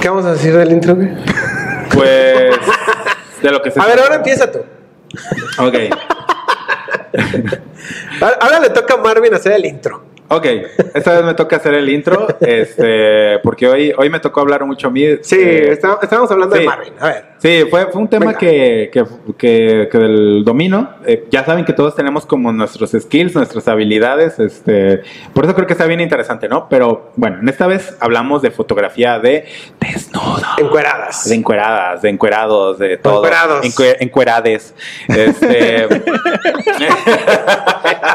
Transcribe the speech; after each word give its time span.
¿Qué 0.00 0.08
vamos 0.08 0.24
a 0.24 0.32
decir 0.32 0.56
del 0.56 0.72
intro, 0.72 0.94
güey? 0.94 1.10
Pues. 1.92 2.56
De 3.42 3.50
lo 3.50 3.60
que 3.60 3.70
se 3.70 3.80
A 3.80 3.86
ver, 3.86 4.00
ahora 4.00 4.14
empieza 4.16 4.50
tú. 4.50 4.60
Ok. 5.58 5.74
Ahora 8.20 8.38
ahora 8.40 8.60
le 8.60 8.70
toca 8.70 8.94
a 8.94 8.96
Marvin 8.96 9.34
hacer 9.34 9.52
el 9.52 9.66
intro. 9.66 10.09
Ok, 10.32 10.46
esta 10.94 11.12
vez 11.14 11.24
me 11.24 11.34
toca 11.34 11.56
hacer 11.56 11.74
el 11.74 11.88
intro, 11.88 12.28
este, 12.40 13.40
porque 13.42 13.66
hoy, 13.66 13.92
hoy 13.98 14.08
me 14.10 14.20
tocó 14.20 14.40
hablar 14.42 14.64
mucho 14.64 14.86
a 14.86 14.90
mí. 14.92 15.04
Sí, 15.22 15.34
eh, 15.40 15.72
está- 15.72 15.98
estábamos 16.00 16.30
hablando 16.30 16.54
de. 16.54 16.64
Marvin. 16.64 16.92
A 17.00 17.06
ver. 17.08 17.24
Sí, 17.38 17.64
fue, 17.68 17.86
fue 17.90 18.00
un 18.02 18.08
tema 18.08 18.34
que, 18.34 18.90
que, 18.92 19.04
que, 19.36 19.88
que 19.90 19.98
del 19.98 20.44
domino. 20.44 20.90
eh, 21.04 21.24
ya 21.32 21.44
saben 21.44 21.64
que 21.64 21.72
todos 21.72 21.96
tenemos 21.96 22.26
como 22.26 22.52
nuestros 22.52 22.90
skills, 22.92 23.34
nuestras 23.34 23.66
habilidades. 23.66 24.38
Este, 24.38 25.02
por 25.34 25.44
eso 25.46 25.54
creo 25.56 25.66
que 25.66 25.72
está 25.72 25.86
bien 25.86 26.00
interesante, 26.00 26.48
¿no? 26.48 26.68
Pero 26.68 27.10
bueno, 27.16 27.38
en 27.40 27.48
esta 27.48 27.66
vez 27.66 27.96
hablamos 27.98 28.40
de 28.42 28.52
fotografía 28.52 29.18
de 29.18 29.46
desnudo. 29.80 30.42
Encueradas. 30.58 31.28
De 31.28 31.34
encueradas, 31.34 32.02
de 32.02 32.08
encuerados, 32.08 32.78
de 32.78 32.98
todo. 32.98 33.16
Encuerados. 33.24 33.64
Encue- 33.64 33.96
encuerades. 33.98 34.74
Este, 35.08 35.88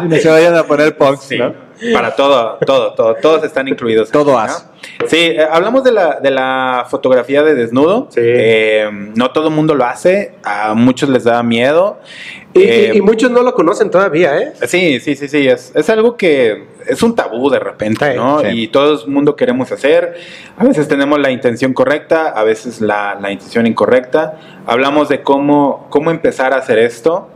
Y 0.02 0.08
no 0.08 0.16
se 0.18 0.30
vayan 0.30 0.56
a 0.56 0.64
poner 0.64 0.96
punks, 0.98 1.24
Sí, 1.24 1.38
¿no? 1.38 1.66
Para 1.94 2.16
todo, 2.16 2.58
todo, 2.66 2.94
todo, 2.94 3.16
todos 3.16 3.44
están 3.44 3.68
incluidos. 3.68 4.10
Todo 4.12 4.38
aquí. 4.40 4.54
¿no? 5.02 5.08
Sí, 5.08 5.18
eh, 5.18 5.46
hablamos 5.52 5.84
de 5.84 5.92
la, 5.92 6.20
de 6.20 6.32
la 6.32 6.86
fotografía 6.90 7.44
de 7.44 7.54
desnudo. 7.56 8.08
Sí. 8.12 8.20
Eh, 8.24 8.90
no 9.16 9.32
todo 9.32 9.50
el 9.50 9.54
mundo 9.54 9.76
lo 9.76 9.86
hace, 9.86 10.36
a 10.44 10.74
muchos 10.74 11.10
les 11.10 11.24
da 11.26 11.42
miedo. 11.44 12.00
Y, 12.54 12.62
Eh, 12.64 12.92
y- 12.94 12.98
y 12.98 13.02
muchos 13.02 13.30
no 13.32 13.42
lo 13.44 13.54
conocen 13.54 13.90
todavía, 13.92 14.38
¿eh? 14.40 14.54
Sí, 14.68 15.00
sí, 15.02 15.16
sí, 15.16 15.28
sí, 15.28 15.46
es, 15.48 15.74
es 15.76 15.90
algo 15.90 16.16
que 16.16 16.68
es 16.88 17.04
un 17.04 17.14
tabú 17.16 17.50
de 17.50 17.60
repente, 17.60 18.12
Sí, 18.14 18.18
¿no? 18.18 18.40
sí. 18.40 18.48
Y 18.52 18.68
todo 18.70 19.02
el 19.04 19.12
mundo 19.12 19.36
queremos 19.36 19.72
hacer. 19.74 20.16
A 20.58 20.64
veces 20.64 20.88
tenemos 20.88 21.20
la 21.20 21.32
intención 21.32 21.74
correcta, 21.74 22.30
a 22.30 22.44
veces 22.44 22.80
la, 22.80 23.18
la 23.20 23.32
intención 23.32 23.68
incorrecta. 23.68 24.40
Hablamos 24.66 25.10
de 25.10 25.22
cómo, 25.22 25.88
cómo 25.90 26.12
empezar 26.12 26.54
a 26.54 26.58
hacer 26.58 26.78
esto. 26.78 27.30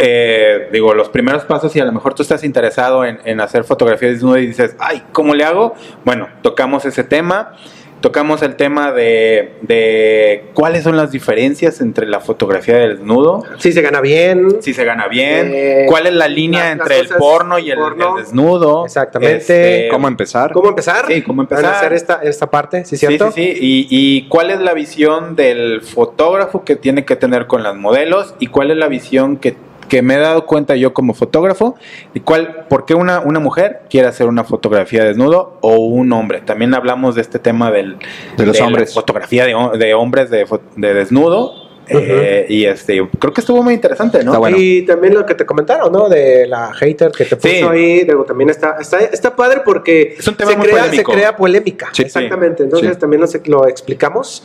Eh, 0.00 0.68
digo, 0.72 0.94
los 0.94 1.08
primeros 1.08 1.44
pasos 1.44 1.74
y 1.76 1.80
a 1.80 1.84
lo 1.84 1.92
mejor 1.92 2.14
tú 2.14 2.22
estás 2.22 2.44
interesado 2.44 3.04
en, 3.04 3.18
en 3.24 3.40
hacer 3.40 3.64
fotografía 3.64 4.08
desnuda 4.08 4.40
y 4.40 4.46
dices, 4.46 4.74
ay, 4.78 5.02
¿cómo 5.12 5.34
le 5.34 5.44
hago? 5.44 5.74
Bueno, 6.04 6.28
tocamos 6.42 6.84
ese 6.84 7.04
tema. 7.04 7.52
Tocamos 8.00 8.42
el 8.42 8.56
tema 8.56 8.92
de, 8.92 9.54
de 9.62 10.44
cuáles 10.52 10.82
son 10.84 10.94
las 10.98 11.10
diferencias 11.10 11.80
entre 11.80 12.06
la 12.06 12.20
fotografía 12.20 12.76
del 12.76 12.98
desnudo, 12.98 13.42
Si 13.56 13.72
se 13.72 13.80
gana 13.80 14.02
bien. 14.02 14.60
si 14.60 14.74
se 14.74 14.84
gana 14.84 15.08
bien, 15.08 15.50
Eh, 15.54 15.86
cuál 15.88 16.06
es 16.06 16.12
la 16.12 16.28
línea 16.28 16.64
las- 16.64 16.72
entre 16.72 17.02
las 17.02 17.10
el 17.12 17.16
porno 17.16 17.58
y 17.58 17.70
el, 17.70 17.78
porno. 17.78 18.18
el 18.18 18.24
desnudo. 18.24 18.84
Exactamente. 18.84 19.36
Este, 19.38 19.88
¿Cómo 19.90 20.06
empezar? 20.06 20.52
¿Cómo 20.52 20.68
empezar? 20.68 21.06
Sí, 21.06 21.22
cómo 21.22 21.40
empezar. 21.40 21.64
Van 21.64 21.72
a 21.72 21.78
hacer 21.78 21.94
esta, 21.94 22.20
esta 22.22 22.50
parte, 22.50 22.84
¿sí 22.84 22.98
Sí, 22.98 23.06
cierto? 23.06 23.32
sí, 23.32 23.42
sí. 23.54 23.58
Y, 23.58 23.86
y 23.88 24.28
cuál 24.28 24.50
es 24.50 24.60
la 24.60 24.74
visión 24.74 25.34
del 25.34 25.80
fotógrafo 25.80 26.62
que 26.62 26.76
tiene 26.76 27.06
que 27.06 27.16
tener 27.16 27.46
con 27.46 27.62
las 27.62 27.74
modelos 27.74 28.34
y 28.38 28.48
cuál 28.48 28.70
es 28.70 28.76
la 28.76 28.88
visión 28.88 29.38
que, 29.38 29.56
que 29.88 30.02
me 30.02 30.14
he 30.14 30.18
dado 30.18 30.46
cuenta 30.46 30.76
yo 30.76 30.92
como 30.94 31.14
fotógrafo 31.14 31.74
y 32.14 32.20
cuál, 32.20 32.66
por 32.68 32.84
qué 32.84 32.94
una, 32.94 33.20
una 33.20 33.40
mujer 33.40 33.82
quiere 33.90 34.08
hacer 34.08 34.26
una 34.26 34.44
fotografía 34.44 35.04
desnudo 35.04 35.58
o 35.60 35.76
un 35.76 36.12
hombre. 36.12 36.40
También 36.40 36.74
hablamos 36.74 37.14
de 37.14 37.20
este 37.20 37.38
tema 37.38 37.70
del, 37.70 37.96
De 38.36 38.46
los 38.46 38.58
la 38.58 38.66
hombres. 38.66 38.94
fotografía 38.94 39.44
de, 39.46 39.54
de 39.78 39.94
hombres 39.94 40.30
de, 40.30 40.46
de 40.76 40.94
desnudo. 40.94 41.63
Eh, 41.88 42.46
y 42.48 42.64
este, 42.64 43.06
creo 43.18 43.32
que 43.32 43.40
estuvo 43.40 43.62
muy 43.62 43.74
interesante, 43.74 44.22
¿no? 44.24 44.38
Bueno. 44.38 44.56
Y 44.58 44.82
también 44.86 45.14
lo 45.14 45.24
que 45.26 45.34
te 45.34 45.44
comentaron, 45.46 45.92
¿no? 45.92 46.08
De 46.08 46.46
la 46.46 46.72
hater 46.74 47.10
que 47.12 47.24
te 47.24 47.36
puso 47.36 47.48
Sí. 47.48 47.62
ahí. 47.62 48.04
Digo, 48.04 48.24
también 48.24 48.50
está, 48.50 48.76
está, 48.80 48.98
está 49.00 49.34
padre 49.36 49.62
porque 49.64 50.16
Es 50.18 50.26
un 50.28 50.36
tema 50.36 50.50
se, 50.52 50.56
muy 50.56 50.66
crea, 50.68 50.82
se 50.84 50.88
polémico. 50.88 51.12
crea 51.12 51.36
polémica. 51.36 51.88
Sí. 51.92 52.02
Exactamente. 52.02 52.62
Entonces 52.62 52.92
Sí. 52.94 52.98
también 52.98 53.22
lo, 53.22 53.28
lo 53.60 53.68
explicamos 53.68 54.44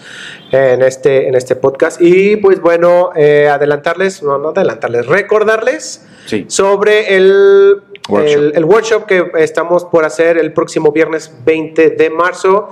en 0.51 0.81
este, 0.83 1.27
en 1.27 1.35
este 1.35 1.55
podcast. 1.55 2.01
Y 2.01 2.35
pues 2.37 2.59
bueno, 2.61 3.11
eh, 3.15 3.47
adelantarles, 3.47 4.21
no, 4.23 4.37
no 4.37 4.49
adelantarles, 4.49 5.05
recordarles 5.07 6.05
Sí. 6.25 6.45
sobre 6.47 7.15
el 7.15 7.81
Workshop. 8.07 8.37
el, 8.37 8.53
el 8.55 8.65
workshop 8.65 9.05
que 9.05 9.31
estamos 9.37 9.85
por 9.85 10.03
hacer 10.03 10.37
el 10.37 10.51
próximo 10.53 10.91
viernes 10.91 11.31
20 11.45 11.91
de 11.91 12.09
marzo. 12.09 12.69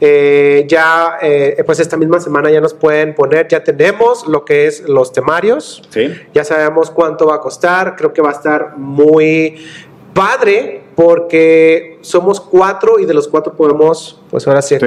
Eh, 0.00 0.64
ya, 0.68 1.18
eh, 1.20 1.62
pues 1.66 1.80
esta 1.80 1.96
misma 1.96 2.20
semana 2.20 2.50
ya 2.50 2.60
nos 2.60 2.72
pueden 2.72 3.14
poner, 3.14 3.48
ya 3.48 3.64
tenemos 3.64 4.26
lo 4.26 4.44
que 4.44 4.66
es 4.66 4.88
los 4.88 5.12
temarios. 5.12 5.82
Sí. 5.90 6.14
Ya 6.32 6.44
sabemos 6.44 6.90
cuánto 6.90 7.26
va 7.26 7.36
a 7.36 7.40
costar. 7.40 7.96
Creo 7.96 8.12
que 8.12 8.22
va 8.22 8.30
a 8.30 8.34
estar 8.34 8.76
muy 8.76 9.66
padre 10.14 10.87
porque 10.98 11.98
somos 12.00 12.40
cuatro 12.40 12.98
y 12.98 13.06
de 13.06 13.14
los 13.14 13.28
cuatro 13.28 13.52
podemos, 13.54 14.20
pues 14.32 14.48
ahora 14.48 14.60
sí, 14.60 14.74
Sí. 14.80 14.86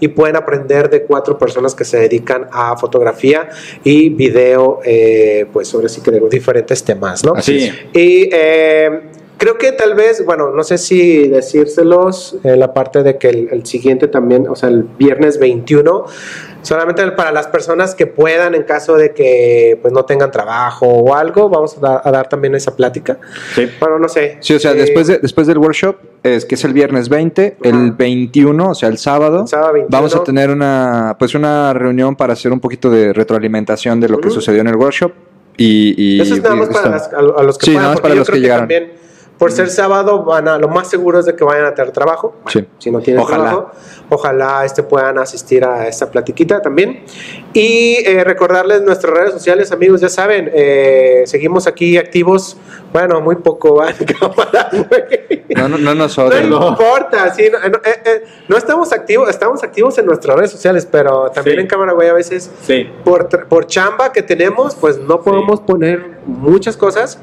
y 0.00 0.08
pueden 0.08 0.34
aprender 0.34 0.90
de 0.90 1.04
cuatro 1.04 1.38
personas 1.38 1.76
que 1.76 1.84
se 1.84 1.96
dedican 2.00 2.48
a 2.50 2.76
fotografía 2.76 3.48
y 3.84 4.08
video, 4.08 4.80
eh, 4.84 5.46
pues 5.52 5.72
ahora 5.74 5.88
sí 5.88 6.00
que 6.00 6.10
de 6.10 6.20
diferentes 6.28 6.82
temas, 6.82 7.24
¿no? 7.24 7.34
Así. 7.36 7.70
Y 7.92 8.30
eh, 8.32 9.00
creo 9.38 9.56
que 9.58 9.70
tal 9.70 9.94
vez, 9.94 10.26
bueno, 10.26 10.50
no 10.50 10.64
sé 10.64 10.76
si 10.76 11.28
decírselos 11.28 12.38
en 12.42 12.58
la 12.58 12.74
parte 12.74 13.04
de 13.04 13.16
que 13.16 13.28
el, 13.28 13.48
el 13.52 13.64
siguiente 13.64 14.08
también, 14.08 14.48
o 14.48 14.56
sea, 14.56 14.70
el 14.70 14.82
viernes 14.82 15.38
21, 15.38 16.04
solamente 16.62 17.06
para 17.12 17.32
las 17.32 17.46
personas 17.48 17.94
que 17.94 18.06
puedan 18.06 18.54
en 18.54 18.62
caso 18.62 18.96
de 18.96 19.12
que 19.12 19.78
pues 19.82 19.92
no 19.92 20.04
tengan 20.04 20.30
trabajo 20.30 20.86
o 20.86 21.14
algo, 21.14 21.48
vamos 21.48 21.76
a 21.76 21.80
dar, 21.80 22.02
a 22.04 22.10
dar 22.10 22.28
también 22.28 22.54
esa 22.54 22.74
plática. 22.74 23.18
Sí. 23.54 23.68
Bueno, 23.80 23.98
no 23.98 24.08
sé. 24.08 24.38
Sí, 24.40 24.54
o 24.54 24.58
sea, 24.58 24.72
Eh, 24.72 24.76
después, 24.76 25.06
de, 25.06 25.18
después 25.18 25.46
del 25.46 25.58
workshop, 25.58 25.96
es 26.22 26.44
que 26.44 26.54
es 26.54 26.64
el 26.64 26.72
viernes 26.72 27.08
20, 27.08 27.56
Ajá. 27.60 27.68
el 27.68 27.92
21, 27.92 28.70
o 28.70 28.74
sea, 28.74 28.88
el 28.88 28.98
sábado, 28.98 29.42
El 29.42 29.48
sábado 29.48 29.72
21. 29.74 29.88
vamos 29.96 30.16
a 30.16 30.24
tener 30.24 30.50
una, 30.50 31.16
pues 31.18 31.34
una 31.34 31.72
reunión 31.74 32.16
para 32.16 32.32
hacer 32.34 32.52
un 32.52 32.60
poquito 32.60 32.90
de 32.90 33.12
retroalimentación 33.12 34.00
de 34.00 34.08
lo 34.08 34.18
que 34.18 34.30
sucedió 34.30 34.60
en 34.60 34.68
el 34.68 34.76
workshop. 34.76 35.12
Y, 35.56 35.94
y- 36.16 36.20
Eso 36.20 36.34
es 36.34 36.42
nada 36.42 36.56
y 36.56 36.58
más 36.60 36.68
para 36.68 36.88
las- 36.90 37.12
a, 37.12 37.18
a 37.18 37.42
los 37.42 37.58
que 37.58 37.66
Sí, 37.66 37.72
puedan, 37.72 37.82
nada 37.82 37.94
más 37.94 38.00
para 38.00 38.14
los 38.14 38.26
creo 38.26 38.36
que 38.36 38.40
llegaron. 38.40 38.62
también 38.68 38.92
por 39.42 39.50
ser 39.50 39.70
sábado 39.70 40.22
van 40.22 40.46
a 40.46 40.56
lo 40.56 40.68
más 40.68 40.88
seguro 40.88 41.18
es 41.18 41.26
de 41.26 41.34
que 41.34 41.42
vayan 41.42 41.64
a 41.64 41.74
tener 41.74 41.90
trabajo. 41.90 42.36
Sí. 42.46 42.64
Si 42.78 42.92
no 42.92 43.00
tienen 43.00 43.24
Ojalá. 43.24 43.42
trabajo, 43.42 43.70
ojalá 44.08 44.64
este 44.64 44.84
puedan 44.84 45.18
asistir 45.18 45.64
a 45.64 45.88
esta 45.88 46.08
platiquita 46.08 46.62
también. 46.62 47.02
Y 47.52 47.96
eh, 48.06 48.22
recordarles 48.22 48.82
nuestras 48.82 49.12
redes 49.12 49.32
sociales, 49.32 49.72
amigos, 49.72 50.00
ya 50.00 50.08
saben, 50.08 50.48
eh, 50.54 51.24
seguimos 51.26 51.66
aquí 51.66 51.98
activos. 51.98 52.56
Bueno, 52.92 53.20
muy 53.20 53.34
poco 53.34 53.74
va 53.74 53.90
en 53.98 54.06
cámara, 54.06 54.68
güey. 54.70 55.42
No, 55.56 55.68
no, 55.70 55.76
no 55.76 55.92
nos 55.96 56.16
No 56.16 56.68
importa, 56.68 57.34
sí, 57.34 57.48
no, 57.50 57.58
eh, 57.58 58.22
no 58.46 58.56
estamos 58.56 58.92
activos, 58.92 59.28
estamos 59.28 59.64
activos 59.64 59.98
en 59.98 60.06
nuestras 60.06 60.36
redes 60.36 60.52
sociales, 60.52 60.86
pero 60.88 61.32
también 61.32 61.56
Sí. 61.56 61.62
en 61.62 61.66
cámara, 61.66 61.94
güey, 61.94 62.08
a 62.08 62.12
veces 62.12 62.48
Sí. 62.62 62.88
por, 63.04 63.28
por 63.48 63.66
chamba 63.66 64.12
que 64.12 64.22
tenemos, 64.22 64.76
pues 64.76 64.98
no 64.98 65.20
podemos 65.20 65.58
poner 65.62 66.12
muchas 66.26 66.76
cosas, 66.76 67.18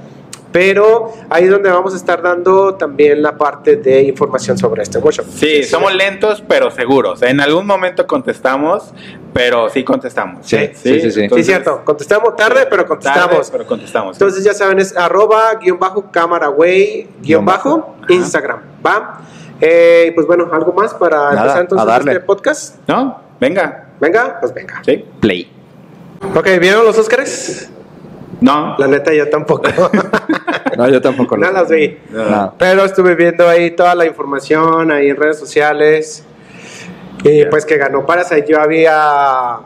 pero 0.51 1.11
ahí 1.29 1.43
es 1.45 1.51
donde 1.51 1.69
vamos 1.69 1.93
a 1.93 1.97
estar 1.97 2.21
dando 2.21 2.75
también 2.75 3.21
la 3.21 3.37
parte 3.37 3.75
de 3.75 4.01
información 4.03 4.57
sobre 4.57 4.83
este 4.83 4.97
workshop. 4.97 5.25
Sí, 5.29 5.63
somos 5.63 5.93
lentos 5.93 6.43
pero 6.47 6.71
seguros. 6.71 7.21
En 7.21 7.39
algún 7.39 7.65
momento 7.67 8.07
contestamos, 8.07 8.91
pero 9.33 9.69
sí 9.69 9.83
contestamos. 9.83 10.45
Sí, 10.45 10.71
sí, 10.73 10.99
sí, 11.01 11.11
sí. 11.11 11.27
Sí, 11.29 11.43
cierto, 11.43 11.81
contestamos 11.85 12.35
tarde, 12.35 12.65
pero 12.69 12.85
contestamos. 12.87 13.29
Tarde, 13.29 13.49
pero 13.51 13.67
contestamos. 13.67 14.17
sí. 14.17 14.23
Entonces 14.23 14.43
ya 14.43 14.53
saben, 14.53 14.79
es 14.79 14.95
arroba 14.97 15.53
guion 15.61 15.77
bajo 15.77 16.09
cameraway 16.11 17.03
guion 17.03 17.21
Guión 17.21 17.45
bajo 17.45 17.77
bajo. 17.77 17.95
Instagram, 18.09 18.59
¿va? 18.85 19.21
Eh, 19.61 20.07
y 20.07 20.11
pues 20.11 20.25
bueno, 20.25 20.49
algo 20.51 20.73
más 20.73 20.93
para 20.93 21.17
Nada, 21.31 21.41
empezar 21.41 21.61
entonces 21.61 21.87
a 21.87 21.91
darle. 21.91 22.11
este 22.13 22.23
podcast. 22.25 22.75
¿No? 22.87 23.19
Venga. 23.39 23.89
Venga, 23.99 24.37
pues 24.39 24.53
venga. 24.53 24.81
¿Sí? 24.85 25.03
Play. 25.19 25.51
Ok, 26.35 26.47
¿vieron 26.59 26.85
los 26.85 26.97
Óscares? 26.97 27.69
No. 28.41 28.75
La 28.77 28.87
neta, 28.87 29.13
yo 29.13 29.29
tampoco. 29.29 29.63
No, 30.77 30.87
yo 30.87 31.01
tampoco 31.01 31.35
no 31.35 31.51
las 31.51 31.69
vi. 31.69 31.97
No. 32.09 32.53
Pero 32.57 32.85
estuve 32.85 33.13
viendo 33.15 33.49
ahí 33.49 33.71
toda 33.71 33.95
la 33.95 34.05
información 34.05 34.91
ahí 34.91 35.09
en 35.09 35.17
redes 35.17 35.37
sociales. 35.37 36.23
Y 37.23 37.43
pues 37.45 37.65
que 37.65 37.75
ganó 37.75 38.05
Parasite. 38.05 38.45
Yo 38.47 38.61
había 38.61 39.57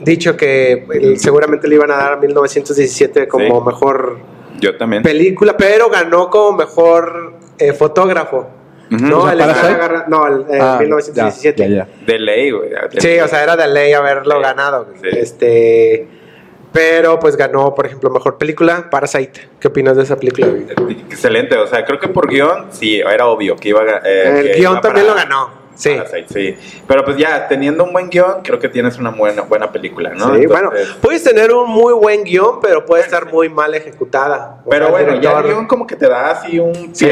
dicho 0.00 0.36
que 0.36 1.14
seguramente 1.16 1.68
le 1.68 1.76
iban 1.76 1.90
a 1.90 1.96
dar 1.96 2.12
a 2.14 2.16
1917 2.16 3.28
como 3.28 3.60
Sí. 3.60 3.66
mejor 3.66 4.18
Yo 4.60 4.76
también. 4.76 5.02
película, 5.02 5.56
pero 5.56 5.88
ganó 5.88 6.28
como 6.28 6.58
mejor 6.58 7.34
eh, 7.58 7.72
fotógrafo. 7.72 8.50
Ujú. 8.92 9.06
No, 9.06 9.18
O 9.20 9.22
sea, 9.22 9.32
el 9.32 9.38
Parasite. 9.38 9.66
agarra- 9.68 10.04
no, 10.08 10.26
el, 10.26 10.40
eh, 10.50 10.58
Ah, 10.60 10.76
1917. 10.80 11.62
ya, 11.62 11.68
ya, 11.68 11.76
ya. 11.86 12.04
De 12.06 12.18
ley, 12.18 12.50
güey. 12.50 12.70
Sí, 12.98 13.18
o 13.20 13.28
sea, 13.28 13.42
era 13.42 13.56
de 13.56 13.68
ley 13.68 13.92
haberlo 13.94 14.36
Sí. 14.36 14.42
ganado. 14.42 14.86
Sí. 15.00 15.08
Este, 15.12 16.08
pero 16.72 17.18
pues 17.18 17.36
ganó, 17.36 17.74
por 17.74 17.86
ejemplo, 17.86 18.10
mejor 18.10 18.38
película, 18.38 18.88
Parasite. 18.90 19.48
¿Qué 19.60 19.68
opinas 19.68 19.96
de 19.96 20.02
esa 20.04 20.16
película? 20.16 20.48
Excelente, 21.10 21.56
o 21.56 21.66
sea, 21.66 21.84
creo 21.84 21.98
que 21.98 22.08
por 22.08 22.28
guion, 22.28 22.66
sí, 22.70 23.00
era 23.00 23.26
obvio 23.26 23.56
que 23.56 23.70
iba 23.70 23.80
a 23.82 24.00
eh, 24.04 24.38
El 24.40 24.42
que 24.52 24.58
guion 24.58 24.72
iba 24.72 24.80
también 24.80 25.06
para- 25.06 25.14
lo 25.24 25.28
ganó. 25.28 25.58
Sí. 25.78 25.90
Parasite, 25.94 26.26
sí. 26.28 26.82
Pero 26.88 27.04
pues 27.04 27.16
ya, 27.16 27.46
teniendo 27.46 27.84
un 27.84 27.92
buen 27.92 28.10
guion, 28.10 28.42
creo 28.42 28.58
que 28.58 28.68
tienes 28.68 28.98
una 28.98 29.10
buena, 29.10 29.42
buena 29.42 29.70
película, 29.70 30.10
¿no? 30.10 30.34
Sí, 30.34 30.42
Entonces, 30.42 30.48
bueno, 30.48 30.72
puedes 31.00 31.22
tener 31.22 31.52
un 31.52 31.70
muy 31.70 31.92
buen 31.94 32.24
guion, 32.24 32.58
pero 32.60 32.84
puede 32.84 33.04
estar 33.04 33.32
muy 33.32 33.48
mal 33.48 33.72
ejecutada. 33.76 34.60
Pero 34.68 34.88
sea, 34.88 34.98
el 34.98 35.04
bueno, 35.06 35.22
ya 35.22 35.38
el 35.38 35.44
guion 35.46 35.66
como 35.68 35.86
que 35.86 35.94
te 35.94 36.08
da 36.08 36.32
así 36.32 36.58
un 36.58 36.92
Sí. 36.96 37.08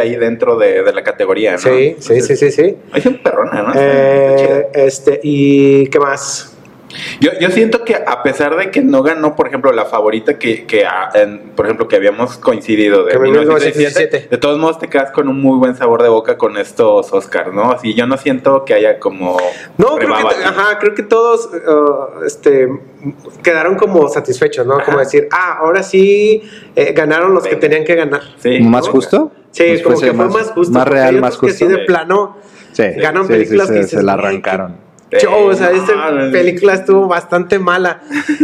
ahí 0.00 0.16
dentro 0.16 0.56
de, 0.56 0.82
de 0.82 0.92
la 0.94 1.04
categoría, 1.04 1.52
¿no? 1.52 1.58
Sí, 1.58 1.96
sí, 2.00 2.22
sí, 2.22 2.36
sí, 2.36 2.50
sí. 2.50 2.76
Hay 2.90 3.02
gente 3.02 3.18
perrona, 3.22 3.62
¿no? 3.62 3.72
Eh, 3.76 4.68
este, 4.72 5.20
¿y 5.22 5.86
qué 5.88 6.00
más? 6.00 6.55
Yo, 7.20 7.30
yo 7.40 7.50
siento 7.50 7.84
que 7.84 7.94
a 7.94 8.22
pesar 8.22 8.56
de 8.56 8.70
que 8.70 8.80
no 8.82 9.02
ganó, 9.02 9.34
por 9.36 9.48
ejemplo, 9.48 9.72
la 9.72 9.84
favorita 9.86 10.38
que, 10.38 10.66
que 10.66 10.84
en- 11.14 11.38
por 11.56 11.66
ejemplo, 11.66 11.88
que 11.88 11.96
habíamos 11.96 12.36
coincidido 12.38 13.04
de 13.04 13.10
Que 13.12 13.16
en 13.16 13.22
1917, 13.22 13.78
1917. 13.88 14.28
de 14.30 14.38
todos 14.38 14.58
modos 14.58 14.78
te 14.78 14.88
quedas 14.88 15.10
con 15.10 15.28
un 15.28 15.40
muy 15.40 15.58
buen 15.58 15.74
sabor 15.76 16.02
de 16.02 16.08
boca 16.08 16.36
con 16.38 16.56
estos 16.58 17.12
Oscars, 17.12 17.52
¿no? 17.52 17.72
Así 17.72 17.94
yo 17.94 18.06
no 18.06 18.16
siento 18.16 18.64
que 18.64 18.74
haya 18.74 18.98
como 18.98 19.36
No, 19.78 19.96
creo 19.96 20.14
que, 20.16 20.44
ajá, 20.44 20.78
creo 20.78 20.94
que 20.94 21.02
todos 21.02 21.46
uh, 21.52 22.24
este, 22.24 22.68
quedaron 23.42 23.76
como 23.76 24.08
satisfechos, 24.08 24.66
¿no? 24.66 24.78
Como 24.84 24.98
decir, 24.98 25.28
ah, 25.32 25.58
ahora 25.60 25.82
sí 25.82 26.42
eh, 26.74 26.92
ganaron 26.92 27.34
los 27.34 27.44
que 27.44 27.56
tenían 27.56 27.84
que 27.84 27.94
ganar. 27.94 28.20
Sí, 28.38 28.60
¿Más 28.60 28.86
¿no? 28.86 28.92
justo? 28.92 29.32
Sí, 29.50 29.64
Pues 29.68 29.82
como 29.82 30.00
que 30.00 30.12
fue 30.12 30.26
más 30.28 30.50
justo. 30.50 30.72
Más 30.72 30.86
real, 30.88 31.20
más 31.20 31.36
otros 31.36 31.52
que 31.54 31.58
justo. 31.58 31.66
sí 31.66 31.72
de 31.80 31.84
plano 31.86 32.36
Sí, 32.72 32.82
ganan 32.96 33.22
sí, 33.26 33.28
sí, 33.28 33.38
películas 33.38 33.68
se, 33.68 33.72
que 33.72 33.78
se 33.78 33.84
dices, 33.84 34.04
la 34.04 34.14
"Güey, 34.16 34.26
arrancaron. 34.26 34.76
Yo, 35.22 35.46
o 35.46 35.54
sea, 35.54 35.70
esta 35.70 36.10
no, 36.10 36.32
película 36.32 36.74
estuvo 36.74 37.06
bastante 37.06 37.58
mala. 37.58 38.00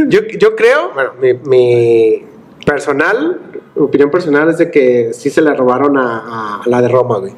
Yo, 0.09 0.20
yo 0.38 0.55
creo, 0.55 0.91
bueno, 0.94 1.11
mi, 1.20 1.35
mi 1.35 2.25
personal, 2.64 3.41
opinión 3.76 4.11
personal 4.11 4.49
es 4.49 4.59
de 4.59 4.70
que 4.70 5.12
sí 5.12 5.29
se 5.31 5.43
le 5.43 5.53
robaron 5.55 5.99
a, 5.99 6.61
a 6.61 6.62
la 6.67 6.81
de 6.81 6.88
Roma, 6.88 7.19
güey. 7.19 7.32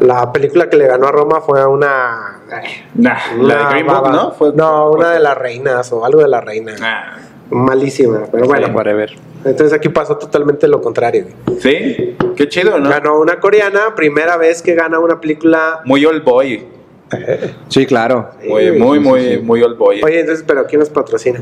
La 0.00 0.30
película 0.32 0.68
que 0.68 0.76
le 0.76 0.86
ganó 0.86 1.06
a 1.06 1.12
Roma 1.12 1.40
fue 1.40 1.64
una... 1.66 2.42
eh, 2.52 2.84
Nah, 2.96 3.14
la 3.38 3.54
de 3.54 3.60
una 3.62 3.70
Green 3.70 3.86
Book. 3.86 4.10
¿no? 4.10 4.30
Fue- 4.32 4.52
no, 4.54 4.90
una 4.90 5.06
fue- 5.06 5.14
de 5.14 5.20
las 5.20 5.38
reinas 5.38 5.90
o 5.92 6.04
algo 6.04 6.20
de 6.20 6.28
la 6.28 6.42
reina. 6.42 6.74
Ah, 6.82 7.16
Malísima, 7.48 8.24
pero 8.30 8.44
bueno. 8.46 8.66
Sí. 8.66 8.72
Whatever. 8.74 9.16
Entonces 9.46 9.72
aquí 9.72 9.88
pasó 9.88 10.18
totalmente 10.18 10.68
lo 10.68 10.82
contrario. 10.82 11.24
güey. 11.46 11.60
sí, 11.60 12.16
qué 12.36 12.48
chido, 12.48 12.78
¿no? 12.78 12.90
Ganó 12.90 13.18
una 13.18 13.40
coreana, 13.40 13.94
primera 13.94 14.36
vez 14.36 14.60
que 14.60 14.74
gana 14.74 14.98
una 14.98 15.18
película... 15.20 15.80
Muy 15.86 16.04
old 16.04 16.22
boy. 16.24 16.66
Sí, 17.68 17.86
claro. 17.86 18.30
Muy, 18.46 18.72
muy, 18.72 19.00
muy, 19.00 19.38
muy 19.38 19.62
old 19.62 19.78
boy. 19.78 20.02
Oye, 20.02 20.20
entonces, 20.20 20.44
pero 20.46 20.66
¿quién 20.66 20.80
nos 20.80 20.90
patrocina? 20.90 21.40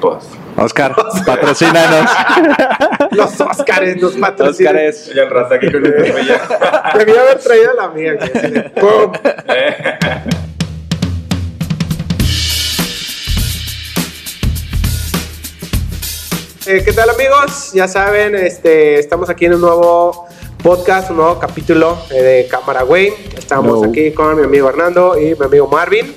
Pues. 0.00 0.24
Oscar, 0.56 0.94
patrocínanos. 1.26 2.10
Los 3.12 3.40
Óscares 3.40 3.96
nos 4.00 4.12
patrocinan. 4.14 4.74
Óscares. 4.76 5.10
Y 5.14 5.18
el 5.18 5.30
raza 5.30 5.54
aquí 5.54 5.70
con 5.70 5.82
bella. 5.82 6.42
Debía 6.98 7.20
haber 7.22 7.38
traído 7.38 7.72
la 7.74 7.88
mía. 7.88 8.18
¡pum! 8.80 9.12
Eh, 16.66 16.82
¿Qué 16.84 16.92
tal 16.92 17.10
amigos? 17.10 17.72
Ya 17.72 17.88
saben, 17.88 18.36
este, 18.36 18.98
estamos 18.98 19.28
aquí 19.28 19.46
en 19.46 19.54
un 19.54 19.60
nuevo 19.60 20.28
podcast, 20.62 21.10
un 21.10 21.16
nuevo 21.16 21.40
capítulo 21.40 21.98
eh, 22.10 22.22
de 22.22 22.46
Cámara 22.46 22.82
Güey. 22.82 23.12
Estamos 23.36 23.84
aquí 23.84 24.12
con 24.12 24.36
mi 24.36 24.44
amigo 24.44 24.68
Hernando 24.68 25.18
y 25.18 25.34
mi 25.34 25.44
amigo 25.44 25.66
Marvin. 25.66 26.14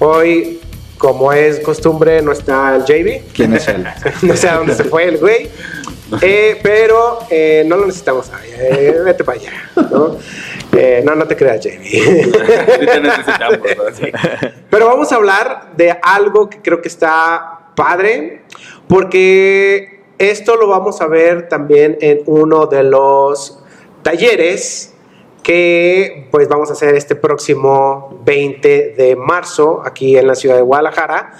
Hoy, 0.00 0.60
como 0.98 1.32
es 1.32 1.60
costumbre, 1.60 2.20
no 2.20 2.32
está 2.32 2.74
el 2.74 2.82
JB. 2.82 3.32
¿Quién 3.32 3.54
es 3.54 3.68
él? 3.68 3.86
no 4.22 4.36
sé 4.36 4.48
a 4.48 4.56
dónde 4.56 4.74
se 4.74 4.84
fue 4.84 5.04
el 5.04 5.18
güey. 5.18 5.48
Eh, 6.22 6.60
pero 6.62 7.18
eh, 7.30 7.64
no 7.66 7.76
lo 7.76 7.86
necesitamos. 7.86 8.30
Eh, 8.56 8.96
vete 9.04 9.24
para 9.24 9.40
allá. 9.40 9.50
¿no? 9.90 10.16
No, 11.02 11.14
no 11.16 11.26
te 11.26 11.34
creas, 11.34 11.64
JB. 11.64 11.82
Sí 11.82 12.86
te 12.86 13.00
necesitamos, 13.00 13.58
¿no? 13.76 13.84
Sí. 13.92 14.12
Pero 14.70 14.86
vamos 14.86 15.10
a 15.10 15.16
hablar 15.16 15.72
de 15.76 15.98
algo 16.00 16.48
que 16.48 16.62
creo 16.62 16.80
que 16.80 16.86
está 16.86 17.72
padre, 17.74 18.42
porque 18.86 20.04
esto 20.16 20.54
lo 20.54 20.68
vamos 20.68 21.00
a 21.00 21.08
ver 21.08 21.48
también 21.48 21.98
en 22.00 22.20
uno 22.26 22.66
de 22.66 22.84
los 22.84 23.64
talleres 24.10 24.94
que 25.42 26.28
pues 26.30 26.48
vamos 26.48 26.70
a 26.70 26.74
hacer 26.74 26.94
este 26.94 27.16
próximo 27.16 28.20
20 28.24 28.94
de 28.96 29.16
marzo 29.16 29.82
aquí 29.84 30.16
en 30.16 30.28
la 30.28 30.34
ciudad 30.36 30.54
de 30.56 30.62
Guadalajara. 30.62 31.32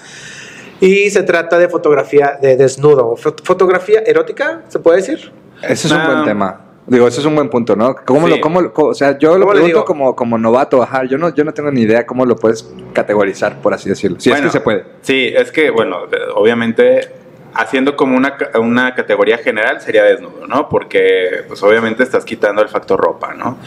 Y 0.81 1.09
se 1.09 1.23
trata 1.23 1.57
de 1.57 1.69
fotografía 1.69 2.37
de 2.41 2.57
desnudo. 2.57 3.15
Fot- 3.15 3.41
¿Fotografía 3.43 4.01
erótica? 4.05 4.63
¿Se 4.67 4.79
puede 4.79 4.97
decir? 4.97 5.31
Ese 5.63 5.87
es 5.87 5.93
un 5.93 6.05
buen 6.05 6.23
tema. 6.25 6.61
Digo, 6.85 7.07
ese 7.07 7.19
es 7.21 7.25
un 7.25 7.35
buen 7.35 7.49
punto, 7.49 7.75
¿no? 7.75 7.95
¿Cómo 8.05 8.27
Sí. 8.27 8.35
lo, 8.35 8.41
cómo, 8.41 8.61
o 8.75 8.93
sea, 8.93 9.17
yo 9.17 9.37
lo 9.37 9.45
¿Cómo 9.45 9.53
le 9.53 9.61
pregunto 9.61 9.85
como, 9.85 10.15
como 10.15 10.37
novato, 10.37 10.81
ajá. 10.83 11.03
Yo 11.05 11.17
no, 11.17 11.33
yo 11.33 11.43
no 11.45 11.53
tengo 11.53 11.71
ni 11.71 11.81
idea 11.81 12.05
cómo 12.05 12.25
lo 12.25 12.35
puedes 12.35 12.69
categorizar, 12.93 13.61
por 13.61 13.73
así 13.73 13.89
decirlo. 13.89 14.19
Si 14.19 14.29
Bueno, 14.29 14.45
es 14.45 14.51
que 14.53 14.57
se 14.59 14.63
puede. 14.63 14.83
Sí, 15.01 15.33
es 15.35 15.51
que, 15.51 15.69
bueno, 15.69 15.97
obviamente, 16.35 17.09
haciendo 17.53 17.95
como 17.95 18.15
una, 18.17 18.37
una 18.59 18.93
categoría 18.93 19.37
general 19.39 19.81
sería 19.81 20.03
desnudo, 20.03 20.45
¿no? 20.47 20.69
Porque, 20.69 21.43
pues 21.47 21.63
obviamente 21.63 22.03
estás 22.03 22.23
quitando 22.25 22.61
el 22.61 22.69
factor 22.69 22.99
ropa, 22.99 23.33
¿no? 23.33 23.57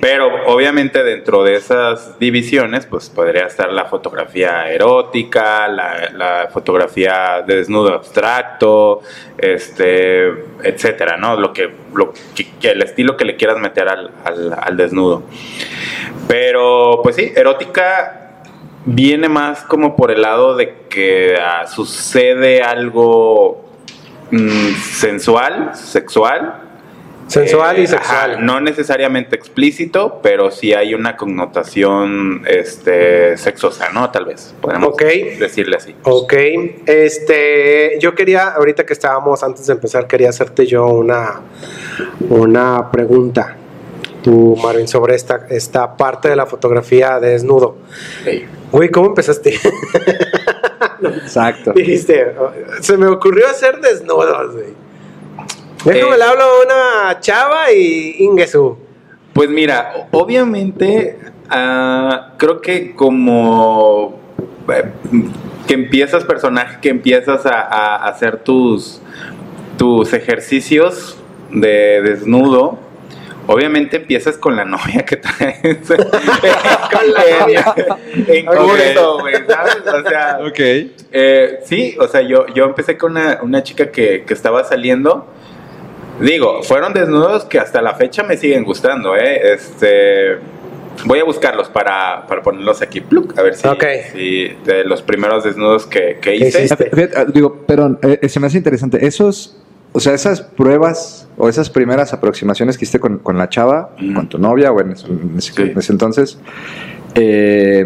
Pero 0.00 0.46
obviamente 0.46 1.02
dentro 1.02 1.42
de 1.42 1.54
esas 1.56 2.18
divisiones, 2.18 2.86
pues 2.86 3.10
podría 3.10 3.46
estar 3.46 3.72
la 3.72 3.86
fotografía 3.86 4.70
erótica, 4.70 5.66
la, 5.68 6.10
la 6.12 6.48
fotografía 6.52 7.42
de 7.46 7.56
desnudo 7.56 7.92
abstracto, 7.94 9.00
este, 9.38 10.28
etcétera, 10.62 11.16
¿no? 11.16 11.36
Lo 11.40 11.52
que, 11.52 11.70
lo 11.94 12.12
que, 12.34 12.46
que 12.60 12.70
el 12.70 12.82
estilo 12.82 13.16
que 13.16 13.24
le 13.24 13.36
quieras 13.36 13.58
meter 13.58 13.88
al, 13.88 14.10
al- 14.24 14.56
al 14.60 14.76
desnudo. 14.76 15.24
Pero, 16.28 17.00
pues 17.02 17.16
sí, 17.16 17.32
erótica 17.34 18.23
viene 18.86 19.28
más 19.28 19.62
como 19.62 19.96
por 19.96 20.10
el 20.10 20.22
lado 20.22 20.56
de 20.56 20.74
que 20.88 21.36
ah, 21.40 21.66
sucede 21.66 22.62
algo 22.62 23.64
mm, 24.30 24.74
sensual, 24.74 25.74
sexual, 25.74 26.64
Sensual 27.26 27.78
y 27.78 27.82
eh, 27.82 27.86
sexual. 27.86 28.32
ajá, 28.32 28.40
no 28.40 28.60
necesariamente 28.60 29.34
explícito, 29.36 30.20
pero 30.22 30.50
sí 30.50 30.72
hay 30.74 30.94
una 30.94 31.16
connotación 31.16 32.42
este, 32.46 33.36
sexosa, 33.38 33.90
¿no? 33.90 34.10
Tal 34.10 34.26
vez, 34.26 34.54
podemos 34.60 34.96
decirle 34.96 35.76
así. 35.76 35.94
Ok, 36.02 36.34
este, 36.86 37.98
yo 38.00 38.14
quería, 38.14 38.48
ahorita 38.50 38.84
que 38.84 38.92
estábamos, 38.92 39.42
antes 39.42 39.66
de 39.66 39.72
empezar, 39.72 40.06
quería 40.06 40.28
hacerte 40.28 40.66
yo 40.66 40.86
una, 40.86 41.40
una 42.28 42.90
pregunta, 42.90 43.56
tú, 44.24 44.56
Marvin, 44.62 44.88
sobre 44.88 45.14
esta, 45.14 45.46
esta 45.50 45.96
parte 45.98 46.30
de 46.30 46.36
la 46.36 46.46
fotografía 46.46 47.20
de 47.20 47.28
desnudo. 47.30 47.76
Güey, 48.72 48.90
¿cómo 48.90 49.08
empezaste? 49.08 49.54
Exacto. 51.02 51.72
Dijiste, 51.72 52.34
"Oh, 52.40 52.50
se 52.80 52.96
me 52.96 53.06
ocurrió 53.06 53.46
hacer 53.46 53.80
desnudos, 53.80 54.52
güey. 54.54 54.66
Déjame 55.84 56.14
Eh. 56.14 56.18
le 56.18 56.24
hablo 56.24 56.42
a 56.42 56.62
una 56.64 57.20
chava 57.20 57.70
y 57.72 58.16
Ingesu. 58.20 58.78
Pues 59.34 59.50
mira, 59.50 60.08
obviamente, 60.12 61.18
ah, 61.50 62.32
creo 62.38 62.60
que 62.62 62.94
como 62.94 64.18
eh, 64.68 64.84
que 65.66 65.74
empiezas 65.74 66.24
personaje, 66.24 66.78
que 66.80 66.88
empiezas 66.88 67.44
a, 67.44 67.60
a 67.60 68.06
hacer 68.08 68.38
tus, 68.38 69.00
tus 69.76 70.12
ejercicios 70.14 71.18
de 71.50 72.00
desnudo, 72.02 72.78
obviamente 73.46 73.96
empiezas 73.96 74.36
con 74.38 74.56
la 74.56 74.64
novia 74.64 75.04
que 75.04 75.16
traes. 75.16 75.78
Con 75.88 77.12
la 77.12 77.40
novia. 77.40 77.74
En 78.28 78.46
curso, 78.46 79.18
güey, 79.20 79.34
¿sabes? 79.48 79.76
O 79.86 80.08
sea, 80.08 80.38
Ok. 80.46 80.58
eh, 81.12 81.58
sí, 81.64 81.96
o 81.98 82.06
sea, 82.08 82.20
yo, 82.22 82.46
yo 82.54 82.64
empecé 82.64 82.96
con 82.96 83.12
una, 83.12 83.40
una 83.42 83.62
chica 83.62 83.90
que, 83.90 84.24
que 84.24 84.34
estaba 84.34 84.64
saliendo. 84.64 85.26
Digo, 86.20 86.62
fueron 86.62 86.92
desnudos 86.92 87.44
que 87.44 87.58
hasta 87.58 87.82
la 87.82 87.94
fecha 87.94 88.22
me 88.22 88.36
siguen 88.36 88.62
gustando, 88.64 89.16
¿eh? 89.16 89.52
Este, 89.54 90.36
voy 91.04 91.18
a 91.18 91.24
buscarlos 91.24 91.68
para, 91.68 92.24
para 92.28 92.40
ponerlos 92.40 92.80
aquí, 92.82 93.00
pluk, 93.00 93.36
a 93.36 93.42
ver 93.42 93.54
si, 93.56 93.66
Ok. 93.66 93.84
si 94.12 94.48
de 94.64 94.84
los 94.84 95.02
primeros 95.02 95.42
desnudos 95.42 95.86
que, 95.86 96.18
que 96.20 96.38
¿Qué 96.38 96.46
hice. 96.46 96.68
ah, 97.16 97.24
digo, 97.26 97.64
pero 97.66 97.98
eh, 98.02 98.28
se 98.28 98.38
me 98.38 98.46
hace 98.46 98.58
interesante. 98.58 99.04
Esos, 99.04 99.56
o 99.96 100.00
sea, 100.00 100.12
esas 100.12 100.42
pruebas 100.42 101.28
o 101.38 101.48
esas 101.48 101.70
primeras 101.70 102.12
aproximaciones 102.12 102.76
que 102.76 102.84
hiciste 102.84 102.98
con, 103.00 103.18
con 103.20 103.38
la 103.38 103.48
chava, 103.48 103.90
con 104.14 104.28
tu 104.28 104.38
novia, 104.38 104.70
o 104.72 104.80
en 104.80 104.90
ese, 104.92 105.06
en 105.06 105.34
ese- 105.38 105.52
Sí. 105.52 105.62
en 105.62 105.78
ese 105.78 105.92
entonces, 105.92 106.38
eh, 107.14 107.84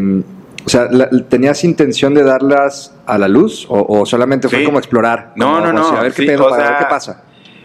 o 0.65 0.69
sea, 0.69 0.89
la- 0.91 1.09
¿tenías 1.29 1.65
intención 1.65 2.15
de 2.15 2.23
darlas 2.25 2.95
a 3.07 3.17
la 3.19 3.29
luz 3.29 3.67
o, 3.69 3.85
o 4.01 4.07
solamente 4.07 4.49
fue 4.49 4.61
Sí. 4.61 4.65
como 4.65 4.79
explorar? 4.79 5.33
No, 5.37 5.47
Como, 5.55 5.67
no, 5.67 5.73
no, 5.73 5.87
o 5.87 5.91
sea, 5.91 6.01
a 6.01 6.03
ver 6.03 6.13
qué 6.13 6.25
pedo, 6.25 6.47
o 6.47 6.57
ver 6.57 6.77
qué 6.79 6.85
pasa. 6.89 7.25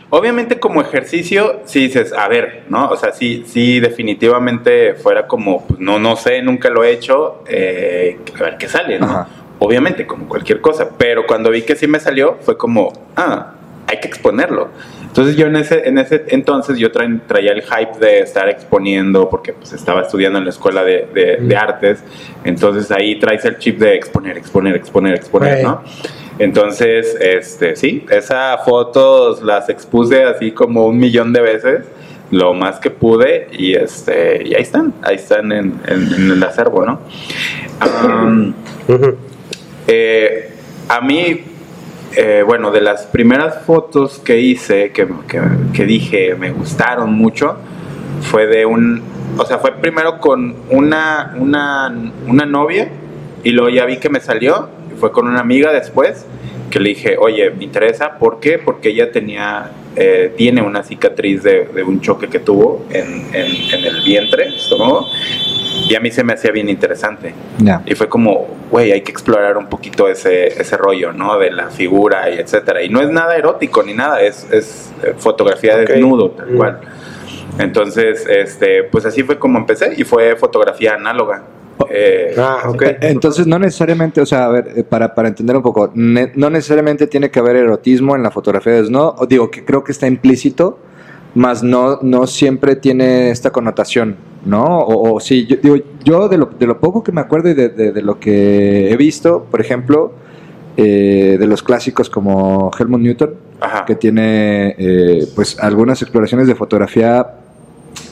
Obviamente 0.09 0.59
como 0.59 0.79
ejercicio, 0.81 1.61
sí 1.65 1.79
dices, 1.79 2.13
a 2.13 2.27
ver, 2.27 2.65
¿no? 2.69 2.89
O 2.89 2.95
sea, 2.95 3.13
sí, 3.13 3.43
sí 3.47 3.79
definitivamente 3.79 4.93
fuera 4.93 5.25
como, 5.27 5.65
pues, 5.65 5.79
no, 5.79 5.97
no 5.99 6.15
sé, 6.15 6.41
nunca 6.43 6.69
lo 6.69 6.83
he 6.83 6.91
hecho, 6.91 7.43
eh, 7.47 8.19
a 8.39 8.43
ver 8.43 8.57
qué 8.57 8.67
sale, 8.67 8.99
¿no? 8.99 9.05
Ajá. 9.07 9.27
Obviamente, 9.59 10.05
como 10.05 10.27
cualquier 10.27 10.61
cosa, 10.61 10.89
pero 10.97 11.25
cuando 11.25 11.49
vi 11.49 11.63
que 11.63 11.75
sí 11.75 11.87
me 11.87 11.99
salió, 11.99 12.37
fue 12.41 12.57
como, 12.57 12.93
ah, 13.15 13.53
hay 13.87 13.99
que 13.99 14.07
exponerlo. 14.07 14.69
Entonces 15.01 15.35
yo 15.35 15.45
en 15.45 15.55
ese, 15.57 15.87
en 15.87 15.97
ese 15.99 16.23
entonces 16.29 16.77
yo 16.79 16.91
tra- 16.91 17.21
traía 17.27 17.51
el 17.51 17.61
hype 17.61 17.99
de 17.99 18.21
estar 18.21 18.49
exponiendo 18.49 19.29
porque 19.29 19.53
pues 19.53 19.71
estaba 19.73 20.01
estudiando 20.01 20.39
en 20.39 20.45
la 20.45 20.49
escuela 20.49 20.83
de, 20.83 21.07
de- 21.13 21.37
de 21.37 21.55
artes, 21.55 22.03
entonces 22.43 22.89
ahí 22.91 23.19
traes 23.19 23.45
el 23.45 23.57
chip 23.59 23.77
de 23.79 23.93
exponer, 23.95 24.37
exponer, 24.37 24.75
exponer, 24.75 25.13
exponer, 25.13 25.55
Right. 25.57 25.63
¿no? 25.63 25.83
Entonces, 26.39 27.15
este, 27.19 27.75
sí, 27.75 28.05
esas 28.09 28.65
fotos 28.65 29.43
las 29.43 29.69
expuse 29.69 30.23
así 30.23 30.51
como 30.51 30.87
un 30.87 30.97
millón 30.97 31.31
de 31.31 31.41
veces, 31.41 31.85
lo 32.31 32.55
más 32.55 32.79
que 32.79 32.89
pude, 32.89 33.49
y 33.51 33.75
este, 33.75 34.41
y 34.43 34.55
ahí 34.55 34.63
están, 34.63 34.95
ahí 35.03 35.17
están 35.17 35.51
en, 35.51 35.79
en- 35.85 36.11
en 36.11 36.31
el 36.31 36.41
acervo, 36.43 36.83
¿no? 36.83 36.99
Eh, 39.87 40.49
a 40.89 41.01
mí, 41.01 41.43
eh, 42.15 42.43
bueno, 42.45 42.71
de 42.71 42.81
las 42.81 43.05
primeras 43.07 43.63
fotos 43.65 44.19
que 44.19 44.39
hice, 44.39 44.91
que, 44.91 45.07
que- 45.27 45.41
que 45.73 45.85
dije 45.85 46.35
me 46.35 46.51
gustaron 46.51 47.13
mucho, 47.13 47.57
fue 48.21 48.47
de 48.47 48.65
un, 48.65 49.01
o 49.37 49.45
sea, 49.45 49.57
fue 49.59 49.71
primero 49.73 50.19
con 50.19 50.55
una, 50.69 51.33
una, 51.37 51.93
una 52.27 52.45
novia 52.45 52.89
y 53.43 53.49
luego 53.51 53.69
ya 53.69 53.85
vi 53.85 53.97
que 53.97 54.09
me 54.09 54.19
salió 54.19 54.69
y 54.93 54.99
fue 54.99 55.11
con 55.11 55.27
una 55.27 55.39
amiga 55.41 55.71
después 55.73 56.25
que 56.69 56.79
le 56.79 56.89
dije, 56.89 57.17
oye, 57.19 57.51
me 57.51 57.63
interesa, 57.65 58.17
¿por 58.17 58.39
qué? 58.39 58.57
Porque 58.57 58.89
ella 58.89 59.11
tenía, 59.11 59.69
eh, 59.95 60.33
tiene 60.35 60.61
una 60.63 60.81
cicatriz 60.83 61.43
de, 61.43 61.67
un 61.85 62.01
choque 62.01 62.27
que 62.29 62.39
tuvo 62.39 62.85
en, 62.89 63.27
en- 63.33 63.73
en 63.79 63.85
el 63.85 64.01
vientre, 64.03 64.47
estómago, 64.55 65.07
y 65.89 65.95
a 65.95 65.99
mí 65.99 66.11
se 66.11 66.23
me 66.23 66.33
hacía 66.33 66.51
bien 66.51 66.69
interesante. 66.69 67.33
Ya. 67.59 67.81
Y 67.85 67.95
fue 67.95 68.07
como, 68.07 68.47
güey, 68.71 68.91
hay 68.91 69.01
que 69.01 69.11
explorar 69.11 69.57
un 69.57 69.67
poquito 69.67 70.07
ese, 70.07 70.47
ese 70.47 70.77
rollo, 70.77 71.11
¿no? 71.13 71.37
De 71.39 71.51
la 71.51 71.69
figura 71.69 72.29
y 72.29 72.39
etcétera. 72.39 72.83
Y 72.83 72.89
no 72.89 73.01
es 73.01 73.09
nada 73.09 73.35
erótico 73.35 73.83
ni 73.83 73.93
nada, 73.93 74.21
es, 74.21 74.47
es 74.51 74.91
eh, 75.03 75.13
fotografía 75.17 75.73
Ok. 75.81 75.87
desnudo, 75.89 76.31
tal 76.31 76.51
Mm. 76.51 76.57
cual. 76.57 76.79
Entonces, 77.59 78.25
este, 78.27 78.83
pues 78.83 79.05
así 79.05 79.23
fue 79.23 79.37
como 79.37 79.59
empecé 79.59 79.93
y 79.97 80.03
fue 80.03 80.35
fotografía 80.35 80.95
análoga. 80.95 81.43
Eh, 81.89 82.33
Ah, 82.37 82.63
ok. 82.67 82.81
Eh, 82.83 82.97
Entonces, 83.01 83.45
no 83.47 83.59
necesariamente, 83.59 84.21
o 84.21 84.25
sea, 84.25 84.45
a 84.45 84.49
ver, 84.49 84.67
eh, 84.75 84.83
para, 84.83 85.13
para 85.13 85.27
entender 85.27 85.55
un 85.55 85.61
poco, 85.63 85.91
ne- 85.93 86.31
no 86.35 86.49
necesariamente 86.49 87.07
tiene 87.07 87.29
que 87.29 87.39
haber 87.39 87.55
erotismo 87.57 88.15
en 88.15 88.23
la 88.23 88.31
fotografía 88.31 88.73
desnudo, 88.73 89.15
digo 89.27 89.51
que 89.51 89.63
creo 89.65 89.83
que 89.83 89.91
está 89.91 90.07
implícito, 90.07 90.79
más 91.35 91.63
no, 91.63 91.99
no 92.01 92.27
siempre 92.27 92.75
tiene 92.75 93.31
esta 93.31 93.51
connotación, 93.51 94.15
¿no? 94.45 94.63
O, 94.79 95.15
o 95.15 95.19
sí, 95.19 95.45
yo, 95.45 95.57
digo, 95.61 95.75
yo 96.03 96.27
de 96.29 96.37
lo, 96.37 96.45
de 96.47 96.65
lo 96.67 96.79
poco 96.79 97.03
que 97.03 97.11
me 97.11 97.21
acuerdo 97.21 97.49
y 97.49 97.53
de, 97.53 97.69
de- 97.69 97.91
de 97.91 98.01
lo 98.01 98.19
que 98.19 98.91
he 98.91 98.97
visto, 98.97 99.45
por 99.49 99.61
ejemplo, 99.61 100.13
eh, 100.77 101.37
de 101.39 101.47
los 101.47 101.61
clásicos 101.63 102.09
como 102.09 102.71
Helmut 102.77 102.99
Newton, 103.01 103.35
Ajá. 103.61 103.85
que 103.85 103.95
tiene 103.95 104.75
eh, 104.77 105.27
pues 105.35 105.59
algunas 105.59 106.01
exploraciones 106.01 106.47
de 106.47 106.55
fotografía. 106.55 107.35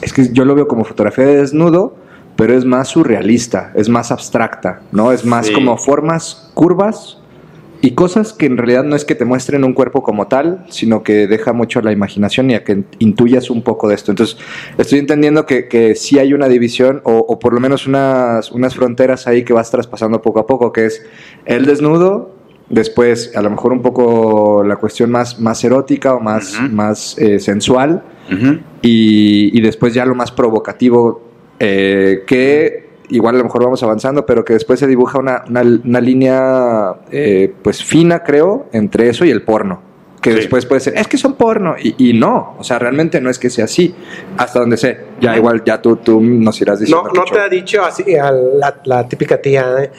Es 0.00 0.12
que 0.12 0.28
yo 0.32 0.44
lo 0.44 0.54
veo 0.54 0.66
como 0.68 0.84
fotografía 0.84 1.26
de 1.26 1.36
desnudo, 1.38 1.94
pero 2.36 2.54
es 2.54 2.64
más 2.64 2.88
surrealista, 2.88 3.72
es 3.74 3.88
más 3.88 4.10
abstracta, 4.10 4.80
¿no? 4.92 5.12
Es 5.12 5.24
más 5.24 5.46
Sí. 5.48 5.52
como 5.52 5.76
formas 5.76 6.50
curvas 6.54 7.18
y 7.82 7.90
cosas 7.90 8.32
que 8.32 8.46
en 8.46 8.56
realidad 8.56 8.84
no 8.84 8.94
es 8.94 9.04
que 9.04 9.16
te 9.16 9.24
muestren 9.24 9.64
un 9.64 9.74
cuerpo 9.74 10.04
como 10.04 10.28
tal, 10.28 10.64
sino 10.70 11.02
que 11.02 11.26
deja 11.26 11.52
mucho 11.52 11.80
a 11.80 11.82
la 11.82 11.90
imaginación 11.90 12.50
y 12.50 12.54
a 12.54 12.62
que 12.62 12.84
intuyas 13.00 13.50
un 13.50 13.62
poco 13.62 13.88
de 13.88 13.96
esto. 13.96 14.12
Entonces, 14.12 14.38
estoy 14.78 15.00
entendiendo 15.00 15.46
que, 15.46 15.66
que 15.66 15.96
sí 15.96 16.20
hay 16.20 16.32
una 16.32 16.48
división 16.48 17.00
o, 17.02 17.16
o 17.16 17.38
por 17.40 17.52
lo 17.52 17.58
menos 17.60 17.88
unas, 17.88 18.52
unas 18.52 18.76
fronteras 18.76 19.26
ahí 19.26 19.42
que 19.42 19.52
vas 19.52 19.70
traspasando 19.72 20.22
poco 20.22 20.38
a 20.38 20.46
poco, 20.46 20.72
que 20.72 20.86
es 20.86 21.04
el 21.44 21.66
desnudo, 21.66 22.36
después 22.68 23.36
a 23.36 23.42
lo 23.42 23.50
mejor 23.50 23.72
un 23.72 23.82
poco 23.82 24.62
la 24.64 24.76
cuestión 24.76 25.10
más, 25.10 25.40
más 25.40 25.64
erótica 25.64 26.14
o 26.14 26.20
más, 26.20 26.58
más 26.70 27.18
eh, 27.18 27.40
sensual 27.40 28.02
y, 28.80 29.58
y 29.58 29.60
después 29.60 29.92
ya 29.92 30.06
lo 30.06 30.14
más 30.14 30.30
provocativo 30.30 31.20
eh, 31.58 32.22
que 32.26 32.81
igual 33.08 33.34
a 33.34 33.38
lo 33.38 33.44
mejor 33.44 33.64
vamos 33.64 33.82
avanzando 33.82 34.24
pero 34.26 34.44
que 34.44 34.52
después 34.54 34.78
se 34.80 34.86
dibuja 34.86 35.18
una, 35.18 35.44
una- 35.48 35.62
una 35.62 36.00
línea 36.00 36.94
eh, 37.10 37.52
pues 37.62 37.82
fina 37.84 38.22
creo 38.22 38.66
entre 38.72 39.08
eso 39.08 39.24
y 39.24 39.30
el 39.30 39.42
porno. 39.42 39.90
Que 40.20 40.30
Sí. 40.30 40.36
después 40.36 40.66
puede 40.66 40.80
ser 40.80 40.96
es 40.96 41.08
que 41.08 41.18
son 41.18 41.34
porno 41.34 41.74
y, 41.82 42.10
y 42.10 42.12
no 42.12 42.54
o 42.56 42.62
sea 42.62 42.78
realmente 42.78 43.20
no 43.20 43.28
es 43.28 43.40
que 43.40 43.50
sea 43.50 43.64
así 43.64 43.92
hasta 44.38 44.60
donde 44.60 44.76
sé. 44.76 45.00
Ya 45.20 45.36
igual 45.36 45.64
ya 45.64 45.82
tú, 45.82 45.96
tú 45.96 46.20
nos 46.20 46.60
irás 46.60 46.78
diciendo 46.78 47.08
No, 47.12 47.12
no 47.12 47.24
te 47.24 47.40
ha 47.40 47.48
dicho 47.48 47.82
así 47.84 48.14
a 48.16 48.30
la, 48.30 48.80
la 48.84 49.08
típica 49.08 49.42
tía 49.42 49.68
de, 49.74 49.90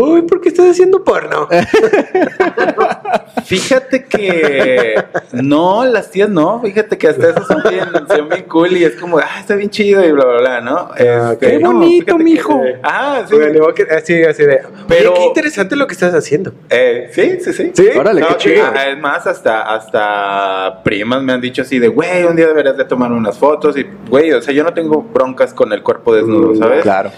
uy, 0.00 0.22
¿por 0.22 0.40
qué 0.40 0.48
estás 0.48 0.70
haciendo 0.70 1.02
porno? 1.04 1.48
Fíjate 3.44 4.04
que 4.04 5.04
no, 5.32 5.84
las 5.84 6.10
tías 6.10 6.28
no, 6.28 6.60
fíjate 6.60 6.98
que 6.98 7.06
hasta 7.08 7.30
eso 7.30 7.44
son 7.44 7.62
bien, 7.68 7.84
son 8.08 8.28
bien 8.28 8.42
cool 8.48 8.76
y 8.76 8.82
es 8.84 8.96
como, 8.96 9.18
ah, 9.18 9.38
está 9.38 9.54
bien 9.54 9.70
chido 9.70 10.04
y 10.04 10.10
bla, 10.10 10.24
bla, 10.24 10.38
bla, 10.40 10.60
¿no? 10.60 10.76
Ah. 10.98 11.34
Qué 11.38 11.58
no, 11.60 11.72
bonito, 11.72 12.16
que- 12.16 12.24
mijo. 12.24 12.60
Ah, 12.82 13.22
sí. 13.28 13.36
Bueno, 13.36 13.72
que- 13.72 13.84
así, 13.84 14.20
así 14.24 14.42
de, 14.44 14.62
Pero- 14.88 15.14
qué 15.14 15.24
interesante 15.26 15.76
lo 15.76 15.86
que 15.86 15.92
estás 15.92 16.12
haciendo. 16.14 16.52
Eh, 16.70 17.08
sí, 17.12 17.38
sí, 17.40 17.52
sí. 17.52 17.70
¿Sí? 17.74 17.88
Órale, 17.96 18.22
qué 18.22 18.28
No, 18.30 18.36
chido. 18.36 18.64
Es 18.74 18.98
más, 18.98 19.26
hasta, 19.28 19.62
hasta 19.74 20.82
primas 20.82 21.22
me 21.22 21.32
han 21.32 21.40
dicho 21.40 21.62
así 21.62 21.78
de, 21.78 21.86
güey, 21.88 22.24
un 22.24 22.34
día 22.34 22.48
deberías 22.48 22.76
de 22.76 22.84
tomar 22.84 23.12
unas 23.12 23.38
fotos 23.38 23.76
y, 23.78 23.86
güey, 24.08 24.32
o 24.32 24.42
sea, 24.42 24.52
yo 24.52 24.64
no 24.64 24.72
tengo 24.74 25.02
broncas 25.02 25.54
con 25.54 25.72
el 25.72 25.82
cuerpo 25.84 26.14
desnudo, 26.14 26.52
Mm, 26.52 26.58
¿sabes? 26.58 26.82
claro 26.82 27.10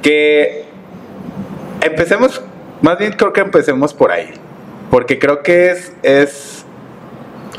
que 0.00 0.64
empecemos, 1.82 2.40
más 2.80 2.98
bien 2.98 3.12
creo 3.12 3.32
que 3.32 3.40
empecemos 3.40 3.92
por 3.94 4.10
ahí, 4.12 4.30
porque 4.90 5.18
creo 5.18 5.42
que 5.42 5.70
es, 5.70 5.92
es 6.02 6.64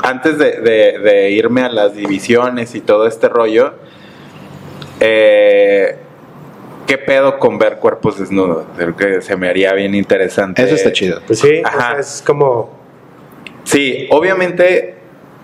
antes 0.02 0.38
de, 0.38 0.60
de- 0.60 0.98
de 0.98 1.30
irme 1.30 1.62
a 1.62 1.68
las 1.68 1.94
divisiones 1.94 2.74
y 2.74 2.80
todo 2.80 3.06
este 3.06 3.28
rollo, 3.28 3.74
eh, 5.00 5.96
¿qué 6.86 6.98
pedo 6.98 7.38
con 7.38 7.58
ver 7.58 7.76
cuerpos 7.78 8.18
desnudos? 8.18 8.66
Creo 8.76 8.96
que 8.96 9.20
se 9.22 9.36
me 9.36 9.48
haría 9.48 9.72
bien 9.74 9.94
interesante. 9.94 10.62
eso 10.62 10.74
está 10.74 10.92
chido 10.92 11.20
Pues 11.26 11.38
sí, 11.40 11.62
o 11.64 11.66
Ajá. 11.66 11.90
sea, 11.92 12.00
es 12.00 12.22
como, 12.26 12.70
Sí, 13.64 14.06
obviamente 14.10 14.94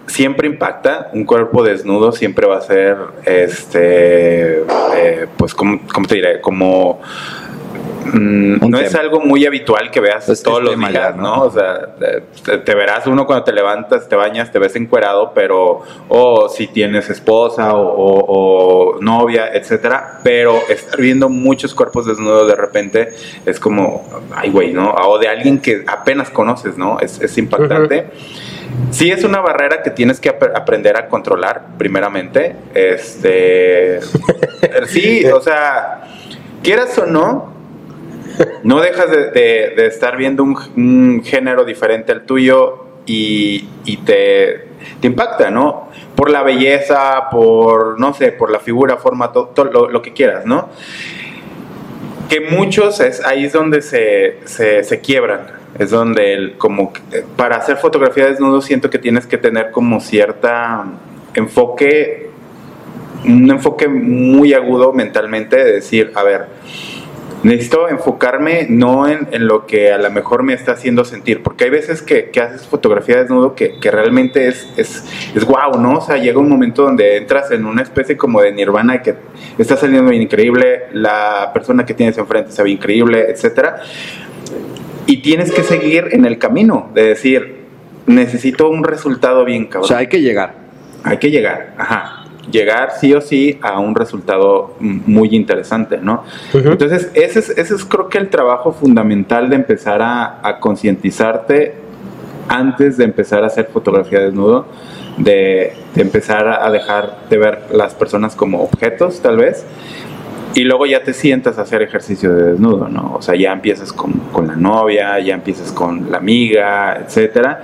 siempre 0.06 0.46
impacta. 0.46 1.08
Un 1.14 1.24
cuerpo 1.24 1.62
desnudo 1.62 2.12
siempre 2.12 2.46
va 2.46 2.58
a 2.58 2.60
ser, 2.60 2.96
este, 3.24 4.58
eh, 4.60 5.26
pues, 5.38 5.54
¿cómo, 5.54 5.80
cómo 5.92 6.06
te 6.06 6.16
diré? 6.16 6.40
Como... 6.40 7.00
mm, 8.12 8.68
no 8.68 8.78
es 8.78 8.94
algo 8.94 9.20
muy 9.20 9.46
habitual 9.46 9.90
que 9.90 10.00
veas 10.00 10.28
Es- 10.28 10.42
todos 10.42 10.62
los 10.62 10.76
días, 10.78 10.92
ya, 10.92 11.10
¿no? 11.12 11.22
¿no? 11.36 11.42
O 11.44 11.50
sea, 11.50 11.94
te, 12.44 12.58
te 12.58 12.74
verás 12.74 13.06
uno 13.06 13.26
cuando 13.26 13.44
te 13.44 13.52
levantas, 13.52 14.08
te 14.08 14.16
bañas, 14.16 14.50
te 14.50 14.58
ves 14.58 14.74
encuerado, 14.76 15.32
pero, 15.34 15.82
o 16.08 16.48
si 16.48 16.66
tienes 16.66 17.08
esposa 17.10 17.74
o, 17.74 17.82
o- 17.88 18.94
o 18.96 19.00
novia, 19.00 19.50
etcétera, 19.52 20.20
pero 20.24 20.60
estar 20.68 20.98
viendo 21.00 21.28
muchos 21.28 21.74
cuerpos 21.74 22.06
desnudos 22.06 22.48
de 22.48 22.56
repente 22.56 23.10
es 23.46 23.60
como, 23.60 24.08
ay, 24.34 24.50
güey, 24.50 24.72
¿no? 24.72 24.90
O 24.92 25.18
de 25.18 25.28
alguien 25.28 25.60
que 25.60 25.84
apenas 25.86 26.30
conoces, 26.30 26.76
¿no? 26.76 26.98
Es, 27.00 27.20
es 27.20 27.36
impactante. 27.38 28.08
Sí 28.92 29.10
es 29.10 29.24
una 29.24 29.40
barrera 29.40 29.82
que 29.82 29.90
tienes 29.90 30.20
que 30.20 30.28
ap- 30.28 30.56
aprender 30.56 30.96
a 30.96 31.08
controlar, 31.08 31.62
primeramente. 31.76 32.54
Este, 32.74 34.00
sí, 34.86 35.24
o 35.26 35.40
sea, 35.40 36.02
quieras 36.62 36.96
o 36.98 37.06
no, 37.06 37.52
no 38.62 38.80
dejas 38.80 39.10
de, 39.10 39.74
estar 39.86 40.16
viendo 40.16 40.42
un, 40.42 41.22
género 41.24 41.64
diferente 41.64 42.12
al 42.12 42.22
tuyo 42.22 42.84
y, 43.06 43.66
te, 44.04 44.66
impacta, 45.02 45.50
¿no? 45.50 45.88
Por 46.14 46.30
la 46.30 46.42
belleza, 46.42 47.28
por, 47.30 47.98
no 47.98 48.14
sé, 48.14 48.32
por 48.32 48.50
la 48.50 48.60
figura, 48.60 48.96
forma, 48.96 49.32
todo 49.32 49.64
lo, 49.64 50.02
que 50.02 50.12
quieras, 50.12 50.46
¿no? 50.46 50.68
Que 52.28 52.40
muchos, 52.40 53.00
es, 53.00 53.24
ahí 53.24 53.44
es 53.44 53.52
donde 53.52 53.82
se, 53.82 54.38
se, 54.44 54.84
se 54.84 55.00
quiebran, 55.00 55.46
es 55.78 55.90
donde 55.90 56.34
el, 56.34 56.58
como, 56.58 56.92
para 57.36 57.56
hacer 57.56 57.76
fotografía 57.76 58.26
desnudo 58.26 58.60
siento 58.60 58.90
que 58.90 58.98
tienes 58.98 59.26
que 59.26 59.38
tener 59.38 59.70
como 59.72 60.00
cierta 60.00 60.84
enfoque, 61.34 62.30
un 63.24 63.50
enfoque 63.50 63.88
muy 63.88 64.54
agudo 64.54 64.92
mentalmente 64.92 65.56
de 65.56 65.72
decir, 65.72 66.12
a 66.14 66.22
ver, 66.22 66.46
necesito 67.42 67.88
enfocarme 67.88 68.66
no 68.68 69.08
en, 69.08 69.28
en 69.32 69.46
lo 69.46 69.66
que 69.66 69.92
a 69.92 69.98
lo 69.98 70.10
mejor 70.10 70.42
me 70.42 70.52
está 70.52 70.72
haciendo 70.72 71.04
sentir, 71.04 71.42
porque 71.42 71.64
hay 71.64 71.70
veces 71.70 72.02
que, 72.02 72.30
que 72.30 72.40
haces 72.40 72.66
fotografía 72.66 73.16
desnudo 73.16 73.54
que, 73.54 73.78
que 73.80 73.90
realmente 73.90 74.48
es, 74.48 74.68
es, 74.76 75.04
es 75.34 75.44
guau, 75.44 75.80
¿no? 75.80 75.98
O 75.98 76.00
sea, 76.00 76.16
llega 76.16 76.38
un 76.38 76.48
momento 76.48 76.82
donde 76.82 77.16
entras 77.16 77.50
en 77.50 77.64
una 77.64 77.82
especie 77.82 78.16
como 78.16 78.42
de 78.42 78.52
nirvana 78.52 79.02
que 79.02 79.14
está 79.58 79.76
saliendo 79.76 80.10
bien 80.10 80.22
increíble, 80.22 80.84
la 80.92 81.50
persona 81.52 81.86
que 81.86 81.94
tienes 81.94 82.18
enfrente 82.18 82.52
se 82.52 82.62
ve 82.62 82.70
increíble, 82.70 83.26
etcétera. 83.28 83.82
Y 85.06 85.18
tienes 85.22 85.50
que 85.50 85.62
seguir 85.62 86.08
en 86.12 86.24
el 86.24 86.38
camino 86.38 86.90
de 86.94 87.04
decir, 87.04 87.60
necesito 88.06 88.68
un 88.68 88.84
resultado 88.84 89.44
bien 89.44 89.64
o 89.64 89.68
cabrón. 89.70 89.88
sea 89.88 89.98
hay 89.98 90.08
que 90.08 90.20
llegar 90.20 90.54
Hay 91.02 91.18
que 91.18 91.30
llegar, 91.30 91.74
ajá. 91.78 92.19
Llegar 92.50 92.92
sí 92.98 93.12
o 93.14 93.20
sí 93.20 93.58
a 93.62 93.78
un 93.78 93.94
resultado 93.94 94.74
muy 94.80 95.34
interesante, 95.34 95.98
¿no? 95.98 96.24
Ujú. 96.54 96.70
Entonces, 96.70 97.10
ese 97.14 97.38
es, 97.38 97.50
ese 97.50 97.74
es 97.74 97.84
creo 97.84 98.08
que 98.08 98.18
el 98.18 98.28
trabajo 98.28 98.72
fundamental 98.72 99.48
de 99.50 99.56
empezar 99.56 100.02
a, 100.02 100.40
a 100.46 100.58
concientizarte 100.60 101.74
antes 102.48 102.96
de 102.96 103.04
empezar 103.04 103.44
a 103.44 103.46
hacer 103.46 103.68
fotografía 103.72 104.20
desnudo, 104.20 104.66
de, 105.16 105.72
de 105.94 106.02
empezar 106.02 106.48
a 106.48 106.70
dejar 106.70 107.28
de 107.28 107.38
ver 107.38 107.62
las 107.72 107.94
personas 107.94 108.34
como 108.34 108.62
objetos, 108.62 109.20
tal 109.20 109.36
vez. 109.36 109.64
Y 110.52 110.64
luego 110.64 110.84
ya 110.84 111.04
te 111.04 111.12
sientas 111.12 111.58
a 111.58 111.62
hacer 111.62 111.80
ejercicio 111.80 112.34
de 112.34 112.52
desnudo, 112.52 112.88
¿no? 112.88 113.14
O 113.14 113.22
sea, 113.22 113.36
ya 113.36 113.52
empiezas 113.52 113.92
con, 113.92 114.14
con 114.32 114.48
la 114.48 114.56
novia, 114.56 115.20
ya 115.20 115.34
empiezas 115.34 115.70
con 115.70 116.10
la 116.10 116.18
amiga, 116.18 117.00
etcétera. 117.06 117.62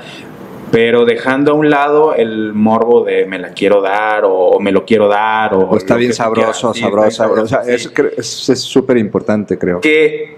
Pero 0.73 1.05
dejando 1.05 1.53
a 1.53 1.55
un 1.55 1.71
lado 1.71 2.15
el 2.15 2.53
morbo 2.53 3.05
de 3.05 3.25
me 3.27 3.39
la 3.39 3.51
quiero 3.51 3.81
dar 3.81 4.25
o, 4.25 4.59
me 4.59 4.73
lo 4.73 4.85
quiero 4.85 5.07
dar 5.09 5.55
o, 5.55 5.61
O 5.71 5.77
está 5.77 5.95
bien 5.97 6.13
sabroso. 6.13 6.75
Sí, 6.75 6.81
sabroso, 6.81 7.09
está 7.09 7.27
bien 7.27 7.49
sabroso. 7.49 7.65
sí. 7.65 7.71
Eso 7.73 7.93
es 8.19 8.49
es 8.49 8.61
súper 8.63 8.97
importante, 8.99 9.57
creo. 9.59 9.81
que, 9.81 10.37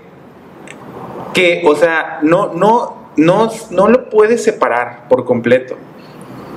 que, 1.32 1.62
o 1.64 1.74
sea, 1.74 2.18
no, 2.22 2.52
no, 2.52 3.10
no, 3.16 3.50
no 3.70 3.88
lo 3.88 4.10
puedes 4.10 4.42
separar 4.44 5.08
por 5.08 5.24
completo. 5.24 5.76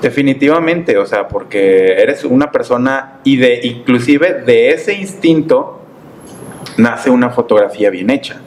Definitivamente, 0.01 0.97
o 0.97 1.05
sea, 1.05 1.27
porque 1.27 1.93
eres 2.01 2.25
una 2.25 2.51
persona 2.51 3.19
y 3.23 3.37
de, 3.37 3.59
inclusive 3.63 4.33
de 4.45 4.71
ese 4.71 4.93
instinto 4.95 5.79
nace 6.77 7.09
una 7.09 7.29
fotografía 7.29 7.89
bien 7.89 8.09
hecha. 8.09 8.41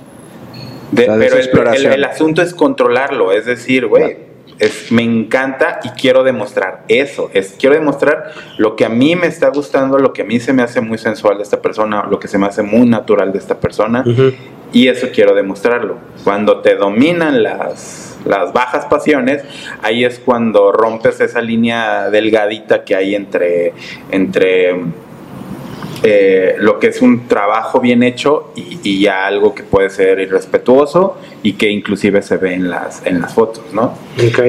De- 0.90 1.02
O 1.04 1.06
sea, 1.06 1.16
de 1.16 1.26
pero 1.52 1.72
el- 1.72 1.86
el 1.86 2.04
asunto 2.04 2.42
es 2.42 2.52
controlarlo, 2.54 3.32
es 3.32 3.46
decir, 3.46 3.86
güey, 3.86 4.16
es, 4.58 4.92
me 4.92 5.02
encanta 5.02 5.80
y 5.82 5.90
quiero 5.90 6.22
demostrar 6.22 6.84
eso, 6.88 7.30
es, 7.32 7.56
quiero 7.58 7.74
demostrar 7.74 8.32
lo 8.58 8.76
que 8.76 8.84
a 8.84 8.88
mí 8.88 9.16
me 9.16 9.26
está 9.26 9.48
gustando, 9.48 9.98
lo 9.98 10.12
que 10.12 10.22
a 10.22 10.24
mí 10.24 10.40
se 10.40 10.52
me 10.52 10.62
hace 10.62 10.80
muy 10.80 10.98
sensual 10.98 11.36
de 11.36 11.42
esta 11.42 11.60
persona, 11.60 12.06
lo 12.08 12.18
que 12.18 12.28
se 12.28 12.38
me 12.38 12.46
hace 12.46 12.62
muy 12.62 12.86
natural 12.88 13.32
de 13.32 13.38
esta 13.38 13.58
persona, 13.58 14.04
y 14.72 14.88
eso 14.88 15.08
quiero 15.12 15.34
demostrarlo. 15.34 15.98
Cuando 16.24 16.60
te 16.60 16.74
dominan 16.74 17.42
las, 17.42 18.18
las 18.24 18.52
bajas 18.52 18.86
pasiones, 18.86 19.44
ahí 19.82 20.04
es 20.04 20.18
cuando 20.18 20.72
rompes 20.72 21.20
esa 21.20 21.40
línea 21.40 22.10
delgadita 22.10 22.84
que 22.84 22.96
hay 22.96 23.14
entre, 23.14 23.72
entre 24.10 24.74
eh, 26.04 26.54
lo 26.58 26.78
que 26.78 26.88
es 26.88 27.00
un 27.02 27.26
trabajo 27.26 27.80
bien 27.80 28.02
hecho 28.02 28.52
y, 28.54 28.78
y 28.82 29.00
ya 29.02 29.26
algo 29.26 29.54
que 29.54 29.62
puede 29.62 29.88
ser 29.90 30.20
irrespetuoso 30.20 31.16
y 31.42 31.54
que 31.54 31.70
inclusive 31.70 32.20
se 32.22 32.36
ve 32.36 32.54
en 32.54 32.68
las, 32.70 33.04
en 33.06 33.20
las 33.20 33.34
fotos, 33.34 33.64
¿no? 33.72 33.94
Ok. 34.28 34.40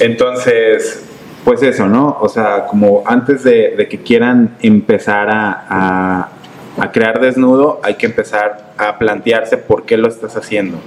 Entonces, 0.00 1.04
pues 1.44 1.62
eso, 1.62 1.86
¿no? 1.86 2.16
O 2.20 2.28
sea, 2.28 2.66
como 2.66 3.02
antes 3.06 3.44
de, 3.44 3.74
de 3.76 3.88
que 3.88 3.98
quieran 4.02 4.56
empezar 4.62 5.28
a, 5.30 5.66
a- 5.68 6.28
a 6.76 6.90
crear 6.90 7.20
desnudo, 7.20 7.78
hay 7.84 7.94
que 7.94 8.06
empezar 8.06 8.72
a 8.78 8.98
plantearse 8.98 9.56
por 9.56 9.84
qué 9.84 9.96
lo 9.96 10.08
estás 10.08 10.36
haciendo. 10.36 10.78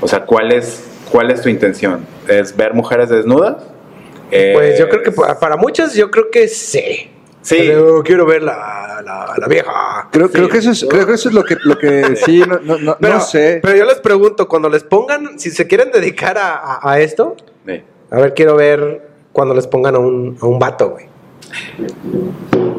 O 0.00 0.06
sea, 0.06 0.20
¿cuál 0.20 0.52
es, 0.52 0.84
cuál 1.10 1.32
es 1.32 1.42
tu 1.42 1.48
intención? 1.48 2.06
¿Es 2.28 2.56
ver 2.56 2.74
mujeres 2.74 3.08
desnudas? 3.08 3.56
Pues 4.54 4.78
yo 4.78 4.88
creo 4.88 5.02
que 5.02 5.10
para 5.40 5.56
muchas, 5.56 5.94
yo 5.94 6.10
creo 6.12 6.30
que 6.30 6.46
sí. 6.46 7.10
Sí. 7.46 7.56
Pero 7.60 8.02
quiero 8.02 8.26
ver 8.26 8.42
la, 8.42 9.00
la, 9.04 9.34
la 9.38 9.46
vieja. 9.46 10.08
Creo, 10.10 10.26
Sí. 10.26 10.32
creo 10.32 10.48
que 10.48 10.58
eso 10.58 10.72
es, 10.72 10.84
creo 10.90 11.06
que 11.06 11.12
eso 11.12 11.28
es 11.28 11.34
lo 11.36 11.44
que, 11.44 11.56
lo 11.62 11.78
que 11.78 12.16
sí, 12.24 12.40
no, 12.40 12.58
no, 12.60 12.76
no, 12.78 12.96
Pero, 13.00 13.14
no 13.14 13.20
sé. 13.20 13.60
pero 13.62 13.76
yo 13.76 13.84
les 13.84 14.00
pregunto, 14.00 14.48
cuando 14.48 14.68
les 14.68 14.82
pongan, 14.82 15.38
si 15.38 15.50
se 15.52 15.66
quieren 15.68 15.92
dedicar 15.92 16.36
a, 16.38 16.56
a- 16.56 16.80
a 16.92 16.98
esto, 17.00 17.36
Sí. 17.64 17.82
a 18.10 18.16
ver, 18.18 18.34
quiero 18.34 18.56
ver 18.56 19.08
cuando 19.32 19.54
les 19.54 19.66
pongan 19.68 19.94
a 19.94 19.98
un, 20.00 20.36
a 20.40 20.46
un 20.46 20.58
vato, 20.58 20.90
güey. 20.90 21.06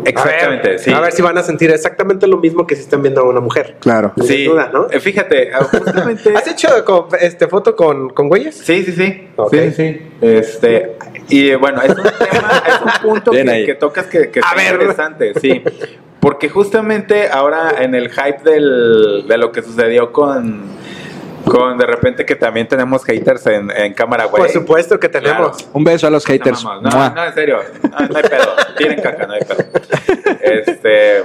Exactamente, 0.05 0.67
a 0.67 0.71
ver, 0.71 0.79
sí. 0.79 0.91
A 0.93 1.00
ver 1.01 1.12
si 1.12 1.21
van 1.21 1.38
a 1.38 1.43
sentir 1.43 1.69
exactamente 1.71 2.27
lo 2.27 2.38
mismo 2.38 2.65
que 2.65 2.75
si 2.75 2.81
están 2.81 3.01
viendo 3.01 3.21
a 3.21 3.24
una 3.25 3.39
mujer. 3.39 3.75
Claro. 3.79 4.13
Sí, 4.21 4.43
desnuda, 4.43 4.69
¿no? 4.74 4.88
Eh, 4.89 5.00
Fíjate, 5.00 5.51
ah, 5.53 5.63
justamente... 5.63 6.33
¿Has 6.38 6.47
hecho 6.47 6.86
con- 6.86 7.07
este, 7.19 7.47
foto 7.47 7.75
con, 7.75 8.09
con 8.09 8.29
güeyes? 8.29 8.55
Sí, 8.55 8.83
sí, 8.83 8.93
sí. 8.93 9.27
Ok. 9.36 9.51
Sí, 9.53 9.59
sí, 9.59 9.74
sí. 9.74 10.01
Este, 10.21 10.95
y 11.29 11.53
bueno, 11.55 11.81
es 11.81 11.89
un 11.89 12.03
tema, 12.03 12.63
es 12.67 12.81
un 12.81 13.09
punto 13.09 13.31
que, 13.31 13.77
tocas 13.79 14.05
que, 14.05 14.29
que 14.29 14.39
A 14.39 14.55
ver. 14.55 14.74
interesante, 14.74 15.33
sí. 15.39 15.62
Porque 16.19 16.50
justamente 16.50 17.29
ahora 17.29 17.75
en 17.79 17.93
el 17.95 18.09
hype 18.09 18.50
del, 18.50 19.25
de 19.27 19.38
lo 19.38 19.51
que 19.51 19.62
sucedió 19.62 20.12
con, 20.12 20.76
con 21.50 21.77
de 21.77 21.86
repente 21.86 22.25
que 22.25 22.36
también 22.36 22.68
tenemos 22.68 23.04
haters 23.06 23.46
en, 23.48 23.72
en 23.72 23.94
cámara, 23.94 24.25
güey. 24.25 24.44
Por 24.44 24.50
supuesto 24.51 25.00
que 25.00 25.10
tenemos. 25.10 25.70
Un 25.74 25.84
beso 25.84 26.08
a 26.08 26.10
los 26.10 26.25
haters. 26.25 26.63
No, 26.63 26.82
no, 26.82 27.10
no, 27.13 27.25
en 27.25 27.34
serio. 27.34 27.60
No, 27.84 28.08
no 28.08 28.18
hay 28.18 28.24
pedo. 28.24 28.56
Tienen 28.77 29.01
caca, 29.01 29.25
no 29.27 29.34
hay 29.34 29.42
pedo. 29.42 29.66
Este, 30.42 31.24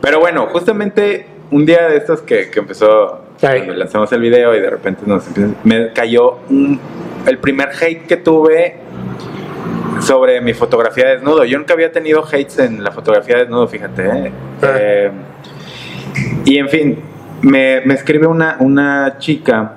pero 0.00 0.20
bueno, 0.20 0.46
justamente 0.48 1.26
un 1.50 1.66
día 1.66 1.88
de 1.88 1.96
estos 1.98 2.22
que, 2.22 2.50
que 2.50 2.60
empezó, 2.60 3.20
cuando 3.40 3.74
lanzamos 3.74 4.10
el 4.12 4.20
video 4.20 4.54
y 4.56 4.60
de 4.60 4.70
repente 4.70 5.02
nos 5.06 5.26
empieza- 5.26 5.50
me 5.64 5.92
cayó 5.92 6.38
un- 6.48 6.80
el 7.26 7.38
primer 7.38 7.68
hate 7.80 8.06
que 8.06 8.16
tuve 8.16 8.76
sobre 10.00 10.40
mi 10.40 10.54
fotografía 10.54 11.06
de 11.06 11.12
desnudo. 11.16 11.44
Yo 11.44 11.58
nunca 11.58 11.74
había 11.74 11.92
tenido 11.92 12.24
hates 12.24 12.58
en 12.58 12.82
la 12.82 12.90
fotografía 12.90 13.36
de 13.36 13.40
desnudo, 13.42 13.68
fíjate. 13.68 14.02
¿eh? 14.06 14.32
Ah. 14.62 14.66
Eh, 14.78 15.10
y 16.44 16.58
en 16.58 16.68
fin, 16.68 16.98
me, 17.42 17.82
me 17.84 17.94
escribe 17.94 18.26
una, 18.26 18.56
una 18.60 19.16
chica 19.18 19.74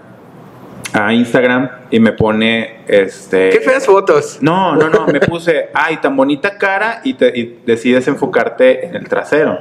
a 0.93 1.13
Instagram 1.13 1.69
y 1.91 1.99
me 1.99 2.13
pone 2.13 2.77
este 2.87 3.49
Qué 3.49 3.59
feas 3.59 3.85
fotos. 3.85 4.37
no, 4.41 4.75
no, 4.75 4.89
no, 4.89 5.07
me 5.07 5.19
puse, 5.19 5.69
ay, 5.73 5.97
tan 5.97 6.15
bonita 6.15 6.57
cara 6.57 7.01
y, 7.03 7.15
te, 7.15 7.37
y 7.37 7.61
decides 7.65 8.07
enfocarte 8.07 8.85
en 8.85 8.95
el 8.95 9.07
trasero. 9.07 9.59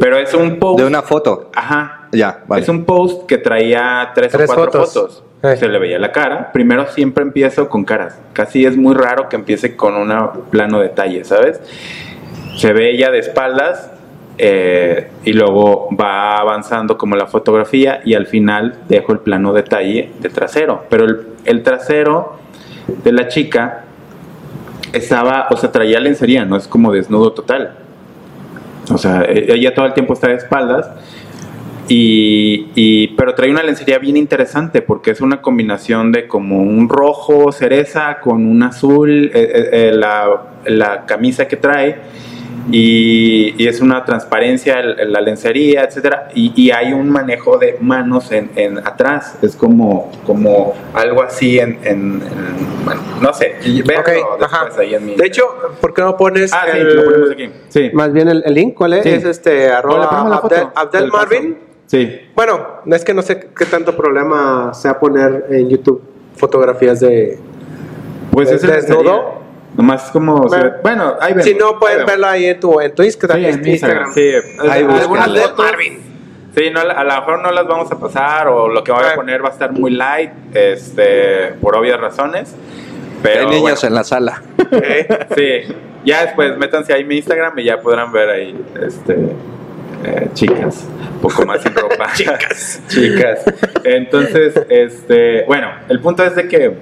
Pero 0.00 0.18
es 0.18 0.34
un 0.34 0.58
post. 0.58 0.80
De 0.80 0.86
una 0.86 1.02
foto. 1.02 1.50
Ajá. 1.54 2.08
Ya, 2.12 2.42
vale. 2.46 2.62
Es 2.62 2.68
un 2.68 2.84
post 2.84 3.26
que 3.26 3.38
traía 3.38 4.10
tres, 4.14 4.32
Tres 4.32 4.50
o 4.50 4.54
cuatro 4.54 4.84
fotos. 4.84 4.92
fotos. 4.92 5.24
Eh. 5.42 5.56
Se 5.56 5.68
le 5.68 5.78
veía 5.78 5.98
la 5.98 6.10
cara. 6.10 6.52
Primero 6.52 6.86
siempre 6.86 7.22
empiezo 7.22 7.68
con 7.68 7.84
caras. 7.84 8.18
Casi 8.32 8.64
es 8.64 8.76
muy 8.76 8.94
raro 8.94 9.28
que 9.28 9.36
empiece 9.36 9.76
con 9.76 9.94
un 9.94 10.12
plano 10.50 10.80
detalle, 10.80 11.24
¿sabes? 11.24 11.60
Se 12.56 12.72
ve 12.72 12.90
ella 12.90 13.10
de 13.10 13.18
espaldas 13.18 13.90
eh, 14.38 15.08
y 15.24 15.32
luego 15.32 15.88
va 15.98 16.38
avanzando 16.38 16.96
como 16.98 17.14
la 17.16 17.26
fotografía 17.26 18.00
y 18.04 18.14
al 18.14 18.26
final 18.26 18.80
dejo 18.88 19.12
el 19.12 19.20
plano 19.20 19.52
detalle 19.52 20.10
del 20.20 20.32
trasero. 20.32 20.84
Pero 20.88 21.04
el, 21.04 21.26
el 21.44 21.62
trasero 21.62 22.36
de 23.02 23.12
la 23.12 23.28
chica 23.28 23.84
estaba, 24.92 25.48
o 25.50 25.56
sea, 25.56 25.70
traía 25.72 26.00
lencería, 26.00 26.44
no 26.44 26.56
es 26.56 26.68
como 26.68 26.92
desnudo 26.92 27.32
total. 27.32 27.74
O 28.92 28.98
sea, 28.98 29.22
e- 29.22 29.52
ella 29.52 29.74
todo 29.74 29.86
el 29.86 29.94
tiempo 29.94 30.12
está 30.14 30.28
de 30.28 30.34
espaldas. 30.34 30.90
Y, 31.86 32.68
y- 32.74 33.08
pero 33.08 33.34
trae 33.34 33.50
una 33.50 33.62
lencería 33.62 33.98
bien 33.98 34.16
interesante 34.16 34.80
porque 34.80 35.10
es 35.10 35.20
una 35.20 35.42
combinación 35.42 36.12
de 36.12 36.26
como 36.26 36.62
un 36.62 36.88
rojo 36.88 37.52
cereza 37.52 38.20
con 38.20 38.46
un 38.46 38.62
azul, 38.62 39.30
eh, 39.34 39.68
eh, 39.72 39.92
la, 39.94 40.42
la 40.64 41.04
camisa 41.04 41.46
que 41.46 41.56
trae 41.56 41.96
y, 42.70 43.54
y 43.62 43.68
es 43.68 43.80
una 43.80 44.04
transparencia 44.04 44.80
el- 44.80 45.12
la 45.12 45.20
lencería, 45.20 45.84
etcétera 45.84 46.28
y, 46.34 46.52
y 46.56 46.70
hay 46.70 46.92
un 46.94 47.10
manejo 47.10 47.58
de 47.58 47.76
manos 47.80 48.32
en, 48.32 48.50
en 48.56 48.78
atrás, 48.78 49.36
es 49.42 49.54
como, 49.54 50.10
como 50.26 50.74
algo 50.94 51.22
así 51.22 51.58
en, 51.58 51.78
en- 51.84 52.22
en- 52.22 52.84
bueno, 52.84 53.00
no 53.20 53.32
sé, 53.34 53.56
y 53.64 53.82
véanlo 53.82 54.10
Ok, 54.32 54.40
después 54.40 54.78
ahí 54.78 54.94
en 54.94 55.06
mi 55.06 55.14
De 55.14 55.26
hecho, 55.26 55.44
¿por 55.80 55.92
qué 55.92 56.02
no 56.02 56.16
pones 56.16 56.52
ah, 56.54 56.64
sí, 56.72 56.78
el- 56.78 56.96
lo 56.96 57.04
ponemos 57.04 57.30
aquí, 57.32 57.50
sí. 57.68 57.90
más 57.92 58.12
bien 58.12 58.28
el, 58.28 58.42
el 58.46 58.54
link? 58.54 58.74
¿Cuál 58.74 58.94
es? 58.94 59.02
Sí. 59.04 59.10
Es 59.10 59.24
este 59.24 59.70
arroba 59.70 60.40
Abdel. 60.74 61.10
Marvin. 61.12 61.58
Sí. 61.86 62.18
Bueno, 62.34 62.66
es 62.86 63.04
que 63.04 63.12
no 63.12 63.20
sé 63.20 63.48
qué 63.56 63.66
tanto 63.66 63.94
problema 63.94 64.72
sea 64.72 64.98
poner 64.98 65.46
en 65.50 65.68
YouTube 65.68 66.02
fotografías 66.34 66.98
de... 67.00 67.38
Pues 68.32 68.48
¿Es 68.50 68.64
es 68.64 68.64
el 68.64 68.70
desnudo? 68.70 69.43
Nomás 69.76 70.10
como. 70.10 70.36
Bueno. 70.36 70.62
se 70.62 70.72
Bueno, 70.82 71.14
ahí 71.20 71.32
vemos. 71.32 71.44
Si 71.44 71.54
no, 71.54 71.78
pueden 71.78 72.06
verlo 72.06 72.26
ahí 72.26 72.46
en 72.46 72.60
tu, 72.60 72.80
en 72.80 72.94
tu 72.94 73.02
Instagram. 73.02 73.38
Sí, 73.40 73.46
en 73.46 73.60
mi 73.60 73.70
Instagram. 73.70 74.06
Instagram. 74.06 74.44
Sí, 74.52 74.68
Ahí 74.68 74.82
algunas 74.84 75.28
fotos- 75.28 75.66
Sí, 76.56 76.70
no, 76.70 76.80
a 76.80 77.02
lo 77.04 77.14
mejor 77.16 77.42
no 77.42 77.50
las 77.50 77.66
vamos 77.66 77.90
a 77.90 77.98
pasar 77.98 78.46
o 78.46 78.68
lo 78.68 78.84
que 78.84 78.92
voy 78.92 79.02
a 79.04 79.16
poner 79.16 79.42
va 79.44 79.48
a 79.48 79.52
estar 79.52 79.72
muy 79.72 79.90
light, 79.90 80.30
este, 80.54 81.48
por 81.60 81.76
obvias 81.76 82.00
razones. 82.00 82.54
Pero 83.24 83.40
Hay 83.40 83.46
niños 83.46 83.62
bueno, 83.62 83.78
en 83.88 83.94
la 83.94 84.04
sala. 84.04 84.42
¿Eh? 84.70 85.08
sí, 85.36 85.74
ya 86.04 86.22
después 86.26 86.56
métanse 86.56 86.92
ahí 86.92 87.00
en 87.00 87.08
mi 87.08 87.16
Instagram 87.16 87.58
y 87.58 87.64
ya 87.64 87.80
podrán 87.80 88.12
ver 88.12 88.28
ahí, 88.28 88.64
este, 88.86 89.14
eh, 90.04 90.28
chicas, 90.34 90.84
un 91.14 91.20
poco 91.20 91.44
más 91.44 91.60
sin 91.60 91.74
ropa. 91.74 92.12
Chicas. 92.14 92.80
chicas. 92.86 93.42
Entonces, 93.82 94.54
este, 94.68 95.42
bueno, 95.46 95.70
el 95.88 95.98
punto 96.00 96.22
es 96.22 96.36
de 96.36 96.46
que 96.46 96.72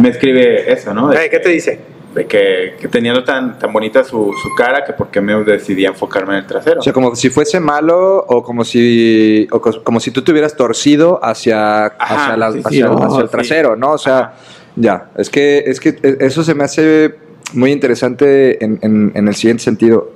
me 0.00 0.08
escribe 0.10 0.70
eso, 0.72 0.94
¿no? 0.94 1.08
De 1.08 1.28
¿Qué 1.30 1.38
te 1.38 1.48
dice? 1.50 1.80
de 2.14 2.26
que, 2.26 2.74
que 2.80 2.88
teniendo 2.88 3.22
tan, 3.22 3.58
tan 3.58 3.70
bonita 3.70 4.02
su, 4.02 4.32
su 4.42 4.54
cara 4.56 4.82
que 4.82 4.94
por 4.94 5.08
qué 5.10 5.20
me 5.20 5.34
decidí 5.44 5.84
a 5.84 5.90
enfocarme 5.90 6.32
en 6.32 6.38
el 6.40 6.46
trasero. 6.46 6.80
O 6.80 6.82
sea, 6.82 6.92
como 6.92 7.14
si 7.14 7.28
fuese 7.28 7.60
malo 7.60 8.24
o 8.26 8.42
como 8.42 8.64
si, 8.64 9.46
o 9.52 9.60
co- 9.60 9.84
como 9.84 10.00
si 10.00 10.10
tú 10.10 10.22
te 10.22 10.32
hubieras 10.32 10.56
torcido 10.56 11.20
hacia, 11.22 11.84
Ajá, 11.86 12.24
hacia, 12.24 12.36
la- 12.38 12.52
sí, 12.52 12.58
sí, 12.60 12.64
hacia- 12.82 12.90
oh, 12.90 13.04
hacia 13.04 13.20
el 13.20 13.26
sí. 13.26 13.30
trasero, 13.32 13.76
¿no? 13.76 13.92
O 13.92 13.98
sea, 13.98 14.18
Ajá. 14.18 14.34
ya, 14.76 15.10
es 15.18 15.28
que, 15.28 15.64
es 15.66 15.80
que 15.80 15.90
e- 16.02 16.16
eso 16.20 16.42
se 16.42 16.54
me 16.54 16.64
hace 16.64 17.14
muy 17.52 17.72
interesante 17.72 18.64
en, 18.64 18.78
en- 18.82 19.12
en 19.14 19.28
el 19.28 19.34
siguiente 19.34 19.62
sentido. 19.62 20.10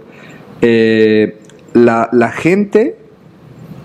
Eh, 0.62 1.38
la, 1.75 2.09
la 2.12 2.31
gente 2.31 2.97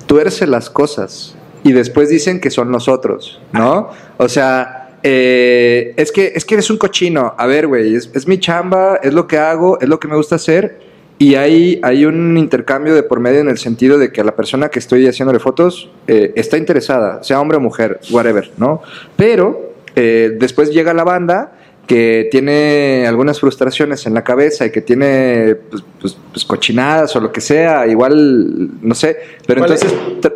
tuerce 0.05 0.47
las 0.47 0.69
cosas 0.69 1.36
y 1.63 1.73
después 1.73 2.07
dicen 2.10 2.39
que 2.39 2.51
son 2.51 2.71
nosotros, 2.71 3.41
¿no? 3.51 3.89
O 4.17 4.29
sea, 4.29 4.87
eh, 5.09 5.93
es, 5.95 6.11
que, 6.11 6.33
es 6.35 6.43
que 6.43 6.55
eres 6.55 6.69
un 6.69 6.77
cochino. 6.77 7.33
A 7.37 7.45
ver, 7.47 7.67
güey, 7.67 7.95
es, 7.95 8.09
es 8.13 8.27
mi 8.27 8.39
chamba, 8.39 8.99
es 9.01 9.13
lo 9.13 9.25
que 9.25 9.37
hago, 9.37 9.79
es 9.79 9.87
lo 9.87 9.99
que 10.01 10.09
me 10.09 10.17
gusta 10.17 10.35
hacer. 10.35 10.79
Y 11.17 11.35
hay, 11.35 11.79
hay 11.81 12.03
un 12.05 12.37
intercambio 12.37 12.93
de 12.93 13.03
por 13.03 13.21
medio 13.21 13.39
en 13.39 13.47
el 13.47 13.57
sentido 13.57 13.97
de 13.97 14.11
que 14.11 14.19
a 14.21 14.23
la 14.25 14.35
persona 14.35 14.67
que 14.69 14.79
estoy 14.79 15.07
haciéndole 15.07 15.39
fotos 15.39 15.89
eh, 16.07 16.33
está 16.35 16.57
interesada, 16.57 17.23
sea 17.23 17.39
hombre 17.39 17.57
o 17.57 17.61
mujer, 17.61 17.99
whatever, 18.11 18.51
¿no? 18.57 18.81
Pero 19.15 19.73
eh, 19.95 20.35
después 20.37 20.71
llega 20.71 20.93
la 20.93 21.03
banda 21.05 21.53
que 21.87 22.27
tiene 22.29 23.05
algunas 23.07 23.39
frustraciones 23.39 24.05
en 24.05 24.13
la 24.13 24.23
cabeza 24.25 24.65
y 24.65 24.71
que 24.71 24.81
tiene 24.81 25.55
pues, 25.55 25.81
pues- 26.01 26.17
pues 26.33 26.43
cochinadas 26.45 27.15
o 27.15 27.21
lo 27.21 27.31
que 27.31 27.39
sea, 27.41 27.87
igual, 27.87 28.69
no 28.81 28.93
sé, 28.93 29.17
pero 29.47 29.61
entonces, 29.61 29.91
tra- 30.21 30.33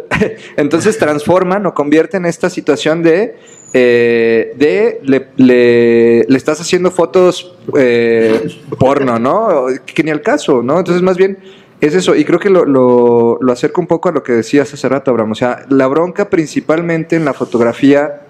entonces 0.57 0.97
transforman 0.97 1.65
o 1.65 1.73
convierten 1.73 2.25
esta 2.25 2.49
situación 2.49 3.03
de, 3.03 3.35
eh, 3.73 4.53
de 4.57 4.99
le, 5.03 5.27
le- 5.37 6.25
le 6.27 6.37
estás 6.37 6.59
haciendo 6.59 6.91
fotos 6.91 7.55
eh, 7.77 8.47
porno, 8.77 9.17
¿no? 9.19 9.65
Que 9.85 10.03
ni 10.03 10.11
al 10.11 10.21
caso, 10.21 10.61
¿no? 10.61 10.77
Entonces 10.79 11.01
más 11.01 11.17
bien 11.17 11.37
es 11.79 11.95
eso, 11.95 12.15
y 12.15 12.23
creo 12.25 12.39
que 12.39 12.49
lo, 12.49 12.63
lo, 12.65 13.39
lo 13.41 13.51
acerco 13.51 13.81
un 13.81 13.87
poco 13.87 14.09
a 14.09 14.11
lo 14.11 14.21
que 14.21 14.33
decías 14.33 14.71
hace 14.73 14.87
rato, 14.87 15.09
Abraham, 15.09 15.31
o 15.31 15.35
sea, 15.35 15.65
la 15.69 15.87
bronca 15.87 16.29
principalmente 16.29 17.15
en 17.15 17.25
la 17.25 17.33
fotografía 17.33 18.21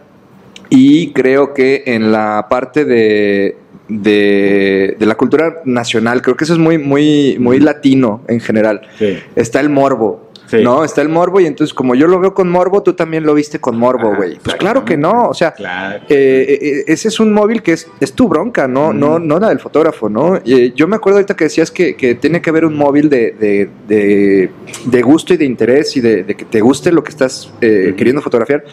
y 0.69 1.11
creo 1.11 1.53
que 1.53 1.83
en 1.85 2.13
la 2.13 2.47
parte 2.49 2.85
de, 2.85 3.57
de, 3.89 4.95
de 4.97 5.05
la 5.05 5.15
cultura 5.15 5.57
nacional, 5.65 6.21
creo 6.21 6.37
que 6.37 6.45
eso 6.45 6.53
es 6.53 6.59
muy, 6.59 6.77
muy, 6.77 7.35
muy 7.39 7.59
latino 7.59 8.21
en 8.29 8.39
general. 8.39 8.81
Sí. 8.97 9.17
Está 9.35 9.59
el 9.59 9.69
morbo. 9.69 10.30
Sí. 10.51 10.57
¿No? 10.61 10.83
Está 10.83 11.01
el 11.01 11.07
morbo 11.09 11.39
y 11.39 11.45
entonces 11.45 11.73
como 11.73 11.95
yo 11.95 12.07
lo 12.07 12.19
veo 12.19 12.33
con 12.33 12.49
morbo, 12.49 12.83
tú 12.83 12.93
también 12.93 13.23
lo 13.25 13.33
viste 13.33 13.59
con 13.59 13.77
morbo, 13.77 14.13
güey. 14.15 14.37
Pues 14.43 14.57
claro 14.57 14.83
que 14.83 14.97
no, 14.97 15.29
o 15.29 15.33
sea, 15.33 15.53
Claro. 15.53 16.03
eh, 16.09 16.57
eh, 16.61 16.83
ese 16.87 17.07
es 17.07 17.19
un 17.21 17.31
móvil 17.33 17.63
que 17.63 17.71
es, 17.71 17.87
es 18.01 18.11
tu 18.13 18.27
bronca, 18.27 18.67
¿no? 18.67 18.91
Mm. 18.91 18.99
No, 18.99 19.17
no 19.19 19.39
la 19.39 19.47
del 19.49 19.59
fotógrafo, 19.59 20.09
¿no? 20.09 20.35
Eh, 20.45 20.73
yo 20.75 20.87
me 20.89 20.97
acuerdo 20.97 21.19
ahorita 21.19 21.35
que 21.37 21.45
decías 21.45 21.71
que, 21.71 21.95
que 21.95 22.15
tiene 22.15 22.41
que 22.41 22.49
haber 22.49 22.65
un 22.65 22.75
móvil 22.75 23.09
de, 23.09 23.31
de, 23.39 23.69
de- 23.87 24.49
de 24.85 25.01
gusto 25.01 25.33
y 25.33 25.37
de 25.37 25.45
interés 25.45 25.95
y 25.95 26.01
de, 26.01 26.25
que 26.25 26.43
te 26.45 26.59
guste 26.59 26.91
lo 26.91 27.03
que 27.03 27.11
estás 27.11 27.51
eh, 27.61 27.93
queriendo 27.97 28.21
fotografiar. 28.21 28.63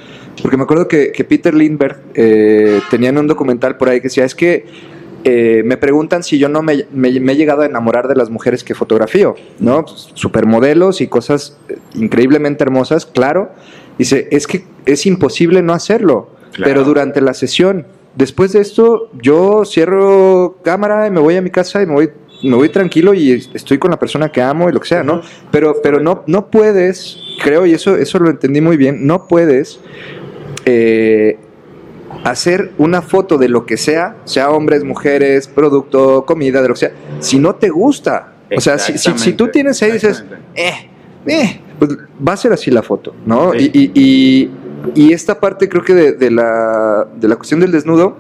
Porque 0.43 0.57
me 0.57 0.65
acuerdo 0.65 0.89
que, 0.89 1.13
que 1.13 1.23
Peter 1.25 1.55
Lindbergh 1.55 1.99
eh, 2.15 2.81
tenía 2.91 3.11
en 3.11 3.19
un 3.19 3.27
documental 3.29 3.77
por 3.77 3.89
ahí 3.89 3.99
que 4.01 4.05
decía, 4.09 4.25
es 4.25 4.35
que 4.35 4.67
eh, 5.31 5.63
me 5.63 5.77
preguntan 5.77 6.23
si 6.23 6.39
yo 6.39 6.49
no 6.49 6.63
me, 6.63 6.87
me- 6.93 7.21
me 7.21 7.33
he 7.33 7.37
llegado 7.37 7.61
a 7.63 7.67
enamorar 7.67 8.09
de 8.09 8.15
las 8.17 8.31
mujeres 8.31 8.65
que 8.65 8.75
fotografío, 8.75 9.35
¿no? 9.59 9.85
Pues, 9.85 10.09
supermodelos 10.15 11.01
y 11.03 11.07
cosas 11.09 11.59
eh, 11.69 11.77
increíblemente 11.95 12.65
hermosas, 12.65 13.05
claro. 13.05 13.51
Dice, 13.99 14.29
es 14.31 14.47
que 14.47 14.65
es 14.87 15.05
imposible 15.07 15.61
no 15.63 15.73
hacerlo, 15.75 16.31
Claro. 16.53 16.73
pero 16.73 16.85
durante 16.85 17.21
la 17.21 17.35
sesión, 17.35 17.87
después 18.17 18.53
de 18.53 18.61
esto, 18.61 19.11
yo 19.21 19.65
cierro 19.67 20.57
cámara 20.63 21.07
y 21.07 21.11
me 21.11 21.21
voy 21.21 21.37
a 21.37 21.43
mi 21.43 21.51
casa 21.51 21.83
y 21.83 21.87
me 21.87 21.93
voy, 21.95 22.11
me 22.43 22.57
voy 22.57 22.69
tranquilo 22.71 23.13
y 23.13 23.33
es- 23.33 23.51
estoy 23.53 23.79
con 23.79 23.91
la 23.91 23.99
persona 23.99 24.31
que 24.31 24.41
amo 24.41 24.69
y 24.69 24.73
lo 24.73 24.81
que 24.81 24.89
sea, 24.89 25.03
¿no? 25.03 25.21
Pero, 25.51 25.77
pero 25.83 26.01
no, 26.01 26.23
no 26.27 26.47
puedes, 26.51 27.19
creo, 27.45 27.67
y 27.67 27.75
eso, 27.75 27.97
eso 27.97 28.19
lo 28.19 28.31
entendí 28.31 28.61
muy 28.61 28.77
bien, 28.77 29.07
no 29.07 29.27
puedes 29.29 29.81
eh, 30.65 31.39
hacer 32.25 32.73
una 32.79 33.03
foto 33.03 33.39
de 33.39 33.49
lo 33.49 33.67
que 33.67 33.77
sea, 33.77 34.17
sea 34.25 34.51
hombres, 34.51 34.85
mujeres, 34.85 35.47
producto, 35.49 36.25
comida, 36.27 36.63
de 36.63 36.69
lo 36.69 36.75
que 36.75 36.81
sea, 36.81 36.93
si 37.21 37.39
no 37.39 37.55
te 37.55 37.69
gusta. 37.71 38.33
O 38.57 38.61
sea, 38.61 38.79
si, 38.79 38.97
si, 38.97 39.17
si 39.19 39.33
tú 39.35 39.49
tienes 39.49 39.83
ahí 39.83 39.91
y 39.91 39.93
dices, 39.95 40.25
eh, 40.55 40.89
eh, 41.27 41.61
pues 41.79 41.91
va 42.27 42.33
a 42.33 42.37
ser 42.37 42.53
así 42.53 42.71
la 42.71 42.83
foto, 42.83 43.15
¿no? 43.27 43.53
Sí. 43.53 43.71
Y, 43.75 43.79
y- 43.81 43.93
y- 43.95 44.51
y 44.95 45.13
esta 45.13 45.39
parte 45.41 45.69
creo 45.69 45.83
que 45.85 45.93
de, 45.95 46.13
de 46.13 46.31
la, 46.31 47.07
de 47.17 47.29
la 47.29 47.37
cuestión 47.37 47.61
del 47.61 47.73
desnudo 47.73 48.17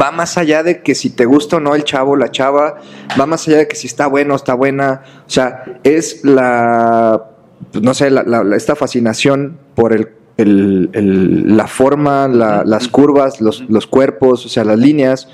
va 0.00 0.12
más 0.12 0.36
allá 0.38 0.62
de 0.62 0.82
que 0.82 0.94
si 0.94 1.10
te 1.10 1.24
gusta 1.24 1.56
o 1.56 1.60
no 1.60 1.74
el 1.74 1.82
chavo, 1.84 2.16
la 2.16 2.30
chava, 2.30 2.76
va 3.18 3.26
más 3.26 3.48
allá 3.48 3.58
de 3.58 3.66
que 3.68 3.74
si 3.74 3.86
está 3.86 4.06
bueno 4.06 4.34
o 4.34 4.36
está 4.36 4.54
buena, 4.54 5.02
o 5.26 5.30
sea, 5.30 5.64
es 5.82 6.24
la, 6.24 7.24
pues, 7.72 7.82
no 7.82 7.94
sé, 7.94 8.10
la- 8.10 8.22
la- 8.22 8.44
la- 8.44 8.56
esta 8.56 8.76
fascinación 8.76 9.58
por 9.74 9.92
el, 9.92 10.10
el- 10.38 10.88
el- 10.94 11.56
la 11.56 11.66
forma, 11.66 12.26
la- 12.28 12.62
las 12.64 12.88
curvas, 12.88 13.40
los, 13.42 13.60
los 13.68 13.86
cuerpos, 13.86 14.46
o 14.46 14.48
sea, 14.48 14.64
las 14.64 14.78
líneas. 14.78 15.28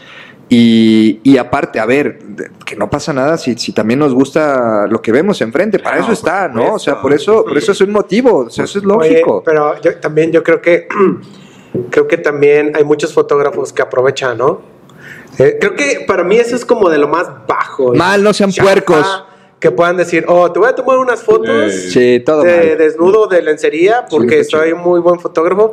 Y, 0.49 1.21
y 1.23 1.39
aparte, 1.39 1.81
a 1.81 1.87
ver, 1.87 2.19
que 2.67 2.77
no 2.77 2.91
pasa 2.91 3.13
nada 3.15 3.39
si, 3.39 3.55
si 3.57 3.73
también 3.73 3.99
nos 3.99 4.13
gusta 4.15 4.87
lo 4.89 5.01
que 5.01 5.11
vemos 5.11 5.41
enfrente, 5.41 5.79
para 5.79 5.99
eso 6.01 6.13
está, 6.13 6.49
¿no? 6.49 6.75
O 6.75 6.79
sea, 6.79 7.01
por 7.01 7.13
eso, 7.15 7.45
por 7.45 7.57
eso 7.57 7.73
es 7.73 7.81
un 7.81 7.93
motivo, 7.93 8.41
o 8.47 8.51
sea, 8.51 8.65
eso 8.65 8.79
es 8.79 8.85
Oye, 8.85 9.11
lógico. 9.11 9.43
pero 9.45 9.81
yo 9.81 9.97
también 10.01 10.33
yo 10.33 10.43
creo 10.43 10.61
que 10.61 10.87
creo 11.91 12.07
que 12.07 12.19
también 12.19 12.73
hay 12.77 12.85
muchos 12.85 13.13
fotógrafos 13.15 13.73
que 13.73 13.81
aprovechan, 13.83 14.37
¿no? 14.37 14.61
Eh, 15.39 15.57
creo 15.59 15.75
que 15.75 16.05
para 16.07 16.23
mí 16.25 16.37
eso 16.37 16.55
es 16.55 16.65
como 16.65 16.89
de 16.91 16.99
lo 16.99 17.09
más 17.09 17.27
bajo. 17.49 17.95
Mal, 17.95 18.23
no 18.23 18.33
sean 18.35 18.51
Chafa, 18.51 18.71
puercos. 18.71 19.25
Que 19.65 19.71
puedan 19.71 19.97
decir, 19.97 20.27
oh, 20.29 20.53
te 20.53 20.59
voy 20.59 20.69
a 20.69 20.75
tomar 20.75 20.99
unas 20.99 21.23
fotos 21.23 21.49
Eh, 21.49 21.71
Sí, 21.71 22.21
todo 22.23 22.43
de 22.43 22.55
mal. 22.55 22.77
desnudo 22.77 23.27
de 23.29 23.41
lencería 23.41 24.05
porque 24.11 24.45
Sí, 24.45 24.51
soy 24.51 24.75
muy 24.75 25.01
buen 25.01 25.19
fotógrafo. 25.19 25.73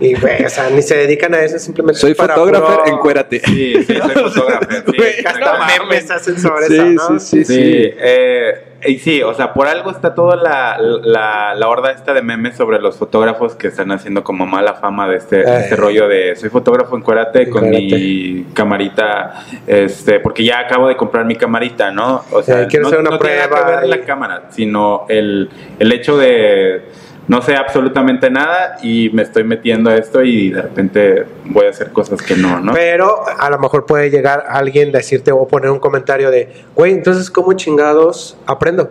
Y, 0.00 0.18
güey, 0.18 0.44
o 0.44 0.50
sea, 0.50 0.68
ni 0.70 0.82
se 0.82 0.96
dedican 0.96 1.32
a 1.36 1.44
eso, 1.44 1.56
simplemente 1.60 2.00
Soy 2.00 2.14
para 2.14 2.34
fotógrafo, 2.34 2.66
puro- 2.82 2.86
encuérdate. 2.96 3.38
Sí, 3.44 3.74
sí, 3.84 3.94
soy 3.94 3.96
fotógrafo. 4.24 4.66
sí, 4.86 4.96
Güey, 4.96 5.24
hasta 5.24 5.66
memes 5.68 6.10
hacen 6.10 6.36
sobre 6.40 6.66
Sí, 6.66 6.74
eso, 6.74 6.84
¿no? 7.12 7.20
sí, 7.20 7.44
sí, 7.44 7.44
Sí, 7.44 7.90
eh, 7.96 8.54
y 8.86 8.98
sí, 8.98 9.22
o 9.22 9.34
sea, 9.34 9.52
por 9.54 9.66
algo 9.66 9.90
está 9.90 10.14
toda 10.14 10.36
la, 10.36 10.78
la, 10.78 11.54
la 11.54 11.68
horda 11.68 11.90
esta 11.90 12.14
de 12.14 12.22
memes 12.22 12.56
sobre 12.56 12.78
los 12.80 12.96
fotógrafos 12.96 13.54
que 13.56 13.68
están 13.68 13.90
haciendo 13.90 14.22
como 14.22 14.46
mala 14.46 14.74
fama 14.74 15.08
de 15.08 15.16
este, 15.16 15.40
este 15.40 15.74
Ay. 15.74 15.76
rollo 15.80 16.06
de 16.06 16.36
soy 16.36 16.48
fotógrafo, 16.48 16.96
encuérate 16.96 17.50
con 17.50 17.68
mi 17.68 18.44
camarita, 18.54 19.44
este, 19.66 20.20
porque 20.20 20.44
ya 20.44 20.60
acabo 20.60 20.86
de 20.88 20.96
comprar 20.96 21.24
mi 21.24 21.34
camarita, 21.36 21.90
¿no? 21.90 22.22
O 22.30 22.42
sea, 22.42 22.62
Eh, 22.62 22.66
quiero 22.68 22.84
no, 22.84 22.88
hacer 22.88 23.00
una 23.00 23.10
no 23.10 23.18
tiene 23.18 23.36
nada 23.36 23.48
prueba 23.48 23.66
que 23.66 23.76
ver 23.76 23.84
y- 23.86 23.88
la 24.00 24.06
cámara, 24.06 24.42
sino 24.50 25.06
el, 25.08 25.50
el 25.78 25.92
hecho 25.92 26.16
de 26.16 26.82
no 27.28 27.42
sé 27.42 27.54
absolutamente 27.56 28.30
nada 28.30 28.78
y 28.82 29.10
me 29.10 29.22
estoy 29.22 29.44
metiendo 29.44 29.90
a 29.90 29.96
esto 29.96 30.22
y 30.22 30.50
de 30.50 30.62
repente 30.62 31.26
voy 31.44 31.66
a 31.66 31.70
hacer 31.70 31.92
cosas 31.92 32.22
que 32.22 32.34
no, 32.34 32.58
¿no? 32.58 32.72
Pero 32.72 33.22
a 33.38 33.50
lo 33.50 33.58
mejor 33.58 33.84
puede 33.84 34.10
llegar 34.10 34.44
alguien 34.48 34.88
a 34.88 34.98
decirte 34.98 35.30
o 35.30 35.46
poner 35.46 35.70
un 35.70 35.78
comentario 35.78 36.30
de, 36.30 36.64
güey, 36.74 36.92
entonces, 36.94 37.30
¿cómo 37.30 37.52
chingados 37.52 38.38
aprendo? 38.46 38.90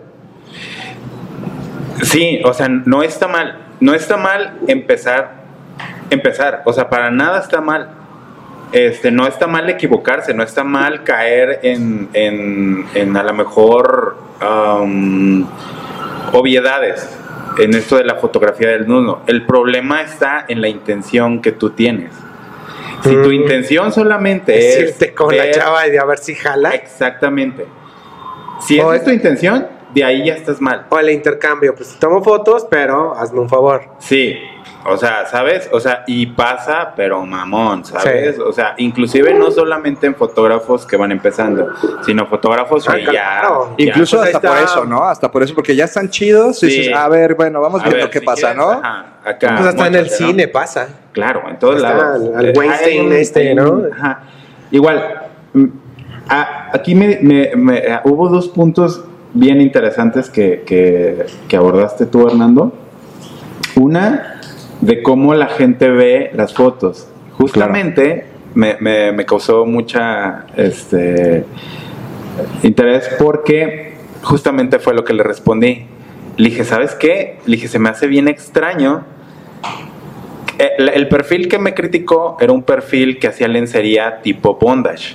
Sí, 2.02 2.40
o 2.44 2.54
sea, 2.54 2.68
no 2.68 3.02
está 3.02 3.26
mal. 3.26 3.58
No 3.80 3.92
está 3.92 4.16
mal 4.16 4.58
empezar. 4.68 5.32
Empezar. 6.08 6.62
O 6.64 6.72
sea, 6.72 6.88
para 6.88 7.10
nada 7.10 7.40
está 7.40 7.60
mal. 7.60 7.90
Este, 8.70 9.10
no 9.10 9.26
está 9.26 9.48
mal 9.48 9.68
equivocarse, 9.68 10.32
no 10.32 10.44
está 10.44 10.62
mal 10.62 11.02
caer 11.02 11.60
en, 11.62 12.08
en, 12.12 12.86
en 12.94 13.16
a 13.16 13.22
lo 13.22 13.32
mejor 13.32 14.18
um, 14.42 15.44
obviedades 16.32 17.17
en 17.58 17.74
esto 17.74 17.96
de 17.96 18.04
la 18.04 18.14
fotografía 18.16 18.68
del 18.70 18.86
nudo. 18.86 19.22
El 19.26 19.44
problema 19.46 20.02
está 20.02 20.44
en 20.48 20.60
la 20.60 20.68
intención 20.68 21.40
que 21.42 21.52
tú 21.52 21.70
tienes. 21.70 22.12
Si 23.02 23.10
tu 23.10 23.28
Mm. 23.28 23.32
intención 23.32 23.92
solamente 23.92 24.58
es 24.58 24.78
Decirte 24.78 25.14
con 25.14 25.36
la 25.36 25.50
chava 25.50 25.86
y 25.86 25.90
de 25.90 25.98
a 25.98 26.04
ver 26.04 26.18
si 26.18 26.34
jala. 26.34 26.70
Exactamente. 26.70 27.66
Si 28.60 28.78
esa 28.78 28.94
es 28.94 28.98
es- 29.00 29.04
tu 29.04 29.10
intención, 29.12 29.66
de 29.98 30.04
ahí 30.04 30.26
ya 30.26 30.34
estás 30.34 30.60
mal. 30.60 30.86
O 30.88 30.98
el 30.98 31.10
intercambio, 31.10 31.74
pues 31.74 31.96
tomo 31.98 32.22
fotos, 32.22 32.66
pero 32.70 33.14
hazme 33.14 33.40
un 33.40 33.48
favor. 33.48 33.82
Sí, 33.98 34.34
o 34.86 34.96
sea, 34.96 35.26
¿sabes? 35.26 35.68
O 35.72 35.80
sea, 35.80 36.04
y 36.06 36.26
pasa, 36.26 36.92
pero 36.96 37.24
mamón, 37.26 37.84
¿sabes? 37.84 38.36
Sí. 38.36 38.40
O 38.42 38.52
sea, 38.52 38.74
inclusive 38.78 39.34
no 39.34 39.50
solamente 39.50 40.06
en 40.06 40.14
fotógrafos 40.14 40.86
que 40.86 40.96
van 40.96 41.12
empezando, 41.12 41.68
sino 42.06 42.26
fotógrafos 42.26 42.88
Ah, 42.88 42.94
que 42.94 43.04
ya... 43.04 43.10
claro. 43.10 43.74
ya- 43.78 43.84
Incluso 43.86 44.16
pues 44.18 44.28
ahí 44.28 44.34
hasta 44.34 44.48
por 44.48 44.58
eso, 44.58 44.84
¿no? 44.84 45.02
Hasta 45.04 45.30
por 45.30 45.42
eso, 45.42 45.54
porque 45.54 45.74
ya 45.76 45.84
están 45.84 46.08
chidos. 46.08 46.62
Y 46.62 46.70
Sí. 46.70 46.78
dices, 46.78 46.94
a 46.94 47.08
ver, 47.08 47.34
bueno, 47.34 47.60
vamos 47.60 47.80
A 47.80 47.84
viendo 47.84 48.04
ver, 48.04 48.10
qué 48.10 48.20
si 48.20 48.24
pasa, 48.26 48.40
quieres, 48.52 48.56
¿no? 48.56 48.70
ajá, 48.70 49.06
acá, 49.24 49.54
pues 49.56 49.68
hasta 49.68 49.86
en 49.88 49.94
el 49.94 50.10
cine 50.10 50.48
pasa. 50.48 50.88
Claro, 51.12 51.42
en 51.48 51.58
todos 51.58 51.76
Está 51.76 51.94
lados. 51.94 52.22
Weinstein 52.56 53.00
hay 53.00 53.06
un- 53.06 53.12
este, 53.12 53.54
¿no? 53.54 53.82
ajá. 53.92 54.20
Igual, 54.70 55.22
mm, 55.54 55.64
a- 56.28 56.70
aquí 56.72 56.94
me, 56.94 57.18
me- 57.20 57.50
me- 57.56 57.82
hubo 58.04 58.28
dos 58.28 58.48
puntos 58.48 59.04
bien 59.34 59.60
interesantes 59.60 60.30
que, 60.30 60.62
que- 60.66 61.26
que 61.48 61.56
abordaste 61.56 62.06
tú, 62.06 62.26
Hernando. 62.26 62.72
Una, 63.76 64.40
de 64.80 65.02
cómo 65.02 65.34
la 65.34 65.46
gente 65.46 65.88
ve 65.88 66.30
las 66.34 66.54
fotos. 66.54 67.08
Justamente 67.32 68.24
me, 68.54 68.76
me- 68.80 69.12
me 69.12 69.24
causó 69.26 69.64
mucha 69.66 70.46
este, 70.56 71.44
interés 72.62 73.08
porque 73.18 73.94
justamente 74.22 74.78
fue 74.78 74.94
lo 74.94 75.04
que 75.04 75.12
le 75.14 75.22
respondí. 75.22 75.86
Le 76.36 76.48
dije, 76.50 76.64
¿sabes 76.64 76.94
qué? 76.94 77.38
Le 77.46 77.56
dije, 77.56 77.68
se 77.68 77.78
me 77.78 77.88
hace 77.88 78.06
bien 78.06 78.28
extraño 78.28 79.04
el, 80.58 80.88
el 80.88 81.08
perfil 81.08 81.48
que 81.48 81.58
me 81.58 81.74
criticó 81.74 82.36
era 82.40 82.52
un 82.52 82.62
perfil 82.62 83.18
que 83.18 83.28
hacía 83.28 83.46
lencería 83.48 84.20
tipo 84.22 84.56
bondage. 84.60 85.14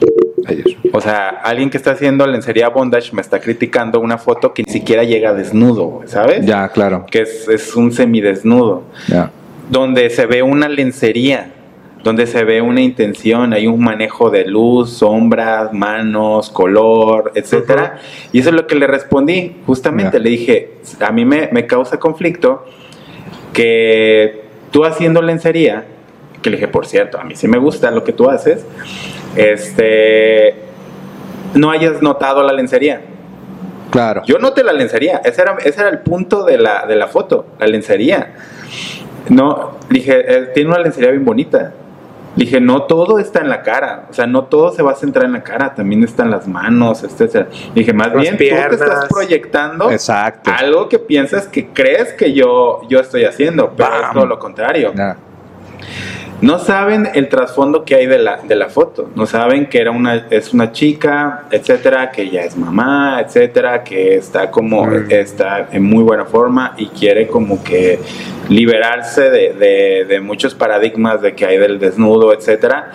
O 0.92 1.02
sea, 1.02 1.30
alguien 1.30 1.70
que 1.70 1.78
está 1.78 1.92
haciendo 1.92 2.26
lencería 2.28 2.70
bondage 2.70 3.14
me 3.14 3.22
está 3.22 3.40
criticando 3.40 4.00
una 4.00 4.18
foto 4.18 4.54
que 4.54 4.64
ni 4.66 4.72
siquiera 4.72 5.04
llega 5.04 5.34
desnudo, 5.34 6.02
¿sabes? 6.06 6.46
Ya, 6.46 6.68
claro. 6.70 7.06
Que 7.10 7.22
es, 7.22 7.48
es 7.48 7.76
un 7.76 7.92
semidesnudo. 7.92 8.84
Ya. 9.08 9.32
Donde 9.70 10.10
se 10.10 10.26
ve 10.26 10.44
una 10.44 10.68
lencería. 10.70 11.52
donde 12.04 12.28
se 12.28 12.44
ve 12.44 12.62
una 12.62 12.82
intención, 12.82 13.54
hay 13.54 13.66
un 13.66 13.80
manejo 13.82 14.30
de 14.30 14.44
luz, 14.46 14.90
sombras, 14.98 15.72
manos, 15.72 16.50
color, 16.50 17.32
etcétera. 17.34 17.98
Y 18.34 18.40
eso 18.40 18.50
es 18.50 18.56
lo 18.56 18.68
que 18.68 18.76
le 18.76 18.88
respondí, 18.88 19.56
justamente, 19.66 20.18
Ya. 20.18 20.24
le 20.24 20.30
dije, 20.30 20.72
a 21.00 21.14
mí 21.14 21.24
me, 21.24 21.48
me 21.54 21.66
causa 21.66 21.98
conflicto 22.02 22.66
que 23.54 24.44
tú 24.72 24.84
haciendo 24.84 25.22
lencería, 25.22 25.86
que 26.42 26.50
le 26.50 26.58
dije, 26.58 26.68
por 26.68 26.86
cierto, 26.86 27.20
a 27.20 27.24
mí 27.24 27.36
sí 27.38 27.48
me 27.48 27.58
gusta 27.58 27.90
lo 27.92 28.04
que 28.04 28.12
tú 28.12 28.30
haces, 28.30 28.66
este, 29.36 30.56
no 31.54 31.72
hayas 31.72 32.02
notado 32.02 32.44
la 32.44 32.54
lencería. 32.54 33.02
Claro. 33.92 34.24
Yo 34.26 34.40
noté 34.40 34.64
la 34.64 34.74
lencería, 34.74 35.22
ese 35.24 35.42
era, 35.44 35.56
ese 35.64 35.82
era 35.82 35.90
el 35.90 36.00
punto 36.00 36.44
de 36.44 36.58
la, 36.58 36.86
de 36.88 36.96
la 36.96 37.08
foto, 37.08 37.46
la 37.60 37.68
lencería. 37.68 38.34
No, 39.30 39.78
dije, 39.90 40.24
eh, 40.28 40.52
tiene 40.54 40.72
una 40.72 40.80
lencería 40.80 41.12
bien 41.12 41.24
bonita. 41.24 41.74
Dije, 42.36 42.60
no 42.60 42.84
todo 42.84 43.20
está 43.20 43.42
en 43.42 43.50
la 43.50 43.62
cara, 43.62 44.08
o 44.10 44.14
sea, 44.14 44.26
no 44.26 44.46
todo 44.46 44.72
se 44.72 44.82
va 44.82 44.94
a 44.94 44.96
centrar 44.96 45.26
en 45.26 45.34
la 45.34 45.44
cara, 45.44 45.76
también 45.76 46.04
están 46.04 46.32
las 46.32 46.48
manos, 46.48 47.04
etcétera. 47.04 47.48
Dije, 47.76 47.94
más 47.94 48.08
Las 48.08 48.22
bien 48.22 48.34
tú 48.34 48.40
te 48.40 48.74
estás 48.74 49.06
proyectando 49.08 49.92
Exacto. 49.92 50.50
algo 50.52 50.90
que 50.90 50.98
piensas 50.98 51.48
que 51.48 51.68
crees 51.68 52.14
que 52.14 52.34
yo, 52.34 52.82
yo 52.90 53.00
estoy 53.02 53.26
haciendo, 53.26 53.74
pero 53.78 53.90
Bam. 53.92 54.04
es 54.04 54.12
todo 54.14 54.26
lo 54.26 54.40
contrario. 54.40 54.92
No 56.44 56.60
saben 56.60 57.08
el 57.14 57.30
trasfondo 57.30 57.86
que 57.86 57.96
hay 57.96 58.06
de 58.06 58.20
la, 58.20 58.38
de 58.38 58.56
la 58.56 58.68
foto. 58.68 59.10
No 59.16 59.26
saben 59.26 59.68
que 59.70 59.80
era 59.80 59.92
una, 59.92 60.28
es 60.30 60.54
una 60.54 60.74
chica, 60.74 61.46
etcétera, 61.52 62.12
que 62.12 62.30
ya 62.30 62.42
es 62.42 62.58
mamá, 62.58 63.22
etcétera, 63.26 63.84
que 63.84 64.16
está 64.16 64.52
como, 64.52 64.86
Mm. 64.86 65.06
está 65.10 65.70
en 65.72 65.84
muy 65.84 66.04
buena 66.04 66.26
forma 66.26 66.74
y 66.78 66.88
quiere 66.88 67.28
como 67.28 67.64
que 67.64 67.98
liberarse 68.50 69.30
de, 69.30 69.54
de- 69.54 70.06
de 70.06 70.20
muchos 70.20 70.54
paradigmas 70.54 71.22
de 71.22 71.34
que 71.34 71.46
hay 71.46 71.58
del 71.58 71.80
desnudo, 71.80 72.34
etcétera. 72.34 72.92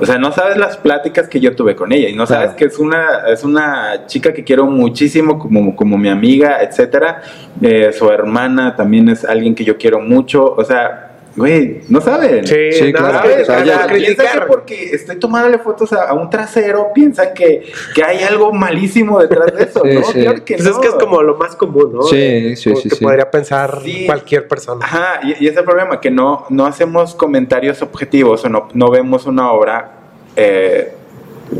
O 0.00 0.06
sea, 0.06 0.16
no 0.18 0.32
sabes 0.32 0.56
las 0.56 0.76
pláticas 0.78 1.28
que 1.28 1.38
yo 1.40 1.54
tuve 1.54 1.74
con 1.76 1.92
ella 1.92 2.08
y 2.08 2.14
no 2.14 2.26
sabes 2.26 2.48
Claro. 2.52 2.56
que 2.58 2.64
es 2.66 2.78
una, 2.78 3.06
es 3.28 3.44
una 3.44 4.06
chica 4.06 4.32
que 4.32 4.42
quiero 4.44 4.66
muchísimo 4.66 5.38
como, 5.38 5.76
como 5.76 5.98
mi 5.98 6.08
amiga, 6.08 6.62
etcétera. 6.62 7.20
Eh, 7.62 7.92
su 7.92 8.10
hermana 8.10 8.74
también 8.74 9.08
es 9.10 9.24
alguien 9.24 9.54
que 9.54 9.64
yo 9.64 9.76
quiero 9.78 10.00
mucho. 10.00 10.44
O 10.54 10.64
sea, 10.64 11.12
güey, 11.36 11.80
no 11.88 12.00
saben. 12.00 12.46
Sí, 12.46 12.72
Sí, 12.72 12.92
nada, 12.92 13.10
claro. 13.22 13.28
que- 13.36 13.42
O 13.42 13.44
sea, 13.44 13.64
ya- 13.64 13.86
que 13.86 13.94
Piensa 13.96 14.22
que 14.22 14.28
criticar. 14.28 14.46
porque 14.46 14.84
estoy 14.92 15.16
tomándole 15.16 15.58
fotos 15.58 15.92
a, 15.92 16.08
a 16.08 16.14
un 16.14 16.30
trasero, 16.30 16.90
piensan 16.94 17.34
que, 17.34 17.70
que 17.94 18.02
hay 18.02 18.22
algo 18.24 18.52
malísimo 18.52 19.20
detrás 19.20 19.54
de 19.54 19.64
eso, 19.64 19.82
Sí, 19.84 19.94
¿no? 19.94 20.02
sí. 20.04 20.20
Claro 20.22 20.44
que 20.44 20.54
Pues 20.54 20.64
no. 20.64 20.70
es 20.72 20.78
que 20.78 20.88
es 20.88 20.94
como 20.94 21.22
lo 21.22 21.36
más 21.36 21.54
común, 21.56 21.92
¿no? 21.92 22.02
Sí, 22.04 22.56
sí, 22.56 22.70
como 22.70 22.82
sí, 22.82 22.88
Que 22.88 22.94
sí. 22.96 23.04
podría 23.04 23.30
pensar 23.30 23.80
Sí. 23.84 24.06
cualquier 24.06 24.48
persona. 24.48 24.84
Ajá, 24.84 25.20
y, 25.22 25.28
y 25.28 25.32
ese 25.32 25.48
es 25.50 25.56
el 25.58 25.64
problema, 25.64 26.00
que 26.00 26.10
no, 26.10 26.46
no 26.48 26.66
hacemos 26.66 27.14
comentarios 27.14 27.82
objetivos 27.82 28.44
o 28.44 28.48
no, 28.48 28.68
no 28.72 28.90
vemos 28.90 29.26
una 29.26 29.52
obra. 29.52 29.92
eh, 30.36 30.92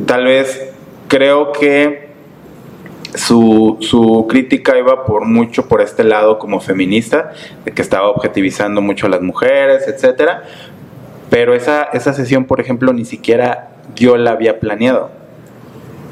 tal 0.06 0.24
vez 0.24 0.70
creo 1.08 1.52
que 1.52 2.05
su, 3.14 3.78
su 3.80 4.26
crítica 4.28 4.78
iba 4.78 5.04
por 5.04 5.24
mucho 5.24 5.66
por 5.68 5.80
este 5.80 6.04
lado 6.04 6.38
como 6.38 6.60
feminista, 6.60 7.32
de 7.64 7.72
que 7.72 7.82
estaba 7.82 8.08
objetivizando 8.10 8.80
mucho 8.80 9.06
a 9.06 9.10
las 9.10 9.22
mujeres, 9.22 9.86
etcétera. 9.86 10.42
Pero 11.30 11.54
esa, 11.54 11.84
esa 11.92 12.12
sesión, 12.12 12.44
por 12.44 12.60
ejemplo, 12.60 12.92
ni 12.92 13.04
siquiera 13.04 13.70
yo 13.94 14.16
la 14.16 14.32
había 14.32 14.60
planeado. 14.60 15.10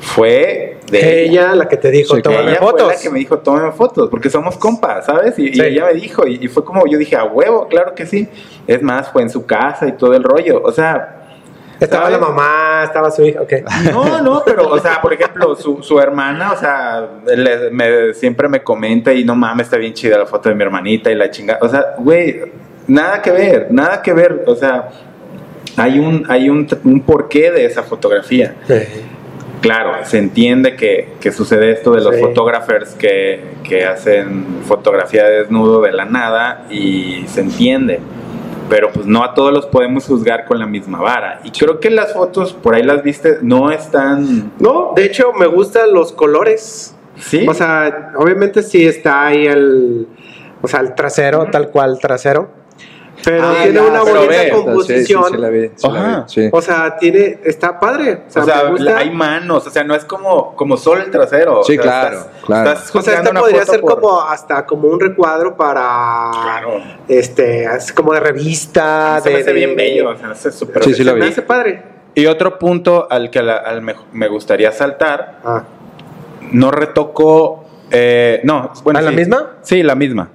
Fue 0.01 0.79
de 0.91 1.25
ella, 1.25 1.55
la 1.55 1.67
que 1.69 1.77
te 1.77 1.91
dijo, 1.91 2.21
tómame 2.21 2.51
ella 2.51 2.59
fue 2.59 2.71
fotos. 2.71 2.89
la 2.89 3.01
que 3.01 3.11
me 3.11 3.19
dijo, 3.19 3.39
tómame 3.39 3.73
fotos, 3.73 4.11
porque 4.11 4.29
somos 4.29 4.57
compas, 4.57 5.07
¿sabes? 5.07 5.39
Y, 5.39 5.61
ella 5.61 5.87
me 5.87 5.95
dijo, 5.95 6.27
y, 6.27 6.45
y 6.45 6.49
fue 6.49 6.65
como, 6.65 6.87
yo 6.87 6.99
dije, 6.99 7.17
a 7.17 7.25
huevo, 7.25 7.69
claro 7.69 7.95
que 7.95 8.05
sí. 8.05 8.29
Es 8.67 8.83
más, 8.83 9.11
fue 9.11 9.23
en 9.23 9.31
su 9.31 9.47
casa 9.47 9.87
y 9.89 9.93
todo 9.93 10.15
el 10.15 10.23
rollo. 10.23 10.63
O 10.63 10.73
sea, 10.73 11.24
Estaba 11.81 12.05
¿sabes? 12.05 12.21
la 12.21 12.27
mamá, 12.27 12.83
estaba 12.85 13.11
su 13.11 13.23
hija, 13.25 13.41
ok. 13.43 13.53
no, 13.93 14.23
no, 14.23 14.43
pero, 14.45 14.69
o 14.69 14.79
sea, 14.79 15.01
por 15.01 15.13
ejemplo, 15.13 15.55
su, 15.57 15.83
su 15.83 15.99
hermana, 15.99 16.53
o 16.53 16.57
sea, 16.57 17.07
le- 17.27 17.71
me- 17.71 18.15
siempre 18.15 18.49
me 18.49 18.63
comenta 18.63 19.13
y 19.13 19.25
no 19.25 19.35
mames, 19.35 19.67
está 19.67 19.77
bien 19.77 19.93
chida 19.93 20.17
la 20.19 20.27
foto 20.27 20.49
de 20.49 20.55
mi 20.55 20.63
hermanita 20.63 21.11
y 21.11 21.15
la 21.15 21.31
chingada. 21.31 21.59
O 21.63 21.69
sea, 21.69 21.95
güey, 21.99 22.41
nada 22.87 23.21
que 23.23 23.31
ver, 23.31 23.67
nada 23.71 24.01
que 24.03 24.13
ver. 24.13 24.45
O 24.47 24.55
sea, 24.55 24.89
hay 25.77 25.99
un, 25.99 26.25
hay 26.29 26.49
un, 26.49 26.67
un 26.85 27.01
porqué 27.01 27.51
de 27.51 27.65
esa 27.65 27.83
fotografía. 27.83 28.55
Claro, 29.61 29.93
se 30.05 30.19
entiende 30.19 30.77
que, 30.77 31.15
que 31.21 31.33
sucede 31.33 31.71
esto 31.73 31.93
de 31.93 32.03
los 32.03 32.15
Sí. 32.17 32.21
fotógrafos 32.21 32.91
que, 32.99 33.41
que 33.65 33.87
hacen 33.87 34.45
fotografía 34.67 35.25
de 35.25 35.39
desnudo 35.41 35.81
de 35.81 35.91
la 35.93 36.05
nada 36.05 36.67
y 36.71 37.25
se 37.29 37.41
entiende. 37.41 37.99
Pero 38.69 38.91
pues 38.93 39.07
no 39.07 39.23
a 39.23 39.35
todos 39.35 39.53
los 39.53 39.67
podemos 39.67 40.07
juzgar 40.07 40.45
con 40.47 40.59
la 40.59 40.67
misma 40.67 41.01
vara. 41.01 41.41
Y 41.45 41.51
creo 41.51 41.81
que 41.81 41.91
las 41.91 42.13
fotos, 42.13 42.53
por 42.53 42.75
ahí 42.75 42.83
las 42.83 43.03
viste, 43.03 43.39
no 43.43 43.71
están... 43.71 44.53
No, 44.59 44.93
de 44.97 45.05
hecho 45.05 45.33
me 45.33 45.47
gustan 45.47 45.93
los 45.93 46.13
colores. 46.13 46.95
¿Sí? 47.17 47.47
O 47.49 47.55
sea, 47.55 48.13
obviamente 48.17 48.63
sí 48.63 48.87
está 48.87 49.27
ahí 49.27 49.47
el, 49.47 50.09
o 50.63 50.69
sea, 50.69 50.81
el 50.81 50.95
trasero, 50.95 51.47
tal 51.51 51.71
cual 51.71 51.99
trasero. 52.01 52.64
Pero 53.25 53.43
Ah, 53.49 53.55
tiene 53.63 53.75
ya, 53.75 53.83
una 53.83 54.05
pero 54.05 54.17
bonita 54.21 54.43
ve. 54.43 54.51
composición. 54.51 55.23
Sí, 55.25 55.29
sí, 55.31 55.35
sí 55.37 55.41
la 55.41 55.49
vi, 55.49 55.71
sí 55.75 55.89
la 55.91 56.01
Ajá. 56.01 56.17
vi, 56.27 56.33
sí. 56.33 56.49
O 56.53 56.61
sea, 56.63 56.97
tiene, 56.99 57.39
está 57.45 57.81
padre. 57.81 58.23
O 58.29 58.31
sea, 58.31 58.43
o 58.43 58.45
sea, 58.45 58.65
me 58.65 58.71
gusta. 58.71 58.99
hay 58.99 59.11
manos, 59.11 59.67
o 59.67 59.71
sea, 59.71 59.85
no 59.85 59.95
es 59.95 60.05
como, 60.05 60.55
como 60.57 60.77
solo 60.77 61.03
el 61.03 61.11
trasero. 61.11 61.61
o 61.61 61.65
Sí, 61.65 61.75
sea, 61.75 61.83
claro, 61.83 62.17
estás- 62.19 62.33
claro. 62.45 62.71
estás 62.71 62.97
o 62.97 63.03
sea, 63.03 63.15
esta 63.19 63.33
podría 63.33 63.65
ser 63.65 63.81
por- 63.81 63.95
como 64.01 64.21
hasta 64.21 64.67
como 64.67 64.89
un 64.89 65.01
recuadro 65.01 65.57
para 65.57 66.31
Claro. 66.33 66.81
este, 67.09 67.65
es 67.65 67.93
como 67.93 68.13
de 68.13 68.21
revista, 68.21 69.21
Se 69.23 69.29
de, 69.29 69.35
me 69.37 69.41
hace 69.43 69.51
de- 69.53 69.57
bien 69.59 69.77
bello, 69.77 70.11
o 70.11 70.17
sea, 70.17 70.27
se 70.35 70.49
hace 70.49 70.59
súper 70.59 70.83
Sí, 70.85 70.95
sí 70.95 71.05
lo 71.05 71.13
Se 71.13 71.19
me 71.19 71.25
vi. 71.27 71.31
hace 71.33 71.43
padre. 71.43 71.83
Y 72.15 72.27
otro 72.27 72.59
punto 72.59 73.07
al 73.11 73.31
que 73.31 73.43
la- 73.43 73.57
al 73.57 73.83
me, 73.83 73.95
me 74.13 74.29
gustaría 74.29 74.71
saltar, 74.73 75.39
Ah, 75.45 75.63
no 76.53 76.71
retocó, 76.71 77.65
eh, 77.91 78.41
no, 78.45 78.71
bueno, 78.85 78.99
¿A 78.99 79.03
la 79.03 79.11
misma? 79.11 79.53
Sí, 79.63 79.83
la 79.83 79.95
misma. 79.95 80.29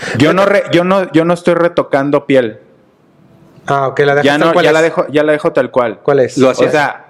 Yo 0.18 0.32
no, 0.32 0.44
re- 0.46 0.64
yo 0.72 0.84
no, 0.84 1.10
yo 1.12 1.24
no 1.24 1.34
estoy 1.34 1.54
retocando 1.54 2.26
piel. 2.26 2.58
ah 3.66 3.88
ok, 3.88 3.98
la 4.00 4.14
dejas 4.14 4.24
Ya 4.24 4.38
tal 4.38 4.46
no, 4.48 4.52
cual 4.52 4.64
ya 4.64 4.70
es. 4.70 4.74
la 4.74 4.82
dejo, 4.82 5.06
ya 5.08 5.22
la 5.24 5.32
dejo 5.32 5.52
tal 5.52 5.70
cual. 5.70 5.98
¿Cuál 6.02 6.20
es? 6.20 6.38
Lo 6.38 6.50
O 6.50 6.54
sea, 6.54 7.04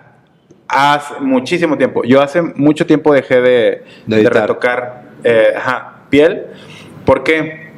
hace 0.69 1.15
muchísimo 1.21 1.77
tiempo. 1.77 2.05
Yo 2.05 2.23
hace 2.23 2.41
mucho 2.43 2.87
tiempo 2.87 3.13
dejé 3.13 3.41
de, 3.41 3.85
De 4.07 4.29
retocar 4.31 5.03
eh, 5.25 5.53
ajá, 5.57 5.97
piel. 6.11 6.47
¿Por 7.05 7.23
qué? 7.25 7.69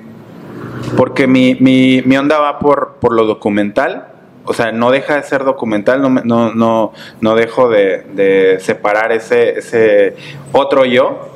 Porque 0.97 1.27
mi, 1.27 1.55
mi, 1.57 2.03
mi 2.05 2.17
onda 2.17 2.39
va 2.39 2.59
por, 2.59 2.97
por 3.01 3.13
lo 3.13 3.25
documental. 3.27 4.07
O 4.45 4.55
sea, 4.55 4.73
no 4.73 4.91
deja 4.91 5.17
de 5.17 5.23
ser 5.23 5.45
documental, 5.45 6.01
no, 6.03 6.11
me- 6.11 6.23
no, 6.25 6.53
no, 6.55 6.93
no 7.21 7.35
dejo 7.35 7.69
de, 7.69 8.05
de 8.15 8.59
separar 8.61 9.13
ese, 9.13 9.59
ese 9.59 10.17
otro 10.53 10.85
yo 10.85 11.29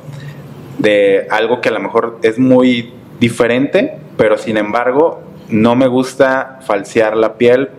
de 0.79 1.27
algo 1.29 1.61
que 1.61 1.69
a 1.69 1.71
lo 1.71 1.79
mejor 1.79 2.19
es 2.23 2.37
muy 2.37 2.93
diferente, 3.19 3.97
pero 4.17 4.37
sin 4.37 4.57
embargo 4.57 5.21
no 5.49 5.75
me 5.75 5.87
gusta 5.87 6.59
falsear 6.65 7.15
la 7.15 7.35
piel 7.35 7.69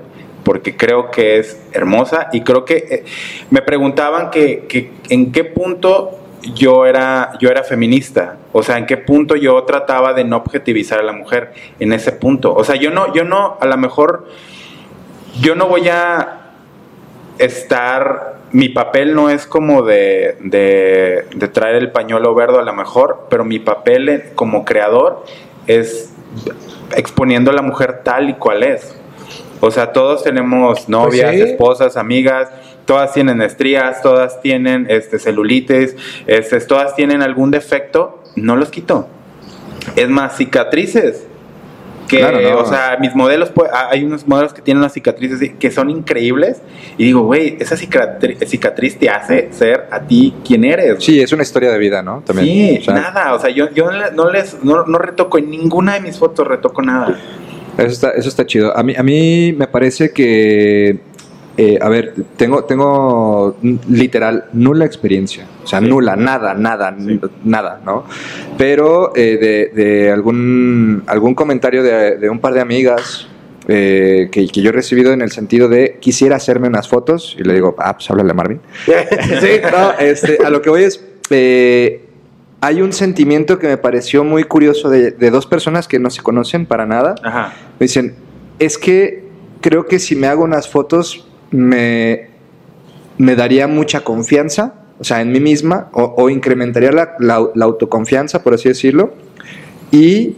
porque 0.44 0.76
creo 0.76 1.10
que 1.10 1.38
es 1.38 1.60
hermosa 1.72 2.28
y 2.32 2.42
creo 2.42 2.64
que 2.64 2.76
eh, 2.76 3.04
me 3.50 3.62
preguntaban 3.62 4.30
que, 4.30 4.66
que 4.68 4.92
en 5.08 5.32
qué 5.32 5.44
punto 5.44 6.20
yo 6.54 6.86
era 6.86 7.32
yo 7.40 7.48
era 7.48 7.64
feminista, 7.64 8.36
o 8.52 8.62
sea, 8.62 8.78
en 8.78 8.86
qué 8.86 8.96
punto 8.96 9.34
yo 9.34 9.62
trataba 9.64 10.12
de 10.12 10.24
no 10.24 10.36
objetivizar 10.36 11.00
a 11.00 11.02
la 11.02 11.12
mujer 11.12 11.52
en 11.80 11.92
ese 11.92 12.12
punto. 12.12 12.54
O 12.54 12.62
sea, 12.62 12.76
yo 12.76 12.90
no 12.90 13.12
yo 13.12 13.24
no 13.24 13.56
a 13.60 13.66
lo 13.66 13.76
mejor 13.76 14.28
yo 15.40 15.54
no 15.54 15.66
voy 15.66 15.88
a 15.88 16.52
estar, 17.38 18.35
mi 18.56 18.70
papel 18.70 19.14
no 19.14 19.28
es 19.28 19.44
como 19.44 19.82
de, 19.82 20.38
de, 20.40 21.26
de 21.34 21.48
traer 21.48 21.76
el 21.76 21.90
pañuelo 21.90 22.34
verde 22.34 22.58
a 22.58 22.62
lo 22.62 22.72
mejor, 22.72 23.26
pero 23.28 23.44
mi 23.44 23.58
papel 23.58 24.30
como 24.34 24.64
creador 24.64 25.26
es 25.66 26.10
exponiendo 26.96 27.50
a 27.50 27.54
la 27.54 27.60
mujer 27.60 28.00
tal 28.02 28.30
y 28.30 28.34
cual 28.34 28.62
es. 28.62 28.96
O 29.60 29.70
sea, 29.70 29.92
todos 29.92 30.24
tenemos 30.24 30.88
novias, 30.88 31.34
sí. 31.34 31.42
esposas, 31.42 31.98
amigas, 31.98 32.48
todas 32.86 33.12
tienen 33.12 33.42
estrías, 33.42 34.00
todas 34.00 34.40
tienen 34.40 34.86
este, 34.88 35.18
celulitis, 35.18 35.94
este, 36.26 36.58
todas 36.60 36.96
tienen 36.96 37.20
algún 37.20 37.50
defecto, 37.50 38.22
no 38.36 38.56
los 38.56 38.70
quito. 38.70 39.06
Es 39.96 40.08
más, 40.08 40.34
cicatrices. 40.34 41.26
Que, 42.08 42.18
Claro, 42.18 42.40
no. 42.40 42.58
o 42.60 42.66
sea, 42.66 42.96
mis 43.00 43.14
modelos, 43.16 43.50
pues, 43.50 43.68
ah, 43.72 43.88
hay 43.90 44.04
unos 44.04 44.26
modelos 44.28 44.52
que 44.54 44.62
tienen 44.62 44.78
unas 44.80 44.92
cicatrices 44.92 45.52
que 45.58 45.70
son 45.70 45.90
increíbles. 45.90 46.58
Y 46.98 47.04
digo, 47.04 47.22
güey, 47.22 47.56
esa 47.58 47.74
cicatri- 47.76 48.36
cicatriz 48.46 48.96
te 48.98 49.08
hace 49.10 49.48
ser 49.52 49.86
a 49.90 50.00
ti 50.00 50.34
quien 50.44 50.64
eres. 50.64 51.02
Sí, 51.02 51.20
es 51.20 51.32
una 51.32 51.42
historia 51.42 51.70
de 51.72 51.78
vida, 51.78 52.02
¿no? 52.02 52.22
También. 52.24 52.46
Sí, 52.46 52.78
O 52.80 52.84
sea, 52.84 52.94
nada. 52.94 53.34
O 53.34 53.40
sea, 53.40 53.50
yo, 53.50 53.70
yo 53.72 53.90
no 54.14 54.30
les, 54.30 54.62
no, 54.62 54.84
no 54.86 54.98
retoco 54.98 55.38
en 55.38 55.50
ninguna 55.50 55.94
de 55.94 56.00
mis 56.00 56.16
fotos, 56.18 56.46
retoco 56.46 56.80
nada. 56.82 57.18
Eso 57.76 57.88
está, 57.88 58.10
eso 58.10 58.28
está 58.28 58.46
chido. 58.46 58.76
A 58.76 58.82
mí, 58.82 58.94
a 58.96 59.02
mí 59.02 59.52
me 59.52 59.66
parece 59.66 60.10
que, 60.12 60.98
eh, 61.56 61.78
a 61.80 61.88
ver, 61.88 62.14
tengo, 62.36 62.64
tengo 62.64 63.56
literal 63.88 64.44
nula 64.52 64.84
experiencia. 64.84 65.46
O 65.64 65.66
sea, 65.66 65.80
Sí. 65.80 65.86
nula, 65.88 66.14
nada, 66.16 66.54
nada, 66.54 66.94
Sí. 66.98 67.18
nada, 67.44 67.80
¿no? 67.84 68.04
Pero 68.58 69.12
eh, 69.16 69.70
de, 69.74 69.82
de 69.82 70.10
algún, 70.12 71.02
algún 71.06 71.34
comentario 71.34 71.82
de, 71.82 72.16
de 72.18 72.28
un 72.30 72.38
par 72.40 72.52
de 72.54 72.60
amigas 72.60 73.28
eh, 73.68 74.28
que, 74.30 74.46
que 74.48 74.60
yo 74.62 74.68
he 74.70 74.72
recibido 74.72 75.12
en 75.12 75.22
el 75.22 75.30
sentido 75.32 75.68
de 75.68 75.98
quisiera 76.00 76.36
hacerme 76.36 76.68
unas 76.68 76.88
fotos 76.88 77.34
y 77.38 77.42
le 77.42 77.54
digo, 77.54 77.74
ah, 77.78 77.94
pues 77.96 78.08
háblale 78.10 78.30
a 78.30 78.34
Marvin. 78.34 78.60
sí, 78.86 79.60
No, 79.72 79.92
este, 79.98 80.38
a 80.44 80.50
lo 80.50 80.60
que 80.62 80.70
voy 80.70 80.82
es, 80.84 81.02
hay 82.60 82.80
un 82.82 82.92
sentimiento 82.92 83.58
que 83.58 83.66
me 83.66 83.76
pareció 83.76 84.24
muy 84.24 84.44
curioso 84.44 84.88
de, 84.88 85.10
de 85.10 85.30
dos 85.30 85.46
personas 85.46 85.88
que 85.88 85.98
no 85.98 86.10
se 86.10 86.22
conocen 86.22 86.66
para 86.66 86.86
nada. 86.86 87.14
Ajá. 87.22 87.52
Me 87.78 87.84
dicen, 87.84 88.14
es 88.58 88.78
que 88.78 89.24
creo 89.60 89.86
que 89.86 89.98
si 89.98 90.16
me 90.16 90.26
hago 90.26 90.44
unas 90.44 90.68
fotos 90.68 91.26
me, 91.50 92.28
me 93.18 93.34
daría 93.36 93.66
mucha 93.66 94.02
confianza, 94.02 94.74
o 94.98 95.04
sea, 95.04 95.20
en 95.20 95.32
mí 95.32 95.40
misma, 95.40 95.88
o, 95.92 96.14
o 96.16 96.30
incrementaría 96.30 96.90
la, 96.92 97.14
la- 97.18 97.48
la 97.54 97.64
autoconfianza, 97.64 98.42
por 98.42 98.54
así 98.54 98.68
decirlo. 98.68 99.12
Y 99.90 100.34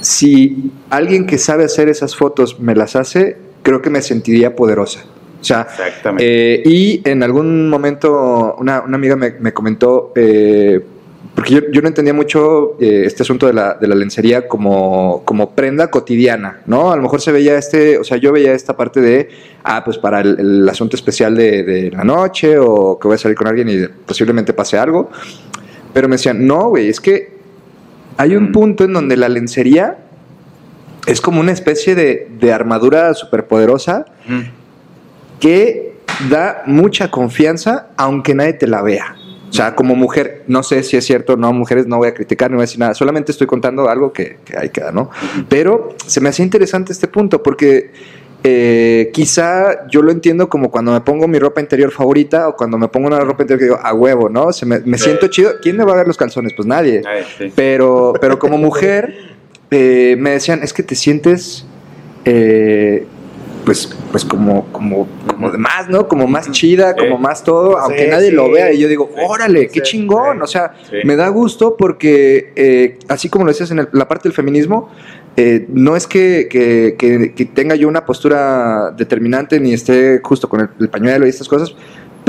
si 0.00 0.70
alguien 0.90 1.26
que 1.26 1.38
sabe 1.38 1.64
hacer 1.64 1.88
esas 1.88 2.14
fotos 2.16 2.60
me 2.60 2.74
las 2.74 2.96
hace, 2.96 3.36
creo 3.62 3.82
que 3.82 3.90
me 3.90 4.00
sentiría 4.02 4.54
poderosa. 4.54 5.00
O 5.40 5.44
sea, 5.44 5.62
Exactamente. 5.70 6.24
eh, 6.56 6.62
y 6.64 7.00
en 7.08 7.22
algún 7.22 7.68
momento 7.68 8.56
una, 8.58 8.80
una 8.82 8.96
amiga 8.96 9.16
me, 9.16 9.32
me 9.38 9.52
comentó, 9.52 10.12
eh, 10.16 10.80
porque 11.38 11.54
yo, 11.54 11.60
yo 11.70 11.82
no 11.82 11.86
entendía 11.86 12.12
mucho 12.12 12.76
eh, 12.80 13.04
este 13.06 13.22
asunto 13.22 13.46
de 13.46 13.52
la, 13.52 13.74
de 13.74 13.86
la 13.86 13.94
lencería 13.94 14.48
como, 14.48 15.22
como 15.24 15.50
prenda 15.50 15.88
cotidiana, 15.88 16.62
¿no? 16.66 16.90
A 16.90 16.96
lo 16.96 17.02
mejor 17.02 17.20
se 17.20 17.30
veía 17.30 17.56
este, 17.56 17.96
o 17.96 18.02
sea, 18.02 18.16
yo 18.16 18.32
veía 18.32 18.54
esta 18.54 18.76
parte 18.76 19.00
de, 19.00 19.28
ah, 19.62 19.84
pues 19.84 19.98
para 19.98 20.20
el, 20.20 20.36
el 20.40 20.68
asunto 20.68 20.96
especial 20.96 21.36
de, 21.36 21.62
de 21.62 21.90
la 21.92 22.02
noche 22.02 22.58
o 22.58 22.98
que 22.98 23.06
voy 23.06 23.14
a 23.14 23.18
salir 23.18 23.36
con 23.36 23.46
alguien 23.46 23.68
y 23.68 23.86
posiblemente 24.04 24.52
pase 24.52 24.78
algo. 24.78 25.10
Pero 25.94 26.08
me 26.08 26.16
decían, 26.16 26.44
no, 26.44 26.70
güey, 26.70 26.88
es 26.88 27.00
que 27.00 27.38
hay 28.16 28.34
un 28.34 28.48
Mm. 28.48 28.52
punto 28.52 28.82
en 28.82 28.92
donde 28.94 29.16
la 29.16 29.28
lencería 29.28 29.96
es 31.06 31.20
como 31.20 31.38
una 31.38 31.52
especie 31.52 31.94
de, 31.94 32.26
de 32.40 32.52
armadura 32.52 33.14
superpoderosa 33.14 34.06
Ujú. 34.28 34.42
que 35.38 35.94
da 36.30 36.64
mucha 36.66 37.12
confianza 37.12 37.90
aunque 37.96 38.34
nadie 38.34 38.54
te 38.54 38.66
la 38.66 38.82
vea. 38.82 39.14
O 39.48 39.52
sea, 39.52 39.74
como 39.74 39.94
mujer, 39.94 40.44
no 40.46 40.62
sé 40.62 40.82
si 40.82 40.96
es 40.96 41.04
cierto 41.04 41.34
o 41.34 41.36
no, 41.36 41.52
mujeres 41.52 41.86
no 41.86 41.96
voy 41.96 42.08
a 42.08 42.14
criticar, 42.14 42.50
no 42.50 42.56
voy 42.56 42.62
a 42.62 42.66
decir 42.66 42.78
nada, 42.78 42.94
solamente 42.94 43.32
estoy 43.32 43.46
contando 43.46 43.88
algo 43.88 44.12
que, 44.12 44.38
que 44.44 44.56
ahí 44.58 44.68
queda, 44.68 44.92
¿no? 44.92 45.10
Pero 45.48 45.94
se 46.06 46.20
me 46.20 46.28
hacía 46.28 46.44
interesante 46.44 46.92
este 46.92 47.08
punto 47.08 47.42
porque 47.42 47.90
eh, 48.44 49.10
quizá 49.12 49.88
yo 49.88 50.00
lo 50.00 50.12
entiendo 50.12 50.48
como 50.48 50.70
cuando 50.70 50.92
me 50.92 51.00
pongo 51.00 51.26
mi 51.26 51.38
ropa 51.40 51.60
interior 51.60 51.90
favorita 51.90 52.48
o 52.48 52.56
cuando 52.56 52.78
me 52.78 52.86
pongo 52.88 53.08
una 53.08 53.18
ropa 53.20 53.42
interior 53.42 53.58
que 53.58 53.64
digo, 53.64 53.78
a 53.82 53.92
huevo, 53.92 54.28
¿no? 54.28 54.52
Se 54.52 54.64
me, 54.64 54.78
me 54.80 54.96
siento 54.96 55.26
chido. 55.26 55.52
¿Quién 55.60 55.76
me 55.76 55.84
va 55.84 55.94
a 55.94 55.96
ver 55.96 56.06
los 56.06 56.16
calzones? 56.16 56.52
Pues 56.54 56.66
nadie. 56.66 57.02
Sí. 57.36 57.52
Pero, 57.54 58.14
pero 58.20 58.38
como 58.38 58.56
mujer, 58.58 59.14
eh, 59.70 60.16
me 60.18 60.30
decían, 60.30 60.62
es 60.62 60.72
que 60.72 60.84
te 60.84 60.94
sientes, 60.94 61.66
eh, 62.24 63.06
pues, 63.68 63.94
pues 64.10 64.24
como, 64.24 64.64
como, 64.72 65.06
como 65.26 65.50
de 65.50 65.58
más, 65.58 65.90
¿no? 65.90 66.08
Como 66.08 66.26
más 66.26 66.50
chida, 66.52 66.96
como 66.96 67.18
más 67.18 67.44
todo, 67.44 67.76
aunque 67.76 68.04
Sí, 68.04 68.10
nadie 68.10 68.30
sí. 68.30 68.34
lo 68.34 68.50
vea. 68.50 68.72
Y 68.72 68.78
yo 68.78 68.88
digo, 68.88 69.10
Sí. 69.14 69.20
órale, 69.28 69.68
qué 69.68 69.82
chingón. 69.82 70.40
O 70.40 70.46
sea, 70.46 70.72
me 71.04 71.16
da 71.16 71.28
gusto 71.28 71.76
porque, 71.76 72.50
eh, 72.56 72.98
así 73.08 73.28
como 73.28 73.44
lo 73.44 73.50
decías 73.50 73.70
en 73.70 73.80
el- 73.80 73.88
la 73.92 74.08
parte 74.08 74.22
del 74.26 74.32
feminismo, 74.32 74.88
eh, 75.36 75.66
no 75.68 75.96
es 75.96 76.06
que, 76.06 76.48
que- 76.50 76.94
que- 76.98 77.34
que 77.34 77.44
tenga 77.44 77.74
yo 77.74 77.88
una 77.88 78.06
postura 78.06 78.90
determinante 78.96 79.60
ni 79.60 79.74
esté 79.74 80.20
justo 80.24 80.48
con 80.48 80.60
el, 80.62 80.70
el 80.80 80.88
pañuelo 80.88 81.26
y 81.26 81.28
estas 81.28 81.46
cosas, 81.46 81.74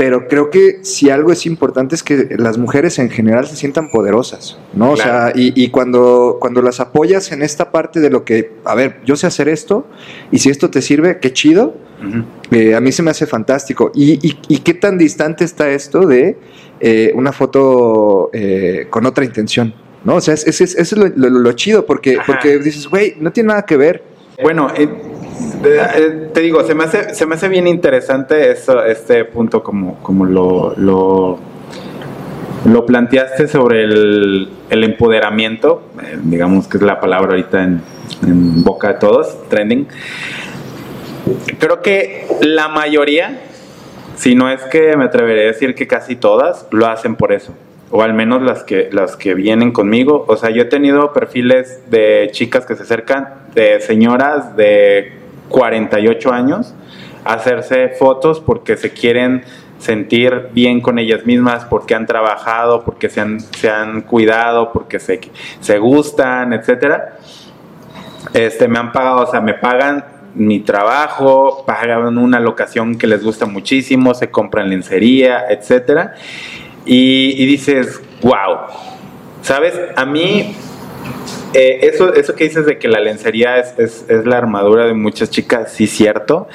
pero 0.00 0.28
creo 0.28 0.48
que 0.48 0.78
si 0.82 1.10
algo 1.10 1.30
es 1.30 1.44
importante 1.44 1.94
es 1.94 2.02
que 2.02 2.28
las 2.38 2.56
mujeres 2.56 2.98
en 2.98 3.10
general 3.10 3.46
se 3.46 3.54
sientan 3.54 3.90
poderosas, 3.90 4.56
¿no? 4.72 4.92
O 4.92 4.96
sea, 4.96 5.30
y, 5.34 5.52
y 5.62 5.68
cuando, 5.68 6.38
cuando 6.40 6.62
las 6.62 6.80
apoyas 6.80 7.32
en 7.32 7.42
esta 7.42 7.70
parte 7.70 8.00
de 8.00 8.08
lo 8.08 8.24
que, 8.24 8.50
a 8.64 8.74
ver, 8.74 8.96
yo 9.04 9.14
sé 9.16 9.26
hacer 9.26 9.46
esto, 9.50 9.86
y 10.32 10.38
si 10.38 10.48
esto 10.48 10.70
te 10.70 10.80
sirve, 10.80 11.18
qué 11.20 11.34
chido, 11.34 11.74
eh, 12.50 12.74
a 12.74 12.80
mí 12.80 12.92
se 12.92 13.02
me 13.02 13.10
hace 13.10 13.26
fantástico. 13.26 13.92
¿Y, 13.94 14.26
y, 14.26 14.38
y 14.48 14.58
qué 14.60 14.72
tan 14.72 14.96
distante 14.96 15.44
está 15.44 15.68
esto 15.68 16.06
de 16.06 16.38
eh, 16.80 17.12
una 17.14 17.32
foto 17.32 18.30
eh, 18.32 18.86
con 18.88 19.04
otra 19.04 19.26
intención? 19.26 19.74
¿No? 20.04 20.14
O 20.14 20.20
sea, 20.22 20.32
es- 20.32 20.46
es- 20.46 20.62
es- 20.62 20.76
eso 20.76 20.96
es 21.04 21.12
lo, 21.14 21.28
lo- 21.28 21.40
lo 21.40 21.52
chido, 21.52 21.84
porque, 21.84 22.14
Ajá. 22.16 22.24
porque 22.26 22.58
dices, 22.58 22.88
güey, 22.88 23.16
no 23.20 23.32
tiene 23.32 23.48
nada 23.48 23.66
que 23.66 23.76
ver. 23.76 24.02
Bueno, 24.42 24.68
te 26.32 26.40
digo, 26.40 26.64
se 26.64 26.74
me 26.74 26.84
hace, 26.84 27.14
se 27.14 27.26
me 27.26 27.34
hace 27.34 27.48
bien 27.48 27.66
interesante 27.66 28.50
eso, 28.50 28.82
este 28.84 29.24
punto 29.24 29.62
como, 29.62 29.98
como 30.02 30.24
lo, 30.24 30.74
lo, 30.76 31.38
lo 32.64 32.86
planteaste 32.86 33.48
sobre 33.48 33.84
el, 33.84 34.48
el 34.70 34.84
empoderamiento, 34.84 35.82
eh, 36.02 36.18
digamos 36.22 36.68
que 36.68 36.78
es 36.78 36.82
la 36.82 37.00
palabra 37.00 37.30
ahorita 37.32 37.62
en, 37.62 37.82
en 38.26 38.64
boca 38.64 38.88
de 38.88 38.94
todos, 38.94 39.48
trending. 39.48 39.88
Creo 41.58 41.82
que 41.82 42.26
la 42.40 42.68
mayoría, 42.68 43.40
si 44.16 44.34
no 44.34 44.50
es 44.50 44.62
que 44.62 44.96
me 44.96 45.04
atreveré 45.04 45.44
a 45.44 45.46
decir 45.48 45.74
que 45.74 45.86
casi 45.86 46.16
todas, 46.16 46.66
lo 46.70 46.86
hacen 46.86 47.16
por 47.16 47.32
eso. 47.32 47.54
O 47.92 48.02
al 48.02 48.14
menos 48.14 48.42
las 48.42 48.62
que, 48.62 48.88
las 48.92 49.16
que 49.16 49.34
vienen 49.34 49.72
conmigo. 49.72 50.24
O 50.28 50.36
sea, 50.36 50.50
yo 50.50 50.62
he 50.62 50.66
tenido 50.66 51.12
perfiles 51.12 51.90
de 51.90 52.28
chicas 52.30 52.64
que 52.64 52.76
se 52.76 52.84
acercan, 52.84 53.28
de 53.54 53.80
señoras 53.80 54.56
de 54.56 55.19
48 55.50 56.32
años, 56.32 56.74
hacerse 57.24 57.90
fotos 57.90 58.40
porque 58.40 58.78
se 58.78 58.90
quieren 58.92 59.44
sentir 59.78 60.48
bien 60.52 60.80
con 60.80 60.98
ellas 60.98 61.24
mismas, 61.26 61.64
porque 61.64 61.94
han 61.94 62.06
trabajado, 62.06 62.84
porque 62.84 63.08
se 63.08 63.20
han, 63.20 63.40
se 63.40 63.70
han 63.70 64.02
cuidado, 64.02 64.72
porque 64.72 64.98
se, 64.98 65.20
se 65.60 65.78
gustan, 65.78 66.52
etcétera. 66.52 67.16
Este, 68.34 68.68
me 68.68 68.78
han 68.78 68.92
pagado, 68.92 69.22
o 69.22 69.30
sea, 69.30 69.40
me 69.40 69.54
pagan 69.54 70.04
mi 70.34 70.60
trabajo, 70.60 71.64
pagan 71.66 72.16
una 72.18 72.38
locación 72.38 72.96
que 72.96 73.06
les 73.06 73.24
gusta 73.24 73.46
muchísimo, 73.46 74.14
se 74.14 74.30
compran 74.30 74.68
lencería, 74.68 75.46
etcétera. 75.48 76.14
Y, 76.84 77.42
y 77.42 77.46
dices, 77.46 78.00
wow, 78.22 78.58
¿sabes? 79.42 79.78
A 79.96 80.04
mí, 80.04 80.54
eh, 81.54 81.80
eso, 81.82 82.14
eso 82.14 82.34
que 82.34 82.44
dices 82.44 82.66
de 82.66 82.78
que 82.78 82.88
la 82.88 83.00
lencería 83.00 83.58
es, 83.58 83.78
es, 83.78 84.04
es 84.08 84.24
la 84.24 84.38
armadura 84.38 84.86
de 84.86 84.94
muchas 84.94 85.30
chicas, 85.30 85.72
sí, 85.72 85.86
cierto. 85.86 86.48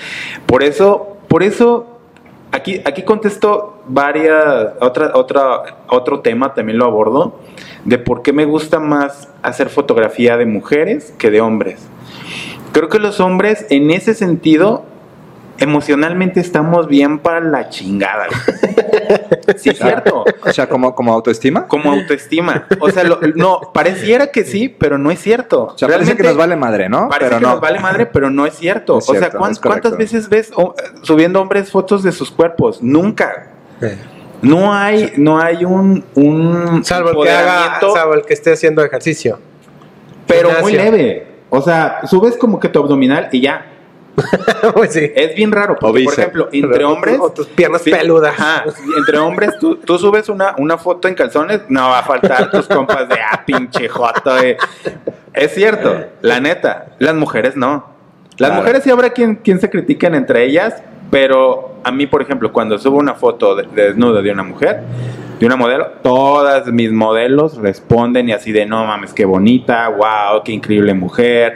Por 0.46 0.64
eso, 0.64 1.18
por 1.28 1.44
eso, 1.44 2.00
aquí, 2.52 2.82
aquí 2.86 3.04
contesto 3.04 3.84
varias, 3.88 4.74
otra, 4.80 5.12
otra, 5.16 5.78
otro 5.90 6.22
tema 6.22 6.54
también 6.54 6.78
lo 6.78 6.86
abordo, 6.86 7.40
de 7.84 7.98
por 7.98 8.22
qué 8.22 8.34
me 8.34 8.46
gusta 8.46 8.80
más 8.80 9.28
hacer 9.42 9.70
fotografía 9.70 10.38
de 10.38 10.46
mujeres 10.46 11.14
que 11.18 11.30
de 11.30 11.42
hombres. 11.42 11.88
Creo 12.72 12.90
que 12.90 13.00
los 13.00 13.20
hombres, 13.20 13.66
en 13.70 13.92
ese 13.92 14.14
sentido, 14.14 14.86
emocionalmente 15.58 16.40
estamos 16.40 16.88
bien 16.88 17.20
para 17.20 17.40
la 17.40 17.70
chingada. 17.70 18.28
güey. 18.28 18.76
Sí, 19.58 19.70
es 19.70 19.78
cierto. 19.78 20.26
O 20.44 20.52
sea, 20.52 20.68
como, 20.68 20.96
como 20.96 21.14
autoestima. 21.14 21.68
Como 21.68 21.92
autoestima. 21.92 22.66
O 22.80 22.90
sea, 22.90 23.04
lo- 23.04 23.20
no, 23.36 23.62
pareciera 23.74 24.28
que 24.28 24.44
sí, 24.44 24.68
pero 24.70 24.98
no 24.98 25.12
es 25.12 25.20
cierto. 25.22 25.66
O 25.76 25.78
sea, 25.78 25.88
parece 25.88 26.16
que 26.16 26.24
nos 26.24 26.36
vale 26.36 26.56
madre, 26.56 26.90
¿no? 26.90 27.08
Parece 27.10 27.30
Pero 27.30 27.40
que 27.40 27.46
no. 27.46 27.52
nos 27.52 27.62
vale 27.62 27.80
madre, 27.80 28.06
pero 28.08 28.30
no 28.32 28.46
es 28.48 28.56
cierto. 28.56 28.98
Es 28.98 29.08
o 29.08 29.12
sea, 29.12 29.22
cierto, 29.22 29.38
¿cuán- 29.38 29.52
es 29.52 29.60
correcto. 29.60 29.90
¿cuántas 29.90 29.98
veces 30.00 30.30
ves 30.30 30.52
oh, 30.56 30.74
subiendo 31.04 31.40
hombres 31.40 31.70
fotos 31.72 32.02
de 32.02 32.12
sus 32.12 32.32
cuerpos? 32.32 32.82
Nunca. 32.82 33.50
No 34.42 34.74
hay, 34.74 35.14
no 35.18 35.40
hay 35.40 35.64
un, 35.66 36.04
un 36.16 36.84
Salvo 36.84 37.10
el 37.12 37.18
que 37.28 37.32
haga, 37.32 37.80
salvo 37.94 38.14
el 38.16 38.26
que 38.26 38.34
esté 38.34 38.54
haciendo 38.54 38.84
ejercicio. 38.84 39.40
pero 40.26 40.50
muy 40.62 40.74
leve. 40.74 41.28
O 41.52 41.62
sea, 41.62 42.00
subes 42.08 42.36
como 42.38 42.60
que 42.60 42.70
tu 42.70 42.80
abdominal 42.80 43.30
y 43.32 43.42
ya. 43.42 43.66
pues 44.74 44.94
sí. 44.94 45.12
Es 45.16 45.36
bien 45.36 45.52
raro. 45.52 45.76
Porque, 45.80 46.04
por 46.04 46.14
ejemplo, 46.14 46.50
entre 46.52 46.84
hombres. 46.86 47.20
O 47.20 47.32
tus 47.32 47.48
piernas 47.48 47.82
peludas. 47.82 48.34
Ajá. 48.40 48.64
Entre 48.98 49.18
hombres, 49.18 49.52
tú, 49.60 49.76
tú 49.78 49.98
subes 49.98 50.30
una, 50.30 50.56
una 50.58 50.78
foto 50.78 51.08
en 51.08 51.16
calzones, 51.16 51.62
no 51.70 51.90
va 51.90 52.00
a 52.00 52.04
faltar 52.04 52.50
tus 52.52 52.68
compas 52.68 53.08
de 53.10 53.16
ah, 53.16 53.44
pinche 53.46 53.88
joto. 53.90 54.38
eh". 54.40 54.58
Es 55.34 55.54
cierto, 55.54 56.06
la 56.22 56.40
neta. 56.40 56.88
Las 57.00 57.16
mujeres 57.16 57.56
no. 57.56 57.94
Las 58.38 58.50
Claro. 58.50 58.56
mujeres 58.56 58.84
sí 58.84 58.90
habrá 58.90 59.10
quien, 59.12 59.36
quien 59.36 59.60
se 59.62 59.70
critiquen 59.70 60.14
entre 60.16 60.44
ellas, 60.46 60.82
pero 61.10 61.76
a 61.84 61.92
mí, 61.92 62.06
por 62.08 62.22
ejemplo, 62.22 62.52
cuando 62.52 62.78
subo 62.78 62.98
una 62.98 63.14
foto 63.16 63.56
de, 63.56 63.64
de 63.64 63.88
desnudo 63.88 64.22
de 64.22 64.32
una 64.32 64.44
mujer, 64.44 64.82
de 65.40 65.46
una 65.46 65.56
modelo, 65.56 65.88
todas 66.04 66.68
mis 66.68 66.92
modelos 66.92 67.58
responden 67.58 68.28
y 68.30 68.34
así 68.34 68.52
de 68.52 68.66
no 68.66 68.86
mames, 68.86 69.14
qué 69.14 69.24
bonita, 69.26 69.88
wow, 69.90 70.42
qué 70.44 70.52
increíble 70.54 70.94
mujer. 70.94 71.56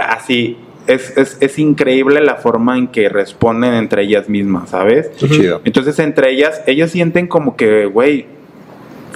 Así. 0.00 0.58
Es, 0.86 1.16
es, 1.16 1.36
es 1.40 1.58
increíble 1.58 2.20
la 2.20 2.36
forma 2.36 2.76
en 2.76 2.88
que 2.88 3.08
responden 3.08 3.74
entre 3.74 4.02
ellas 4.02 4.28
mismas, 4.28 4.70
¿sabes? 4.70 5.10
Qué 5.18 5.28
chido. 5.28 5.60
Entonces, 5.64 5.98
entre 6.00 6.30
ellas, 6.32 6.60
ellas 6.66 6.90
sienten 6.90 7.28
como 7.28 7.56
que, 7.56 7.86
güey, 7.86 8.26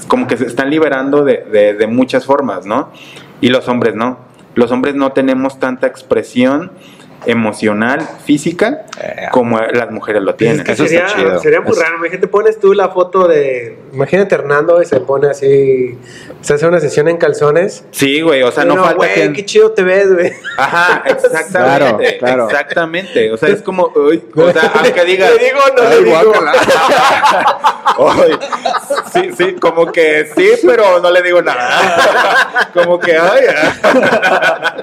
como 0.08 0.26
que 0.28 0.36
se 0.36 0.46
están 0.46 0.70
liberando 0.70 1.24
de, 1.24 1.44
de- 1.50 1.74
de 1.74 1.86
muchas 1.86 2.24
formas, 2.24 2.66
¿no? 2.66 2.90
Y 3.40 3.48
los 3.48 3.66
hombres 3.68 3.94
no. 3.96 4.18
Los 4.54 4.70
hombres 4.70 4.94
no 4.94 5.12
tenemos 5.12 5.58
tanta 5.58 5.86
expresión 5.86 6.70
emocional, 7.24 8.06
física, 8.24 8.82
Eh, 8.98 9.26
como 9.30 9.58
las 9.60 9.90
mujeres 9.90 10.22
lo 10.22 10.34
tienen. 10.36 10.60
Es 10.60 10.64
que 10.64 10.72
Eso 10.72 10.84
sería, 10.84 11.04
está 11.06 11.18
chido. 11.18 11.38
sería 11.38 11.60
muy 11.60 11.76
raro. 11.76 11.96
Imagínate, 11.98 12.28
pones 12.28 12.58
tú 12.58 12.72
la 12.72 12.88
foto 12.88 13.28
de. 13.28 13.76
Imagínate 13.92 14.34
Hernando 14.34 14.80
y 14.80 14.86
se 14.86 15.00
pone 15.00 15.28
así. 15.28 15.98
Se 16.40 16.54
hace 16.54 16.66
una 16.66 16.80
sesión 16.80 17.06
en 17.08 17.16
calzones. 17.18 17.84
Sí, 17.90 18.20
güey, 18.22 18.42
o 18.42 18.50
sea, 18.52 18.64
no 18.64 18.74
Uno, 18.74 18.84
falta 18.84 18.96
güey, 18.96 19.14
que... 19.14 19.32
qué 19.34 19.44
chido 19.44 19.72
te 19.72 19.82
ves, 19.82 20.12
güey. 20.14 20.32
Ajá, 20.56 21.02
exactamente, 21.06 22.18
Claro, 22.18 22.18
claro. 22.18 22.44
exactamente. 22.50 23.30
O 23.32 23.36
sea, 23.36 23.48
es 23.50 23.60
como, 23.62 23.92
uy, 23.94 24.22
o 24.34 24.52
sea, 24.52 24.72
aunque 24.82 25.04
digas, 25.04 25.30
¿Le 25.34 25.44
digo 25.44 25.58
no 25.76 25.88
le 25.90 26.04
digo? 26.04 26.34
Ay, 27.98 28.38
sí, 29.12 29.30
sí, 29.36 29.54
como 29.60 29.90
que 29.92 30.26
sí, 30.34 30.50
pero 30.66 31.00
no 31.00 31.10
le 31.10 31.22
digo 31.22 31.40
nada. 31.42 32.68
Como 32.74 32.98
que, 32.98 33.16
ay, 33.16 33.40
ah. 33.56 34.76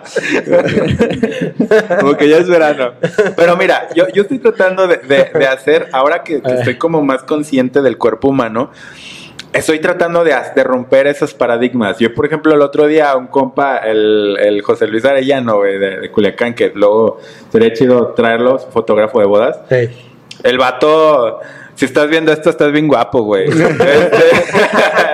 Como 2.00 2.18
que 2.18 2.28
ya 2.36 2.42
es 2.42 2.50
verano. 2.50 2.94
Pero 3.36 3.56
mira, 3.58 3.88
yo, 3.96 4.08
yo 4.10 4.24
estoy 4.24 4.40
tratando 4.40 4.88
de, 4.88 4.98
de- 4.98 5.32
de 5.38 5.48
hacer, 5.48 5.88
ahora 5.92 6.24
que, 6.24 6.42
que 6.42 6.52
estoy 6.54 6.78
como 6.78 7.02
más 7.02 7.24
consciente 7.24 7.82
del 7.82 7.98
cuerpo 7.98 8.30
humano, 8.30 8.72
estoy 9.54 9.80
tratando 9.80 10.24
de, 10.24 10.36
de 10.56 10.64
romper 10.64 11.08
esos 11.08 11.34
paradigmas. 11.34 12.00
Yo, 12.00 12.14
por 12.14 12.26
ejemplo, 12.26 12.54
el 12.54 12.62
otro 12.62 12.88
día, 12.88 13.16
un 13.16 13.28
compa, 13.28 13.78
el, 13.78 14.38
el 14.40 14.62
José 14.64 14.88
Luis 14.88 15.06
Arellano, 15.06 15.62
de, 15.62 15.78
de 16.00 16.12
Culiacán, 16.12 16.54
que 16.56 16.72
luego 16.74 17.20
sería 17.52 17.72
chido 17.74 18.14
traerlo, 18.16 18.58
fotógrafo 18.60 19.20
de 19.20 19.26
bodas. 19.26 19.60
Hey. 19.70 20.10
El 20.44 20.58
vato, 20.58 21.40
si 21.76 21.86
estás 21.86 22.10
viendo 22.10 22.32
esto, 22.34 22.50
estás 22.50 22.72
bien 22.72 22.88
guapo, 22.88 23.22
güey. 23.24 23.48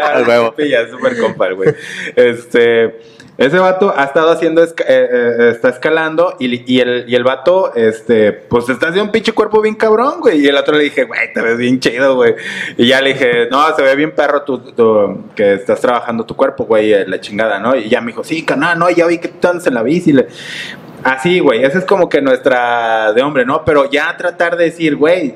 Este, 0.10 0.28
huevo. 0.28 0.52
Pilla, 0.56 0.82
es 0.82 0.92
súper 0.92 1.18
compa, 1.20 1.50
güey. 1.52 1.74
Este, 2.16 3.00
ese 3.40 3.58
vato 3.58 3.94
ha 3.96 4.04
estado 4.04 4.32
haciendo, 4.32 4.62
esca- 4.62 4.84
eh, 4.88 5.10
eh, 5.12 5.50
está 5.52 5.70
escalando 5.70 6.36
y, 6.40 6.80
el, 6.80 7.06
y 7.08 7.18
vato, 7.24 7.74
este, 7.74 8.34
pues 8.34 8.68
está 8.68 8.88
haciendo 8.88 9.06
un 9.06 9.12
pinche 9.12 9.32
cuerpo 9.32 9.62
bien 9.62 9.76
cabrón, 9.76 10.20
güey. 10.20 10.42
Y 10.42 10.48
el 10.48 10.58
otro 10.58 10.76
le 10.76 10.84
dije, 10.84 11.06
güey, 11.06 11.32
te 11.34 11.42
ves 11.42 11.58
bien 11.58 11.80
chido, 11.80 12.16
güey. 12.16 12.36
Y 12.78 12.88
ya 12.88 13.02
le 13.02 13.14
dije, 13.14 13.48
no, 13.50 13.74
se 13.76 13.82
ve 13.82 13.96
bien 13.96 14.12
perro 14.14 14.44
tú, 14.44 14.62
que 15.36 15.54
estás 15.54 15.80
trabajando 15.80 16.26
tu 16.26 16.36
cuerpo, 16.36 16.66
güey, 16.66 16.92
eh, 16.94 17.06
la 17.08 17.20
chingada, 17.22 17.60
¿no? 17.60 17.76
Y 17.76 17.88
ya 17.90 18.02
me 18.02 18.08
dijo, 18.08 18.24
sí, 18.24 18.44
canal, 18.44 18.78
no, 18.78 18.90
ya 18.90 19.08
vi 19.08 19.18
que 19.20 19.30
tú 19.30 19.48
andas 19.48 19.66
en 19.68 19.74
la 19.74 19.84
bici. 19.84 20.12
Le- 20.12 20.28
Así, 21.04 21.40
güey, 21.40 21.64
esa 21.64 21.78
es 21.80 21.86
como 21.86 22.10
que 22.10 22.22
nuestra 22.22 23.14
de 23.14 23.22
hombre, 23.22 23.46
¿no? 23.46 23.64
Pero 23.64 23.90
ya 23.90 24.18
tratar 24.18 24.58
de 24.58 24.66
decir, 24.66 24.98
güey, 24.98 25.34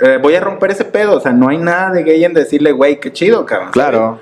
eh, 0.00 0.18
voy 0.20 0.34
a 0.34 0.40
romper 0.40 0.70
ese 0.70 0.84
pedo. 0.84 1.16
O 1.16 1.20
sea, 1.20 1.32
no 1.32 1.48
hay 1.48 1.58
nada 1.58 1.90
de 1.92 2.02
gay 2.02 2.24
en 2.24 2.34
decirle, 2.34 2.72
güey, 2.72 3.00
qué 3.00 3.12
chido, 3.12 3.44
cabrón. 3.44 3.70
Claro. 3.72 4.18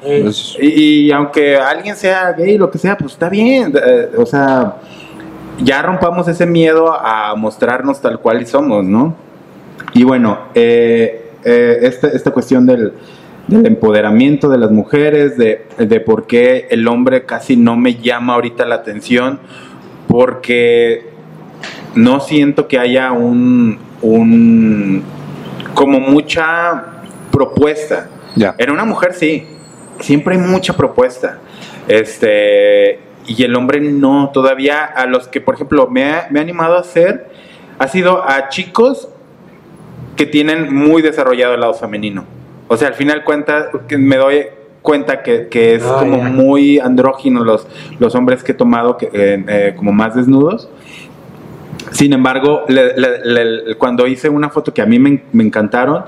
Y, 0.61 1.07
y 1.07 1.13
aunque 1.13 1.57
alguien 1.57 1.97
sea 1.97 2.33
gay, 2.33 2.59
lo 2.59 2.71
que 2.71 2.79
sea, 2.79 2.97
pues 2.97 3.13
está 3.13 3.29
bien. 3.29 3.73
eh, 3.77 4.11
o 4.17 4.27
sea, 4.27 4.77
ya 5.59 5.83
rompamos 5.83 6.29
ese 6.29 6.47
miedo 6.47 6.93
a 6.93 7.35
mostrarnos 7.35 8.01
tal 8.01 8.21
cual 8.21 8.43
y 8.43 8.47
somos, 8.47 8.85
¿no? 8.85 9.17
Y 9.95 10.05
bueno, 10.05 10.39
eh, 10.55 11.31
eh, 11.45 11.79
esta, 11.83 12.09
esta 12.09 12.31
cuestión 12.31 12.67
del, 12.67 12.93
del 13.47 13.65
empoderamiento 13.65 14.51
de 14.51 14.59
las 14.59 14.71
mujeres, 14.71 15.39
de, 15.39 15.65
de 15.79 16.01
por 16.01 16.27
qué 16.27 16.67
el 16.71 16.87
hombre 16.89 17.25
casi 17.25 17.57
no 17.57 17.77
me 17.77 17.95
llama 17.95 18.35
ahorita 18.35 18.67
la 18.67 18.75
atención, 18.75 19.39
porque 20.09 21.09
no 21.95 22.21
siento 22.21 22.69
que 22.69 22.79
haya 22.79 23.13
un, 23.13 23.79
un 24.03 25.03
como 25.77 26.01
mucha 26.01 26.85
propuesta. 27.31 28.09
ya. 28.35 28.55
En 28.59 28.71
una 28.71 28.85
mujer 28.85 29.13
sí, 29.13 29.47
siempre 30.01 30.35
hay 30.35 30.41
mucha 30.41 30.75
propuesta. 30.75 31.39
Este, 31.87 32.99
y 33.27 33.43
el 33.45 33.55
hombre 33.55 33.81
no, 33.81 34.31
todavía 34.33 34.85
a 34.85 35.07
los 35.07 35.29
que, 35.29 35.41
por 35.41 35.55
ejemplo, 35.55 35.87
me 35.87 36.11
ha, 36.11 36.29
me 36.31 36.41
ha 36.41 36.43
animado 36.43 36.77
a 36.77 36.81
hacer, 36.81 37.29
ha 37.79 37.89
sido 37.89 38.27
a 38.27 38.49
chicos 38.49 39.09
que 40.17 40.25
tienen 40.25 40.75
muy 40.75 41.03
desarrollado 41.03 41.55
el 41.55 41.61
lado 41.61 41.75
femenino. 41.75 42.25
O 42.69 42.77
sea, 42.77 42.89
al 42.89 42.95
final 42.95 43.23
cuenta, 43.23 43.71
que 43.87 43.99
me 43.99 44.17
doy 44.17 44.47
cuenta 44.81 45.23
que, 45.23 45.49
que 45.49 45.75
es 45.75 45.83
como 45.83 46.23
muy 46.23 46.79
andrógino 46.79 47.45
los, 47.45 47.67
los 47.99 48.15
hombres 48.15 48.43
que 48.43 48.53
he 48.53 48.55
tomado 48.55 48.97
que, 48.97 49.07
eh, 49.13 49.45
eh, 49.47 49.75
como 49.77 49.93
más 49.93 50.15
desnudos. 50.15 50.71
Sin 51.93 52.13
embargo, 52.13 52.65
le- 52.69 52.97
le- 52.97 53.25
le- 53.25 53.75
cuando 53.77 54.07
hice 54.07 54.29
una 54.29 54.51
foto 54.51 54.73
que 54.75 54.83
a 54.83 54.87
mí 54.87 54.99
me, 54.99 55.23
encantaron, 55.43 56.05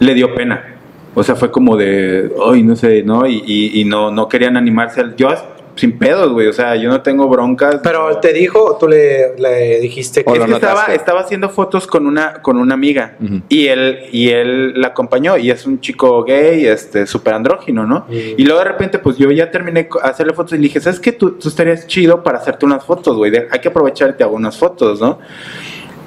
le 0.00 0.14
dio 0.14 0.34
pena. 0.34 0.76
O 1.14 1.22
sea, 1.22 1.36
fue 1.36 1.50
como 1.50 1.76
de, 1.76 2.32
ay, 2.50 2.62
no 2.62 2.76
sé, 2.76 3.02
¿no? 3.02 3.26
Y, 3.26 3.84
no, 3.86 4.10
no 4.10 4.28
querían 4.28 4.56
animarse. 4.56 5.02
Yo 5.16 5.30
sin 5.76 5.98
pedos, 5.98 6.32
güey. 6.32 6.46
O 6.46 6.52
sea, 6.52 6.76
yo 6.76 6.88
no 6.88 7.02
tengo 7.02 7.28
broncas. 7.28 7.80
Pero 7.82 8.18
te 8.18 8.32
dijo 8.32 8.64
o 8.64 8.76
tú 8.76 8.88
le, 8.88 9.36
le 9.38 9.80
dijiste 9.80 10.24
que. 10.24 10.32
Es 10.32 10.44
que 10.44 10.52
estaba, 10.52 10.86
estaba 10.86 11.20
haciendo 11.20 11.48
fotos 11.48 11.86
con 11.86 12.06
una, 12.06 12.34
con 12.34 12.56
una 12.58 12.74
amiga 12.74 13.16
y 13.48 13.66
él, 13.66 14.00
y 14.12 14.30
él 14.30 14.80
la 14.80 14.88
acompañó 14.88 15.36
y 15.36 15.50
es 15.50 15.66
un 15.66 15.80
chico 15.80 16.22
gay, 16.24 16.66
este, 16.66 17.06
súper 17.06 17.34
andrógino, 17.34 17.86
¿no? 17.86 18.06
Y 18.10 18.44
luego 18.44 18.60
de 18.60 18.64
repente, 18.66 18.98
pues 18.98 19.16
yo 19.16 19.30
ya 19.30 19.50
terminé 19.50 19.88
hacerle 20.02 20.32
fotos 20.32 20.52
y 20.52 20.56
le 20.56 20.62
dije, 20.62 20.80
¿sabes 20.80 21.00
qué? 21.00 21.12
Tú, 21.12 21.32
tú 21.32 21.48
estarías 21.48 21.86
chido 21.86 22.22
para 22.22 22.38
hacerte 22.38 22.66
unas 22.66 22.84
fotos, 22.84 23.16
güey. 23.16 23.32
Hay 23.50 23.60
que 23.60 23.68
aprovechar 23.68 24.10
y 24.10 24.12
te 24.14 24.24
hago 24.24 24.36
unas 24.36 24.56
fotos, 24.56 25.00
¿no? 25.00 25.18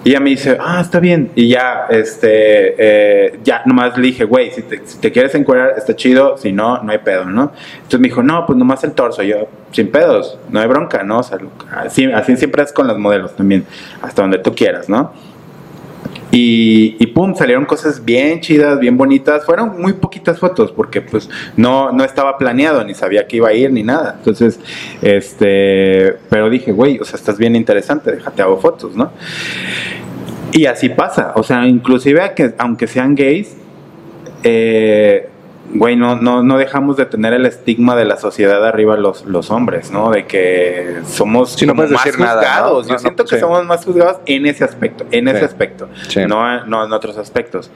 Y 0.07 0.11
ella 0.11 0.21
me 0.21 0.29
dice, 0.29 0.57
ah, 0.61 0.79
está 0.79 1.01
bien. 1.01 1.31
Y 1.35 1.49
ya, 1.49 1.87
este, 1.89 2.75
eh, 2.77 3.39
ya 3.43 3.63
nomás 3.65 3.97
le 3.97 4.03
dije, 4.03 4.23
güey, 4.23 4.51
si 4.51 4.61
te, 4.61 4.79
si 4.85 4.99
te 4.99 5.11
quieres 5.11 5.35
encuadrar, 5.35 5.73
está 5.75 5.97
chido, 5.97 6.37
si 6.37 6.53
no, 6.53 6.81
no 6.81 6.93
hay 6.93 6.99
pedo, 6.99 7.25
¿no? 7.25 7.51
Entonces 7.75 7.99
me 7.99 8.07
dijo, 8.07 8.23
no, 8.23 8.45
pues 8.45 8.57
nomás 8.57 8.81
el 8.85 8.93
torso. 8.93 9.21
Yo, 9.21 9.49
sin 9.73 9.91
pedos, 9.91 10.39
no 10.49 10.61
hay 10.61 10.67
bronca, 10.69 11.03
¿no? 11.03 11.19
O 11.19 11.23
sea, 11.23 11.39
así, 11.75 12.05
así 12.05 12.37
siempre 12.37 12.63
es 12.63 12.71
con 12.71 12.87
los 12.87 12.97
modelos 12.97 13.35
también, 13.35 13.65
hasta 14.01 14.21
donde 14.21 14.37
tú 14.37 14.55
quieras, 14.55 14.87
¿no? 14.87 15.11
Y, 16.29 17.07
pum, 17.07 17.35
salieron 17.35 17.65
cosas 17.65 18.03
bien 18.03 18.41
chidas, 18.41 18.79
bien 18.79 18.97
bonitas. 18.97 19.45
Fueron 19.45 19.81
muy 19.81 19.93
poquitas 19.93 20.39
fotos 20.39 20.71
porque 20.71 21.01
pues 21.01 21.29
no, 21.55 21.91
no 21.91 22.03
estaba 22.03 22.37
planeado, 22.37 22.83
ni 22.83 22.93
sabía 22.93 23.27
que 23.27 23.37
iba 23.37 23.49
a 23.49 23.53
ir, 23.53 23.71
ni 23.71 23.83
nada. 23.83 24.15
Entonces, 24.17 24.59
este, 25.01 26.17
pero 26.29 26.49
dije, 26.49 26.71
güey, 26.71 26.99
o 26.99 27.05
sea, 27.05 27.17
estás 27.17 27.37
bien 27.37 27.55
interesante, 27.55 28.11
déjate 28.11 28.41
hago 28.41 28.59
fotos, 28.59 28.95
¿no? 28.95 29.11
Y 30.51 30.65
así 30.65 30.89
pasa, 30.89 31.33
o 31.35 31.43
sea, 31.43 31.65
inclusive 31.67 32.33
que, 32.35 32.53
aunque 32.57 32.87
sean 32.87 33.15
gays, 33.15 33.55
eh, 34.43 35.29
güey, 35.73 35.95
no, 35.95 36.15
no, 36.15 36.43
no 36.43 36.57
dejamos 36.57 36.97
de 36.97 37.05
tener 37.05 37.33
el 37.33 37.45
estigma 37.45 37.95
de 37.95 38.05
la 38.05 38.17
sociedad 38.17 38.65
arriba 38.65 38.95
los, 38.97 39.25
los 39.25 39.51
hombres, 39.51 39.91
¿no? 39.91 40.11
De 40.11 40.25
que 40.25 40.97
somos 41.05 41.51
Sí, 41.53 41.65
no 41.65 41.73
más 41.75 41.89
decir 41.89 42.17
nada, 42.19 42.35
¿no? 42.35 42.39
juzgados. 42.41 42.87
Yo 42.87 42.93
No, 42.93 42.99
siento 42.99 43.25
que 43.25 43.35
sí. 43.35 43.39
somos 43.41 43.65
más 43.65 43.83
juzgados 43.85 44.17
en 44.25 44.45
ese 44.45 44.63
aspecto, 44.63 45.05
en 45.11 45.27
ese 45.27 45.39
Sí. 45.39 45.45
aspecto, 45.45 45.89
no, 46.27 46.65
no 46.65 46.85
en 46.85 46.93
otros 46.93 47.17
aspectos. 47.17 47.69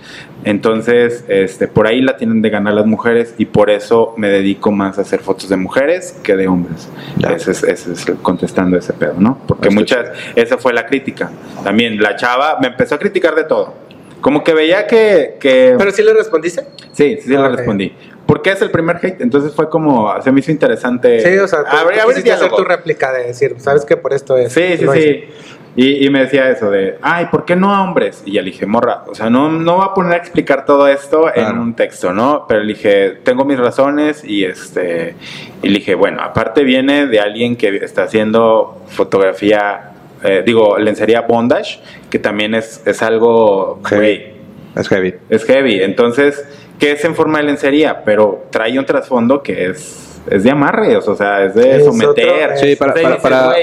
Entonces, 0.43 1.23
este, 1.27 1.67
por 1.67 1.87
ahí 1.87 2.01
la 2.01 2.17
tienen 2.17 2.41
de 2.41 2.49
ganar 2.49 2.73
las 2.73 2.85
mujeres 2.85 3.35
y 3.37 3.45
por 3.45 3.69
eso 3.69 4.13
me 4.17 4.29
dedico 4.29 4.71
más 4.71 4.97
a 4.97 5.01
hacer 5.01 5.19
fotos 5.19 5.49
de 5.49 5.57
mujeres 5.57 6.17
que 6.23 6.35
de 6.35 6.47
hombres. 6.47 6.89
Ese 7.35 7.51
es, 7.51 7.63
ese 7.63 7.91
es 7.93 8.05
contestando 8.21 8.77
ese 8.77 8.93
pedo, 8.93 9.15
¿no? 9.17 9.37
Porque 9.47 9.69
muchas, 9.69 10.09
esa 10.35 10.57
fue 10.57 10.73
la 10.73 10.85
crítica. 10.85 11.29
También 11.63 12.01
la 12.01 12.15
chava 12.15 12.57
me 12.61 12.67
empezó 12.67 12.95
a 12.95 12.99
criticar 12.99 13.35
de 13.35 13.43
todo. 13.43 13.80
Como 14.21 14.43
que 14.43 14.53
veía 14.53 14.87
que... 14.87 15.37
que 15.39 15.75
Pero 15.77 15.91
sí 15.91 16.03
le 16.03 16.13
respondiste. 16.13 16.65
sí, 16.93 17.17
sí, 17.21 17.29
le 17.29 17.49
respondí. 17.49 17.93
Porque 18.25 18.51
es 18.51 18.61
el 18.61 18.71
primer 18.71 18.97
hate, 19.01 19.19
entonces 19.19 19.53
fue 19.53 19.69
como, 19.69 20.13
se 20.21 20.31
me 20.31 20.39
hizo 20.39 20.51
interesante. 20.51 21.19
Sí, 21.19 21.37
o 21.37 21.47
sea, 21.47 21.65
tú, 21.65 21.75
abrir, 21.75 21.97
tú 21.97 22.03
abrir 22.03 22.23
quisiste 22.23 22.31
hacer 22.31 22.51
tu 22.51 22.63
réplica 22.63 23.11
de 23.11 23.27
decir, 23.27 23.55
sabes 23.57 23.83
que 23.83 23.97
por 23.97 24.13
esto 24.13 24.37
es. 24.37 24.53
Sí, 24.53 24.77
sí, 24.77 24.85
sí. 24.93 24.99
hice. 24.99 25.27
Y, 25.75 26.05
y 26.05 26.09
me 26.09 26.19
decía 26.19 26.49
eso 26.49 26.69
de, 26.69 26.97
ay, 27.01 27.27
¿por 27.31 27.45
qué 27.45 27.55
no 27.55 27.73
a 27.73 27.81
hombres? 27.81 28.23
Y 28.25 28.33
ya 28.33 28.41
le 28.41 28.51
dije, 28.51 28.65
morra, 28.65 29.03
o 29.07 29.15
sea, 29.15 29.29
no, 29.29 29.49
no 29.49 29.77
voy 29.77 29.85
a 29.89 29.93
poner 29.93 30.13
a 30.13 30.17
explicar 30.17 30.65
todo 30.65 30.87
esto 30.87 31.33
en 31.33 31.57
un 31.57 31.75
texto, 31.75 32.13
¿no? 32.13 32.45
Pero 32.47 32.61
le 32.61 32.73
dije, 32.73 33.11
tengo 33.23 33.45
mis 33.45 33.57
razones 33.57 34.23
y 34.25 34.43
este, 34.43 35.15
y 35.61 35.69
le 35.69 35.79
dije, 35.79 35.95
bueno, 35.95 36.21
aparte 36.21 36.63
viene 36.63 37.07
de 37.07 37.21
alguien 37.21 37.55
que 37.55 37.77
está 37.77 38.03
haciendo 38.03 38.81
fotografía, 38.87 39.90
eh, 40.23 40.43
digo, 40.45 40.77
lencería 40.77 41.21
bondage, 41.21 41.79
que 42.09 42.19
también 42.19 42.55
es, 42.55 42.81
es 42.85 43.01
algo, 43.01 43.81
Heavy. 43.85 44.33
Es 44.75 44.87
heavy. 44.87 45.15
es 45.29 45.43
heavy. 45.45 45.81
Entonces, 45.81 46.45
que 46.79 46.93
es 46.93 47.03
en 47.05 47.15
forma 47.15 47.39
de 47.39 47.45
lencería, 47.45 48.03
pero 48.03 48.47
trae 48.49 48.77
un 48.79 48.85
trasfondo 48.85 49.43
que 49.43 49.67
es, 49.67 50.10
es 50.29 50.43
de 50.43 50.51
amarre, 50.51 50.95
o 50.97 51.15
sea, 51.15 51.43
es 51.45 51.55
de 51.55 51.83
someter. 51.83 52.57
Sí, 52.57 52.75
para- 52.75 52.93
para- 52.93 53.17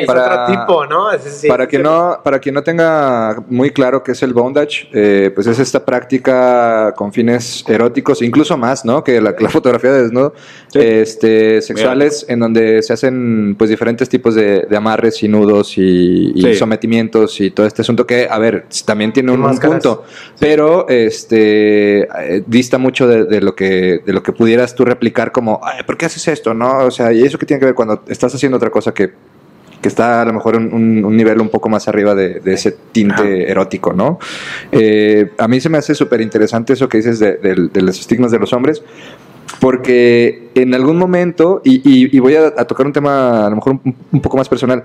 para- 0.07 0.47
tipo, 0.47 0.87
¿no? 0.87 1.07
Para, 1.49 1.65
sí, 1.65 1.69
que 1.71 1.79
no, 1.79 2.19
para 2.23 2.39
quien 2.39 2.55
no 2.55 2.63
tenga 2.63 3.37
muy 3.49 3.71
claro 3.71 4.03
qué 4.03 4.13
es 4.13 4.23
el 4.23 4.33
bondage, 4.35 4.89
eh, 4.93 5.31
pues 5.35 5.47
es 5.47 5.59
esta 5.59 5.85
práctica 5.85 6.93
con 6.97 7.13
fines 7.13 7.65
eróticos, 7.69 8.23
incluso 8.23 8.57
más, 8.57 8.85
¿no? 8.85 9.05
Que 9.05 9.21
la, 9.21 9.35
la 9.39 9.49
fotografía 9.49 9.93
de 9.93 10.03
desnudo, 10.03 10.35
Sí. 10.69 10.79
este, 10.81 11.63
sexuales, 11.63 12.27
en 12.29 12.41
donde 12.41 12.83
se 12.83 12.93
hacen 12.93 13.55
pues 13.57 13.71
diferentes 13.71 14.09
tipos 14.09 14.35
de, 14.35 14.63
de 14.69 14.77
amarres 14.77 15.23
y 15.23 15.29
nudos 15.29 15.79
y, 15.79 16.33
y 16.35 16.43
Sí. 16.43 16.55
sometimientos 16.55 17.41
y 17.41 17.51
todo 17.51 17.67
este 17.67 17.83
asunto 17.83 18.07
que, 18.07 18.27
a 18.31 18.39
ver, 18.39 18.67
también 18.85 19.13
tiene 19.13 19.33
un, 19.33 19.59
punto, 19.59 20.05
pero 20.39 20.87
este 20.89 22.03
eh, 22.03 22.43
dista 22.47 22.79
mucho 22.79 23.07
de, 23.07 23.25
de 23.25 23.41
lo 23.41 23.55
que 23.55 24.01
de 24.05 24.13
lo 24.13 24.23
que 24.23 24.33
pudieras 24.33 24.75
tú 24.75 24.85
replicar 24.85 25.33
como, 25.33 25.61
Ay, 25.63 25.83
¿por 25.85 25.97
qué 25.97 26.07
haces 26.07 26.27
esto? 26.29 26.48
No, 26.55 26.79
o 26.87 26.91
sea, 26.91 27.13
y 27.13 27.23
eso 27.23 27.39
que 27.39 27.47
tiene 27.47 27.59
que 27.61 27.67
ver 27.67 27.75
cuando 27.75 28.03
estás 28.09 28.35
haciendo 28.35 28.57
otra 28.57 28.71
cosa 28.71 28.93
que 28.93 29.13
que 29.81 29.87
está 29.87 30.23
a 30.23 30.25
lo 30.25 30.33
mejor 30.33 30.57
un, 30.57 30.75
un- 30.75 31.05
un 31.05 31.17
nivel 31.17 31.41
un 31.41 31.51
poco 31.51 31.69
más 31.69 31.87
arriba 31.87 32.13
de, 32.13 32.41
de 32.41 32.55
ese 32.55 32.73
tinte 32.91 33.49
erótico, 33.49 33.93
¿no? 33.93 34.19
Eh, 34.73 35.31
a 35.39 35.47
mí 35.47 35.61
se 35.61 35.69
me 35.69 35.79
hace 35.79 35.95
súper 35.95 36.21
interesante 36.21 36.73
eso 36.73 36.89
que 36.89 36.97
dices 36.99 37.21
de, 37.21 37.37
de- 37.37 37.69
de 37.73 37.83
los 37.83 38.01
estigmas 38.01 38.33
de 38.33 38.41
los 38.41 38.53
hombres, 38.53 38.83
porque 39.61 40.49
en 40.55 40.75
algún 40.75 40.97
momento, 40.99 41.61
y, 41.65 41.77
y- 41.89 42.17
y 42.17 42.19
voy 42.19 42.35
a, 42.37 42.49
a 42.57 42.65
tocar 42.65 42.87
un 42.87 42.93
tema 42.93 43.47
a 43.47 43.51
lo 43.51 43.57
mejor 43.57 43.79
un, 43.85 43.95
un 44.13 44.21
poco 44.21 44.37
más 44.37 44.49
personal, 44.49 44.85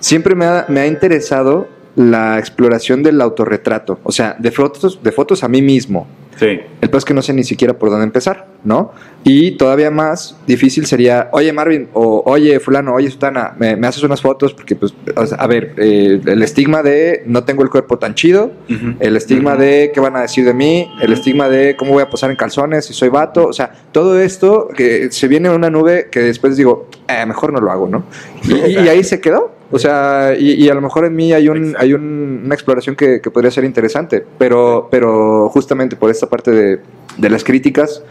siempre 0.00 0.34
me 0.34 0.44
ha, 0.44 0.66
me 0.68 0.80
ha 0.80 0.86
interesado 0.86 1.68
la 1.96 2.38
exploración 2.38 3.02
del 3.02 3.20
autorretrato, 3.20 3.98
o 4.02 4.12
sea, 4.12 4.36
de 4.38 4.50
fotos, 4.50 5.00
de 5.02 5.12
fotos 5.12 5.44
a 5.44 5.48
mí 5.48 5.62
mismo. 5.62 6.06
Sí. 6.38 6.60
El 6.80 6.90
peor 6.90 6.98
es 6.98 7.04
que 7.04 7.14
no 7.14 7.22
sé 7.22 7.32
ni 7.32 7.44
siquiera 7.44 7.78
por 7.78 7.90
dónde 7.90 8.04
empezar, 8.04 8.46
¿no? 8.64 8.92
Y 9.22 9.52
todavía 9.52 9.90
más 9.90 10.36
difícil 10.46 10.86
sería, 10.86 11.28
oye 11.32 11.52
Marvin, 11.52 11.88
o 11.92 12.22
oye 12.26 12.60
fulano, 12.60 12.94
oye 12.94 13.10
Sutana, 13.10 13.54
me, 13.58 13.76
me 13.76 13.86
haces 13.86 14.02
unas 14.02 14.20
fotos 14.20 14.52
porque, 14.52 14.76
pues, 14.76 14.94
o 15.16 15.26
sea, 15.26 15.38
a 15.38 15.46
ver, 15.46 15.74
eh, 15.78 16.20
el 16.26 16.42
estigma 16.42 16.82
de 16.82 17.22
no 17.26 17.44
tengo 17.44 17.62
el 17.62 17.70
cuerpo 17.70 17.98
tan 17.98 18.14
chido, 18.14 18.52
el 19.00 19.16
estigma 19.16 19.56
de 19.56 19.92
qué 19.94 20.00
van 20.00 20.16
a 20.16 20.22
decir 20.22 20.44
de 20.44 20.54
mí, 20.54 20.90
el 21.00 21.12
estigma 21.12 21.48
de 21.48 21.76
cómo 21.76 21.92
voy 21.92 22.02
a 22.02 22.10
posar 22.10 22.30
en 22.30 22.36
calzones 22.36 22.84
si 22.84 22.92
soy 22.92 23.08
vato, 23.08 23.46
o 23.46 23.52
sea, 23.52 23.72
todo 23.92 24.20
esto 24.20 24.68
que 24.74 25.10
se 25.10 25.28
viene 25.28 25.48
en 25.48 25.54
una 25.54 25.70
nube 25.70 26.08
que 26.10 26.20
después 26.20 26.56
digo, 26.56 26.88
eh, 27.08 27.24
mejor 27.26 27.52
no 27.52 27.60
lo 27.60 27.70
hago, 27.70 27.88
¿no? 27.88 28.04
Y, 28.44 28.54
y 28.54 28.88
ahí 28.88 29.04
se 29.04 29.20
quedó. 29.20 29.53
O 29.74 29.78
sea, 29.78 30.34
y, 30.38 30.52
y 30.64 30.68
a 30.68 30.74
lo 30.74 30.80
mejor 30.80 31.04
en 31.04 31.16
mí 31.16 31.32
hay, 31.32 31.48
un, 31.48 31.56
Exacto. 31.58 31.78
hay 31.82 31.94
un- 31.94 32.42
una 32.44 32.54
exploración 32.54 32.94
que, 32.94 33.20
que 33.20 33.30
podría 33.30 33.50
ser 33.50 33.64
interesante, 33.64 34.24
pero, 34.38 34.88
pero 34.90 35.48
justamente 35.48 35.96
por 35.96 36.10
esta 36.10 36.28
parte 36.28 36.50
de, 36.52 36.80
de 37.18 37.30
las 37.30 37.42
críticas, 37.42 38.02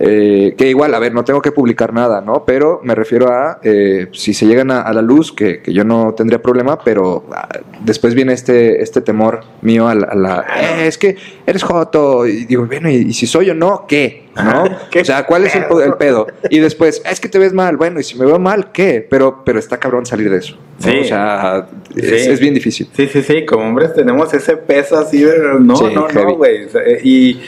eh, 0.00 0.54
que 0.56 0.68
igual, 0.68 0.94
a 0.94 0.98
ver, 0.98 1.12
no 1.12 1.22
tengo 1.22 1.42
que 1.42 1.52
publicar 1.52 1.92
nada, 1.92 2.22
¿no? 2.22 2.44
Pero 2.46 2.80
me 2.82 2.94
refiero 2.94 3.28
a, 3.30 3.60
eh, 3.62 4.08
si 4.12 4.32
se 4.34 4.46
llegan 4.46 4.70
a, 4.70 4.80
a 4.80 4.92
la 4.94 5.02
luz, 5.02 5.32
que, 5.32 5.60
que 5.60 5.72
yo 5.72 5.84
no 5.84 6.14
tendría 6.14 6.40
problema, 6.40 6.78
pero 6.82 7.24
ah, 7.32 7.46
después 7.84 8.14
viene 8.14 8.32
este, 8.32 8.82
este 8.82 9.00
temor 9.02 9.42
mío 9.60 9.86
a 9.88 9.94
la, 9.94 10.06
a 10.06 10.14
la, 10.16 10.46
"Eh, 10.80 10.86
es 10.86 10.96
que 10.98 11.16
eres 11.46 11.62
joto, 11.62 12.26
y 12.26 12.46
digo, 12.46 12.64
bueno, 12.66 12.88
¿y, 12.90 12.94
y 12.96 13.12
si 13.12 13.26
soy 13.26 13.50
o 13.50 13.54
no, 13.54 13.84
qué? 13.86 14.28
¿No? 14.34 14.64
¿Qué 14.90 15.02
O 15.02 15.04
sea, 15.04 15.24
¿cuál 15.26 15.44
es 15.44 15.54
el, 15.54 15.66
pedo? 15.66 15.82
el 15.84 15.94
pedo? 15.94 16.26
Y 16.50 16.58
después, 16.58 17.02
es 17.08 17.20
que 17.20 17.28
te 17.28 17.38
ves 17.38 17.52
mal, 17.52 17.76
bueno, 17.76 18.00
y 18.00 18.02
si 18.02 18.18
me 18.18 18.24
veo 18.24 18.38
mal, 18.40 18.72
¿qué? 18.72 19.06
Pero, 19.08 19.42
pero 19.44 19.58
está 19.58 19.78
cabrón 19.78 20.06
salir 20.06 20.30
de 20.30 20.38
eso. 20.38 20.56
Sí. 20.82 20.98
O 21.00 21.04
sea, 21.04 21.66
es, 21.96 22.06
Sí. 22.24 22.30
es 22.30 22.40
bien 22.40 22.54
difícil. 22.54 22.88
Sí, 22.92 23.06
sí, 23.06 23.22
sí, 23.22 23.44
como 23.46 23.64
hombres 23.66 23.94
tenemos 23.94 24.32
ese 24.34 24.56
peso 24.56 24.98
así 24.98 25.22
de... 25.22 25.38
No, 25.60 25.76
Sí, 25.76 25.84
no, 25.94 26.08
heavy. 26.08 26.24
no, 26.26 26.34
güey. 26.36 26.66
Y 27.04 27.40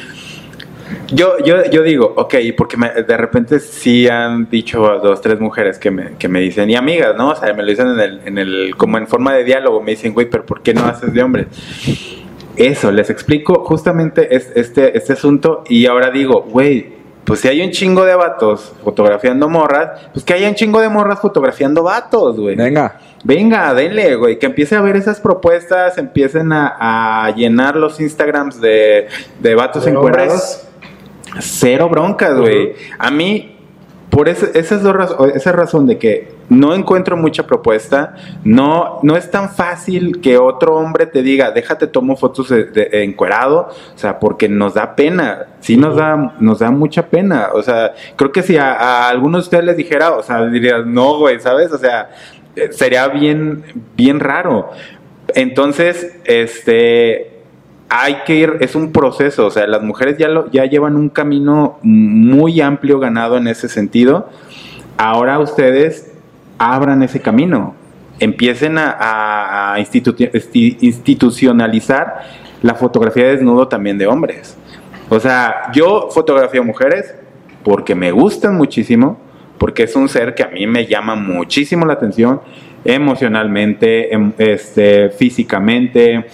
yo, 1.12 1.38
yo, 1.44 1.64
yo 1.70 1.82
digo, 1.82 2.12
ok, 2.16 2.34
porque 2.56 2.76
me- 2.76 2.90
de 2.92 3.16
repente 3.16 3.58
sí 3.60 4.08
han 4.08 4.48
dicho 4.50 4.80
dos, 5.02 5.20
tres 5.20 5.40
mujeres 5.40 5.78
que 5.78 5.90
me, 5.90 6.12
que 6.18 6.28
me 6.28 6.40
dicen, 6.40 6.68
y 6.70 6.76
amigas, 6.76 7.14
¿no? 7.16 7.30
O 7.30 7.34
sea, 7.36 7.52
me 7.54 7.62
lo 7.62 7.70
dicen 7.70 7.88
en 7.88 8.00
el, 8.00 8.20
en 8.24 8.38
el, 8.38 8.74
como 8.76 8.98
en 8.98 9.06
forma 9.06 9.34
de 9.34 9.44
diálogo, 9.44 9.80
me 9.82 9.92
dicen, 9.92 10.12
güey, 10.14 10.28
pero 10.28 10.44
¿por 10.46 10.62
qué 10.62 10.74
no 10.74 10.84
haces 10.84 11.12
de 11.12 11.22
hombre? 11.22 11.46
Eso, 12.56 12.92
les 12.92 13.10
explico 13.10 13.64
justamente 13.64 14.34
es- 14.36 14.52
este, 14.54 14.96
este 14.96 15.14
asunto 15.14 15.64
y 15.68 15.86
ahora 15.86 16.10
digo, 16.10 16.42
güey, 16.42 16.92
pues 17.24 17.40
si 17.40 17.48
hay 17.48 17.62
un 17.62 17.70
chingo 17.70 18.04
de 18.04 18.14
vatos 18.14 18.72
fotografiando 18.84 19.48
morras, 19.48 20.08
pues 20.12 20.24
que 20.24 20.34
haya 20.34 20.48
un 20.48 20.54
chingo 20.54 20.80
de 20.80 20.88
morras 20.90 21.20
fotografiando 21.20 21.82
vatos, 21.82 22.38
güey. 22.38 22.54
Venga. 22.54 23.00
Venga, 23.24 23.72
denle, 23.72 24.16
güey, 24.16 24.38
que 24.38 24.46
empiece 24.46 24.76
a 24.76 24.82
ver 24.82 24.96
esas 24.96 25.18
propuestas, 25.18 25.96
empiecen 25.98 26.52
a, 26.52 27.24
a 27.24 27.30
llenar 27.34 27.74
los 27.76 27.98
Instagrams 28.00 28.60
de, 28.60 29.08
de 29.40 29.54
vatos 29.54 29.86
encuerados. 29.86 30.68
Cero 31.40 31.88
broncas, 31.88 32.38
güey. 32.38 32.74
A 32.98 33.10
mí, 33.10 33.58
por 34.10 34.28
ese- 34.28 34.56
esas 34.58 34.82
dos 34.82 34.94
raz- 34.94 35.16
esa 35.34 35.52
razón 35.52 35.86
de 35.86 35.98
que 35.98 36.32
no 36.50 36.74
encuentro 36.74 37.16
mucha 37.16 37.44
propuesta, 37.46 38.14
no, 38.44 39.00
no 39.02 39.16
es 39.16 39.30
tan 39.30 39.48
fácil 39.50 40.20
que 40.20 40.36
otro 40.36 40.76
hombre 40.76 41.06
te 41.06 41.22
diga, 41.22 41.50
déjate 41.50 41.86
tomo 41.86 42.16
fotos 42.16 42.50
de, 42.50 42.64
de- 42.66 43.02
encuerado, 43.02 43.70
o 43.94 43.98
sea, 43.98 44.20
porque 44.20 44.48
nos 44.48 44.74
da 44.74 44.94
pena, 44.94 45.46
sí 45.60 45.76
nos 45.78 45.96
da, 45.96 46.34
nos 46.38 46.58
da 46.58 46.70
mucha 46.70 47.06
pena, 47.06 47.48
o 47.54 47.62
sea, 47.62 47.94
creo 48.14 48.30
que 48.30 48.42
si 48.42 48.58
a, 48.58 48.74
a 48.74 49.08
algunos 49.08 49.40
de 49.40 49.44
ustedes 49.46 49.64
les 49.64 49.76
dijera, 49.78 50.12
o 50.12 50.22
sea, 50.22 50.44
dirían, 50.46 50.92
no, 50.92 51.18
güey, 51.18 51.40
¿sabes? 51.40 51.72
O 51.72 51.78
sea, 51.78 52.10
sería 52.70 53.08
bien, 53.08 53.64
bien 53.96 54.20
raro. 54.20 54.70
Entonces, 55.34 56.16
este, 56.24 57.34
hay 57.88 58.16
que 58.26 58.36
ir, 58.36 58.56
es 58.60 58.74
un 58.74 58.92
proceso, 58.92 59.46
o 59.46 59.50
sea, 59.50 59.66
las 59.66 59.82
mujeres 59.82 60.18
ya, 60.18 60.28
lo, 60.28 60.50
ya 60.50 60.64
llevan 60.64 60.96
un 60.96 61.08
camino 61.08 61.78
muy 61.82 62.60
amplio 62.60 62.98
ganado 62.98 63.36
en 63.36 63.48
ese 63.48 63.68
sentido. 63.68 64.28
Ahora 64.96 65.38
ustedes 65.38 66.12
abran 66.58 67.02
ese 67.02 67.20
camino, 67.20 67.74
empiecen 68.18 68.78
a, 68.78 69.76
institucionalizar 69.78 72.22
la 72.62 72.74
fotografía 72.74 73.24
de 73.24 73.32
desnudo 73.32 73.68
también 73.68 73.98
de 73.98 74.06
hombres. 74.06 74.56
O 75.08 75.20
sea, 75.20 75.70
yo 75.72 76.08
fotografío 76.10 76.64
mujeres 76.64 77.14
porque 77.62 77.94
me 77.94 78.10
gustan 78.12 78.56
muchísimo, 78.56 79.18
porque 79.58 79.84
es 79.84 79.96
un 79.96 80.08
ser 80.08 80.34
que 80.34 80.42
a 80.42 80.48
mí 80.48 80.66
me 80.66 80.86
llama 80.86 81.14
muchísimo 81.14 81.86
la 81.86 81.94
atención 81.94 82.40
emocionalmente, 82.84 84.12
em- 84.12 84.32
este, 84.38 85.10
físicamente, 85.10 86.26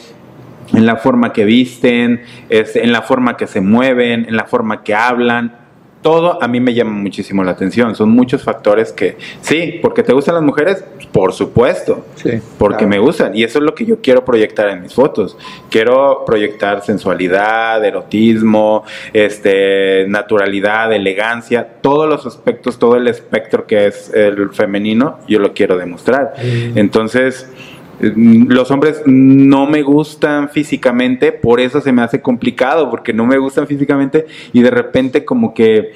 en 0.72 0.86
la 0.86 0.96
forma 0.96 1.32
que 1.32 1.44
visten, 1.44 2.22
este, 2.48 2.84
en 2.84 2.92
la 2.92 3.02
forma 3.02 3.36
que 3.36 3.46
se 3.46 3.60
mueven, 3.60 4.26
en 4.28 4.36
la 4.36 4.44
forma 4.44 4.82
que 4.82 4.94
hablan. 4.94 5.59
Todo 6.02 6.42
a 6.42 6.48
mí 6.48 6.60
me 6.60 6.72
llama 6.72 6.92
muchísimo 6.92 7.44
la 7.44 7.50
atención. 7.52 7.94
Son 7.94 8.08
muchos 8.10 8.42
factores 8.42 8.92
que, 8.92 9.16
sí, 9.42 9.78
porque 9.82 10.02
te 10.02 10.12
gustan 10.14 10.34
las 10.34 10.44
mujeres, 10.44 10.82
por 11.12 11.32
supuesto, 11.34 12.06
Sí. 12.14 12.40
porque 12.58 12.78
Claro. 12.78 12.88
me 12.88 12.98
gustan. 12.98 13.36
Y 13.36 13.42
eso 13.44 13.58
es 13.58 13.64
lo 13.64 13.74
que 13.74 13.84
yo 13.84 14.00
quiero 14.00 14.24
proyectar 14.24 14.68
en 14.70 14.80
mis 14.82 14.94
fotos. 14.94 15.36
Quiero 15.68 16.24
proyectar 16.24 16.82
sensualidad, 16.82 17.84
erotismo, 17.84 18.84
este, 19.12 20.06
naturalidad, 20.08 20.92
elegancia, 20.92 21.66
todos 21.82 22.08
los 22.08 22.24
aspectos, 22.26 22.78
todo 22.78 22.96
el 22.96 23.06
espectro 23.08 23.66
que 23.66 23.86
es 23.86 24.10
el 24.14 24.50
femenino, 24.50 25.18
yo 25.28 25.38
lo 25.38 25.52
quiero 25.52 25.76
demostrar. 25.76 26.34
Entonces, 26.74 27.46
eh, 27.52 27.69
los 28.00 28.70
hombres 28.70 29.02
no 29.06 29.66
me 29.66 29.82
gustan 29.82 30.48
físicamente, 30.48 31.32
por 31.32 31.60
eso 31.60 31.80
se 31.80 31.92
me 31.92 32.02
hace 32.02 32.22
complicado, 32.22 32.90
porque 32.90 33.12
no 33.12 33.26
me 33.26 33.38
gustan 33.38 33.66
físicamente 33.66 34.26
y 34.52 34.62
de 34.62 34.70
repente 34.70 35.24
como 35.24 35.52
que 35.52 35.92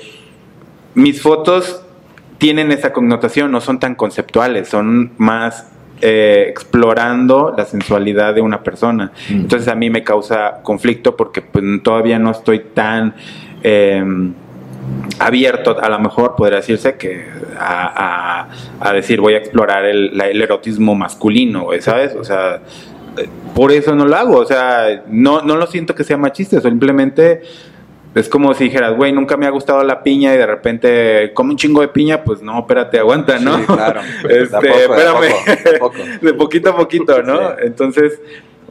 mis 0.94 1.22
fotos 1.22 1.82
tienen 2.38 2.72
esa 2.72 2.92
connotación, 2.92 3.50
no 3.50 3.61
son 3.61 3.80
tan 3.80 3.94
conceptuales, 3.94 4.68
son 4.68 5.12
más 5.16 5.70
eh, 6.02 6.46
explorando 6.48 7.55
la 7.57 7.64
sensualidad 7.64 8.34
de 8.34 8.42
una 8.42 8.62
persona. 8.62 9.12
Mm. 9.30 9.34
Entonces 9.34 9.68
a 9.68 9.74
mí 9.74 9.88
me 9.88 10.05
causa 10.05 10.61
conflicto 10.62 11.16
porque 11.16 11.40
pues, 11.40 11.64
todavía 11.82 12.18
no 12.18 12.30
estoy 12.32 12.61
tan 12.74 13.14
eh, 13.62 14.05
abierto, 15.18 15.76
a 15.80 15.89
lo 15.89 15.99
mejor 15.99 16.35
podría 16.37 16.57
decirse 16.59 16.97
que 16.97 17.24
a, 17.59 18.47
a- 18.47 18.49
a 18.89 18.93
decir 18.93 19.20
voy 19.20 19.35
a 19.35 19.39
explorar 19.39 19.85
el, 19.85 20.20
el 20.20 20.43
erotismo 20.43 20.95
masculino, 20.95 21.68
¿sabes? 21.80 22.14
O 22.16 22.24
sea, 22.24 22.61
eh, 23.16 23.28
por 23.55 23.70
eso 23.72 23.95
no 23.95 24.07
lo 24.07 24.16
hago, 24.16 24.39
o 24.39 24.45
sea, 24.45 25.03
no, 25.07 25.43
no 25.43 25.57
lo 25.57 25.66
siento 25.66 25.95
que 25.95 26.05
sea 26.05 26.16
machista, 26.16 26.61
simplemente 26.61 27.43
es 28.14 28.28
como 28.28 28.55
si 28.55 28.64
dijeras, 28.64 28.95
güey, 28.97 29.12
nunca 29.12 29.37
me 29.37 29.47
ha 29.47 29.51
gustado 29.51 29.82
la 29.82 30.03
piña 30.03 30.32
y 30.35 30.37
de 30.39 30.47
repente 30.47 31.32
come 31.35 31.51
un 31.51 31.57
chingo 31.57 31.80
de 31.80 31.89
piña, 31.89 32.22
pues 32.22 32.43
no, 32.43 32.59
espérate, 32.61 32.99
aguanta, 32.99 33.39
¿no? 33.39 33.59
Sí, 33.59 33.64
claro. 33.66 34.01
Este, 34.28 34.68
espérame. 34.85 35.30
poco, 35.30 35.62
de 35.70 35.76
a 35.76 35.78
poco. 35.78 35.97
De 36.22 36.35
poquito 36.35 36.70
a 36.70 36.76
poquito, 36.76 37.22
¿no? 37.22 37.39
Sí. 37.39 37.55
Entonces, 37.62 38.20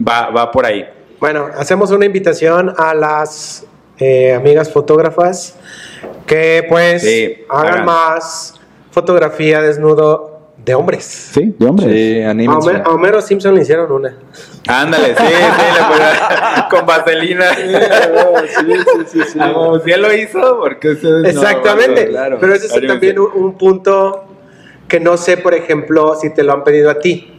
va, 0.06 0.30
va 0.30 0.50
por 0.52 0.66
ahí. 0.66 0.86
Bueno, 1.20 1.48
hacemos 1.58 1.92
una 1.92 2.06
invitación 2.06 2.74
a 2.78 2.94
las 2.94 3.66
eh, 4.00 4.34
amigas 4.34 4.72
fotógrafas 4.72 5.56
que 6.26 6.66
pues 6.70 7.02
Sí, 7.02 7.38
hagan 7.50 7.74
hagan. 7.74 7.86
más 7.86 8.60
fotografía 8.92 9.62
desnudo 9.62 10.30
de 10.58 10.74
hombres. 10.76 11.04
Sí, 11.04 11.54
de 11.60 11.66
hombre. 11.68 11.86
Sí, 11.92 12.22
A. 12.22 12.32
Homer- 12.34 12.84
a 12.86 12.90
Homero 12.92 13.22
Simpson 13.22 13.54
le 13.56 13.62
hicieron 13.64 13.92
una. 13.92 14.16
Ándale, 14.68 15.08
sí, 15.16 15.24
sí, 15.26 15.34
le 15.34 15.84
ponía- 15.90 16.68
con 16.72 16.86
vaselina. 16.86 17.46
Ah, 19.40 19.52
como 19.54 19.80
si 19.80 19.92
él 19.92 20.02
lo 20.02 20.14
hizo, 20.14 20.60
porque 20.60 20.90
ustedes 20.92 21.22
no, 21.36 21.42
Exactamente. 21.42 22.08
claro. 22.10 22.38
Pero 22.40 22.54
ese 22.54 22.68
es 22.68 22.88
también 22.88 23.20
un, 23.20 23.30
un 23.34 23.58
punto 23.58 24.26
que 24.88 25.00
no 25.00 25.18
sé, 25.18 25.38
por 25.38 25.54
ejemplo, 25.54 26.16
si 26.20 26.30
te 26.34 26.44
lo 26.44 26.54
han 26.54 26.64
pedido 26.64 26.90
a 26.90 27.00
ti. 27.00 27.30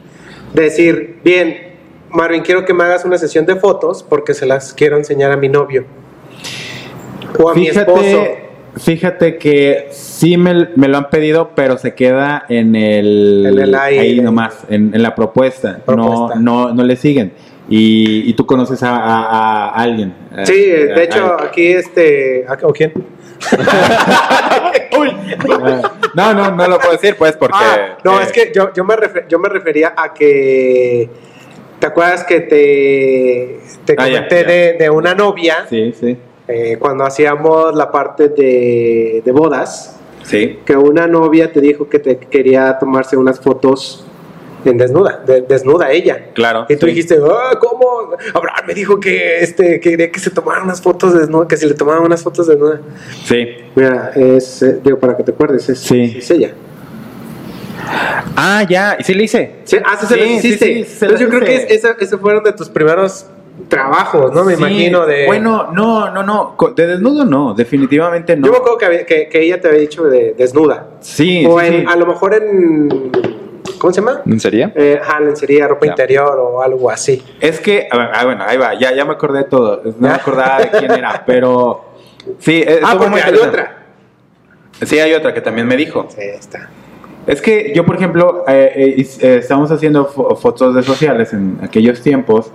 Decir, 0.53 1.21
bien, 1.25 1.75
Marvin, 2.11 2.43
quiero 2.43 2.65
que 2.65 2.75
me 2.75 2.85
hagas 2.85 3.05
una 3.05 3.19
sesión 3.19 3.47
de 3.47 3.57
fotos 3.57 4.03
porque 4.03 4.35
se 4.35 4.47
las 4.47 4.73
quiero 4.75 4.97
enseñar 4.97 5.33
a 5.33 5.37
mi 5.37 5.49
novio. 5.49 5.85
O 7.39 7.49
a 7.51 7.55
mi 7.55 7.69
esposo. 7.69 8.01
Fíjate, 8.03 8.45
fíjate 8.77 9.39
que 9.39 9.89
sí 9.91 10.37
me, 10.37 10.69
me 10.77 10.89
lo 10.89 10.99
han 10.99 11.11
pedido, 11.11 11.51
pero 11.55 11.79
se 11.79 11.95
queda 11.95 12.45
en 12.49 12.75
el, 12.75 13.47
En 13.47 13.59
el 13.59 13.75
aire. 13.75 14.01
ahí 14.01 14.21
nomás, 14.21 14.65
en, 14.69 14.95
en 14.95 15.03
la 15.03 15.15
propuesta. 15.15 15.79
Propuesta. 15.85 16.39
No, 16.39 16.69
no, 16.69 16.75
no 16.75 16.83
le 16.85 16.97
siguen. 16.97 17.33
Y, 17.69 18.29
y 18.29 18.35
tú 18.35 18.45
conoces 18.47 18.83
a, 18.83 18.95
a- 18.97 19.69
a 19.71 19.75
alguien. 19.83 20.15
Sí, 20.45 20.53
Eh, 20.55 20.87
de 20.95 21.03
hecho, 21.05 21.37
aquí 21.41 21.67
este. 21.69 22.45
¿O 22.63 22.73
quién? 22.73 22.93
Ah, 24.97 25.93
No, 26.15 26.35
no, 26.35 26.51
no 26.53 26.69
lo 26.69 26.79
puedo 26.79 26.93
decir, 26.93 27.17
pues, 27.17 27.37
porque. 27.37 27.57
Ah, 27.61 27.99
no, 28.05 28.21
eh, 28.21 28.25
es 28.25 28.33
que 28.33 28.53
yo, 28.55 28.73
yo, 28.73 28.85
me 28.85 28.95
refer- 28.97 29.27
yo 29.29 29.39
me 29.39 29.49
refería 29.49 29.93
a 29.97 30.13
que. 30.15 31.09
¿Te 31.79 31.87
acuerdas 31.87 32.25
que 32.25 32.41
te, 32.41 33.59
te 33.85 33.95
Ah, 33.99 34.09
ya, 34.09 34.15
comenté 34.15 34.43
ya. 34.43 34.47
De, 34.49 34.73
de 34.79 34.91
una 34.91 35.15
novia 35.15 35.67
Sí, 35.69 35.93
sí. 35.99 36.17
Eh, 36.49 36.77
cuando 36.79 37.05
hacíamos 37.05 37.75
la 37.75 37.91
parte 37.91 38.29
de, 38.29 39.23
de 39.25 39.33
bodas? 39.33 39.97
Sí. 40.23 40.59
Que 40.65 40.77
una 40.77 41.07
novia 41.07 41.53
te 41.53 41.61
dijo 41.61 41.89
que 41.89 41.99
te 41.99 42.17
quería 42.19 42.79
tomarse 42.79 43.17
unas 43.17 43.39
fotos 43.41 44.07
en 44.65 44.79
desnuda, 44.79 45.23
de- 45.27 45.43
desnuda 45.43 45.91
ella. 45.91 46.31
Claro. 46.35 46.65
Y 46.71 46.77
tú 46.77 46.87
sí. 46.87 46.93
dijiste, 46.93 47.19
ah, 47.23 47.59
¿cómo? 47.61 48.13
Abraham 48.33 48.65
me 48.67 48.73
dijo 48.73 48.99
que 48.99 49.41
este 49.41 49.79
que 49.81 49.91
quería 49.91 50.11
que 50.11 50.19
se 50.21 50.31
tomaran 50.31 50.65
unas 50.65 50.81
fotos 50.81 51.13
desnudas, 51.13 51.49
que 51.49 51.59
si 51.59 51.67
le 51.67 51.75
tomaban 51.75 52.03
unas 52.03 52.23
fotos 52.23 52.47
desnudas. 52.47 52.81
Sí. 53.25 53.47
Mira, 53.75 54.13
es, 54.15 54.63
eh, 54.63 54.81
digo, 54.83 54.99
para 54.99 55.15
que 55.19 55.23
te 55.25 55.33
acuerdes, 55.33 55.69
es, 55.69 55.79
Sí. 55.81 56.15
es 56.17 56.31
ella. 56.31 56.53
Ah, 58.37 58.65
ya. 58.69 58.97
¿Y 58.99 59.05
sí 59.05 59.13
le 59.15 59.25
hice? 59.25 59.57
Sí, 59.65 59.77
ah, 59.85 59.97
sí, 60.01 60.07
se 60.07 60.15
Sí, 60.15 60.21
sí, 60.41 60.47
hiciste. 60.49 60.79
Entonces 61.07 61.21
yo 61.21 61.29
creo 61.29 61.41
que 61.43 61.57
es- 61.57 61.71
esa- 61.71 61.97
esos 62.01 62.21
fueron 62.21 62.43
de 62.45 62.53
tus 62.53 62.69
primeros 62.71 63.27
trabajos, 63.69 64.33
¿no? 64.33 64.45
Me 64.45 64.55
Sí, 64.55 64.61
imagino 64.61 65.07
de... 65.07 65.27
Bueno, 65.27 65.69
no, 65.73 66.11
no, 66.11 66.23
no. 66.23 66.57
De 66.75 66.87
desnudo 66.87 67.25
no, 67.25 67.55
definitivamente 67.55 68.37
no. 68.37 68.47
Yo 68.47 68.53
me 68.53 68.59
acuerdo 68.59 68.79
que, 68.79 68.85
había- 68.87 69.07
que, 69.07 69.29
que 69.29 69.43
ella 69.43 69.61
te 69.61 69.69
había 69.69 69.81
dicho 69.81 70.05
de 70.05 70.35
desnuda. 70.35 70.89
Sí, 71.01 71.45
o 71.49 71.61
sí, 71.61 71.67
en, 71.67 71.73
sí. 71.81 71.85
a 71.89 71.97
lo 71.97 72.07
mejor 72.07 72.35
en... 72.35 73.11
¿Cómo 73.79 73.93
se 73.93 74.01
llama? 74.01 74.23
¿En 74.25 74.41
serio? 74.41 74.73
Eh, 74.75 74.99
ajá, 75.03 75.21
lencería, 75.21 75.69
ropa 75.69 75.87
Ya. 75.87 75.93
interior 75.93 76.39
o 76.39 76.63
algo 76.63 76.91
así. 76.91 77.23
Es 77.41 77.61
que, 77.61 77.87
ah, 77.91 78.25
bueno, 78.25 78.45
ahí 78.47 78.57
va, 78.57 78.75
ya, 78.75 78.95
ya 78.95 79.05
me 79.05 79.13
acordé 79.13 79.39
de 79.41 79.45
todo. 79.45 79.83
No 79.85 80.09
me 80.09 80.15
acordaba 80.15 80.59
de 80.61 80.71
quién 80.71 80.91
era, 80.93 81.23
pero 81.27 81.85
sí, 82.39 82.63
eh, 82.67 82.81
ah, 82.83 82.95
porque 82.97 83.11
muy 83.11 83.21
hay 83.21 83.35
otra. 83.35 83.85
Sí, 84.83 84.99
hay 84.99 85.13
otra 85.13 85.35
que 85.35 85.41
también 85.43 85.67
me 85.67 85.77
dijo. 85.77 86.07
Sí, 86.09 86.23
está. 86.23 86.71
Es 87.27 87.41
que 87.41 87.73
yo, 87.75 87.85
por 87.87 87.97
ejemplo, 87.97 88.45
eh, 88.47 88.73
eh, 88.99 89.07
eh, 89.23 89.37
estábamos 89.41 89.71
haciendo 89.71 90.09
fo- 90.09 90.37
fotos 90.37 90.75
de 90.75 90.83
sociales 90.83 91.33
en 91.33 91.59
aquellos 91.63 92.03
tiempos 92.03 92.51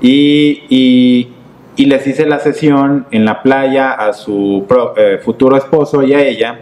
y- 0.00 1.28
y 1.76 1.84
les 1.86 2.06
hice 2.06 2.24
la 2.26 2.38
sesión 2.38 3.06
en 3.10 3.24
la 3.24 3.42
playa 3.42 3.90
a 3.92 4.12
su 4.12 4.64
pro- 4.68 4.94
eh, 4.96 5.18
futuro 5.18 5.56
esposo 5.56 6.02
y 6.02 6.14
a 6.14 6.22
ella. 6.24 6.60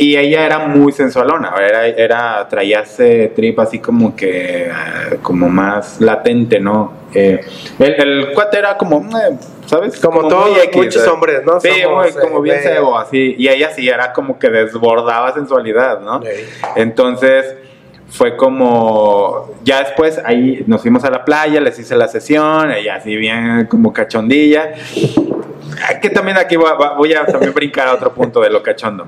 Y 0.00 0.16
ella 0.16 0.46
era 0.46 0.58
muy 0.60 0.92
sensualona, 0.92 1.52
era, 1.58 1.86
era 1.86 2.48
traía 2.48 2.80
ese 2.80 3.28
trip 3.36 3.58
así 3.60 3.78
como 3.80 4.16
que, 4.16 4.66
eh, 4.68 4.72
como 5.22 5.48
más 5.48 6.00
latente, 6.00 6.58
¿no? 6.58 6.92
Eh, 7.14 7.40
el, 7.78 7.94
el 8.00 8.32
cuate 8.32 8.58
era 8.58 8.76
como, 8.78 9.00
eh, 9.18 9.36
¿sabes? 9.66 10.00
Como 10.00 10.22
muy 10.22 10.30
todos, 10.30 10.58
X, 10.64 10.76
muchos 10.76 11.06
hombres, 11.06 11.42
¿no? 11.44 11.60
Sí, 11.60 11.68
Somos, 11.82 12.14
muy- 12.14 12.22
como 12.22 12.38
eh, 12.38 12.42
bien 12.42 12.56
de- 12.56 12.62
cebo, 12.62 12.98
así. 12.98 13.34
Y 13.38 13.48
ella 13.48 13.70
sí 13.70 13.88
era 13.88 14.12
como 14.12 14.38
que 14.38 14.48
desbordaba 14.48 15.34
sensualidad, 15.34 16.00
¿no? 16.00 16.20
Entonces 16.76 17.56
fue 18.08 18.36
como, 18.36 19.50
ya 19.64 19.80
después 19.80 20.18
ahí 20.24 20.64
nos 20.66 20.80
fuimos 20.80 21.04
a 21.04 21.10
la 21.10 21.24
playa, 21.24 21.60
les 21.60 21.78
hice 21.78 21.94
la 21.94 22.08
sesión, 22.08 22.72
ella 22.72 22.94
así 22.96 23.14
bien 23.16 23.66
como 23.66 23.92
cachondilla. 23.92 24.72
Ah, 25.88 26.00
Que 26.00 26.10
también 26.10 26.36
aquí 26.38 26.56
voy 26.56 26.70
a, 26.70 26.92
voy 26.94 27.12
a 27.14 27.26
también 27.26 27.52
brincar 27.54 27.86
a 27.88 27.94
otro 27.94 28.12
punto 28.12 28.40
de 28.40 28.50
lo 28.50 28.62
cachondo. 28.62 29.06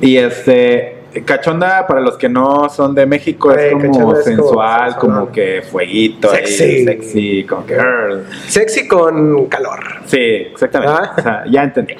Y 0.00 0.16
este, 0.16 0.96
cachonda, 1.24 1.86
para 1.86 2.00
los 2.00 2.16
que 2.16 2.28
no 2.28 2.68
son 2.68 2.94
de 2.94 3.04
México, 3.06 3.52
es 3.52 3.72
como 3.72 3.82
cachonda 3.82 3.98
es 3.98 4.02
como 4.02 4.14
sensual, 4.22 4.96
como, 4.96 5.32
que 5.32 5.62
fueguito, 5.62 6.30
ahí, 6.30 6.46
Sexy. 6.46 6.84
sexy, 6.84 7.44
como 7.44 7.66
que... 7.66 7.74
"Arr". 7.76 8.24
Sexy 8.46 8.86
con 8.86 9.46
calor. 9.46 9.80
Sí, 10.06 10.18
exactamente. 10.18 10.94
Ah. 10.96 11.14
O 11.18 11.22
sea, 11.22 11.44
ya 11.50 11.64
entendí. 11.64 11.94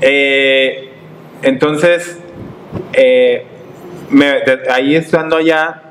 Eh, 0.00 0.90
entonces, 1.42 2.18
eh, 2.92 3.44
me- 4.10 4.40
de- 4.40 4.62
ahí 4.70 4.94
estando 4.96 5.36
allá, 5.36 5.82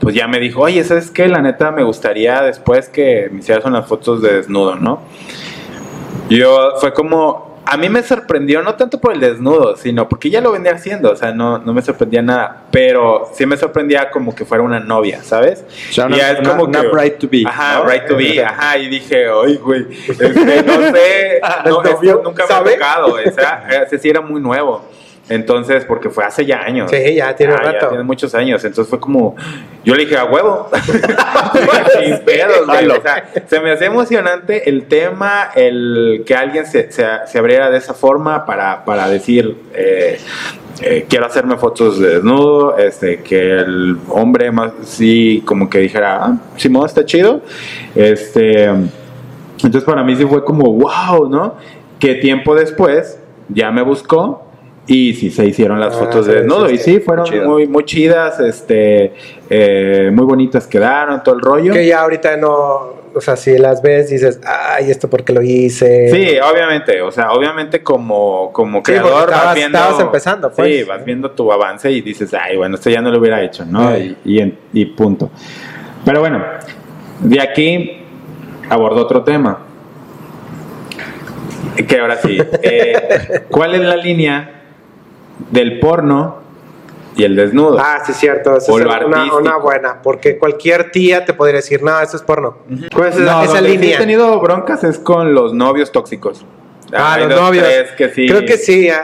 pues 0.00 0.14
ya 0.14 0.26
me 0.28 0.38
dijo, 0.40 0.60
oye, 0.62 0.82
¿sabes 0.84 1.10
qué? 1.10 1.28
La 1.28 1.40
neta 1.40 1.70
me 1.70 1.82
gustaría 1.82 2.42
después 2.42 2.88
que 2.88 3.28
me 3.32 3.38
hicieras 3.40 3.64
unas 3.64 3.86
fotos 3.86 4.20
de 4.20 4.34
desnudo, 4.34 4.76
¿no? 4.76 5.00
Yo 6.28 6.72
fue 6.80 6.92
como, 6.92 7.51
a 7.64 7.76
mí 7.76 7.88
me 7.88 8.02
sorprendió, 8.02 8.62
no 8.62 8.74
tanto 8.74 9.00
por 9.00 9.12
el 9.12 9.20
desnudo, 9.20 9.76
sino 9.76 10.08
porque 10.08 10.30
ya 10.30 10.40
lo 10.40 10.52
venía 10.52 10.72
haciendo, 10.72 11.10
o 11.12 11.16
sea, 11.16 11.32
no, 11.32 11.58
no 11.58 11.72
me 11.72 11.80
sorprendía 11.82 12.20
nada, 12.22 12.64
pero 12.70 13.30
sí 13.34 13.46
me 13.46 13.56
sorprendía 13.56 14.10
como 14.10 14.34
que 14.34 14.44
fuera 14.44 14.62
una 14.64 14.80
novia, 14.80 15.22
¿sabes? 15.22 15.64
O 15.90 15.92
sea, 15.92 16.06
una, 16.06 16.16
Y 16.16 16.18
ya 16.18 16.32
es 16.32 16.40
una- 16.40 16.50
como 16.50 16.64
una 16.64 16.80
que- 16.82 16.88
bride 16.88 17.10
to 17.12 17.28
be. 17.30 17.44
Ajá, 17.46 17.78
¿no? 17.78 17.90
right 17.90 18.06
to 18.06 18.16
be, 18.16 18.44
ajá, 18.44 18.78
y 18.78 18.88
dije, 18.88 19.26
ay, 19.28 19.56
güey, 19.56 19.86
este, 20.08 20.28
no 20.62 20.74
sé, 20.92 21.40
no, 21.66 21.82
¿El 21.82 21.92
novio 21.92 22.10
esto 22.10 22.22
nunca 22.22 22.44
me 22.46 22.54
ha 22.54 22.64
tocado, 22.74 23.06
o 23.14 23.30
sea, 23.32 23.66
ese 23.86 23.98
sí 23.98 24.08
era 24.10 24.20
muy 24.20 24.40
nuevo. 24.40 24.84
Entonces, 25.28 25.84
porque 25.84 26.10
fue 26.10 26.24
hace 26.24 26.44
ya 26.44 26.62
años. 26.62 26.90
Sí, 26.90 27.14
ya 27.14 27.34
tiene 27.36 27.54
un 27.54 27.60
Ah, 27.60 27.64
ya 27.64 27.72
rato. 27.72 27.88
tiene 27.88 28.04
muchos 28.04 28.34
años. 28.34 28.64
Entonces 28.64 28.90
fue 28.90 28.98
como, 28.98 29.36
yo 29.84 29.94
le 29.94 30.04
dije, 30.04 30.16
a 30.16 30.24
huevo. 30.24 30.68
Sin 32.02 32.18
pedos, 32.24 32.66
güey. 32.66 32.88
O 32.88 33.00
sea, 33.00 33.30
se 33.46 33.60
me 33.60 33.70
hacía 33.72 33.86
emocionante 33.86 34.68
el 34.68 34.84
tema, 34.86 35.50
el 35.54 36.24
que 36.26 36.34
alguien 36.34 36.66
se, 36.66 36.90
se, 36.90 37.06
se 37.26 37.38
abriera 37.38 37.70
de 37.70 37.78
esa 37.78 37.94
forma 37.94 38.44
para, 38.44 38.84
para 38.84 39.08
decir, 39.08 39.56
eh, 39.74 40.18
eh, 40.82 41.06
quiero 41.08 41.26
hacerme 41.26 41.56
fotos 41.56 42.00
de 42.00 42.14
desnudo, 42.14 42.76
este, 42.76 43.22
que 43.22 43.58
el 43.58 43.98
hombre 44.08 44.50
más, 44.50 44.72
sí, 44.82 45.42
como 45.46 45.70
que 45.70 45.78
dijera, 45.78 46.24
ah, 46.24 46.36
Simón, 46.56 46.86
está 46.86 47.04
chido. 47.04 47.42
Este, 47.94 48.64
entonces 48.64 49.84
para 49.84 50.02
mí 50.02 50.16
sí 50.16 50.24
fue 50.26 50.44
como, 50.44 50.64
wow, 50.72 51.28
¿no? 51.28 51.54
Que 52.00 52.16
tiempo 52.16 52.54
después 52.56 53.18
ya 53.48 53.70
me 53.70 53.82
buscó 53.82 54.48
y 54.86 55.14
sí 55.14 55.30
se 55.30 55.44
hicieron 55.46 55.78
las 55.80 55.94
Ah, 55.94 55.98
fotos 55.98 56.26
de 56.26 56.34
desnudo. 56.36 56.68
sí, 56.68 56.74
y 56.74 56.78
sí. 56.78 57.00
fueron 57.00 57.26
muy, 57.46 57.66
muy 57.68 57.84
chidas, 57.84 58.40
este, 58.40 59.12
eh, 59.48 60.10
muy 60.12 60.24
bonitas 60.24 60.66
quedaron, 60.66 61.22
todo 61.22 61.36
el 61.36 61.40
rollo. 61.40 61.72
Que 61.72 61.86
ya 61.86 62.00
ahorita 62.00 62.36
no, 62.36 63.02
o 63.14 63.20
sea, 63.20 63.36
si 63.36 63.56
las 63.58 63.80
ves 63.80 64.10
dices, 64.10 64.40
ay, 64.44 64.90
esto 64.90 65.08
porque 65.08 65.32
lo 65.32 65.40
hice. 65.40 66.08
Sí, 66.08 66.36
obviamente, 66.40 67.00
o 67.00 67.12
sea, 67.12 67.30
obviamente 67.32 67.82
como, 67.82 68.50
como 68.52 68.78
Sí, 68.78 68.84
creador 68.84 69.28
estabas- 69.28 69.44
vas 69.44 69.54
viendo... 69.54 69.78
estabas 69.78 70.00
empezando, 70.00 70.50
pues. 70.52 70.68
Sí, 70.78 70.82
vas 70.84 71.04
viendo 71.04 71.30
tu 71.30 71.52
avance 71.52 71.90
y 71.90 72.00
dices, 72.00 72.34
ay, 72.34 72.56
bueno, 72.56 72.74
esto 72.74 72.90
ya 72.90 73.00
no 73.00 73.10
lo 73.12 73.18
hubiera 73.20 73.40
hecho, 73.42 73.64
¿no? 73.64 73.96
Y, 73.96 74.16
y, 74.24 74.58
y 74.72 74.84
punto. 74.86 75.30
Pero 76.04 76.18
bueno, 76.20 76.42
de 77.20 77.40
aquí 77.40 77.98
abordo 78.68 79.02
otro 79.02 79.22
tema. 79.22 79.60
Que 81.86 82.00
ahora 82.00 82.16
sí, 82.16 82.36
eh, 82.62 83.44
¿cuál 83.50 83.74
es 83.74 83.80
la 83.82 83.96
línea 83.96 84.61
del 85.50 85.78
porno 85.80 86.36
y 87.16 87.24
el 87.24 87.36
desnudo? 87.36 87.78
Ah, 87.78 88.02
sí, 88.06 88.12
cierto. 88.12 88.56
Esa 88.56 88.72
O 88.72 88.78
es 88.78 88.84
una, 88.84 89.56
buena, 89.56 90.00
porque 90.02 90.38
cualquier 90.38 90.90
tía 90.90 91.24
te 91.24 91.34
podría 91.34 91.56
decir, 91.56 91.82
no, 91.82 92.00
eso 92.00 92.16
es 92.16 92.22
porno. 92.22 92.58
¿Cuál 92.94 93.08
es 93.08 93.16
esa, 93.16 93.32
no, 93.32 93.42
esa 93.42 93.60
línea? 93.60 93.96
he 93.96 93.98
tenido 93.98 94.40
broncas 94.40 94.82
es 94.84 94.98
con 94.98 95.34
los 95.34 95.52
novios 95.52 95.92
tóxicos. 95.92 96.44
Ah, 96.94 97.14
Hay 97.14 97.26
los 97.26 97.40
novios. 97.40 97.64
tres 97.64 97.90
que 97.92 98.08
sí. 98.10 98.26
Creo 98.26 98.44
que 98.44 98.56
sí, 98.58 98.86
eh, 98.88 98.94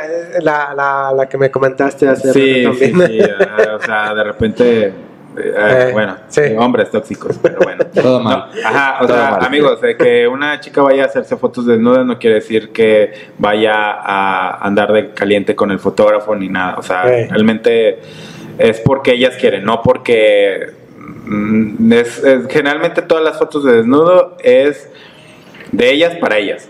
la, 0.43 0.75
la, 0.77 1.13
la 1.17 1.27
que 1.29 1.39
me 1.39 1.51
comentaste 1.51 2.07
hace 2.07 2.33
Sí, 2.35 2.65
rato 2.65 2.77
sí, 2.79 2.91
también. 2.93 3.23
sí. 3.23 3.31
ah, 3.41 3.77
o 3.77 3.83
sea, 3.83 4.15
de 4.15 4.25
repente. 4.25 4.93
Eh, 5.37 5.53
Eh, 5.89 5.91
bueno, 5.93 6.17
sí. 6.29 6.41
hombres 6.57 6.91
tóxicos, 6.91 7.39
pero 7.43 7.59
bueno. 7.63 7.85
Todo 7.95 8.21
mal. 8.21 8.47
No, 8.63 8.69
ajá, 8.69 8.99
o 9.03 9.07
Todo 9.07 9.17
sea, 9.17 9.31
mal. 9.33 9.45
amigos, 9.45 9.81
de 9.81 9.97
que 9.97 10.27
una 10.29 10.61
chica 10.61 10.83
vaya 10.83 11.05
a 11.05 11.07
hacerse 11.07 11.37
fotos 11.37 11.67
desnudas 11.67 12.05
no 12.07 12.19
quiere 12.19 12.37
decir 12.37 12.71
que 12.71 13.13
vaya 13.39 13.75
a 13.75 14.65
andar 14.67 14.93
de 14.93 15.11
caliente 15.11 15.55
con 15.55 15.71
el 15.71 15.79
fotógrafo 15.79 16.35
ni 16.35 16.49
nada. 16.49 16.77
O 16.79 16.83
sea, 16.83 17.03
realmente 17.05 17.99
es 18.59 18.81
porque 18.81 19.13
ellas 19.13 19.37
quieren, 19.37 19.65
no 19.65 19.83
porque. 19.83 20.73
mm, 21.25 21.93
es- 21.93 22.25
es- 22.25 22.47
generalmente 22.49 23.03
todas 23.03 23.23
las 23.23 23.39
fotos 23.39 23.63
de 23.65 23.73
desnudo 23.79 24.37
es 24.43 24.89
de 25.73 25.91
ellas 25.93 26.15
para 26.17 26.39
ellas. 26.39 26.69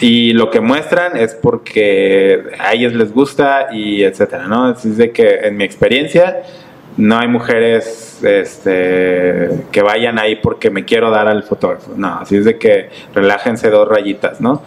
Y 0.00 0.32
lo 0.32 0.48
que 0.50 0.60
muestran 0.60 1.16
es 1.16 1.34
porque 1.34 2.44
a 2.58 2.72
ellas 2.72 2.92
les 2.92 3.12
gusta 3.12 3.68
y 3.72 4.02
etcétera, 4.04 4.46
¿no? 4.46 4.66
Así 4.66 4.88
es 4.90 4.96
de 4.96 5.10
que 5.10 5.40
en 5.42 5.56
mi 5.56 5.64
experiencia 5.64 6.42
no 6.98 7.16
hay 7.16 7.28
mujeres 7.28 8.18
este, 8.22 9.50
que 9.70 9.82
vayan 9.82 10.18
ahí 10.18 10.36
porque 10.36 10.68
me 10.68 10.84
quiero 10.84 11.10
dar 11.10 11.28
al 11.28 11.44
fotógrafo. 11.44 11.92
No, 11.96 12.18
así 12.18 12.36
es 12.36 12.44
de 12.44 12.58
que 12.58 12.90
relájense 13.14 13.70
dos 13.70 13.88
rayitas, 13.88 14.40
¿no? 14.40 14.62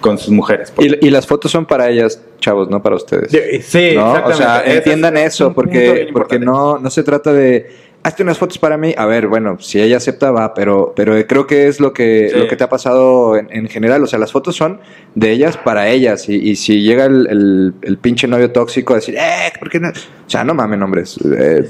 Con 0.00 0.16
sus 0.16 0.30
mujeres. 0.30 0.72
Y, 0.78 1.06
y 1.06 1.10
las 1.10 1.26
fotos 1.26 1.50
son 1.50 1.66
para 1.66 1.90
ellas, 1.90 2.22
chavos, 2.40 2.70
no 2.70 2.80
para 2.80 2.94
ustedes. 2.94 3.32
Sí, 3.66 3.92
¿no? 3.96 4.12
O 4.12 4.16
exactamente. 4.16 4.36
sea, 4.36 4.74
entiendan 4.76 5.16
es 5.16 5.34
eso, 5.34 5.52
porque, 5.52 6.08
porque 6.12 6.38
no, 6.38 6.78
no 6.78 6.90
se 6.90 7.02
trata 7.02 7.32
de 7.32 7.68
hazte 8.04 8.22
unas 8.22 8.38
fotos 8.38 8.58
para 8.58 8.76
mí. 8.76 8.94
A 8.96 9.06
ver, 9.06 9.26
bueno, 9.26 9.56
si 9.58 9.80
ella 9.80 9.96
acepta, 9.96 10.30
va, 10.30 10.54
pero, 10.54 10.92
pero 10.94 11.14
creo 11.26 11.46
que 11.46 11.66
es 11.66 11.80
lo 11.80 11.92
que, 11.92 12.28
Sí. 12.32 12.38
lo 12.38 12.46
que 12.46 12.54
te 12.54 12.62
ha 12.62 12.68
pasado 12.68 13.36
en, 13.36 13.48
en 13.50 13.68
general. 13.68 14.04
O 14.04 14.06
sea, 14.06 14.18
las 14.20 14.30
fotos 14.30 14.54
son 14.54 14.80
de 15.16 15.32
ellas 15.32 15.56
para 15.56 15.88
ellas. 15.88 16.28
Y, 16.28 16.36
y 16.36 16.54
si 16.56 16.82
llega 16.82 17.06
el, 17.06 17.26
el, 17.28 17.74
el 17.82 17.98
pinche 17.98 18.28
novio 18.28 18.52
tóxico 18.52 18.92
a 18.92 18.96
decir, 18.96 19.16
eh, 19.16 19.50
¿por 19.58 19.70
qué 19.70 19.80
no? 19.80 19.88
O 19.88 20.30
sea, 20.30 20.44
no 20.44 20.54
mamen, 20.54 20.80
hombres. 20.82 21.18
Eh, 21.24 21.64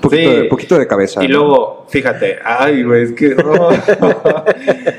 poquito, 0.00 0.30
Sí. 0.30 0.36
de, 0.36 0.44
poquito 0.44 0.78
de 0.78 0.86
cabeza. 0.86 1.22
Y 1.22 1.28
¿no? 1.28 1.38
luego, 1.40 1.86
fíjate, 1.90 2.38
ay, 2.44 2.82
güey, 2.82 3.02
es 3.02 3.12
que. 3.12 3.36
oh. 3.44 3.70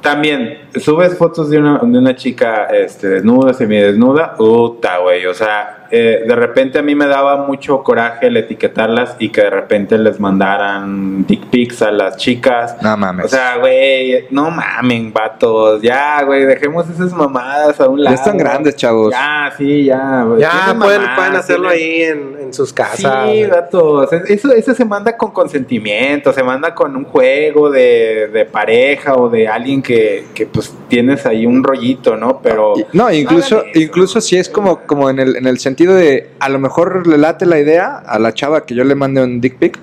también, 0.00 0.58
subes 0.76 1.16
fotos 1.16 1.50
de 1.50 1.58
una, 1.58 1.78
de 1.78 1.98
una 1.98 2.16
chica 2.16 2.64
este, 2.66 3.08
desnuda, 3.08 3.52
semidesnuda, 3.54 4.34
puta, 4.34 4.98
güey. 4.98 5.26
O 5.26 5.34
sea, 5.34 5.79
eh, 5.90 6.24
de 6.26 6.34
repente 6.36 6.78
a 6.78 6.82
mí 6.82 6.94
me 6.94 7.06
daba 7.06 7.46
mucho 7.46 7.82
coraje 7.82 8.26
el 8.28 8.36
etiquetarlas 8.36 9.16
y 9.18 9.30
que 9.30 9.42
de 9.42 9.50
repente 9.50 9.98
les 9.98 10.18
mandaran 10.20 11.24
dick 11.26 11.46
pics 11.46 11.82
a 11.82 11.90
las 11.90 12.16
chicas. 12.16 12.76
No 12.82 12.96
mames. 12.96 13.26
O 13.26 13.28
sea, 13.28 13.56
güey, 13.58 14.26
no 14.30 14.50
mamen, 14.50 15.12
vatos. 15.12 15.82
Ya, 15.82 16.22
güey, 16.22 16.44
dejemos 16.44 16.88
esas 16.88 17.12
mamadas 17.12 17.80
a 17.80 17.88
un 17.88 18.02
lado. 18.02 18.14
ya 18.16 18.22
están 18.22 18.36
grandes, 18.38 18.76
chavos. 18.76 19.12
Ya, 19.12 19.52
sí, 19.56 19.84
ya. 19.84 20.24
güey. 20.24 20.40
Ya 20.40 20.74
pueden, 20.78 21.00
mamadas, 21.02 21.16
pueden 21.16 21.36
hacerlo 21.36 21.70
tienen- 21.70 21.84
ahí 21.88 22.02
en, 22.38 22.44
en 22.46 22.54
sus 22.54 22.72
casas. 22.72 23.30
Sí, 23.30 23.44
vatos. 23.46 24.12
Es- 24.12 24.30
Eso, 24.30 24.52
eso 24.52 24.74
se 24.74 24.84
manda 24.84 25.16
con 25.16 25.30
consentimiento, 25.32 26.32
se 26.32 26.42
manda 26.42 26.74
con 26.74 26.96
un 26.96 27.04
juego 27.04 27.70
de, 27.70 28.28
de 28.32 28.44
pareja 28.44 29.14
o 29.14 29.28
de 29.28 29.48
alguien 29.48 29.82
que, 29.82 30.26
que, 30.34 30.46
pues 30.46 30.74
tienes 30.88 31.26
ahí 31.26 31.46
un 31.46 31.62
rollito, 31.62 32.16
¿no? 32.16 32.40
Pero. 32.42 32.74
No, 32.92 33.10
incluso, 33.12 33.64
incluso 33.74 34.20
si 34.20 34.36
es 34.36 34.48
como, 34.48 34.80
como 34.80 35.10
en, 35.10 35.18
el, 35.18 35.36
en 35.36 35.46
el 35.46 35.58
sentido 35.58 35.79
de 35.86 36.30
a 36.40 36.48
lo 36.48 36.58
mejor 36.58 37.06
le 37.06 37.18
late 37.18 37.46
la 37.46 37.58
idea 37.58 37.96
a 37.98 38.18
la 38.18 38.32
chava 38.34 38.64
que 38.66 38.74
yo 38.74 38.84
le 38.84 38.94
mande 38.94 39.22
un 39.22 39.40
dick 39.40 39.56
pic. 39.58 39.78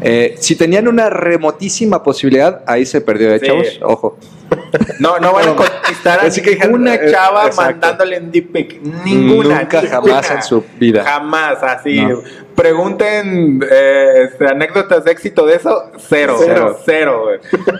eh, 0.00 0.36
si 0.38 0.56
tenían 0.56 0.86
una 0.88 1.08
remotísima 1.10 2.02
posibilidad, 2.02 2.62
ahí 2.66 2.84
se 2.86 3.00
perdió, 3.00 3.30
¿eh, 3.34 3.38
Sí. 3.40 3.46
chavos? 3.46 3.80
Ojo. 3.82 4.18
No, 5.00 5.18
no 5.18 5.32
van 5.32 5.48
a 5.48 5.54
conquistar 5.56 6.20
a 6.20 6.28
ninguna 6.28 6.96
chava 7.10 7.46
exacto. 7.46 7.62
mandándole 7.80 8.18
un 8.20 8.30
deep 8.30 8.52
pic. 8.52 8.80
Ninguna. 9.04 9.60
Nunca 9.62 9.82
ninguna. 9.82 10.12
jamás 10.12 10.30
en 10.30 10.42
su 10.42 10.64
vida. 10.78 11.02
Jamás, 11.04 11.62
así. 11.62 12.00
No. 12.00 12.20
Pregunten 12.54 13.62
eh, 13.70 14.28
este, 14.30 14.46
anécdotas 14.46 15.04
de 15.04 15.10
éxito 15.12 15.46
de 15.46 15.56
eso. 15.56 15.90
Cero, 15.98 16.36
Cero. 16.38 16.78
cero. 16.84 17.24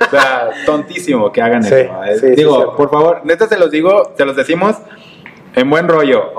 O 0.07 0.11
sea, 0.11 0.51
tontísimo 0.67 1.31
que 1.33 1.41
hagan 1.43 1.63
Sí, 1.63 1.75
eso. 1.75 2.05
eh. 2.05 2.19
sí, 2.21 2.27
Digo, 2.31 2.75
por 2.77 2.91
favor, 2.91 3.21
neta 3.25 3.47
se 3.49 3.59
los 3.59 3.71
digo, 3.71 4.15
se 4.17 4.25
los 4.25 4.35
decimos 4.37 4.77
en 5.55 5.71
buen 5.71 5.87
rollo. 5.89 6.33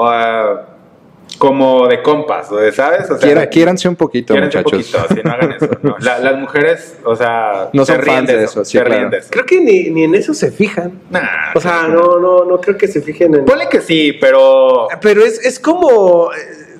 Como 1.38 1.88
de 1.88 2.02
compas, 2.02 2.52
o 2.52 2.58
de, 2.58 2.72
¿sabes? 2.72 3.04
O 3.10 3.18
sea, 3.18 3.18
Quiera- 3.20 3.48
quiéranse 3.50 3.88
un 3.88 3.96
poquito, 3.96 4.34
quiéranse 4.34 4.58
un 4.58 4.64
muchachos. 4.64 4.92
poquito, 4.92 5.14
así 5.14 5.22
no 5.24 5.32
hagan 5.32 5.52
eso. 5.52 5.70
no. 5.84 5.96
La- 6.00 6.20
las 6.20 6.36
mujeres, 6.38 6.98
o 7.04 7.16
sea, 7.16 7.70
No 7.74 7.86
se 7.86 7.94
son 7.94 8.02
ríen 8.02 8.16
fans 8.18 8.28
de 8.30 8.44
eso, 8.44 8.66
sí, 8.66 8.78
se 8.78 8.84
claro. 8.84 8.96
ríen 9.00 9.10
de 9.12 9.18
eso. 9.20 9.28
Creo 9.32 9.46
que 9.46 9.60
ni, 9.62 9.90
ni 9.90 10.04
en 10.04 10.16
eso 10.16 10.34
se 10.34 10.52
fijan. 10.52 11.00
Nah, 11.10 11.22
O 11.56 11.60
sea, 11.62 11.88
no, 11.88 12.18
no, 12.20 12.46
no 12.46 12.60
creo 12.60 12.78
que 12.78 12.88
se 12.88 13.02
fijen 13.02 13.36
en. 13.36 13.46
Ponle 13.46 13.68
que 13.70 13.82
sí, 13.82 14.14
pero. 14.20 14.88
Pero 15.02 15.24
es, 15.24 15.46
es 15.46 15.60
como. 15.60 16.30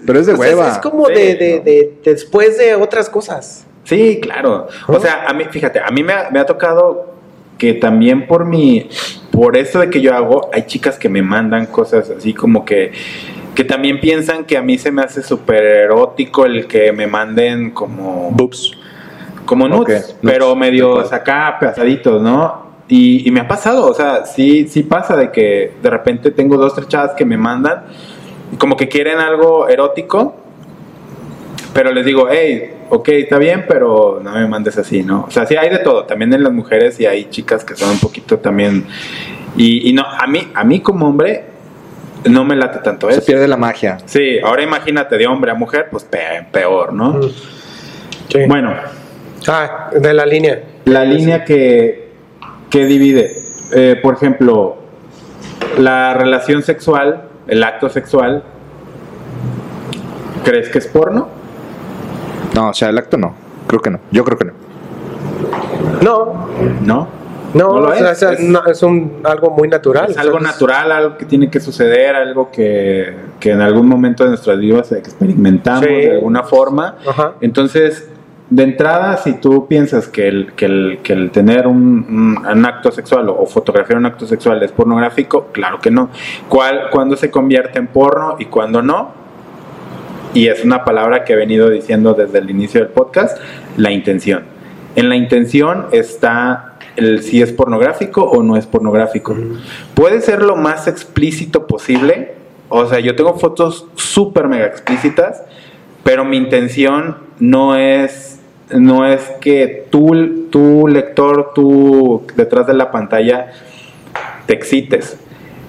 Pero 0.06 0.20
es 0.20 0.26
de 0.26 0.36
pues 0.36 0.50
hueva. 0.52 0.72
Es, 0.72 0.78
como 0.80 1.06
Sí, 1.08 1.14
de, 1.14 1.36
de- 1.36 1.58
no. 1.58 1.64
de- 1.64 1.94
después 2.04 2.58
de 2.58 2.76
otras 2.76 3.10
cosas. 3.10 3.66
Sí, 3.84 4.20
claro. 4.22 4.68
O 4.88 5.00
sea, 5.00 5.26
a 5.28 5.34
mí, 5.34 5.46
fíjate, 5.50 5.80
a 5.80 5.90
mí 5.92 6.04
me 6.04 6.14
ha, 6.14 6.30
me 6.32 6.40
ha 6.40 6.46
tocado 6.46 7.14
que 7.58 7.74
también 7.74 8.28
por 8.28 8.46
mi. 8.46 8.90
Por 9.32 9.56
eso 9.56 9.80
de 9.80 9.90
que 9.90 10.02
yo 10.02 10.14
hago, 10.16 10.50
hay 10.52 10.66
chicas 10.66 10.98
que 10.98 11.10
me 11.10 11.22
mandan 11.22 11.68
cosas 11.68 12.10
así 12.10 12.34
como 12.34 12.66
que. 12.66 12.92
Que 13.58 13.64
también 13.64 14.00
piensan 14.00 14.46
que 14.46 14.56
a 14.56 14.62
mí 14.62 14.78
se 14.78 14.92
me 14.92 15.02
hace 15.02 15.24
súper 15.24 15.64
erótico 15.66 16.46
el 16.46 16.68
que 16.68 16.92
me 16.92 17.08
manden 17.08 17.72
como. 17.72 18.30
Boobs. 18.30 18.78
como 19.46 19.68
nudes, 19.68 20.16
pero 20.22 20.54
de 20.54 21.08
acá 21.12 21.58
pesaditos, 21.60 22.22
¿no? 22.22 22.68
Y, 22.88 23.28
y 23.28 23.32
me 23.32 23.40
ha 23.40 23.48
pasado, 23.48 23.88
o 23.88 23.96
sea, 23.96 24.26
sí, 24.28 24.68
sí 24.68 24.84
pasa 24.84 25.18
de 25.18 25.32
que 25.32 25.74
de 25.82 25.90
repente 25.90 26.30
tengo 26.30 26.56
dos, 26.56 26.76
tres 26.76 26.88
chavas 26.88 27.16
que 27.16 27.26
me 27.26 27.36
mandan 27.36 27.86
y 28.54 28.58
como 28.58 28.78
que 28.78 28.88
quieren 28.88 29.18
algo 29.18 29.68
erótico, 29.68 30.36
pero 31.74 31.92
les 31.92 32.06
digo, 32.06 32.28
hey, 32.30 32.76
ok, 32.92 33.10
está 33.10 33.40
bien, 33.40 33.66
pero 33.68 34.20
no 34.24 34.34
me 34.34 34.48
mandes 34.48 34.78
así, 34.78 35.02
¿no? 35.02 35.26
O 35.28 35.32
sea, 35.32 35.48
sí 35.48 35.56
hay 35.56 35.70
de 35.70 35.80
todo, 35.80 36.04
también 36.04 36.32
en 36.32 36.44
las 36.44 36.54
mujeres 36.54 37.00
y 37.00 37.08
hay 37.08 37.26
chicas 37.32 37.66
que 37.66 37.76
son 37.76 37.90
un 37.90 38.00
poquito 38.00 38.38
también... 38.38 38.86
Y, 39.56 39.90
y 39.90 39.94
no, 39.94 40.04
a 40.04 40.28
mí, 40.28 40.48
a 40.54 40.64
mí 40.64 40.82
como 40.82 41.08
hombre 41.08 41.57
no 42.26 42.44
me 42.44 42.56
late 42.56 42.80
tanto 42.80 43.10
Se 43.10 43.18
eso. 43.18 43.26
pierde 43.26 43.48
la 43.48 43.58
magia. 43.58 43.98
Sí, 44.06 44.40
ahora 44.44 44.64
imagínate 44.64 45.18
de 45.18 45.28
hombre 45.28 45.52
a 45.52 45.54
mujer, 45.54 45.88
pues 45.92 46.04
pe- 46.04 46.46
peor, 46.52 46.94
¿no? 46.94 47.14
Mm. 47.14 47.30
Sí. 48.30 48.40
Bueno, 48.48 48.74
Ah, 49.48 49.90
de 49.94 50.14
la 50.14 50.26
línea. 50.26 50.62
la 50.86 51.06
línea 51.06 51.46
que, 51.46 52.10
que 52.70 52.86
divide, 52.86 53.32
eh, 53.74 53.98
por 54.02 54.16
ejemplo, 54.16 54.78
la 55.78 56.14
relación 56.14 56.64
sexual, 56.64 57.24
el 57.48 57.64
acto 57.64 57.88
sexual, 57.90 58.44
¿crees 60.44 60.70
que 60.70 60.80
es 60.80 60.88
porno? 60.88 61.30
No, 62.56 62.70
o 62.70 62.74
sea, 62.74 62.90
el 62.90 62.98
acto 62.98 63.18
no. 63.18 63.34
Creo 63.68 63.82
que 63.82 63.90
no. 63.92 64.00
Yo 64.12 64.24
creo 64.26 64.38
que 64.38 64.46
no. 64.46 64.54
No, 66.02 66.48
No. 66.82 67.08
No, 67.54 67.74
No 67.74 67.80
lo 67.82 67.90
o 67.90 67.96
sea, 67.96 68.12
es, 68.12 68.22
es- 68.24 68.40
no, 68.42 68.66
es 68.66 68.84
un, 68.84 69.22
algo 69.24 69.52
muy 69.52 69.68
natural. 69.68 70.12
Es 70.12 70.18
algo 70.18 70.38
O 70.38 70.40
sea, 70.40 70.52
natural, 70.52 70.92
algo 70.92 71.18
que 71.18 71.26
tiene 71.26 71.50
que 71.50 71.60
suceder, 71.60 72.16
algo 72.16 72.52
que, 72.52 73.14
que 73.40 73.52
en 73.52 73.62
algún 73.62 73.88
momento 73.88 74.24
de 74.24 74.30
nuestras 74.30 74.60
vidas 74.60 74.92
experimentamos 74.92 75.86
Sí. 75.86 75.94
de 75.94 76.12
alguna 76.12 76.44
forma. 76.44 76.96
Ajá. 77.08 77.34
Entonces, 77.42 78.10
de 78.50 78.64
entrada, 78.64 79.18
si 79.18 79.34
tú 79.34 79.68
piensas 79.68 80.08
que 80.08 80.28
el, 80.28 80.54
que 80.54 80.66
el, 80.66 81.00
que 81.04 81.14
el 81.14 81.32
tener 81.32 81.68
un, 81.68 82.38
un- 82.48 82.66
acto 82.66 82.92
sexual 82.92 83.28
o, 83.30 83.40
o 83.42 83.46
fotografiar 83.46 83.98
un 84.00 84.06
acto 84.06 84.26
sexual 84.26 84.62
es 84.64 84.72
pornográfico, 84.72 85.48
claro 85.52 85.80
que 85.80 85.92
no. 85.92 86.10
¿Cuál, 86.50 86.90
¿Cuándo 86.92 87.16
se 87.18 87.30
convierte 87.32 87.80
en 87.80 87.88
porno 87.88 88.36
y 88.40 88.46
cuándo 88.46 88.82
no? 88.82 89.12
Y 90.34 90.48
es 90.48 90.64
una 90.64 90.84
palabra 90.86 91.24
que 91.24 91.34
he 91.34 91.36
venido 91.36 91.70
diciendo 91.70 92.14
desde 92.14 92.38
el 92.40 92.50
inicio 92.50 92.82
del 92.82 92.90
podcast, 92.90 93.38
la 93.78 93.92
intención. 93.92 94.44
En 94.96 95.10
la 95.10 95.16
intención 95.16 95.88
está 95.92 96.67
el 96.98 97.24
si 97.24 97.42
es 97.42 97.54
pornográfico 97.54 98.24
o 98.24 98.44
no 98.44 98.58
es 98.58 98.66
pornográfico. 98.66 99.36
Puede 99.94 100.22
ser 100.22 100.42
lo 100.42 100.56
más 100.56 100.88
explícito 100.88 101.68
posible. 101.68 102.34
O 102.70 102.86
sea, 102.86 103.00
yo 103.00 103.16
tengo 103.16 103.36
fotos 103.36 103.88
súper 103.96 104.48
mega 104.48 104.66
explícitas, 104.66 105.44
pero 106.04 106.26
mi 106.26 106.36
intención 106.38 107.18
no 107.40 107.78
es, 107.78 108.40
no 108.72 109.06
es 109.06 109.22
que 109.40 109.86
tú, 109.90 110.48
tu 110.50 110.88
lector, 110.88 111.54
tú 111.56 112.24
detrás 112.36 112.68
de 112.68 112.74
la 112.74 112.92
pantalla, 112.92 113.52
te 114.48 114.54
excites. 114.54 115.18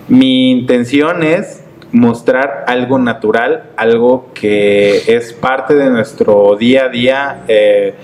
Mi 0.08 0.50
intención 0.50 1.22
es 1.22 1.62
mostrar 1.92 2.64
algo 2.66 2.98
natural, 2.98 3.64
algo 3.76 4.30
que 4.34 5.02
es 5.06 5.32
parte 5.32 5.74
de 5.74 5.90
nuestro 5.90 6.56
día 6.56 6.86
a 6.86 6.88
día. 6.88 7.44
eh, 7.48 7.94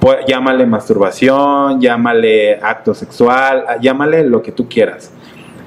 pu- 0.00 0.24
llámale 0.26 0.66
masturbación, 0.66 1.80
llámale 1.80 2.56
acto 2.62 2.94
sexual, 2.94 3.64
ah, 3.68 3.76
llámale 3.80 4.24
lo 4.24 4.42
que 4.42 4.52
tú 4.52 4.68
quieras. 4.68 5.12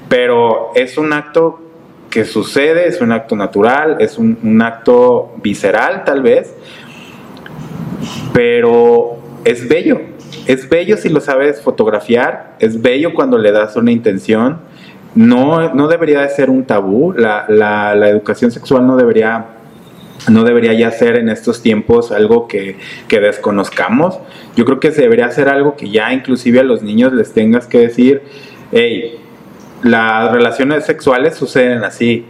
Pero 0.08 0.70
es 0.74 0.98
un 0.98 1.12
acto 1.12 1.60
que 2.10 2.24
sucede, 2.24 2.86
es 2.86 3.00
un 3.00 3.10
acto 3.12 3.34
natural, 3.36 3.96
es 4.00 4.18
un, 4.18 4.38
un 4.42 4.62
acto 4.62 5.32
visceral 5.42 6.04
tal 6.04 6.22
vez, 6.22 6.54
pero 8.32 9.16
es 9.44 9.68
bello. 9.68 10.00
Es 10.46 10.68
bello 10.68 10.96
si 10.96 11.08
lo 11.08 11.20
sabes 11.20 11.62
fotografiar, 11.62 12.54
es 12.58 12.80
bello 12.80 13.14
cuando 13.14 13.38
le 13.38 13.50
das 13.52 13.76
una 13.76 13.90
intención. 13.92 14.58
No, 15.14 15.72
no 15.74 15.86
debería 15.88 16.20
de 16.22 16.28
ser 16.28 16.50
un 16.50 16.64
tabú, 16.64 17.12
la, 17.12 17.46
la- 17.48 17.94
la 17.94 18.08
educación 18.08 18.50
sexual 18.50 18.86
no 18.86 18.96
debería, 18.96 19.44
no 20.28 20.44
debería 20.44 20.72
ya 20.72 20.90
ser 20.90 21.16
en 21.16 21.28
estos 21.28 21.62
tiempos 21.62 22.12
algo 22.12 22.48
que, 22.48 22.76
que 23.08 23.20
desconozcamos. 23.20 24.18
Yo 24.56 24.64
creo 24.64 24.80
que 24.80 24.92
se 24.92 25.02
debería 25.02 25.26
hacer 25.26 25.48
algo 25.48 25.76
que 25.76 25.90
ya 25.90 26.12
inclusive 26.12 26.60
a 26.60 26.62
los 26.62 26.82
niños 26.82 27.12
les 27.12 27.32
tengas 27.32 27.66
que 27.66 27.78
decir, 27.78 28.22
hey, 28.72 29.18
las 29.82 30.32
relaciones 30.32 30.84
sexuales 30.84 31.34
suceden 31.34 31.84
así. 31.84 32.26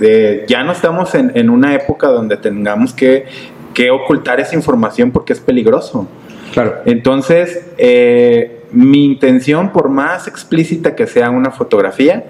Eh, 0.00 0.44
ya 0.48 0.62
no 0.62 0.72
estamos 0.72 1.14
en, 1.14 1.32
en 1.34 1.50
una 1.50 1.74
época 1.74 2.08
donde 2.08 2.36
tengamos 2.36 2.92
que, 2.92 3.26
que 3.74 3.90
ocultar 3.90 4.40
esa 4.40 4.54
información 4.54 5.10
porque 5.10 5.32
es 5.32 5.40
peligroso. 5.40 6.08
Claro. 6.52 6.76
Entonces, 6.84 7.66
eh, 7.78 8.62
mi 8.72 9.04
intención, 9.04 9.72
por 9.72 9.88
más 9.88 10.28
explícita 10.28 10.94
que 10.94 11.06
sea 11.06 11.30
una 11.30 11.50
fotografía, 11.50 12.24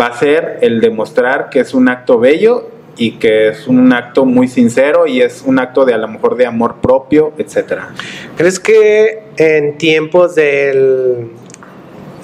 va 0.00 0.06
a 0.06 0.14
ser 0.14 0.58
el 0.62 0.80
demostrar 0.80 1.48
que 1.50 1.60
es 1.60 1.74
un 1.74 1.88
acto 1.88 2.18
bello 2.18 2.70
y 2.96 3.12
que 3.12 3.48
es 3.48 3.66
un 3.68 3.92
acto 3.92 4.24
muy 4.24 4.48
sincero 4.48 5.06
y 5.06 5.22
es 5.22 5.42
un 5.46 5.58
acto 5.58 5.84
de 5.84 5.94
a 5.94 5.98
lo 5.98 6.08
mejor 6.08 6.36
de 6.36 6.46
amor 6.46 6.76
propio, 6.82 7.32
etcétera. 7.38 7.90
¿Crees 8.36 8.60
que 8.60 9.22
en 9.36 9.78
tiempos 9.78 10.34
del 10.34 11.28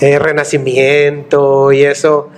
eh, 0.01 0.19
renacimiento 0.19 1.73
y 1.73 1.83
eso, 1.85 2.29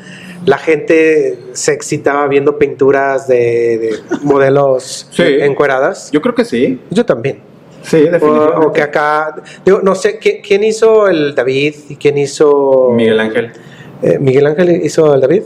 la 0.47 0.59
gente 0.59 1.39
se 1.53 1.73
excitaba 1.73 2.27
viendo 2.29 2.59
pinturas 2.59 3.27
de, 3.29 3.79
de 3.79 3.97
modelos 4.23 5.09
Sí. 5.13 5.23
encueradas? 5.41 6.11
Yo 6.13 6.23
creo 6.23 6.35
que 6.35 6.45
sí. 6.45 6.81
Yo 6.91 7.05
también. 7.05 7.41
Sí, 7.83 7.97
O, 7.97 8.11
definitivamente. 8.13 8.67
o 8.67 8.73
que 8.73 8.83
acá, 8.83 9.37
digo, 9.65 9.81
no 9.83 9.95
sé, 9.95 10.19
¿quién, 10.19 10.43
quién 10.43 10.63
hizo 10.65 11.09
el 11.09 11.35
David 11.35 11.75
y 11.89 11.97
quién 11.97 12.19
hizo... 12.19 12.91
Miguel 12.93 13.19
Ángel. 13.21 13.53
Eh, 14.03 14.19
Miguel 14.19 14.47
Ángel 14.47 14.81
hizo 14.85 15.15
el 15.15 15.21
David. 15.21 15.43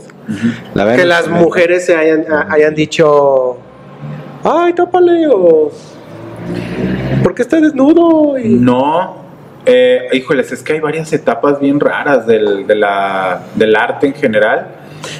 La 0.73 0.83
que 0.85 0.91
Venus 0.91 1.05
las 1.07 1.23
también. 1.25 1.43
mujeres 1.43 1.85
se 1.85 1.95
hayan, 1.95 2.25
a- 2.31 2.47
hayan 2.53 2.73
dicho, 2.73 3.57
ay, 4.43 4.73
tápale, 4.73 5.27
o 5.27 5.71
¿por 7.23 7.35
qué 7.35 7.41
está 7.41 7.59
desnudo? 7.59 8.37
Y- 8.39 8.49
No, 8.55 9.23
Eh, 9.67 10.09
híjoles, 10.13 10.51
es 10.51 10.61
que 10.61 10.73
hay 10.73 10.79
varias 10.79 11.11
etapas 11.11 11.59
bien 11.59 11.79
raras 11.79 12.27
del, 12.27 12.67
de 12.67 12.75
la, 12.75 13.41
del 13.55 13.75
arte 13.75 14.05
en 14.05 14.13
general. 14.13 14.67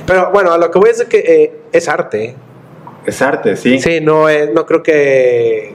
Pero 0.05 0.29
bueno, 0.31 0.51
a 0.51 0.59
lo 0.59 0.69
que 0.69 0.77
voy 0.77 0.89
a 0.89 0.91
decir 0.91 1.07
que 1.07 1.17
eh, 1.17 1.53
es 1.71 1.89
arte. 1.89 2.36
Es 3.07 3.23
arte, 3.23 3.55
sí. 3.55 3.79
Sí, 3.79 4.01
no, 4.01 4.29
es, 4.29 4.53
no 4.53 4.67
creo 4.67 4.83
que... 4.83 5.73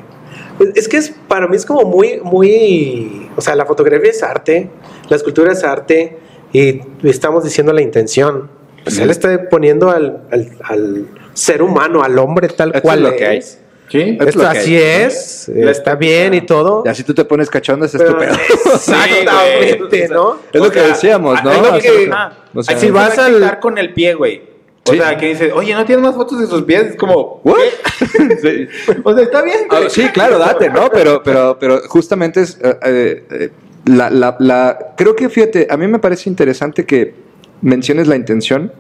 Es 0.76 0.88
que 0.88 0.98
es, 0.98 1.12
para 1.26 1.48
mí 1.48 1.56
es 1.56 1.66
como 1.66 1.82
muy, 1.82 2.20
muy... 2.22 3.28
O 3.36 3.40
sea, 3.40 3.56
la 3.56 3.66
fotografía 3.66 4.11
es 4.11 4.22
arte, 4.22 4.70
la 5.08 5.16
escultura 5.16 5.50
es 5.50 5.64
arte 5.64 6.16
y 6.53 6.80
estamos 7.05 7.44
diciendo 7.44 7.72
la 7.72 7.82
intención. 7.82 8.51
Pues 8.84 8.98
él 8.98 9.11
está 9.11 9.48
poniendo 9.51 9.90
al, 9.90 10.22
al, 10.30 10.48
al 10.64 11.07
ser 11.34 11.62
humano, 11.62 12.03
al 12.03 12.18
hombre 12.18 12.48
tal 12.48 12.70
Esto 12.70 12.80
cual 12.82 12.98
es 13.05 13.11
lo 13.11 13.16
que 13.16 13.26
hay. 13.26 13.38
es. 13.38 13.61
Sí. 13.88 14.16
Es 14.20 14.26
Esto 14.28 14.42
lo 14.44 14.51
que 14.51 14.59
así 14.59 14.76
hay. 14.76 15.03
es, 15.03 15.48
está 15.48 15.96
bien 15.96 16.32
y 16.34 16.40
todo. 16.42 16.82
Y 16.86 16.88
así 16.88 17.03
tú 17.05 17.12
te 17.12 17.24
pones 17.24 17.51
cachondo, 17.51 17.84
es 17.86 17.92
pero- 17.92 18.20
estúpido. 18.22 18.32
Exactamente, 18.74 20.09
¿no? 20.09 20.36
Es 20.53 20.61
lo 20.61 20.70
que 20.70 20.80
decíamos, 20.80 21.42
¿no? 21.44 21.51
es 21.53 21.61
lo 21.62 21.68
O 21.70 21.78
que- 21.78 21.80
sea, 22.05 22.09
Ah, 22.12 22.32
o 22.55 22.62
sea, 22.62 22.76
así 22.76 22.86
si 22.86 22.92
vas 22.92 23.18
a 23.18 23.26
al- 23.26 23.61
con 23.61 23.78
el 23.78 23.92
pie, 23.92 24.14
güey. 24.14 24.42
O 24.86 24.92
Sí. 24.92 24.98
sea, 24.98 25.16
que 25.18 25.26
dices, 25.28 25.53
oye, 25.55 25.74
¿no 25.74 25.84
tienes 25.84 26.03
más 26.03 26.14
fotos 26.14 26.40
de 26.40 26.46
sus 26.46 26.62
pies? 26.62 26.82
Es 26.90 26.96
como, 26.96 27.40
¿What? 27.44 27.59
Sí. 28.42 28.66
O 29.05 29.14
sea, 29.14 29.22
está 29.24 29.42
bien. 29.42 29.59
Ah, 29.70 29.82
sí, 29.88 30.09
claro, 30.09 30.38
date, 30.38 30.70
¿no? 30.70 30.88
Pero, 30.90 31.22
pero, 31.22 31.59
pero 31.61 31.80
justamente 31.88 32.40
es 32.40 32.59
eh, 32.62 32.76
eh, 32.84 33.24
eh, 33.30 33.51
la, 33.86 34.10
la, 34.10 34.36
la- 34.38 34.94
creo 34.96 35.16
que 35.16 35.28
fíjate, 35.28 35.66
a 35.70 35.76
mí 35.76 35.86
me 35.86 35.98
parece 35.98 36.28
interesante 36.30 36.84
que 36.86 37.14
menciones 37.62 38.08
la 38.08 38.16
intención. 38.16 38.72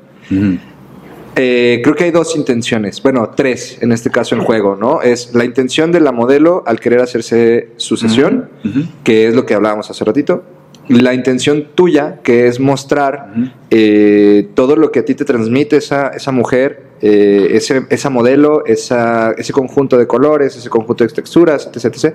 Eh, 1.36 1.80
creo 1.82 1.94
que 1.94 2.04
hay 2.04 2.10
dos 2.10 2.36
intenciones, 2.36 3.00
bueno, 3.02 3.30
tres 3.36 3.78
en 3.80 3.92
este 3.92 4.10
caso 4.10 4.34
en 4.34 4.42
juego, 4.42 4.76
¿no? 4.76 5.00
Es 5.00 5.32
la 5.34 5.44
intención 5.44 5.92
de 5.92 6.00
la 6.00 6.10
modelo 6.12 6.64
al 6.66 6.80
querer 6.80 7.00
hacerse 7.00 7.68
su 7.76 7.96
sesión, 7.96 8.50
Ujú. 8.64 8.80
que 9.04 9.28
es 9.28 9.34
lo 9.34 9.46
que 9.46 9.54
hablábamos 9.54 9.88
hace 9.90 10.04
ratito. 10.04 10.42
La 10.88 11.14
intención 11.14 11.68
tuya, 11.76 12.18
que 12.24 12.48
es 12.48 12.58
mostrar 12.58 13.32
eh, 13.70 14.48
todo 14.54 14.74
lo 14.74 14.90
que 14.90 14.98
a 15.00 15.04
ti 15.04 15.14
te 15.14 15.24
transmite 15.24 15.76
esa, 15.76 16.08
esa 16.08 16.32
mujer, 16.32 16.82
eh, 17.00 17.50
ese, 17.52 17.86
esa 17.90 18.10
modelo, 18.10 18.64
esa, 18.66 19.30
ese 19.38 19.52
conjunto 19.52 19.96
de 19.96 20.08
colores, 20.08 20.56
ese 20.56 20.68
conjunto 20.68 21.04
de 21.06 21.10
texturas, 21.12 21.70
etc, 21.72 21.84
etc. 21.94 22.14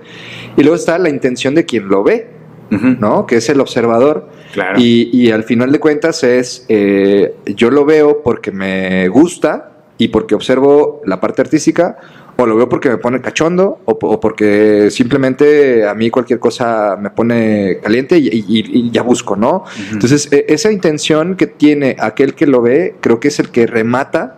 Y 0.57 0.61
luego 0.61 0.75
está 0.75 0.97
la 0.99 1.07
intención 1.09 1.55
de 1.55 1.63
quien 1.65 1.87
lo 1.87 2.03
ve, 2.03 2.27
¿no? 2.69 3.25
Que 3.25 3.37
es 3.37 3.49
el 3.49 3.59
observador. 3.61 4.29
Claro. 4.53 4.79
Y, 4.79 5.09
y 5.13 5.31
al 5.31 5.43
final 5.43 5.71
de 5.71 5.79
cuentas 5.79 6.23
es, 6.23 6.65
eh, 6.69 7.35
yo 7.55 7.69
lo 7.71 7.85
veo 7.85 8.21
porque 8.23 8.51
me 8.51 9.07
gusta 9.09 9.71
y 9.97 10.09
porque 10.09 10.35
observo 10.35 11.01
la 11.05 11.19
parte 11.21 11.41
artística, 11.41 11.97
o 12.37 12.45
lo 12.45 12.57
veo 12.57 12.67
porque 12.67 12.89
me 12.89 12.97
pone 12.97 13.21
cachondo, 13.21 13.79
o, 13.85 13.97
po- 13.97 14.09
o 14.09 14.19
porque 14.19 14.89
simplemente 14.91 15.87
a 15.87 15.93
mí 15.93 16.09
cualquier 16.09 16.37
cosa 16.39 16.97
me 16.99 17.09
pone 17.09 17.79
caliente 17.81 18.17
y, 18.17 18.27
y- 18.27 18.43
y 18.49 18.91
ya 18.91 19.03
busco, 19.03 19.37
¿no? 19.37 19.63
Entonces, 19.93 20.27
e- 20.33 20.45
esa 20.49 20.69
intención 20.69 21.35
que 21.37 21.47
tiene 21.47 21.95
aquel 21.97 22.33
que 22.35 22.45
lo 22.45 22.61
ve, 22.61 22.95
creo 22.99 23.21
que 23.21 23.29
es 23.29 23.39
el 23.39 23.51
que 23.51 23.67
remata 23.67 24.35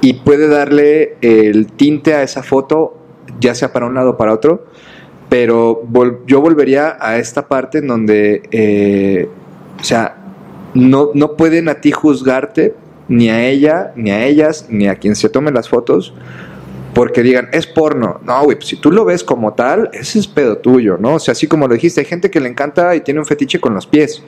y 0.00 0.14
puede 0.14 0.48
darle 0.48 1.16
el 1.20 1.66
tinte 1.72 2.14
a 2.14 2.22
esa 2.22 2.42
foto, 2.42 2.96
ya 3.40 3.54
sea 3.54 3.74
para 3.74 3.84
un 3.84 3.94
lado 3.94 4.10
o 4.12 4.16
para 4.16 4.32
otro, 4.32 4.66
pero 5.28 5.82
vol- 5.90 6.18
yo 6.26 6.40
volvería 6.40 6.96
a 7.00 7.18
esta 7.18 7.48
parte 7.48 7.78
en 7.78 7.86
donde, 7.88 8.42
eh, 8.50 9.28
o 9.80 9.84
sea, 9.84 10.16
no, 10.74 11.10
no 11.14 11.36
pueden 11.36 11.68
a 11.68 11.76
ti 11.76 11.90
juzgarte, 11.92 12.74
ni 13.08 13.28
a 13.30 13.46
ella, 13.46 13.92
ni 13.96 14.10
a 14.10 14.24
ellas, 14.26 14.66
ni 14.68 14.88
a 14.88 14.96
quien 14.96 15.14
se 15.16 15.28
tome 15.28 15.50
las 15.52 15.68
fotos, 15.68 16.12
porque 16.94 17.22
digan, 17.22 17.48
es 17.52 17.66
porno. 17.66 18.20
No, 18.24 18.44
güey, 18.44 18.56
pues 18.56 18.68
si 18.68 18.76
tú 18.76 18.90
lo 18.90 19.04
ves 19.04 19.22
como 19.22 19.54
tal, 19.54 19.90
ese 19.92 20.18
es 20.18 20.26
pedo 20.26 20.58
tuyo, 20.58 20.96
¿no? 20.98 21.14
O 21.14 21.18
sea, 21.18 21.32
así 21.32 21.46
como 21.46 21.68
lo 21.68 21.74
dijiste, 21.74 22.00
hay 22.00 22.06
gente 22.06 22.30
que 22.30 22.40
le 22.40 22.48
encanta 22.48 22.94
y 22.94 23.00
tiene 23.00 23.20
un 23.20 23.26
fetiche 23.26 23.60
con 23.60 23.74
los 23.74 23.86
pies. 23.86 24.22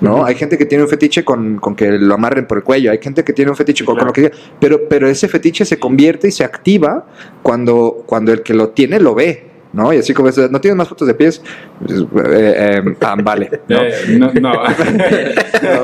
¿no? 0.00 0.24
Hay 0.24 0.34
gente 0.34 0.56
que 0.56 0.64
tiene 0.64 0.84
un 0.84 0.88
fetiche 0.88 1.26
con, 1.26 1.58
con 1.58 1.76
que 1.76 1.90
lo 1.92 2.14
amarren 2.14 2.46
por 2.46 2.56
el 2.56 2.64
cuello, 2.64 2.90
hay 2.90 2.98
gente 3.02 3.22
que 3.22 3.34
tiene 3.34 3.50
un 3.50 3.56
fetiche 3.56 3.84
con, 3.84 3.98
con 3.98 4.06
lo 4.06 4.14
que 4.14 4.32
pero, 4.58 4.88
pero 4.88 5.06
ese 5.06 5.28
fetiche 5.28 5.66
se 5.66 5.78
convierte 5.78 6.28
y 6.28 6.30
se 6.30 6.42
activa 6.42 7.04
cuando, 7.42 8.02
cuando 8.06 8.32
el 8.32 8.42
que 8.42 8.54
lo 8.54 8.70
tiene 8.70 8.98
lo 8.98 9.14
ve, 9.14 9.49
¿no? 9.72 9.92
Y 9.92 9.98
así 9.98 10.12
como, 10.14 10.28
es, 10.28 10.38
no 10.50 10.60
tienes 10.60 10.76
más 10.76 10.88
fotos 10.88 11.06
de 11.06 11.14
pies, 11.14 11.42
Pues, 11.86 12.00
eh, 12.00 12.82
eh, 12.84 12.96
ah, 13.00 13.16
vale, 13.22 13.50
¿no? 13.68 13.82
Eh, 13.82 13.92
no, 14.18 14.32
no. 14.32 14.52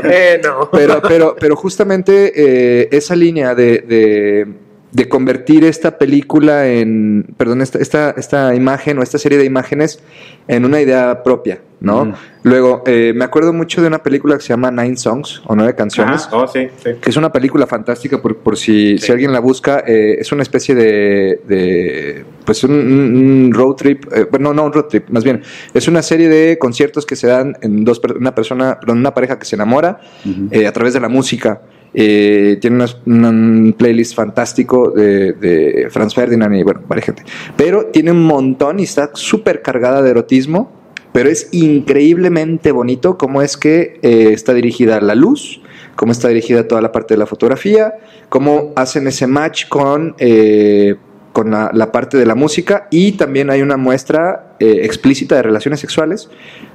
Eh, 0.04 0.40
no. 0.42 0.70
pero, 0.72 1.02
pero, 1.02 1.36
pero 1.38 1.56
justamente 1.56 2.32
eh, 2.34 2.88
esa 2.92 3.14
línea 3.14 3.54
de, 3.54 3.78
de, 3.86 4.46
de 4.90 5.08
convertir 5.08 5.64
esta 5.64 5.98
película 5.98 6.66
en, 6.66 7.26
perdón, 7.36 7.60
esta, 7.60 7.78
esta, 7.78 8.10
esta 8.16 8.54
imagen 8.54 8.98
o 8.98 9.02
esta 9.02 9.18
serie 9.18 9.38
de 9.38 9.44
imágenes 9.44 10.00
en 10.48 10.64
una 10.64 10.80
idea 10.80 11.22
propia, 11.22 11.60
¿no? 11.80 12.02
Ujú. 12.02 12.12
Luego, 12.42 12.82
eh, 12.86 13.12
me 13.14 13.24
acuerdo 13.24 13.52
mucho 13.52 13.82
de 13.82 13.88
una 13.88 14.02
película 14.02 14.36
que 14.36 14.42
se 14.42 14.48
llama 14.48 14.70
Nine 14.70 14.96
Songs 14.96 15.42
o 15.46 15.54
Nueve 15.56 15.74
Canciones. 15.74 16.28
Oh, 16.32 16.46
sí, 16.46 16.68
sí. 16.82 16.90
que 17.00 17.10
es 17.10 17.16
una 17.16 17.30
película 17.32 17.66
fantástica 17.66 18.22
por, 18.22 18.36
por 18.38 18.56
si, 18.56 18.96
Sí. 18.98 19.06
si 19.06 19.12
alguien 19.12 19.32
la 19.32 19.40
busca, 19.40 19.82
eh, 19.86 20.16
es 20.18 20.30
una 20.32 20.42
especie 20.42 20.74
de, 20.74 21.40
de, 21.46 22.24
pues 22.44 22.62
un, 22.64 22.72
un 22.72 23.52
road 23.52 23.74
trip, 23.74 24.04
eh, 24.14 24.26
bueno, 24.30 24.54
no 24.54 24.64
un 24.64 24.72
road 24.72 24.84
trip, 24.86 25.08
más 25.10 25.24
bien, 25.24 25.42
es 25.74 25.86
una 25.88 26.02
serie 26.02 26.28
de 26.28 26.56
conciertos 26.58 27.04
que 27.04 27.16
se 27.16 27.26
dan 27.26 27.56
en 27.62 27.84
dos, 27.84 28.00
una 28.18 28.34
persona, 28.34 28.78
perdón, 28.80 28.98
una 28.98 29.12
pareja 29.12 29.38
que 29.38 29.44
se 29.44 29.56
enamora 29.56 30.00
eh, 30.50 30.66
a 30.66 30.72
través 30.72 30.94
de 30.94 31.00
la 31.00 31.08
música. 31.08 31.62
Eh, 31.98 32.58
tiene 32.60 32.84
un 33.06 33.74
playlist 33.76 34.14
fantástico 34.14 34.90
de, 34.90 35.32
de 35.32 35.88
Franz 35.90 36.14
Ferdinand 36.14 36.54
y 36.54 36.62
bueno, 36.62 36.82
varias 36.86 37.06
gente. 37.06 37.22
Pero 37.56 37.86
tiene 37.86 38.10
un 38.12 38.22
montón 38.24 38.80
y 38.80 38.82
está 38.82 39.10
súper 39.14 39.62
cargada 39.62 40.02
de 40.02 40.10
erotismo, 40.10 40.70
pero 41.16 41.30
es 41.30 41.48
increíblemente 41.52 42.72
bonito 42.72 43.16
cómo 43.16 43.40
es 43.40 43.56
que 43.56 43.98
eh, 44.02 44.28
está 44.32 44.52
dirigida 44.52 45.00
la 45.00 45.14
luz, 45.14 45.62
cómo 45.94 46.12
está 46.12 46.28
dirigida 46.28 46.68
toda 46.68 46.82
la 46.82 46.92
parte 46.92 47.14
de 47.14 47.18
la 47.18 47.24
fotografía, 47.26 47.94
cómo 48.28 48.72
hacen 48.76 49.06
ese 49.06 49.26
match 49.26 49.66
con, 49.68 50.14
eh, 50.18 50.96
con 51.32 51.50
la, 51.52 51.70
la 51.72 51.90
parte 51.90 52.18
de 52.18 52.26
la 52.26 52.34
música 52.34 52.86
y 52.90 53.12
también 53.12 53.48
hay 53.48 53.62
una 53.62 53.78
muestra 53.78 54.56
eh, 54.60 54.80
explícita 54.82 55.36
de 55.36 55.42
relaciones 55.44 55.80
sexuales, 55.80 56.28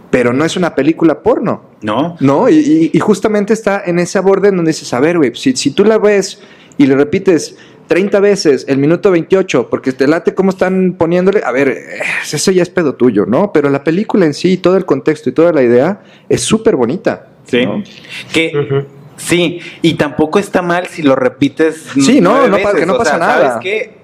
pero 0.10 0.34
no 0.34 0.44
es 0.44 0.58
una 0.58 0.74
película 0.74 1.22
porno. 1.22 1.62
¿No? 1.84 2.16
No, 2.20 2.50
y, 2.50 2.56
y- 2.56 2.92
y 2.94 3.00
justamente 3.00 3.54
está 3.54 3.84
en 3.86 4.00
ese 4.00 4.20
borde 4.22 4.50
en 4.50 4.56
donde 4.56 4.70
dices, 4.72 4.92
a 4.96 5.00
ver, 5.00 5.18
güey, 5.18 5.36
si, 5.36 5.56
si 5.56 5.70
tú 5.70 5.86
la 5.86 6.00
ves 6.00 6.42
y 6.78 6.88
le 6.88 6.96
repites 6.96 7.58
30 7.92 8.22
veces 8.22 8.64
el 8.70 8.78
minuto 8.78 9.12
28, 9.12 9.68
porque 9.70 9.92
te 9.92 10.08
late 10.08 10.34
cómo 10.34 10.52
están 10.52 10.94
poniéndole, 10.98 11.42
a 11.44 11.52
ver, 11.52 11.68
eh, 11.68 12.00
eso 12.32 12.50
ya 12.50 12.64
es 12.64 12.70
pedo 12.70 12.96
tuyo, 12.96 13.26
¿no? 13.26 13.52
Pero 13.52 13.70
la 13.70 13.84
película 13.84 14.26
en 14.26 14.34
sí, 14.34 14.56
todo 14.56 14.78
el 14.78 14.86
contexto 14.86 15.28
y 15.30 15.34
toda 15.34 15.52
la 15.52 15.62
idea 15.62 16.00
es 16.30 16.40
súper 16.42 16.78
bonita. 16.78 17.28
Sí. 17.44 17.66
¿no? 17.66 17.84
Que 18.32 18.86
sí, 19.18 19.60
y 19.82 19.96
tampoco 19.96 20.40
está 20.40 20.62
mal 20.62 20.88
si 20.88 21.02
lo 21.02 21.18
repites. 21.18 21.88
Sí, 22.00 22.22
no, 22.22 22.32
nueve 22.32 22.48
no 22.50 22.56
veces, 22.56 22.76
que 22.76 22.86
no 22.86 22.94
o 22.94 22.98
pasa 22.98 23.10
sea, 23.12 23.20
nada. 23.20 23.48
¿Sabes 23.50 23.58
qué? 23.62 24.02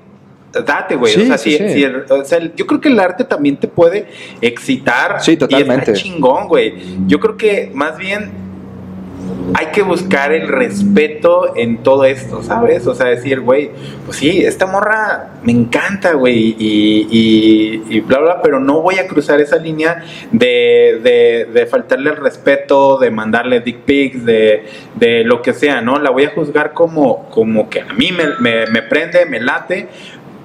Date, 0.65 0.95
güey. 0.97 1.13
Sí, 1.13 1.21
o 1.21 1.25
sea, 1.27 1.37
sí, 1.37 1.51
si- 1.51 1.57
sí. 1.57 1.69
si 1.75 1.83
el- 1.83 2.03
o 2.09 2.25
sea, 2.25 2.39
yo 2.57 2.67
creo 2.67 2.81
que 2.81 2.89
el 2.89 2.99
arte 2.99 3.23
también 3.23 3.55
te 3.55 3.69
puede 3.69 4.07
excitar. 4.41 5.21
Sí, 5.23 5.37
totalmente. 5.37 5.91
Y 5.91 5.93
está 5.93 6.03
chingón, 6.03 6.49
güey. 6.49 6.73
Yo 7.07 7.21
creo 7.21 7.37
que 7.37 7.71
más 7.73 7.97
bien 7.97 8.31
hay 9.53 9.67
que 9.67 9.81
buscar 9.81 10.33
el 10.33 10.47
respeto 10.47 11.55
en 11.55 11.77
todo 11.77 12.05
esto, 12.05 12.43
¿sabes? 12.43 12.85
O 12.85 12.93
sea, 12.93 13.07
decir, 13.07 13.39
güey, 13.41 13.71
pues 14.05 14.17
sí, 14.17 14.43
esta 14.43 14.65
morra 14.65 15.31
me 15.43 15.51
encanta, 15.51 16.13
güey, 16.13 16.55
y, 16.59 17.99
bla, 18.01 18.19
bla, 18.19 18.41
pero 18.41 18.59
no 18.59 18.81
voy 18.81 18.99
a 18.99 19.07
cruzar 19.07 19.39
esa 19.39 19.57
línea 19.57 20.03
de, 20.31 20.99
de, 21.01 21.47
de 21.51 21.65
faltarle 21.65 22.11
el 22.11 22.17
respeto, 22.17 22.97
de 22.97 23.09
mandarle 23.09 23.61
dick 23.61 23.79
pics, 23.79 24.25
de, 24.25 24.65
de 24.95 25.23
lo 25.23 25.41
que 25.41 25.53
sea, 25.53 25.81
¿no? 25.81 25.97
La 25.99 26.09
voy 26.09 26.25
a 26.25 26.31
juzgar 26.31 26.73
como, 26.73 27.29
como 27.29 27.69
que 27.69 27.81
a 27.81 27.93
mí 27.93 28.11
me, 28.11 28.25
me, 28.39 28.67
me 28.67 28.81
prende, 28.81 29.25
me 29.25 29.39
late, 29.39 29.87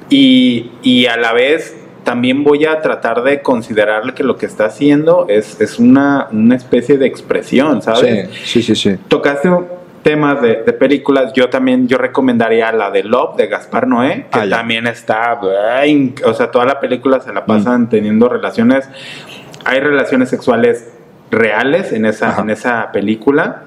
y, 0.09 0.73
y 0.83 1.07
a 1.07 1.17
la 1.17 1.33
vez 1.33 1.82
también 2.05 2.45
voy 2.45 2.65
a 2.65 2.81
tratar 2.81 3.23
de 3.23 3.43
considerar 3.43 4.15
que 4.15 4.25
lo 4.25 4.37
que 4.37 4.47
está 4.47 4.67
haciendo 4.67 5.27
es, 5.29 5.61
es 5.61 5.79
una, 5.79 6.29
una 6.33 6.57
especie 6.57 6.99
de 6.99 7.07
expresión, 7.07 7.83
¿sabes? 7.83 8.29
Sí, 8.45 8.63
sí, 8.63 8.63
sí, 8.63 8.75
sí. 8.75 8.99
Tocaste 9.09 9.49
temas 10.03 10.43
de, 10.43 10.63
de 10.65 10.73
películas, 10.73 11.33
yo 11.33 11.49
también, 11.49 11.87
yo 11.87 11.97
recomendaría 11.97 12.73
la 12.73 12.91
de 12.91 13.05
Love 13.05 13.37
de 13.37 13.47
Gaspar 13.47 13.87
Noé, 13.87 14.27
que 14.33 14.41
Ah, 14.41 14.47
también 14.51 14.87
está, 14.87 15.35
güey, 15.35 16.13
o 16.25 16.35
sea, 16.35 16.51
toda 16.51 16.65
la 16.65 16.81
película 16.81 17.21
se 17.21 17.33
la 17.33 17.47
pasan 17.47 17.89
teniendo 17.89 18.29
relaciones, 18.29 18.89
hay 19.65 19.79
relaciones 19.79 20.29
sexuales 20.29 20.93
reales 21.31 21.93
en 21.93 22.05
esa, 22.05 22.31
Ajá. 22.31 22.43
en 22.43 22.51
esa 22.51 22.91
película. 22.93 23.63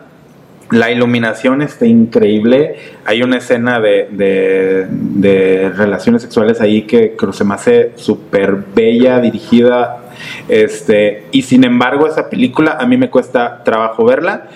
La 0.72 0.90
iluminación 0.92 1.62
está 1.62 1.86
increíble. 1.86 2.76
Hay 3.06 3.22
una 3.22 3.38
escena 3.38 3.80
de, 3.80 4.08
de- 4.12 4.88
de 4.90 5.70
relaciones 5.70 6.24
sexuales 6.24 6.60
ahí 6.60 6.84
que, 6.84 7.16
que 7.16 7.34
se 7.34 7.44
me 7.44 7.54
hace 7.54 7.92
súper 7.96 8.56
bella, 8.74 9.20
dirigida. 9.20 10.02
Este, 10.50 11.26
y 11.32 11.44
sin 11.44 11.64
embargo, 11.66 12.08
esa 12.08 12.30
película 12.30 12.78
a 12.80 12.86
mí 12.88 12.98
me 12.98 13.10
cuesta 13.12 13.64
trabajo 13.64 14.06
verla 14.06 14.48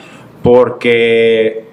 porque 0.41 1.65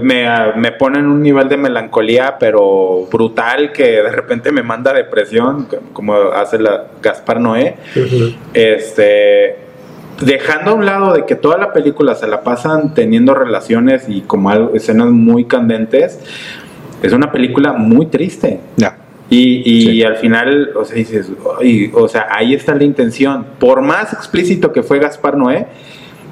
me, 0.00 0.26
me 0.56 0.72
pone 0.72 0.98
en 1.00 1.06
un 1.06 1.22
nivel 1.22 1.48
de 1.48 1.56
melancolía, 1.58 2.36
pero 2.40 3.06
brutal, 3.12 3.70
que 3.72 3.84
de 3.84 4.10
repente 4.10 4.50
me 4.50 4.62
manda 4.62 4.92
depresión, 4.94 5.68
como 5.92 6.14
hace 6.14 6.58
la 6.58 6.86
Gaspar 7.02 7.38
Noé. 7.38 7.74
Este, 8.54 9.56
dejando 10.20 10.72
a 10.72 10.74
un 10.74 10.86
lado 10.86 11.12
de 11.12 11.24
que 11.26 11.34
toda 11.34 11.58
la 11.58 11.72
película 11.72 12.14
se 12.14 12.26
la 12.26 12.42
pasan 12.42 12.94
teniendo 12.94 13.34
relaciones 13.34 14.08
y 14.08 14.20
como 14.22 14.50
algo- 14.50 14.70
escenas 14.74 15.08
muy 15.08 15.44
candentes, 15.44 16.18
es 17.02 17.12
una 17.12 17.30
película 17.32 17.72
muy 17.72 18.06
triste. 18.06 18.60
Ya. 18.76 18.96
Y, 19.30 19.62
y 19.64 19.82
Sí. 19.86 20.02
al 20.04 20.16
final, 20.16 20.70
o 20.76 20.84
sea, 20.84 21.02
o 21.94 22.08
sea, 22.08 22.26
ahí 22.30 22.54
está 22.54 22.74
la 22.74 22.84
intención. 22.84 23.46
Por 23.58 23.80
más 23.82 24.12
explícito 24.12 24.72
que 24.72 24.82
fue 24.82 24.98
Gaspar 24.98 25.36
Noé, 25.36 25.66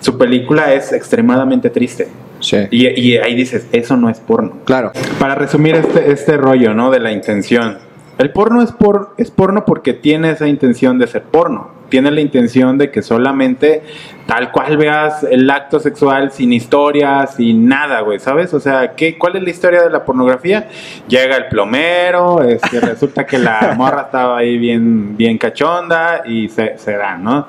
su 0.00 0.18
película 0.18 0.72
es 0.74 0.92
extremadamente 0.92 1.70
triste. 1.70 2.08
Sí. 2.40 2.56
Y, 2.70 2.88
y 3.00 3.16
ahí 3.18 3.34
dices, 3.34 3.66
eso 3.72 3.96
no 3.96 4.08
es 4.10 4.18
porno. 4.20 4.58
Claro. 4.64 4.92
Para 5.18 5.34
resumir 5.36 5.76
este, 5.76 6.10
este 6.10 6.36
rollo, 6.36 6.74
¿no? 6.74 6.90
De 6.90 6.98
la 7.00 7.12
intención. 7.12 7.78
El 8.18 8.30
porno 8.30 8.62
es, 8.62 8.72
por, 8.72 9.14
es 9.16 9.30
porno 9.30 9.64
porque 9.64 9.94
tiene 9.94 10.30
esa 10.30 10.46
intención 10.48 10.98
de 10.98 11.06
ser 11.06 11.22
porno. 11.22 11.70
Tiene 11.92 12.10
la 12.10 12.22
intención 12.22 12.78
de 12.78 12.90
que 12.90 13.02
solamente 13.02 13.82
tal 14.26 14.50
cual 14.50 14.78
veas 14.78 15.24
el 15.24 15.50
acto 15.50 15.78
sexual 15.78 16.32
sin 16.32 16.54
historia, 16.54 17.26
sin 17.26 17.68
nada, 17.68 18.00
güey, 18.00 18.18
¿sabes? 18.18 18.54
O 18.54 18.60
sea, 18.60 18.94
¿qué, 18.96 19.18
¿cuál 19.18 19.36
es 19.36 19.42
la 19.42 19.50
historia 19.50 19.82
de 19.82 19.90
la 19.90 20.02
pornografía? 20.02 20.68
Llega 21.06 21.36
el 21.36 21.48
plomero, 21.48 22.42
este, 22.42 22.80
resulta 22.92 23.26
que 23.26 23.36
la 23.36 23.74
morra 23.76 24.04
estaba 24.06 24.38
ahí 24.38 24.56
bien, 24.56 25.18
bien 25.18 25.36
cachonda 25.36 26.22
y 26.24 26.48
se, 26.48 26.78
se 26.78 26.96
da, 26.96 27.18
¿no? 27.18 27.46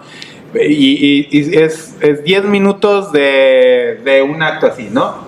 Y, 0.56 0.60
y- 0.62 1.28
y 1.32 1.56
es, 1.58 1.96
es 2.02 2.24
10 2.26 2.44
minutos 2.44 3.14
de, 3.14 4.02
de 4.04 4.22
un 4.22 4.44
acto 4.44 4.68
así, 4.68 4.89
¿no? 4.91 5.26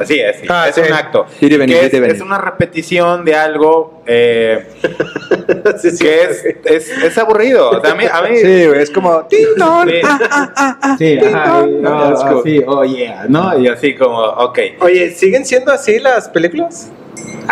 Así 0.00 0.18
es, 0.18 0.36
sí, 0.40 0.46
Ah, 0.48 0.66
es 0.68 0.74
sí. 0.74 0.80
un 0.80 0.92
acto. 0.92 1.26
Y 1.40 1.56
venir, 1.56 1.76
es, 1.76 1.92
es 1.92 2.20
una 2.20 2.38
repetición 2.38 3.24
de 3.24 3.34
algo 3.34 4.02
eh, 4.06 4.66
Sí, 5.80 5.90
sí, 5.90 6.04
que 6.04 6.22
es, 6.22 6.44
es, 6.64 6.90
es 6.90 7.18
aburrido. 7.18 7.70
O 7.70 7.80
sea, 7.80 7.92
a 7.92 7.94
mí, 7.94 8.04
a 8.10 8.22
mí- 8.22 8.36
Sí, 8.38 8.66
güey, 8.66 8.80
es 8.82 8.90
como. 8.90 9.24
¡Ting, 9.26 9.46
dong! 9.56 9.88
Sí. 9.88 10.00
Ah, 10.04 10.96
Sí, 10.98 11.18
ajá, 11.18 11.66
No, 11.66 12.04
ah, 12.04 12.12
es 12.14 12.20
como- 12.20 12.40
así, 12.40 12.62
oh 12.66 12.84
yeah, 12.84 13.26
¿no? 13.28 13.58
Y 13.58 13.68
así 13.68 13.94
como, 13.94 14.18
ok. 14.18 14.58
Oye, 14.80 15.10
¿siguen 15.10 15.44
siendo 15.44 15.72
así 15.72 15.98
las 15.98 16.28
películas? 16.28 16.90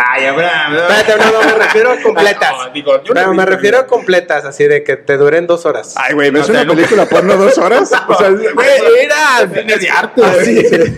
Ay, 0.07 0.25
Abraham, 0.25 0.73
no. 0.73 0.79
Espérate, 0.87 1.23
no, 1.25 1.31
no, 1.31 1.45
me 1.47 1.63
refiero 1.63 1.91
a 1.91 1.97
completas. 2.03 2.51
No, 2.51 2.69
digo, 2.71 2.91
yo 3.03 3.07
no 3.09 3.13
Pero 3.13 3.31
vi- 3.31 3.37
me 3.37 3.45
refiero 3.45 3.77
a 3.79 3.85
completas, 3.87 4.45
así 4.45 4.65
de 4.65 4.83
que 4.83 4.95
te 4.97 5.17
duren 5.17 5.45
dos 5.47 5.65
horas. 5.65 5.95
Ay, 5.97 6.13
güey, 6.13 6.29
¿ves 6.31 6.47
una 6.49 6.65
película 6.65 7.05
porno 7.05 7.35
dos 7.35 7.57
horas? 7.57 7.91
O 8.07 8.15
sea, 8.15 8.29
Güey, 8.29 8.47
mira, 9.01 9.51
Tiene 9.53 9.77
de 9.77 9.89
arte. 9.89 10.23
Así. 10.23 10.63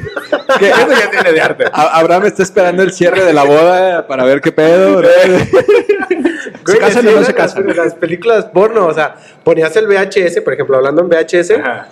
Que 0.59 0.69
Eso 0.69 0.87
ya 0.89 1.09
tiene 1.09 1.31
de 1.33 1.41
arte. 1.41 1.65
Abraham 1.71 2.25
está 2.25 2.43
esperando 2.43 2.83
el 2.83 2.91
cierre 2.91 3.23
de 3.23 3.31
la 3.33 3.43
boda 3.43 4.05
para 4.07 4.23
ver 4.25 4.41
qué 4.41 4.51
pedo. 4.51 5.01
¿Se 5.01 5.71
Güey, 6.65 6.79
casan 6.79 7.07
o 7.07 7.11
no 7.11 7.23
se 7.23 7.33
casan? 7.33 7.65
Las, 7.67 7.77
las 7.77 7.93
películas 7.95 8.45
porno, 8.45 8.85
o 8.87 8.93
sea, 8.93 9.15
ponías 9.43 9.75
el 9.75 9.87
VHS, 9.87 10.41
por 10.41 10.53
ejemplo, 10.53 10.77
hablando 10.77 11.01
en 11.01 11.09
VHS, 11.09 11.51
Ajá. 11.51 11.87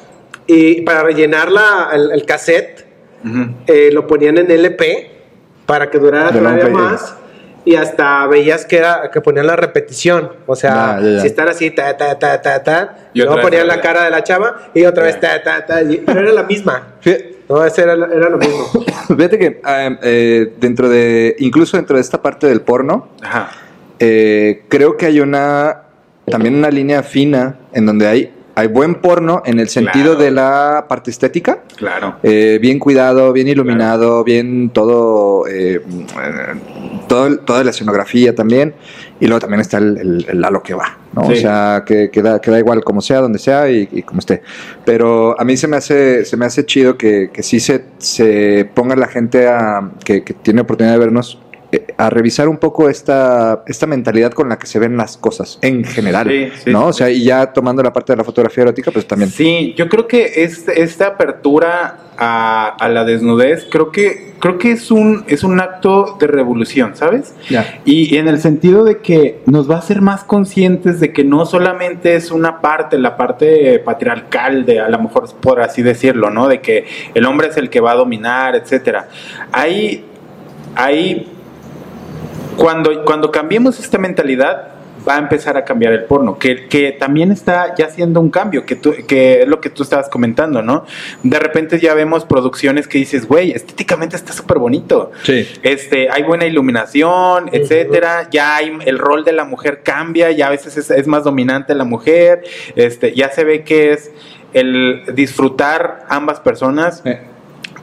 y 0.47 0.81
para 0.81 1.03
rellenar 1.03 1.51
la, 1.51 1.89
el, 1.93 2.11
el 2.11 2.25
cassette, 2.25 2.85
eh, 3.67 3.89
lo 3.91 4.07
ponían 4.07 4.37
en 4.37 4.49
LP 4.51 5.11
para 5.69 5.89
que 5.89 5.99
durara 5.99 6.31
De 6.31 6.39
todavía 6.39 6.67
más. 6.69 7.15
Y 7.63 7.75
hasta 7.75 8.25
veías 8.25 8.65
que 8.65 8.77
era 8.77 9.11
que 9.11 9.21
ponían 9.21 9.45
la 9.45 9.55
repetición. 9.55 10.31
O 10.47 10.55
sea, 10.55 10.99
ya, 10.99 11.09
ya. 11.09 11.19
si 11.19 11.27
están 11.27 11.47
así, 11.49 11.69
ta, 11.69 11.95
ta, 11.95 12.17
ta, 12.17 12.41
ta, 12.41 12.63
ta. 12.63 12.97
Y 13.13 13.19
luego 13.21 13.39
ponían 13.41 13.67
la 13.67 13.79
cara 13.79 14.03
de 14.05 14.09
la 14.09 14.23
chava 14.23 14.71
y 14.73 14.85
otra 14.85 15.03
vez 15.03 15.19
ta, 15.19 15.43
ta, 15.43 15.65
ta. 15.65 15.81
y- 15.83 15.97
Pero 15.97 16.21
era 16.21 16.31
la 16.31 16.43
misma. 16.43 16.95
No, 17.49 17.65
ese 17.65 17.81
era, 17.81 17.93
era 17.93 18.29
lo 18.29 18.37
mismo. 18.37 18.63
Fíjate 19.07 19.39
que 19.39 19.59
eh, 19.67 19.97
eh, 20.03 20.53
dentro 20.59 20.87
de, 20.87 21.35
incluso 21.39 21.77
dentro 21.77 21.95
de 21.95 22.01
esta 22.03 22.21
parte 22.21 22.45
del 22.45 22.61
porno, 22.61 23.07
Ajá. 23.23 23.49
eh, 23.97 24.65
creo 24.69 24.97
que 24.97 25.07
hay 25.07 25.19
una, 25.19 25.81
también 26.29 26.53
una 26.53 26.69
línea 26.69 27.01
fina 27.01 27.55
en 27.73 27.87
donde 27.87 28.07
hay, 28.07 28.33
hay 28.59 28.67
buen 28.67 28.95
porno 28.95 29.41
en 29.45 29.59
el 29.59 29.69
sentido 29.69 30.15
Claro. 30.15 30.19
de 30.23 30.31
la 30.31 30.85
parte 30.87 31.11
estética. 31.11 31.59
Claro. 31.75 32.15
Eh, 32.23 32.59
bien 32.61 32.77
cuidado, 32.79 33.31
bien 33.33 33.47
iluminado, 33.47 34.23
bien 34.23 34.69
todo, 34.71 35.45
eh, 35.47 35.81
todo 37.07 37.37
toda 37.39 37.63
la 37.63 37.71
escenografía 37.71 38.35
también. 38.35 38.73
Y 39.19 39.27
luego 39.27 39.41
también 39.41 39.59
está 39.61 39.77
el, 39.79 39.97
el- 39.97 40.25
el 40.29 40.45
a 40.45 40.49
lo 40.49 40.63
que 40.63 40.73
va, 40.73 40.97
¿no? 41.13 41.25
Sí. 41.25 41.33
O 41.33 41.35
sea, 41.35 41.83
que, 41.85 42.09
que 42.09 42.21
da, 42.21 42.39
que 42.39 42.51
da 42.51 42.59
igual 42.59 42.83
como 42.83 43.01
sea, 43.01 43.19
donde 43.19 43.37
sea 43.39 43.69
y, 43.69 43.87
y 43.91 44.01
como 44.03 44.19
esté. 44.19 44.41
Pero 44.85 45.39
a 45.39 45.43
mí 45.43 45.57
se 45.57 45.67
me 45.67 45.75
hace, 45.77 46.23
se 46.23 46.37
me 46.37 46.45
hace 46.45 46.65
chido 46.65 46.97
que, 46.97 47.29
que 47.33 47.43
sí 47.43 47.59
se, 47.59 47.83
se 47.97 48.69
ponga 48.73 48.95
la 48.95 49.07
gente 49.07 49.47
a, 49.47 49.89
que, 50.05 50.23
que 50.23 50.33
tiene 50.33 50.61
oportunidad 50.61 50.93
de 50.93 50.99
vernos 50.99 51.41
a 51.99 52.09
revisar 52.09 52.47
un 52.47 52.57
poco 52.57 52.87
esta, 52.87 53.61
esta 53.67 53.85
mentalidad 53.85 54.31
con 54.31 54.47
la 54.47 54.57
que 54.57 54.67
se 54.67 54.79
ven 54.79 54.95
las 54.95 55.17
cosas 55.17 55.59
en 55.61 55.83
general, 55.83 56.29
Sí, 56.29 56.47
sí, 56.63 56.71
¿no? 56.71 56.85
O 56.87 56.93
sea, 56.93 57.09
y 57.09 57.25
ya 57.25 57.51
tomando 57.51 57.83
la 57.83 57.91
parte 57.91 58.13
de 58.13 58.17
la 58.17 58.23
fotografía 58.23 58.61
erótica, 58.63 58.89
pues 58.89 59.05
también. 59.05 59.29
Sí, 59.29 59.73
yo 59.77 59.89
creo 59.89 60.07
que 60.07 60.43
este- 60.43 60.81
esta 60.81 61.07
apertura 61.07 61.97
a, 62.17 62.69
a 62.79 62.87
la 62.87 63.03
desnudez, 63.03 63.67
creo 63.69 63.91
que, 63.91 64.33
creo 64.39 64.57
que 64.57 64.71
es 64.71 64.91
un, 64.91 65.25
es 65.27 65.43
un 65.43 65.59
acto 65.59 66.15
de 66.17 66.27
revolución, 66.27 66.95
¿sabes? 66.95 67.33
Ya. 67.49 67.81
Y 67.83 68.15
en 68.15 68.29
el 68.29 68.39
sentido 68.39 68.85
de 68.85 68.99
que 68.99 69.41
nos 69.45 69.69
va 69.69 69.75
a 69.75 69.79
hacer 69.79 69.99
más 70.01 70.23
conscientes 70.23 71.01
de 71.01 71.11
que 71.11 71.25
no 71.25 71.45
solamente 71.45 72.15
es 72.15 72.31
una 72.31 72.61
parte, 72.61 72.97
la 72.97 73.17
parte 73.17 73.77
patriarcal 73.79 74.65
de, 74.65 74.79
a 74.79 74.87
lo 74.87 74.99
mejor 74.99 75.29
por 75.41 75.59
así 75.59 75.81
decirlo, 75.81 76.29
¿no? 76.29 76.47
De 76.47 76.61
que 76.61 76.85
el 77.13 77.25
hombre 77.25 77.47
es 77.49 77.57
el 77.57 77.69
que 77.69 77.81
va 77.81 77.91
a 77.91 77.95
dominar, 77.95 78.55
etcétera. 78.55 79.09
Hay, 79.51 80.05
hay 80.75 81.27
cuando, 82.59 83.05
cuando 83.05 83.31
cambiemos 83.31 83.79
esta 83.79 83.97
mentalidad, 83.97 84.73
va 85.07 85.15
a 85.15 85.19
empezar 85.19 85.55
a 85.55 85.63
cambiar 85.63 85.93
el 85.93 86.03
porno, 86.03 86.37
que, 86.37 86.67
que 86.67 86.91
también 86.91 87.31
está 87.31 87.73
ya 87.75 87.85
haciendo 87.85 88.19
un 88.19 88.29
cambio, 88.29 88.65
que, 88.65 88.75
tú, 88.75 88.93
que 89.07 89.41
es 89.41 89.47
lo 89.47 89.61
que 89.61 89.69
tú 89.69 89.83
estabas 89.83 90.09
comentando, 90.09 90.61
¿no? 90.61 90.85
De 91.23 91.39
repente 91.39 91.79
ya 91.79 91.93
vemos 91.93 92.25
producciones 92.25 92.87
que 92.87 92.97
dices, 92.97 93.25
güey, 93.25 93.51
estéticamente 93.51 94.17
está 94.17 94.33
súper 94.33 94.59
bonito. 94.59 95.11
Sí. 95.23 95.47
Este, 95.63 96.09
hay 96.09 96.23
buena 96.23 96.45
iluminación, 96.45 97.49
etcétera. 97.53 98.27
Ya 98.29 98.57
hay, 98.57 98.77
el 98.85 98.99
rol 98.99 99.23
de 99.23 99.31
la 99.31 99.45
mujer 99.45 99.81
cambia, 99.83 100.31
ya 100.31 100.47
a 100.47 100.49
veces 100.49 100.75
es, 100.75 100.91
es 100.91 101.07
más 101.07 101.23
dominante 101.23 101.73
la 101.75 101.85
mujer. 101.85 102.43
Este, 102.75 103.13
ya 103.15 103.29
se 103.29 103.45
ve 103.45 103.63
que 103.63 103.93
es 103.93 104.11
el 104.51 105.03
disfrutar 105.13 106.05
ambas 106.09 106.41
personas. 106.41 107.03
Eh, 107.05 107.21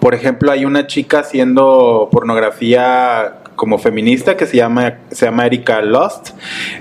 Por 0.00 0.14
ejemplo, 0.14 0.52
hay 0.52 0.66
una 0.66 0.86
chica 0.86 1.20
haciendo 1.20 2.10
pornografía 2.12 3.38
como 3.56 3.78
feminista 3.78 4.36
que 4.36 4.46
se 4.46 4.58
llama, 4.58 4.98
se 5.10 5.26
llama 5.26 5.46
Erika 5.46 5.80
Lost. 5.80 6.30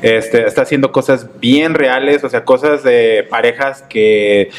Este, 0.01 0.45
está 0.45 0.61
haciendo 0.61 0.91
cosas 0.91 1.27
bien 1.39 1.73
reales, 1.73 2.23
o 2.23 2.29
sea, 2.29 2.43
cosas 2.43 2.83
de 2.83 3.25
parejas 3.29 3.81
que, 3.89 4.51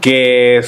que, 0.00 0.60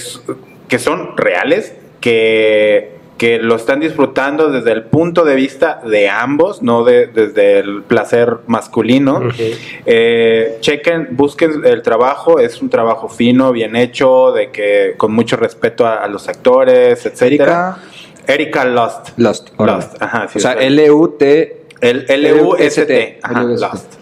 que 0.68 0.78
son 0.78 1.16
reales, 1.16 1.74
que, 2.00 2.92
que 3.16 3.38
lo 3.38 3.54
están 3.54 3.80
disfrutando 3.80 4.50
desde 4.50 4.72
el 4.72 4.82
punto 4.82 5.24
de 5.24 5.36
vista 5.36 5.80
de 5.86 6.08
ambos, 6.08 6.62
no 6.62 6.84
de, 6.84 7.06
desde 7.06 7.60
el 7.60 7.82
placer 7.82 8.38
masculino. 8.48 9.22
Eh, 9.86 10.58
chequen, 10.60 11.08
busquen 11.12 11.64
el 11.64 11.82
trabajo, 11.82 12.40
es 12.40 12.60
un 12.60 12.68
trabajo 12.68 13.08
fino, 13.08 13.52
bien 13.52 13.76
hecho, 13.76 14.32
de 14.32 14.50
que 14.50 14.94
con 14.96 15.12
mucho 15.12 15.36
respeto 15.36 15.86
a, 15.86 16.02
a 16.02 16.08
los 16.08 16.28
actores, 16.28 17.06
etcétera. 17.06 17.26
Erika 17.26 17.78
Lost. 18.64 19.10
Lost. 19.18 19.50
órale. 19.56 19.78
Lost, 19.78 20.02
ajá, 20.02 20.28
sí, 20.28 20.38
o 20.38 20.40
sea, 20.40 20.52
L-U-T. 20.54 21.60
El 21.80 22.06
L-U-S-T. 22.08 23.18
Ajá, 23.22 23.40
L-U-S-T. 23.42 23.60
Lost. 23.60 23.94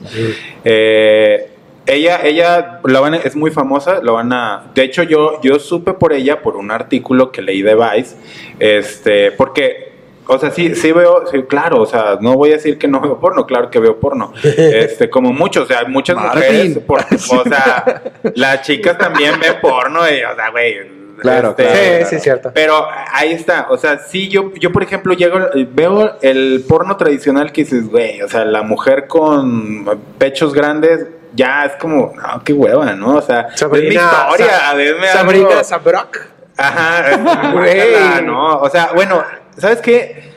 Eh, 0.64 1.48
ella, 1.86 2.20
ella 2.22 2.80
la 2.84 3.00
van 3.00 3.14
a- 3.14 3.16
es 3.18 3.34
muy 3.34 3.50
famosa, 3.50 4.00
lo 4.02 4.14
van 4.14 4.32
a. 4.32 4.70
De 4.74 4.84
hecho, 4.84 5.02
yo, 5.02 5.40
yo 5.42 5.58
supe 5.58 5.92
por 5.94 6.12
ella 6.12 6.40
por 6.42 6.56
un 6.56 6.70
artículo 6.70 7.32
que 7.32 7.42
leí 7.42 7.62
de 7.62 7.74
Vice. 7.74 8.16
Este, 8.58 9.32
porque. 9.32 9.90
O 10.28 10.38
sea, 10.38 10.52
sí, 10.52 10.76
sí 10.76 10.92
veo, 10.92 11.24
sí, 11.30 11.42
claro, 11.48 11.80
o 11.82 11.86
sea, 11.86 12.16
no 12.20 12.34
voy 12.36 12.50
a 12.50 12.52
decir 12.52 12.78
que 12.78 12.86
no 12.86 13.00
veo 13.00 13.18
porno, 13.18 13.44
claro 13.44 13.68
que 13.70 13.80
veo 13.80 13.98
porno. 13.98 14.32
Este, 14.44 15.10
como 15.10 15.32
muchos, 15.32 15.64
o 15.64 15.66
sea, 15.66 15.84
muchas 15.88 16.14
Martín. 16.14 16.42
mujeres, 16.42 16.78
por- 16.78 17.00
o 17.00 17.42
sea, 17.44 18.02
las 18.36 18.62
chicas 18.62 18.96
también 18.96 19.32
ven 19.40 19.54
porno 19.60 19.98
y, 20.08 20.22
o 20.22 20.34
sea, 20.36 20.50
güey. 20.52 21.01
Claro, 21.22 21.50
este, 21.50 21.62
claro, 21.64 21.78
Sí, 21.78 21.88
claro. 21.90 22.06
sí, 22.06 22.16
es 22.16 22.22
cierto. 22.22 22.50
pero 22.54 22.86
ahí 23.12 23.32
está, 23.32 23.66
o 23.70 23.76
sea, 23.78 23.98
sí, 23.98 24.28
yo, 24.28 24.52
yo 24.54 24.70
por 24.72 24.82
ejemplo 24.82 25.14
llego, 25.14 25.38
veo 25.72 26.18
el 26.22 26.64
porno 26.68 26.96
tradicional 26.96 27.50
que 27.52 27.62
dices, 27.64 27.88
güey, 27.88 28.20
o 28.22 28.28
sea, 28.28 28.44
la 28.44 28.62
mujer 28.62 29.06
con 29.06 29.84
pechos 30.18 30.52
grandes, 30.52 31.06
ya 31.34 31.64
es 31.64 31.72
como, 31.80 32.12
no, 32.16 32.42
qué 32.44 32.52
hueva, 32.52 32.92
¿no? 32.94 33.16
O 33.16 33.22
sea, 33.22 33.48
es 33.54 33.62
mi 33.70 33.78
historia, 33.94 34.58
Sa- 34.68 34.74
denme 34.76 35.06
Sabrina 35.08 35.48
algo. 35.48 35.64
Sabrok. 35.64 36.18
Ajá, 36.58 37.50
Güey. 37.52 38.22
no, 38.24 38.56
o 38.58 38.68
sea, 38.68 38.90
bueno, 38.94 39.22
¿sabes 39.56 39.80
qué? 39.80 40.30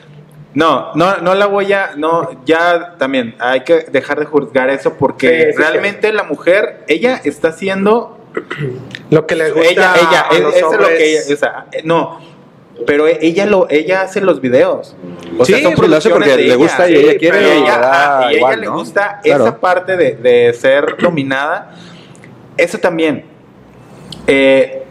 No, 0.54 0.92
no, 0.94 1.18
no 1.18 1.34
la 1.34 1.44
voy 1.44 1.70
a, 1.74 1.90
no, 1.96 2.42
ya 2.46 2.94
también 2.96 3.34
hay 3.38 3.60
que 3.60 3.80
dejar 3.90 4.18
de 4.20 4.24
juzgar 4.24 4.70
eso 4.70 4.94
porque 4.94 5.48
Sí, 5.50 5.52
sí, 5.52 5.58
realmente 5.58 6.10
la 6.14 6.22
mujer, 6.22 6.82
ella 6.88 7.20
está 7.22 7.48
haciendo 7.48 8.25
Lo 9.10 9.26
que 9.26 9.36
le 9.36 9.50
gusta 9.50 9.68
ella, 9.70 9.94
ella, 9.96 10.26
a 10.30 10.34
es- 10.34 10.40
los 10.40 10.54
eso 10.56 10.72
es 10.72 10.80
lo 10.80 10.86
que 10.88 11.10
ella, 11.12 11.20
o 11.32 11.36
sea, 11.36 11.66
eh, 11.72 11.82
no, 11.84 12.18
pero 12.86 13.06
e- 13.06 13.18
ella 13.22 13.46
lo, 13.46 13.68
ella 13.70 14.02
hace 14.02 14.20
los 14.20 14.40
videos. 14.40 14.94
O 15.38 15.44
Sí, 15.44 15.54
sea, 15.54 15.74
son 15.76 15.90
lo 15.90 15.96
hace 15.96 16.10
porque 16.10 16.36
le 16.36 16.44
ella. 16.44 16.56
gusta 16.56 16.88
y 16.90 16.94
ella 16.96 17.18
quiere 17.18 17.42
y 17.42 17.62
ella, 17.62 17.78
da 17.78 18.32
y 18.32 18.36
igual, 18.36 18.52
ella 18.54 18.60
le 18.60 18.66
¿no? 18.66 18.74
gusta 18.78 19.20
Claro. 19.22 19.44
esa 19.44 19.58
parte 19.60 19.96
de, 19.96 20.16
de 20.16 20.52
ser 20.54 20.96
dominada. 20.98 21.74
Eso 22.56 22.78
también. 22.78 23.24
Eh, 24.26 24.82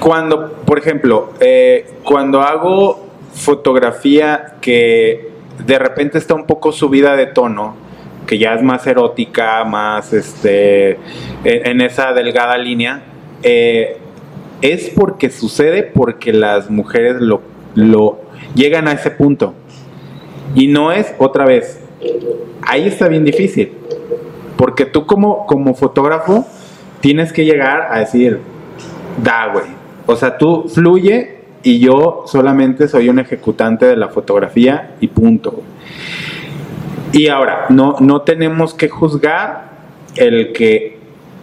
cuando, 0.00 0.52
por 0.64 0.78
ejemplo, 0.78 1.32
eh, 1.40 1.90
cuando 2.04 2.40
hago 2.42 3.06
fotografía 3.34 4.56
que 4.60 5.30
de 5.64 5.78
repente 5.78 6.18
está 6.18 6.34
un 6.34 6.46
poco 6.46 6.72
subida 6.72 7.16
de 7.16 7.26
tono, 7.26 7.76
que 8.26 8.38
ya 8.38 8.54
es 8.54 8.62
más 8.62 8.86
erótica, 8.86 9.64
más 9.64 10.12
este, 10.12 10.98
en, 11.44 11.80
esa 11.80 12.12
delgada 12.12 12.58
línea, 12.58 13.02
eh, 13.42 13.98
es 14.62 14.90
porque 14.90 15.30
sucede 15.30 15.82
porque 15.82 16.32
las 16.32 16.70
mujeres 16.70 17.20
lo, 17.20 17.40
lo 17.74 18.20
llegan 18.54 18.88
a 18.88 18.92
ese 18.92 19.10
punto. 19.10 19.54
Y 20.54 20.68
no 20.68 20.92
es 20.92 21.14
otra 21.18 21.44
vez. 21.44 21.80
Ahí 22.62 22.86
está 22.86 23.08
bien 23.08 23.24
difícil. 23.24 23.72
Porque 24.56 24.86
tú 24.86 25.06
como, 25.06 25.46
como 25.46 25.74
fotógrafo 25.74 26.46
tienes 27.00 27.32
que 27.32 27.44
llegar 27.44 27.88
a 27.90 28.00
decir, 28.00 28.40
da, 29.22 29.52
güey. 29.52 29.66
O 30.06 30.16
sea, 30.16 30.38
tú 30.38 30.68
fluye 30.68 31.36
y 31.62 31.80
yo 31.80 32.24
solamente 32.26 32.88
soy 32.88 33.08
un 33.08 33.18
ejecutante 33.18 33.86
de 33.86 33.96
la 33.96 34.08
fotografía 34.08 34.94
y 35.00 35.08
punto. 35.08 35.62
Y 37.16 37.28
ahora, 37.28 37.66
no, 37.70 37.96
no 38.00 38.22
tenemos 38.22 38.74
que 38.74 38.88
juzgar 38.88 39.70
el 40.16 40.52
que 40.52 40.98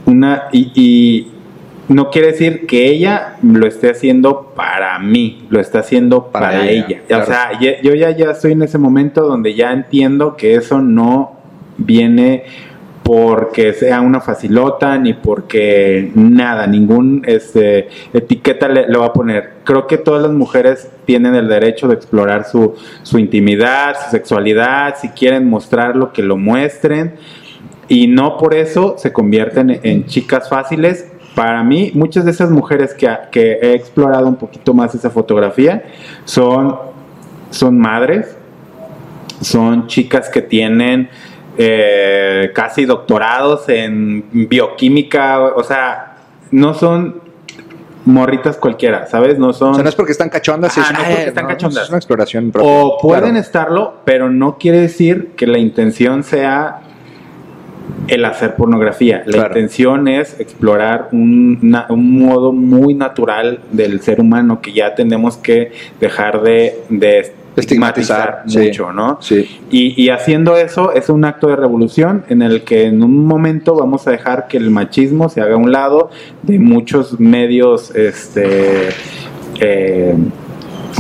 una... 0.06 0.44
Y, 0.52 0.72
y 0.76 1.28
no 1.90 2.10
quiere 2.10 2.28
decir 2.28 2.66
que 2.66 2.88
ella 2.88 3.36
lo 3.42 3.68
esté 3.68 3.90
haciendo 3.90 4.54
para 4.56 4.98
mí, 5.00 5.46
lo 5.50 5.60
está 5.60 5.80
haciendo 5.80 6.28
para, 6.28 6.50
Para 6.50 6.70
ella, 6.70 6.86
ella. 6.88 7.02
claro. 7.08 7.24
O 7.24 7.26
sea, 7.26 7.60
yo 7.60 7.94
ya, 7.94 8.12
ya 8.12 8.32
estoy 8.32 8.54
en 8.54 8.62
ese 8.64 8.78
momento 8.78 9.24
donde 9.24 9.54
ya 9.54 9.74
entiendo 9.74 10.38
que 10.38 10.56
eso 10.56 10.82
no 10.82 11.38
viene 11.78 12.44
porque 13.04 13.74
sea 13.74 14.00
una 14.02 14.22
facilota 14.22 14.98
ni 14.98 15.14
porque 15.14 16.12
nada, 16.16 16.66
ningún 16.68 17.24
este, 17.26 17.90
etiqueta 18.14 18.70
le, 18.70 18.98
va 18.98 19.08
a 19.08 19.14
poner. 19.14 19.56
Creo 19.66 19.88
que 19.88 19.98
todas 19.98 20.24
las 20.24 20.32
mujeres 20.32 20.90
tienen 21.06 21.36
el 21.36 21.50
derecho 21.50 21.88
de 21.90 21.96
explorar 21.96 22.46
su, 22.46 22.76
su 23.04 23.20
intimidad, 23.20 23.96
su 24.06 24.12
sexualidad, 24.12 24.96
si 25.00 25.10
quieren 25.10 25.50
mostrarlo, 25.50 26.14
que 26.14 26.24
lo 26.24 26.38
muestren 26.38 27.16
y 27.88 28.08
no 28.08 28.38
por 28.38 28.54
eso 28.54 28.96
se 28.98 29.12
convierten 29.12 29.80
en 29.84 30.06
chicas 30.06 30.50
fáciles. 30.50 31.12
Para 31.36 31.64
mí, 31.64 31.92
muchas 31.94 32.26
de 32.26 32.32
esas 32.32 32.52
mujeres 32.52 32.94
que, 32.94 33.10
que 33.32 33.60
he 33.62 33.74
explorado 33.74 34.28
un 34.28 34.36
poquito 34.36 34.74
más 34.74 34.96
esa 34.96 35.10
fotografía 35.10 35.84
son, 36.26 36.78
son 37.50 37.78
madres, 37.78 38.38
son 39.42 39.88
chicas 39.88 40.30
que 40.30 40.42
tienen 40.42 41.10
eh, 41.58 42.52
casi 42.54 42.86
doctorados 42.86 43.70
en 43.70 44.26
bioquímica, 44.32 45.42
o 45.56 45.64
sea, 45.64 46.18
no 46.52 46.74
son 46.74 47.22
morritas 48.06 48.58
cualquiera, 48.58 49.06
¿sabes? 49.08 49.38
No 49.40 49.54
son... 49.54 49.72
O 49.72 49.74
sea, 49.76 49.84
no 49.84 49.90
es 49.90 49.96
porque 49.96 50.12
están 50.12 50.30
cachondas, 50.30 50.78
Ajá, 50.78 50.92
es, 50.92 50.94
no 50.94 51.00
es 51.04 51.10
porque 51.16 51.28
están 51.30 51.48
cachondas. 51.48 51.84
es 51.84 51.90
una 51.90 51.98
exploración 51.98 52.52
propia. 52.52 52.70
O 52.70 52.98
pueden 53.00 53.24
Claro. 53.24 53.40
estarlo, 53.40 53.94
pero 54.04 54.30
no 54.30 54.58
quiere 54.58 54.80
decir 54.80 55.32
que 55.38 55.48
la 55.48 55.58
intención 55.58 56.24
sea 56.24 56.82
el 58.08 58.26
hacer 58.26 58.56
pornografía. 58.56 59.24
La 59.26 59.32
Claro. 59.34 59.48
intención 59.50 60.08
es 60.08 60.40
explorar 60.40 61.10
un, 61.12 61.60
modo 61.90 62.52
muy 62.52 62.94
natural 62.94 63.60
del 63.72 64.02
ser 64.02 64.20
humano 64.20 64.62
que 64.62 64.74
ya 64.74 64.96
tenemos 64.96 65.38
que 65.38 65.72
dejar 66.00 66.42
de, 66.42 66.82
de 66.90 67.34
estigmatizar 67.56 68.44
Estigmatizar, 68.44 68.44
sí. 68.48 68.60
mucho, 68.60 68.94
¿no? 68.94 69.18
Sí. 69.22 69.60
Y, 69.70 70.02
y 70.02 70.10
haciendo 70.10 70.58
eso 70.58 70.92
es 70.92 71.10
un 71.10 71.26
acto 71.26 71.48
de 71.48 71.56
revolución 71.56 72.24
en 72.30 72.42
el 72.42 72.64
que 72.64 72.86
en 72.86 73.04
un 73.04 73.26
momento 73.26 73.76
vamos 73.76 74.08
a 74.08 74.12
dejar 74.12 74.48
que 74.48 74.58
el 74.58 74.70
machismo 74.70 75.30
se 75.30 75.42
haga 75.42 75.56
a 75.56 75.58
un 75.58 75.72
lado 75.72 76.10
de 76.42 76.60
muchos 76.60 77.20
medios 77.20 77.94
este, 77.96 78.90
eh, 79.60 80.16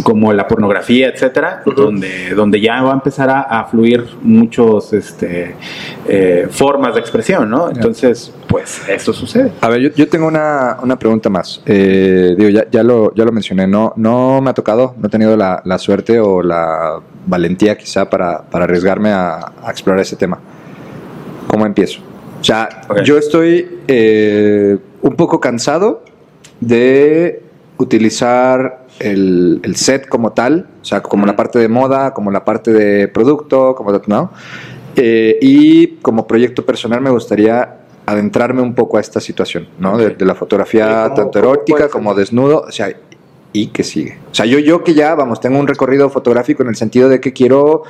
como 0.01 0.33
la 0.33 0.47
pornografía, 0.47 1.09
etcétera, 1.09 1.61
donde, 1.75 2.33
donde 2.35 2.59
ya 2.59 2.81
va 2.81 2.91
a 2.91 2.93
empezar 2.93 3.29
a, 3.29 3.41
a 3.41 3.65
fluir 3.65 4.05
muchos 4.21 4.93
este, 4.93 5.55
eh, 6.07 6.47
formas 6.49 6.95
de 6.95 6.99
expresión, 7.01 7.49
¿no? 7.49 7.69
Entonces, 7.69 8.33
pues 8.47 8.81
eso 8.87 9.13
sucede. 9.13 9.51
A 9.61 9.69
ver, 9.69 9.81
yo, 9.81 9.89
yo 9.95 10.07
tengo 10.07 10.27
una, 10.27 10.77
una 10.81 10.97
pregunta 10.97 11.29
más. 11.29 11.61
Eh, 11.65 12.35
digo, 12.37 12.49
ya, 12.49 12.65
ya, 12.71 12.83
lo, 12.83 13.13
ya 13.13 13.25
lo 13.25 13.31
mencioné, 13.31 13.67
no, 13.67 13.93
no 13.95 14.41
me 14.41 14.49
ha 14.49 14.53
tocado, 14.53 14.95
no 14.97 15.07
he 15.07 15.09
tenido 15.09 15.37
la, 15.37 15.61
la 15.65 15.77
suerte 15.77 16.19
o 16.19 16.41
la 16.41 16.99
valentía 17.27 17.77
quizá 17.77 18.09
para, 18.09 18.41
para 18.41 18.65
arriesgarme 18.65 19.11
a, 19.11 19.53
a 19.63 19.71
explorar 19.71 20.01
ese 20.01 20.15
tema. 20.15 20.39
¿Cómo 21.47 21.65
empiezo? 21.65 22.01
O 22.39 22.43
sea, 22.43 22.81
yo 23.05 23.17
estoy 23.17 23.79
eh, 23.87 24.77
un 25.01 25.15
poco 25.15 25.39
cansado 25.39 26.03
de 26.59 27.41
utilizar 27.77 28.82
el, 28.99 29.59
el 29.63 29.75
set 29.75 30.07
como 30.07 30.33
tal, 30.33 30.67
o 30.81 30.85
sea, 30.85 31.01
como 31.01 31.25
la 31.25 31.35
parte 31.35 31.59
de 31.59 31.67
moda, 31.67 32.13
como 32.13 32.31
la 32.31 32.45
parte 32.45 32.71
de 32.71 33.07
producto, 33.07 33.75
como 33.75 33.91
¿no? 34.07 34.31
Eh, 34.95 35.37
y 35.41 35.87
como 36.01 36.27
proyecto 36.27 36.65
personal 36.65 37.01
me 37.01 37.09
gustaría 37.09 37.77
adentrarme 38.05 38.61
un 38.61 38.75
poco 38.75 38.97
a 38.97 39.01
esta 39.01 39.19
situación, 39.19 39.67
¿no? 39.79 39.97
De, 39.97 40.11
de 40.11 40.25
la 40.25 40.33
¿Y 40.33 40.35
fotografía 40.35 41.11
tanto 41.15 41.39
erótica 41.39 41.87
como 41.89 42.13
desnudo, 42.13 42.65
o 42.67 42.71
sea, 42.71 42.93
y 43.53 43.67
que 43.67 43.83
sigue. 43.83 44.17
O 44.31 44.35
sea, 44.35 44.45
yo, 44.45 44.59
yo 44.59 44.83
que 44.83 44.93
ya, 44.93 45.15
vamos, 45.15 45.39
tengo 45.39 45.59
un 45.59 45.67
recorrido 45.67 46.09
fotográfico 46.09 46.63
en 46.63 46.69
el 46.69 46.75
sentido 46.75 47.07
de 47.07 47.21
que 47.21 47.33
quiero, 47.33 47.83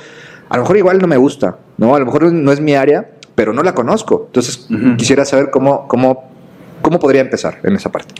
a 0.48 0.56
lo 0.56 0.62
mejor 0.62 0.76
igual 0.76 0.98
no 0.98 1.06
me 1.06 1.16
gusta, 1.16 1.58
¿no? 1.78 1.94
A 1.94 1.98
lo 1.98 2.06
mejor 2.06 2.32
no 2.32 2.52
es 2.52 2.60
mi 2.60 2.74
área, 2.74 3.10
pero 3.34 3.52
no 3.52 3.62
la 3.62 3.74
conozco. 3.74 4.24
Entonces, 4.26 4.68
Ujú. 4.70 4.96
quisiera 4.96 5.24
saber 5.24 5.50
cómo, 5.50 5.88
cómo, 5.88 6.30
cómo 6.82 6.98
podría 6.98 7.22
empezar 7.22 7.58
en 7.64 7.74
esa 7.74 7.90
parte. 7.90 8.14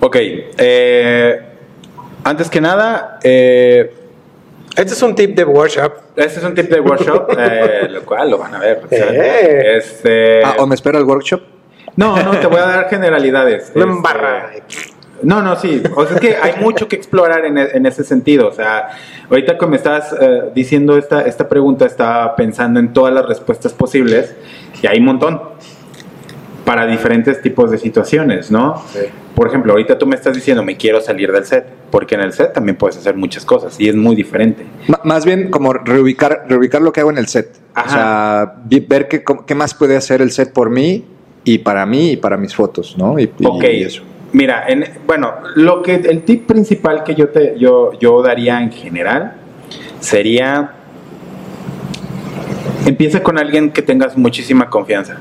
Ok, 0.00 0.16
eh, 0.58 1.47
antes 2.28 2.50
que 2.50 2.60
nada, 2.60 3.18
eh, 3.22 3.92
Este 4.76 4.92
es 4.92 5.02
un 5.02 5.14
tip 5.14 5.34
de 5.36 5.44
workshop. 5.44 5.92
este 6.16 6.38
es 6.40 6.44
un 6.44 6.54
tip 6.54 6.68
de 6.70 6.80
workshop, 6.80 7.30
eh, 7.38 7.88
lo 7.90 8.02
cual 8.02 8.30
lo 8.30 8.38
van 8.38 8.54
a 8.54 8.58
ver. 8.58 8.82
Eh. 8.90 9.74
Este, 9.76 10.44
Ah, 10.44 10.56
¿o 10.58 10.66
me 10.66 10.74
espera 10.74 10.98
el 10.98 11.04
workshop? 11.04 11.40
No, 11.96 12.16
no, 12.22 12.30
te 12.38 12.46
voy 12.46 12.58
a 12.58 12.66
dar 12.66 12.88
generalidades. 12.88 13.72
Una 13.74 13.84
Este, 13.86 13.96
embarrada. 13.96 14.50
No, 15.22 15.42
no, 15.42 15.56
sí. 15.56 15.82
O 15.96 16.06
sea, 16.06 16.14
es 16.14 16.20
que 16.20 16.36
hay 16.36 16.54
mucho 16.60 16.86
que 16.86 16.94
explorar 16.94 17.44
en, 17.44 17.58
e- 17.58 17.70
en 17.72 17.86
ese 17.86 18.04
sentido. 18.04 18.46
O 18.46 18.52
sea, 18.52 18.90
ahorita 19.28 19.58
que 19.58 19.66
me 19.66 19.74
estás 19.76 20.14
eh, 20.20 20.42
diciendo 20.54 20.96
esta, 20.96 21.22
esta 21.22 21.48
pregunta, 21.48 21.86
estaba 21.86 22.36
pensando 22.36 22.78
en 22.78 22.92
todas 22.92 23.12
las 23.12 23.26
respuestas 23.26 23.72
posibles 23.72 24.36
y 24.80 24.86
hay 24.86 24.98
un 25.00 25.06
montón 25.06 25.40
para 26.68 26.86
diferentes 26.86 27.40
tipos 27.40 27.70
de 27.70 27.78
situaciones, 27.78 28.50
¿no? 28.50 28.74
Por 29.34 29.48
ejemplo, 29.48 29.72
ahorita 29.72 29.96
tú 29.96 30.06
me 30.06 30.14
estás 30.16 30.34
diciendo, 30.34 30.62
me 30.62 30.76
quiero 30.76 31.00
salir 31.00 31.32
del 31.32 31.46
set, 31.46 31.64
porque 31.90 32.14
en 32.14 32.20
el 32.20 32.34
set 32.34 32.52
también 32.52 32.76
puedes 32.76 32.98
hacer 32.98 33.14
muchas 33.16 33.46
cosas 33.46 33.80
y 33.80 33.88
es 33.88 33.96
muy 33.96 34.14
diferente. 34.14 34.66
Más 35.02 35.24
bien 35.24 35.50
como 35.50 35.72
reubicar, 35.72 36.44
reubicar 36.46 36.82
lo 36.82 36.92
que 36.92 37.00
hago 37.00 37.10
en 37.10 37.16
el 37.16 37.26
set. 37.26 37.56
O 37.74 37.88
sea, 37.88 38.52
ver 38.86 39.08
qué, 39.08 39.54
más 39.54 39.72
puede 39.72 39.96
hacer 39.96 40.20
el 40.20 40.30
set 40.30 40.52
por 40.52 40.68
mí 40.68 41.06
y 41.42 41.56
para 41.56 41.86
mí 41.86 42.10
y 42.10 42.16
para 42.18 42.36
mis 42.36 42.54
fotos, 42.54 42.96
¿no? 42.98 43.18
Y, 43.18 43.32
y- 43.38 43.46
Ok, 43.46 43.64
y 43.64 43.82
eso. 43.84 44.02
mira, 44.34 44.64
en- 44.68 44.84
bueno, 45.06 45.36
lo 45.54 45.82
que 45.82 45.94
el 45.94 46.20
tip 46.24 46.46
principal 46.46 47.02
que 47.02 47.14
yo 47.14 47.30
te 47.30 47.58
yo, 47.58 47.92
yo 47.98 48.20
daría 48.20 48.60
en 48.60 48.70
general 48.72 49.36
sería 50.00 50.72
empieza 52.84 53.22
con 53.22 53.38
alguien 53.38 53.70
que 53.70 53.80
tengas 53.80 54.18
muchísima 54.18 54.68
confianza, 54.68 55.16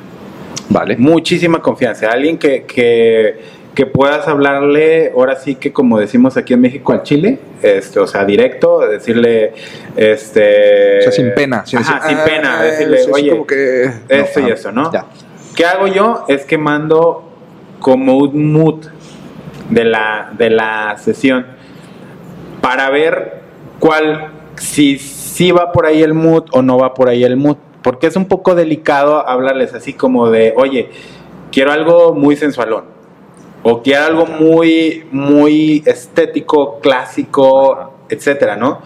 Vale. 0.70 0.98
muchísima 0.98 1.62
confianza, 1.62 2.10
alguien 2.10 2.38
que, 2.38 2.64
que, 2.64 3.40
que 3.74 3.86
puedas 3.86 4.28
hablarle, 4.28 5.12
ahora 5.16 5.36
sí 5.36 5.56
que 5.56 5.72
como 5.72 6.00
decimos 6.00 6.36
aquí 6.38 6.54
en 6.54 6.62
México 6.62 6.92
al 6.94 7.04
chile, 7.04 7.40
este, 7.62 8.00
o 8.00 8.08
sea, 8.08 8.26
directo, 8.26 8.80
decirle, 8.88 9.54
este, 9.96 11.00
O 11.00 11.02
sea, 11.04 11.12
sin 11.12 11.34
pena. 11.34 11.66
sin 11.66 11.80
Ajá, 11.80 11.96
decir, 11.96 12.10
sin 12.10 12.18
"Ah, 12.20 12.26
pena, 12.26 12.60
eh, 12.66 12.72
decirle, 12.72 12.98
sí, 13.00 13.12
oye, 13.14 13.30
como 13.32 13.48
que... 13.48 13.92
esto 14.10 14.40
y 14.42 14.52
eso, 14.52 14.72
¿no? 14.72 14.92
Ya. 14.92 15.06
¿Qué 15.56 15.66
hago 15.66 15.88
yo? 15.88 16.26
Es 16.28 16.44
que 16.46 16.58
mando 16.58 17.24
como 17.80 18.18
un 18.18 18.52
mood 18.52 18.86
de 19.70 19.84
la, 19.86 20.32
de 20.38 20.50
la 20.50 20.98
sesión 20.98 21.46
para 22.62 22.90
ver 22.90 23.42
cuál, 23.80 24.32
si, 24.58 24.98
si 25.00 25.52
va 25.52 25.72
por 25.72 25.86
ahí 25.86 26.02
el 26.04 26.14
mood 26.14 26.46
o 26.52 26.62
no 26.62 26.78
va 26.78 26.94
por 26.94 27.10
ahí 27.10 27.24
el 27.24 27.38
mood. 27.38 27.58
Porque 27.88 28.08
es 28.08 28.18
un 28.18 28.26
poco 28.26 28.54
delicado 28.54 29.26
hablarles 29.30 29.74
así 29.74 29.94
como 29.94 30.30
de, 30.30 30.54
oye, 30.58 30.90
quiero 31.54 31.72
algo 31.72 32.14
muy 32.14 32.36
sensualón. 32.36 32.84
O 33.64 33.82
quiero 33.82 34.04
algo 34.04 34.26
muy, 34.26 35.06
muy 35.10 35.84
estético, 35.86 36.82
clásico, 36.82 37.94
etcétera, 38.10 38.58
¿no? 38.58 38.82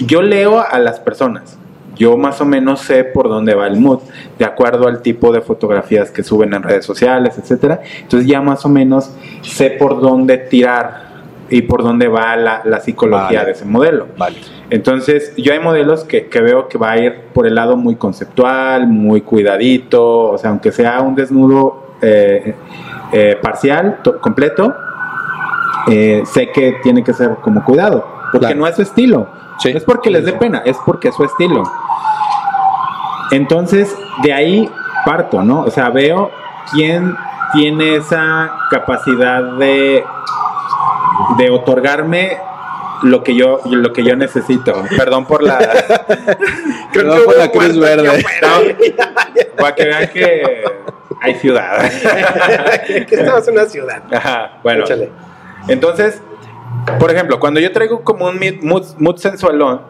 Yo 0.00 0.20
leo 0.20 0.60
a 0.60 0.78
las 0.80 1.00
personas. 1.00 1.56
Yo 1.96 2.18
más 2.18 2.42
o 2.42 2.44
menos 2.44 2.80
sé 2.80 3.04
por 3.04 3.30
dónde 3.30 3.54
va 3.54 3.66
el 3.66 3.80
mood, 3.80 4.00
de 4.38 4.44
acuerdo 4.44 4.86
al 4.86 5.00
tipo 5.00 5.32
de 5.32 5.40
fotografías 5.40 6.10
que 6.10 6.22
suben 6.22 6.52
en 6.52 6.62
redes 6.62 6.84
sociales, 6.84 7.38
etcétera. 7.38 7.80
Entonces 8.02 8.28
ya 8.28 8.42
más 8.42 8.66
o 8.66 8.68
menos 8.68 9.12
sé 9.40 9.70
por 9.70 9.98
dónde 10.02 10.36
tirar 10.36 11.11
y 11.52 11.62
por 11.62 11.82
dónde 11.82 12.08
va 12.08 12.34
la, 12.36 12.62
la 12.64 12.80
psicología 12.80 13.40
Vale. 13.40 13.44
de 13.46 13.52
ese 13.52 13.64
modelo. 13.64 14.06
Vale. 14.16 14.38
Entonces, 14.70 15.34
yo 15.36 15.52
hay 15.52 15.60
modelos 15.60 16.04
que, 16.04 16.26
que 16.28 16.40
veo 16.40 16.66
que 16.68 16.78
va 16.78 16.92
a 16.92 16.98
ir 16.98 17.14
por 17.34 17.46
el 17.46 17.54
lado 17.54 17.76
muy 17.76 17.96
conceptual, 17.96 18.86
muy 18.88 19.20
cuidadito, 19.20 20.30
o 20.30 20.38
sea, 20.38 20.50
aunque 20.50 20.72
sea 20.72 21.00
un 21.02 21.14
desnudo 21.14 21.96
eh, 22.00 22.54
eh, 23.12 23.38
parcial, 23.40 23.98
to- 24.02 24.18
completo, 24.20 24.74
eh, 25.88 26.22
sé 26.24 26.50
que 26.50 26.76
tiene 26.82 27.04
que 27.04 27.12
ser 27.12 27.36
como 27.42 27.62
cuidado, 27.64 28.04
porque 28.32 28.46
Claro. 28.46 28.60
no 28.60 28.66
es 28.66 28.76
su 28.76 28.82
estilo. 28.82 29.28
Sí. 29.58 29.72
No 29.72 29.78
es 29.78 29.84
porque 29.84 30.10
les 30.10 30.24
dé 30.24 30.32
pena, 30.32 30.62
es 30.64 30.78
porque 30.86 31.08
es 31.08 31.14
su 31.14 31.22
estilo. 31.24 31.62
Entonces, 33.30 33.94
de 34.22 34.32
ahí 34.32 34.70
parto, 35.04 35.42
¿no? 35.42 35.62
O 35.62 35.70
sea, 35.70 35.90
veo 35.90 36.30
quién 36.72 37.14
tiene 37.52 37.96
esa 37.96 38.50
capacidad 38.70 39.42
de, 39.58 40.04
de 41.38 41.50
otorgarme 41.50 42.36
lo 43.02 43.22
que 43.24 43.34
yo 43.34 43.60
lo 43.66 43.92
que 43.92 44.04
yo 44.04 44.16
necesito. 44.16 44.84
Perdón 44.96 45.26
por 45.26 45.42
la 45.42 45.58
Creo 46.92 47.04
No, 47.04 47.14
que 47.16 47.20
por 47.22 47.38
la 47.38 47.50
Cruz 47.50 47.78
Verde. 47.78 48.24
para 49.56 49.74
que 49.74 49.84
vean 49.84 50.08
que 50.08 50.64
hay 51.20 51.34
ciudad. 51.36 51.90
que 52.86 53.14
estamos 53.14 53.46
en 53.48 53.54
una 53.54 53.66
ciudad. 53.66 54.02
Ajá, 54.12 54.58
bueno. 54.62 54.84
Échale. 54.84 55.10
Entonces, 55.68 56.20
por 56.98 57.10
ejemplo, 57.10 57.38
cuando 57.38 57.60
yo 57.60 57.70
traigo 57.72 58.02
como 58.02 58.26
un 58.26 58.38
mood, 58.62 58.84
mood 58.98 59.16
sensualón, 59.16 59.80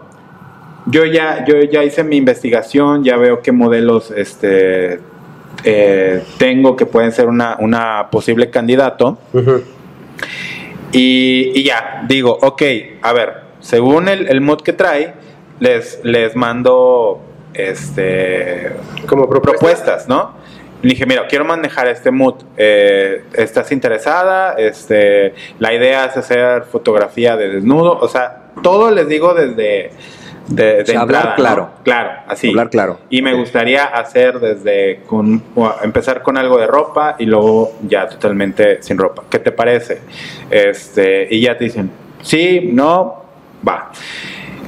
yo 0.86 1.04
ya, 1.04 1.44
yo 1.46 1.60
ya 1.62 1.84
hice 1.84 2.04
mi 2.04 2.16
investigación, 2.16 3.04
ya 3.04 3.16
veo 3.16 3.40
qué 3.40 3.52
modelos 3.52 4.10
este, 4.10 5.00
eh, 5.64 6.22
tengo 6.38 6.76
que 6.76 6.86
pueden 6.86 7.12
ser 7.12 7.28
una, 7.28 7.56
una 7.60 8.08
posible 8.10 8.50
candidato. 8.50 9.18
Ujú. 9.32 9.62
Y, 10.92 11.52
y 11.58 11.64
ya, 11.64 12.02
digo, 12.06 12.38
ok, 12.42 12.62
a 13.02 13.12
ver, 13.12 13.34
según 13.60 14.08
el, 14.08 14.28
el 14.28 14.40
mood 14.40 14.60
que 14.62 14.72
trae, 14.72 15.14
les, 15.60 16.00
les 16.04 16.36
mando 16.36 17.20
este, 17.54 18.72
Como 19.06 19.28
propuesta. 19.28 19.50
propuestas, 19.58 20.08
¿no? 20.08 20.34
Le 20.82 20.90
dije, 20.90 21.06
mira, 21.06 21.26
quiero 21.28 21.44
manejar 21.44 21.86
este 21.88 22.10
mood. 22.10 22.42
eh, 22.56 23.22
¿Estás 23.34 23.70
interesada? 23.70 24.54
Este, 24.54 25.32
la 25.60 25.72
idea 25.72 26.06
es 26.06 26.16
hacer 26.16 26.64
fotografía 26.64 27.36
de 27.36 27.48
desnudo. 27.50 27.96
O 28.00 28.08
sea, 28.08 28.50
todo 28.62 28.90
les 28.90 29.06
digo 29.08 29.32
desde... 29.34 29.92
De, 30.48 30.64
de 30.64 30.82
O 30.82 30.86
sea, 30.86 31.00
hablar 31.00 31.34
claro. 31.36 31.70
Claro, 31.84 32.10
así. 32.26 32.48
Hablar 32.48 32.70
claro. 32.70 32.98
Y 33.10 33.22
me 33.22 33.34
gustaría 33.34 33.84
hacer 33.84 34.40
desde 34.40 35.02
con 35.06 35.42
empezar 35.82 36.22
con 36.22 36.36
algo 36.36 36.58
de 36.58 36.66
ropa 36.66 37.16
y 37.18 37.26
luego 37.26 37.78
ya 37.86 38.08
totalmente 38.08 38.82
sin 38.82 38.98
ropa. 38.98 39.22
¿Qué 39.30 39.38
te 39.38 39.52
parece? 39.52 40.00
Este, 40.50 41.28
y 41.30 41.40
ya 41.40 41.56
te 41.56 41.64
dicen, 41.64 41.90
sí, 42.22 42.70
no, 42.72 43.24
va. 43.66 43.90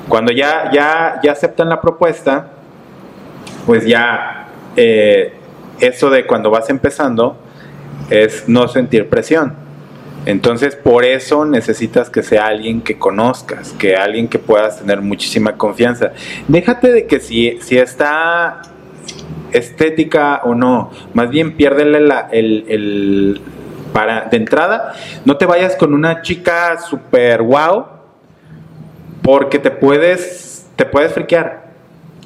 Cuando 0.09 0.33
ya, 0.33 0.71
ya, 0.73 1.21
ya 1.23 1.33
aceptan 1.33 1.69
la 1.69 1.81
propuesta, 1.81 2.51
pues 3.67 3.87
ya 3.87 4.49
eh, 4.77 5.33
eso 5.81 6.11
de 6.11 6.27
cuando 6.27 6.51
vas 6.51 6.69
empezando 6.71 7.37
es 8.11 8.49
no 8.49 8.69
sentir 8.69 9.09
presión. 9.09 9.64
Entonces, 10.27 10.75
por 10.75 11.05
eso 11.05 11.45
necesitas 11.45 12.09
que 12.09 12.23
sea 12.23 12.47
alguien 12.47 12.81
que 12.81 12.99
conozcas, 12.99 13.73
que 13.79 13.95
alguien 13.97 14.27
que 14.29 14.39
puedas 14.39 14.79
tener 14.79 15.01
muchísima 15.03 15.53
confianza. 15.57 16.13
Déjate 16.49 16.93
de 16.93 17.07
que 17.07 17.21
si, 17.21 17.59
si 17.61 17.77
está 17.79 18.63
estética 19.53 20.41
o 20.45 20.55
no, 20.55 20.91
más 21.13 21.31
bien 21.31 21.57
piérdele 21.57 22.01
la, 22.01 22.29
el, 22.33 22.65
el- 22.69 23.41
para 23.93 24.23
de 24.25 24.37
entrada, 24.39 24.93
no 25.25 25.37
te 25.37 25.47
vayas 25.47 25.77
con 25.77 25.95
una 25.95 26.21
chica 26.23 26.81
super 26.81 27.43
wow, 27.43 27.85
porque 29.23 29.59
te 29.61 29.71
puedes, 29.71 30.67
te 30.75 30.85
puedes 30.85 31.13
friquear. 31.13 31.67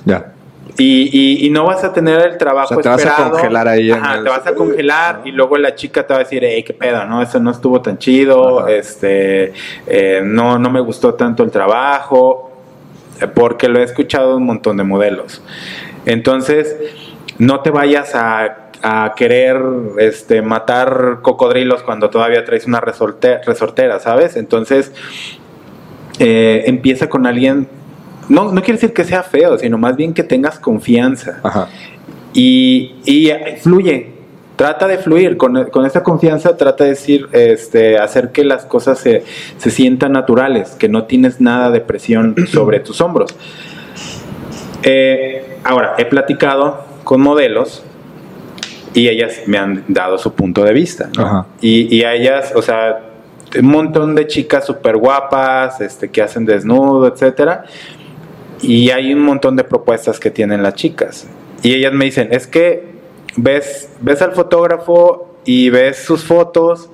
Ya. 0.07 0.33
Y, 0.81 1.11
y- 1.13 1.47
y 1.47 1.51
no 1.51 1.65
vas 1.65 1.83
a 1.83 1.93
tener 1.93 2.21
el 2.21 2.39
trabajo 2.39 2.77
O 2.77 2.83
sea, 2.83 2.97
te 2.97 3.05
vas 3.05 3.19
a 3.21 3.31
congelar 3.31 3.67
ahí 3.69 3.91
Ajá, 3.91 4.15
el- 4.19 4.25
te 4.25 4.31
vas 4.31 4.47
a 4.47 4.55
congelar 4.55 5.23
y 5.25 5.33
luego 5.33 5.59
la 5.59 5.75
chica 5.75 6.07
te 6.07 6.15
va 6.15 6.21
a 6.21 6.23
decir, 6.23 6.43
hey, 6.45 6.63
qué 6.63 6.73
pedo, 6.73 7.05
¿no? 7.05 7.21
Eso 7.21 7.41
no 7.41 7.51
estuvo 7.51 7.81
tan 7.83 7.99
chido, 7.99 8.61
Ajá. 8.61 8.71
este, 8.73 9.53
eh, 9.89 10.21
no, 10.25 10.59
no 10.59 10.71
me 10.71 10.81
gustó 10.81 11.15
tanto 11.15 11.43
el 11.43 11.51
trabajo, 11.51 12.53
porque 13.35 13.69
lo 13.69 13.81
he 13.81 13.83
escuchado 13.83 14.37
un 14.37 14.45
montón 14.45 14.77
de 14.77 14.85
modelos. 14.85 15.43
Entonces, 16.07 16.77
no 17.39 17.61
te 17.61 17.71
vayas 17.71 18.15
a, 18.15 18.69
a 18.81 19.15
querer 19.17 19.61
este, 19.99 20.43
matar 20.43 21.19
cocodrilos 21.23 21.83
cuando 21.83 22.09
todavía 22.11 22.45
traes 22.45 22.67
una 22.67 22.81
resorte- 22.81 23.41
resortera, 23.45 23.99
¿sabes? 23.99 24.37
Entonces, 24.37 24.93
eh, 26.21 26.63
empieza 26.67 27.09
con 27.09 27.27
alguien, 27.27 27.69
no, 28.29 28.53
no 28.53 28.63
quiere 28.63 28.75
decir 28.75 28.93
que 28.93 29.05
sea 29.05 29.23
feo, 29.23 29.59
sino 29.59 29.79
más 29.79 29.97
bien 29.97 30.13
que 30.13 30.23
tengas 30.23 30.59
confianza 30.59 31.41
Ajá. 31.43 31.69
y, 32.35 32.95
y 33.05 33.31
fluye. 33.61 34.19
Trata 34.57 34.89
de 34.89 34.99
fluir 34.99 35.37
con, 35.37 35.67
con 35.67 35.87
esa 35.87 36.03
confianza, 36.03 36.57
trata 36.57 36.83
de 36.83 36.91
decir, 36.91 37.29
este, 37.31 37.97
hacer 37.97 38.33
que 38.33 38.43
las 38.43 38.65
cosas 38.65 38.99
se, 38.99 39.23
se 39.57 39.71
sientan 39.71 40.13
naturales, 40.13 40.71
que 40.71 40.89
no 40.89 41.05
tienes 41.05 41.41
nada 41.41 41.71
de 41.71 41.81
presión 41.81 42.35
sobre 42.53 42.81
tus 42.81 43.01
hombros. 43.01 43.37
Eh, 44.83 45.59
ahora, 45.63 45.95
he 45.99 46.05
platicado 46.07 46.85
con 47.05 47.21
modelos 47.21 47.85
y 48.95 49.09
ellas 49.09 49.43
me 49.47 49.59
han 49.59 49.85
dado 49.87 50.19
su 50.19 50.33
punto 50.33 50.65
de 50.65 50.73
vista. 50.73 51.09
¿no? 51.17 51.25
Ajá. 51.25 51.47
Y, 51.61 51.95
y 51.95 52.03
a 52.03 52.15
ellas, 52.15 52.53
o 52.57 52.63
sea, 52.63 53.09
un 53.57 53.67
montón 53.67 54.15
de 54.15 54.27
chicas 54.27 54.67
súper 54.67 54.97
guapas, 54.97 55.81
este, 55.81 56.11
que 56.11 56.21
hacen 56.21 56.45
desnudo, 56.45 57.07
etcétera. 57.07 57.65
Y 58.63 58.91
hay 58.91 59.13
un 59.15 59.21
montón 59.23 59.57
de 59.57 59.65
propuestas 59.65 60.19
que 60.19 60.31
tienen 60.31 60.63
las 60.63 60.75
chicas. 60.75 61.27
Y 61.63 61.75
ellas 61.75 61.93
me 61.93 62.05
dicen, 62.05 62.29
es 62.33 62.47
que 62.47 62.85
ves, 63.37 63.89
ves 64.01 64.23
al 64.23 64.33
fotógrafo 64.33 65.35
y 65.45 65.71
ves 65.71 65.99
sus 65.99 66.25
fotos 66.25 66.91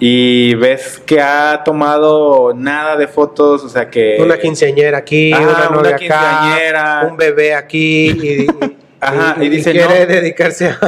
y 0.00 0.54
ves 0.56 1.00
que 1.06 1.20
ha 1.20 1.62
tomado 1.64 2.52
nada 2.54 2.96
de 2.96 3.06
fotos, 3.08 3.62
o 3.64 3.68
sea 3.68 3.88
que... 3.90 4.18
Una 4.20 4.38
quinceañera 4.38 4.98
aquí, 4.98 5.32
Ah, 5.32 5.68
una 5.70 5.96
quinceañera. 5.96 6.98
acá, 7.00 7.06
un 7.08 7.16
bebé 7.16 7.54
aquí 7.54 8.10
y, 8.10 8.42
y- 8.42 8.46
Ajá, 9.00 9.36
y 9.42 9.48
dice, 9.50 9.72
quiere 9.72 10.00
no. 10.06 10.12
dedicarse 10.12 10.68
a... 10.68 10.78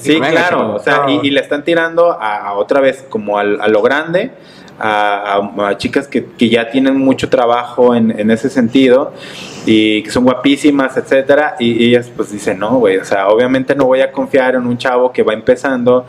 Sí, 0.00 0.18
claro, 0.20 0.74
o 0.74 0.78
sea, 0.80 1.04
No. 1.06 1.10
y, 1.22 1.28
y 1.28 1.30
le 1.30 1.40
están 1.40 1.64
tirando 1.64 2.10
a, 2.12 2.38
a 2.48 2.52
otra 2.54 2.80
vez 2.80 3.04
como 3.08 3.38
a, 3.38 3.44
lo 3.44 3.80
grande, 3.82 4.30
a, 4.78 5.40
a- 5.58 5.68
a 5.68 5.76
chicas 5.78 6.06
que, 6.08 6.24
que 6.38 6.48
ya 6.48 6.70
tienen 6.70 6.96
mucho 6.98 7.28
trabajo 7.28 7.94
en, 7.94 8.18
en 8.18 8.30
ese 8.30 8.50
sentido 8.50 9.12
y 9.64 10.02
que 10.02 10.10
son 10.10 10.24
guapísimas, 10.24 10.96
etcétera, 10.96 11.56
y, 11.58 11.82
y 11.84 11.88
ellas 11.88 12.10
pues 12.14 12.30
dicen, 12.30 12.58
no, 12.58 12.78
güey, 12.78 12.98
o 12.98 13.04
sea, 13.04 13.28
obviamente 13.28 13.74
no 13.74 13.86
voy 13.86 14.00
a 14.00 14.12
confiar 14.12 14.54
en 14.54 14.66
un 14.66 14.76
chavo 14.78 15.12
que 15.12 15.22
va 15.22 15.32
empezando, 15.32 16.06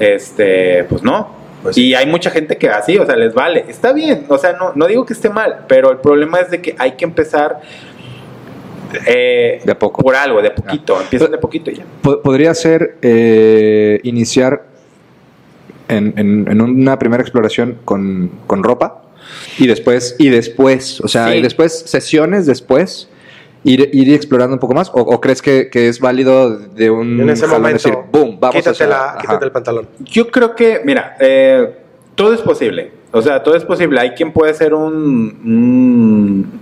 este, 0.00 0.84
pues 0.84 1.02
no. 1.02 1.36
Pues 1.62 1.76
y 1.76 1.94
hay 1.94 2.06
mucha 2.06 2.30
gente 2.30 2.56
que 2.56 2.68
así, 2.68 2.96
o 2.98 3.04
sea, 3.04 3.16
les 3.16 3.34
vale. 3.34 3.64
Está 3.68 3.92
bien, 3.92 4.26
o 4.28 4.38
sea, 4.38 4.52
no, 4.52 4.72
no 4.76 4.86
digo 4.86 5.04
que 5.04 5.12
esté 5.12 5.28
mal, 5.28 5.64
pero 5.68 5.90
el 5.90 5.98
problema 5.98 6.38
es 6.40 6.50
de 6.50 6.60
que 6.62 6.74
hay 6.78 6.92
que 6.92 7.04
empezar 7.04 7.60
eh, 9.06 9.60
De 9.64 9.74
poco. 9.74 10.02
por 10.02 10.14
algo, 10.16 10.40
de 10.40 10.50
poquito, 10.50 11.00
empiezan 11.00 11.30
de 11.30 11.38
poquito 11.38 11.70
y 11.70 11.76
ya. 11.76 11.84
Po- 12.00 12.22
Podría 12.22 12.54
ser 12.54 12.96
eh, 13.02 14.00
iniciar 14.04 14.62
en, 15.88 16.14
en- 16.16 16.46
en 16.50 16.60
una 16.60 16.98
primera 16.98 17.22
exploración 17.22 17.78
con, 17.84 18.30
con 18.46 18.62
ropa 18.62 19.02
y 19.58 19.66
después, 19.66 20.16
y 20.18 20.28
después, 20.28 21.00
o 21.00 21.08
sea, 21.08 21.30
Sí. 21.32 21.38
y 21.38 21.42
después 21.42 21.78
sesiones 21.86 22.46
después, 22.46 23.08
ir, 23.64 23.90
ir 23.92 24.12
explorando 24.14 24.54
un 24.54 24.60
poco 24.60 24.74
más. 24.74 24.88
¿O, 24.90 25.00
o 25.00 25.20
crees 25.20 25.42
que, 25.42 25.68
que 25.70 25.88
es 25.88 26.00
válido 26.00 26.56
de 26.58 26.90
un 26.90 27.20
En 27.20 27.28
ese 27.30 27.46
momento, 27.46 27.74
decir, 27.74 27.94
boom, 28.12 28.38
vamos 28.40 28.56
quítate, 28.56 28.68
a 28.68 28.72
hacer- 28.72 28.88
la- 28.88 29.18
quítate 29.20 29.44
el 29.44 29.52
pantalón. 29.52 29.88
Yo 29.98 30.30
creo 30.30 30.54
que, 30.54 30.80
mira, 30.84 31.16
eh, 31.20 31.68
todo 32.14 32.32
es 32.32 32.40
posible. 32.40 32.92
O 33.12 33.20
sea, 33.22 33.42
todo 33.42 33.54
es 33.56 33.64
posible. 33.64 34.00
Hay 34.00 34.10
quien 34.10 34.32
puede 34.32 34.52
ser 34.54 34.74
un, 34.74 34.92
un, 35.44 36.60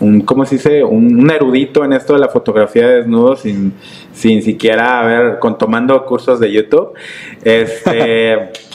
un- 0.00 0.20
¿cómo 0.22 0.44
se 0.46 0.56
dice? 0.56 0.82
Un, 0.84 1.18
un 1.20 1.30
erudito 1.30 1.84
en 1.84 1.92
esto 1.92 2.14
de 2.14 2.20
la 2.20 2.28
fotografía 2.28 2.86
de 2.88 2.96
desnudos 2.98 3.40
sin, 3.42 3.74
sin 4.12 4.42
siquiera 4.42 5.00
haber, 5.00 5.38
con 5.40 5.58
tomando 5.58 6.04
cursos 6.06 6.40
de 6.40 6.50
YouTube. 6.52 6.92
Este. 7.44 8.50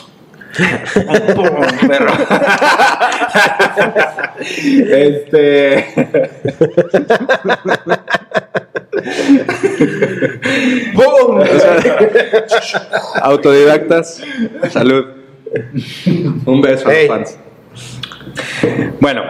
¡Pum, 1.34 1.88
perro! 1.88 2.12
este. 4.46 5.86
¡Pum! 10.94 11.40
Autodidactas, 13.22 14.22
salud. 14.70 15.04
Un 16.46 16.60
beso 16.60 16.88
a 16.88 16.92
los 16.92 17.06
fans. 17.06 17.38
Bueno, 19.00 19.22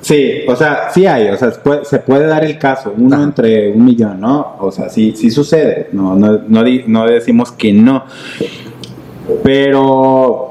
sí, 0.00 0.42
o 0.46 0.56
sea, 0.56 0.90
sí 0.92 1.06
hay, 1.06 1.28
o 1.28 1.36
sea, 1.36 1.52
se 1.82 1.98
puede, 1.98 2.26
dar 2.26 2.44
el 2.44 2.58
caso, 2.58 2.94
uno 2.96 3.22
entre 3.22 3.70
un 3.72 3.84
millón, 3.84 4.20
¿no? 4.20 4.56
O 4.60 4.70
sea, 4.70 4.88
sí, 4.88 5.14
sí 5.16 5.30
sucede, 5.30 5.88
no, 5.92 6.14
no, 6.14 6.40
no 6.48 7.06
decimos 7.06 7.52
que 7.52 7.72
no, 7.72 8.04
pero 9.42 10.45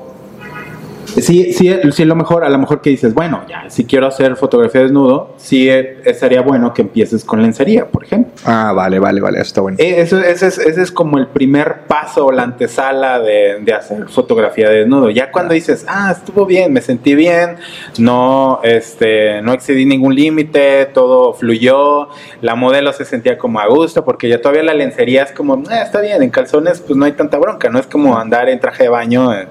Sí, 1.21 1.53
sí, 1.53 1.71
sí, 1.91 2.05
lo 2.05 2.15
mejor, 2.15 2.43
a 2.43 2.49
lo 2.49 2.57
mejor 2.57 2.81
que 2.81 2.89
dices, 2.89 3.13
bueno, 3.13 3.43
ya, 3.47 3.69
si 3.69 3.85
quiero 3.85 4.07
hacer 4.07 4.35
fotografía 4.35 4.81
desnudo, 4.81 5.33
sí 5.37 5.69
eh, 5.69 6.01
estaría 6.03 6.41
bueno 6.41 6.73
que 6.73 6.81
empieces 6.81 7.23
con 7.23 7.41
lencería, 7.41 7.87
por 7.87 8.03
ejemplo. 8.03 8.33
Ah, 8.45 8.73
vale, 8.75 8.99
vale, 8.99 9.21
vale, 9.21 9.39
está 9.39 9.61
bueno. 9.61 9.77
Eh, 9.79 10.01
Eso, 10.01 10.19
ese, 10.19 10.47
es, 10.47 10.57
ese 10.57 10.81
es 10.81 10.91
como 10.91 11.17
el 11.17 11.27
primer 11.27 11.81
paso 11.87 12.25
o 12.27 12.31
la 12.31 12.43
antesala 12.43 13.19
de, 13.19 13.59
de 13.61 13.73
hacer 13.73 14.07
fotografía 14.09 14.69
de 14.69 14.79
desnudo. 14.79 15.09
Ya 15.09 15.31
cuando 15.31 15.53
dices, 15.53 15.85
ah, 15.87 16.11
estuvo 16.11 16.45
bien, 16.45 16.73
me 16.73 16.81
sentí 16.81 17.15
bien, 17.15 17.55
no, 17.97 18.59
este, 18.63 19.41
no 19.41 19.53
excedí 19.53 19.85
ningún 19.85 20.15
límite, 20.15 20.85
todo 20.87 21.33
fluyó, 21.33 22.09
la 22.41 22.55
modelo 22.55 22.91
se 22.93 23.05
sentía 23.05 23.37
como 23.37 23.59
a 23.59 23.67
gusto, 23.67 24.03
porque 24.03 24.27
ya 24.27 24.41
todavía 24.41 24.63
la 24.63 24.73
lencería 24.73 25.23
es 25.23 25.31
como, 25.31 25.63
"Ah, 25.69 25.81
está 25.81 26.01
bien, 26.01 26.21
en 26.21 26.29
calzones 26.29 26.81
pues 26.81 26.97
no 26.97 27.05
hay 27.05 27.13
tanta 27.13 27.37
bronca, 27.37 27.69
no 27.69 27.79
es 27.79 27.87
como 27.87 28.17
andar 28.17 28.49
en 28.49 28.59
traje 28.59 28.83
de 28.83 28.89
baño 28.89 29.33
eh, 29.33 29.47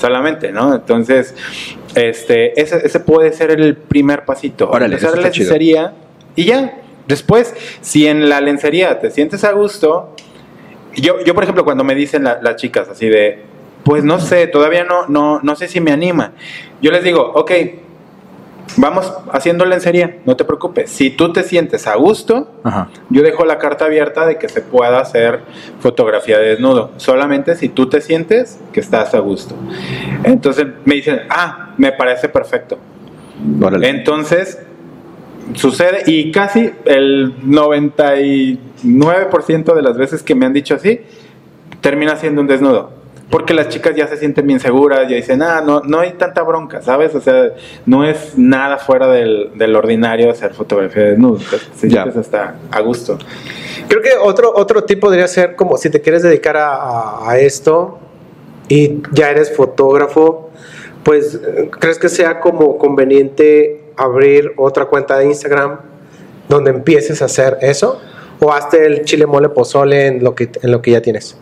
solamente, 0.00 0.52
¿no? 0.52 0.74
Entonces, 0.74 1.07
este, 1.94 2.60
ese, 2.60 2.80
ese 2.84 3.00
puede 3.00 3.32
ser 3.32 3.50
el 3.50 3.76
primer 3.76 4.24
pasito. 4.24 4.68
Órale, 4.70 4.94
Empezar 4.96 5.16
la 5.18 5.28
lencería 5.50 5.92
y 6.36 6.44
ya. 6.44 6.80
Después, 7.06 7.54
si 7.80 8.06
en 8.06 8.28
la 8.28 8.40
lencería 8.40 9.00
te 9.00 9.10
sientes 9.10 9.42
a 9.44 9.52
gusto, 9.52 10.14
yo, 10.94 11.24
yo 11.24 11.34
por 11.34 11.42
ejemplo, 11.42 11.64
cuando 11.64 11.84
me 11.84 11.94
dicen 11.94 12.24
la- 12.24 12.38
las 12.42 12.56
chicas 12.56 12.88
así 12.88 13.08
de, 13.08 13.38
pues 13.84 14.04
no 14.04 14.20
sé, 14.20 14.46
todavía 14.46 14.84
no, 14.84 15.06
no, 15.08 15.40
no 15.42 15.56
sé 15.56 15.68
si 15.68 15.80
me 15.80 15.90
anima, 15.92 16.32
yo 16.82 16.90
les 16.90 17.02
digo, 17.02 17.32
ok, 17.34 17.50
vamos 18.76 19.12
haciendo 19.32 19.64
lencería, 19.64 20.18
no 20.24 20.36
te 20.36 20.44
preocupes. 20.44 20.90
Si 20.90 21.10
tú 21.10 21.32
te 21.32 21.42
sientes 21.42 21.86
a 21.86 21.96
gusto, 21.96 22.50
Ajá. 22.64 22.88
yo 23.10 23.22
dejo 23.22 23.44
la 23.44 23.58
carta 23.58 23.86
abierta 23.86 24.26
de 24.26 24.38
que 24.38 24.48
se 24.48 24.60
pueda 24.60 25.00
hacer 25.00 25.40
fotografía 25.80 26.38
de 26.38 26.50
desnudo. 26.50 26.90
Solamente 26.96 27.56
si 27.56 27.68
tú 27.68 27.88
te 27.88 28.00
sientes 28.00 28.58
que 28.72 28.80
estás 28.80 29.14
a 29.14 29.18
gusto. 29.18 29.54
Entonces 30.24 30.66
me 30.84 30.96
dicen, 30.96 31.20
ah, 31.30 31.70
me 31.76 31.92
parece 31.92 32.28
perfecto. 32.28 32.78
Órale. 33.62 33.88
Entonces, 33.88 34.58
sucede 35.54 36.02
y 36.06 36.32
casi 36.32 36.72
el 36.84 37.34
99% 37.42 39.74
de 39.74 39.82
las 39.82 39.96
veces 39.96 40.22
que 40.22 40.34
me 40.34 40.46
han 40.46 40.52
dicho 40.52 40.74
así, 40.74 41.00
termina 41.80 42.16
siendo 42.16 42.40
un 42.40 42.46
desnudo. 42.46 42.97
Porque 43.30 43.52
las 43.52 43.68
chicas 43.68 43.94
ya 43.94 44.06
se 44.08 44.16
sienten 44.16 44.46
bien 44.46 44.58
seguras, 44.58 45.00
ya 45.08 45.16
dicen, 45.16 45.42
ah, 45.42 45.60
no, 45.64 45.80
no 45.80 46.00
hay 46.00 46.12
tanta 46.12 46.42
bronca, 46.42 46.80
¿sabes? 46.80 47.14
O 47.14 47.20
sea, 47.20 47.50
no 47.84 48.04
es 48.04 48.38
nada 48.38 48.78
fuera 48.78 49.06
del, 49.06 49.50
del 49.56 49.76
ordinario 49.76 50.30
hacer 50.30 50.54
fotografía 50.54 51.02
de 51.02 51.10
desnudo. 51.10 51.38
Ya. 51.38 51.58
sientes 52.04 52.16
hasta 52.16 52.54
a 52.70 52.80
gusto. 52.80 53.18
Creo 53.86 54.00
que 54.00 54.10
otro, 54.22 54.52
otro 54.56 54.84
tip 54.84 55.00
podría 55.00 55.28
ser 55.28 55.56
como 55.56 55.76
si 55.76 55.90
te 55.90 56.00
quieres 56.00 56.22
dedicar 56.22 56.56
a, 56.56 56.74
a- 56.74 57.30
a 57.30 57.38
esto 57.38 57.98
y 58.68 59.02
ya 59.12 59.30
eres 59.30 59.54
fotógrafo, 59.54 60.50
pues 61.02 61.38
¿crees 61.78 61.98
que 61.98 62.08
sea 62.08 62.40
como 62.40 62.78
conveniente 62.78 63.84
abrir 63.96 64.52
otra 64.56 64.86
cuenta 64.86 65.18
de 65.18 65.26
Instagram 65.26 65.80
donde 66.48 66.70
empieces 66.70 67.20
a 67.20 67.26
hacer 67.26 67.58
eso? 67.60 68.00
¿O 68.40 68.52
hazte 68.52 68.86
el 68.86 69.04
chile 69.04 69.26
mole 69.26 69.48
pozole 69.50 70.06
en 70.06 70.24
lo 70.24 70.34
que, 70.34 70.48
en 70.62 70.70
lo 70.70 70.80
que 70.80 70.92
ya 70.92 71.02
tienes? 71.02 71.36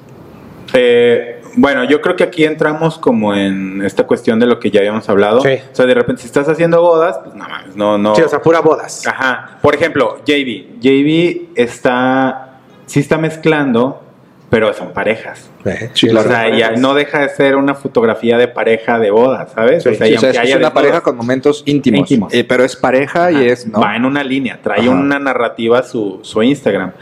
Eh, 0.72 1.35
bueno, 1.56 1.84
yo 1.84 2.00
creo 2.00 2.14
que 2.16 2.24
aquí 2.24 2.44
entramos 2.44 2.98
como 2.98 3.34
en 3.34 3.82
esta 3.82 4.06
cuestión 4.06 4.38
de 4.38 4.46
lo 4.46 4.60
que 4.60 4.70
ya 4.70 4.80
habíamos 4.80 5.08
hablado. 5.08 5.40
Sí. 5.40 5.54
O 5.72 5.74
sea, 5.74 5.86
de 5.86 5.94
repente 5.94 6.22
si 6.22 6.26
estás 6.26 6.48
haciendo 6.48 6.80
bodas, 6.80 7.18
pues 7.24 7.34
no 7.34 7.48
mames, 7.48 7.74
no, 7.74 7.98
no. 7.98 8.14
Sí, 8.14 8.22
o 8.22 8.28
sea, 8.28 8.40
pura 8.40 8.60
bodas. 8.60 9.06
Ajá. 9.06 9.58
Por 9.62 9.74
ejemplo, 9.74 10.18
JB. 10.26 10.80
JB 10.80 11.48
está. 11.56 12.60
Sí 12.86 13.00
está 13.00 13.18
mezclando, 13.18 14.02
pero 14.50 14.72
son 14.72 14.92
parejas. 14.92 15.50
Eh, 15.64 15.90
Sí, 15.94 16.08
O 16.10 16.22
sea, 16.22 16.48
ya 16.56 16.72
no 16.72 16.94
deja 16.94 17.20
de 17.20 17.28
ser 17.30 17.56
una 17.56 17.74
fotografía 17.74 18.38
de 18.38 18.46
pareja 18.48 18.98
de 18.98 19.10
boda, 19.10 19.48
¿sabes? 19.52 19.82
Sí, 19.82 19.88
o 19.88 19.94
sea, 19.94 20.06
Sí, 20.06 20.12
y 20.12 20.16
o 20.16 20.20
sea, 20.20 20.42
es, 20.42 20.54
una 20.54 20.72
pareja 20.72 21.00
con 21.00 21.16
momentos 21.16 21.62
íntimos. 21.66 22.00
Íntimos. 22.00 22.32
Eh, 22.32 22.44
pero 22.44 22.62
es 22.64 22.76
pareja 22.76 23.32
y 23.32 23.48
es, 23.48 23.66
¿no? 23.66 23.80
Va 23.80 23.96
en 23.96 24.04
una 24.04 24.22
línea, 24.22 24.60
trae 24.62 24.82
Ajá. 24.82 24.90
una 24.90 25.18
narrativa 25.18 25.82
su, 25.82 26.20
su 26.22 26.42
Instagram. 26.42 26.92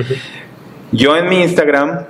Yo 0.93 1.16
en 1.16 1.28
mi 1.28 1.43
Instagram, 1.43 2.06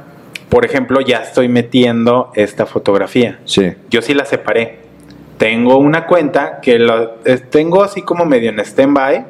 por 0.48 0.64
ejemplo, 0.64 1.00
ya 1.00 1.18
estoy 1.18 1.48
metiendo 1.48 2.30
esta 2.34 2.66
fotografía. 2.66 3.40
Sí. 3.44 3.72
Yo 3.90 4.02
sí 4.02 4.14
la 4.14 4.24
separé. 4.24 4.78
Tengo 5.38 5.78
una 5.78 6.06
cuenta 6.06 6.60
que 6.60 6.78
eh, 7.24 7.38
tengo 7.50 7.82
así 7.82 8.02
como 8.02 8.24
medio 8.24 8.50
en 8.50 8.60
stand-by, 8.60 9.24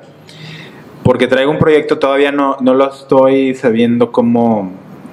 porque 1.02 1.26
traigo 1.26 1.50
un 1.50 1.58
proyecto, 1.58 1.98
todavía 1.98 2.32
no, 2.32 2.56
no 2.60 2.74
lo 2.74 2.90
estoy 2.90 3.54
sabiendo 3.54 4.12
cómo 4.12 4.72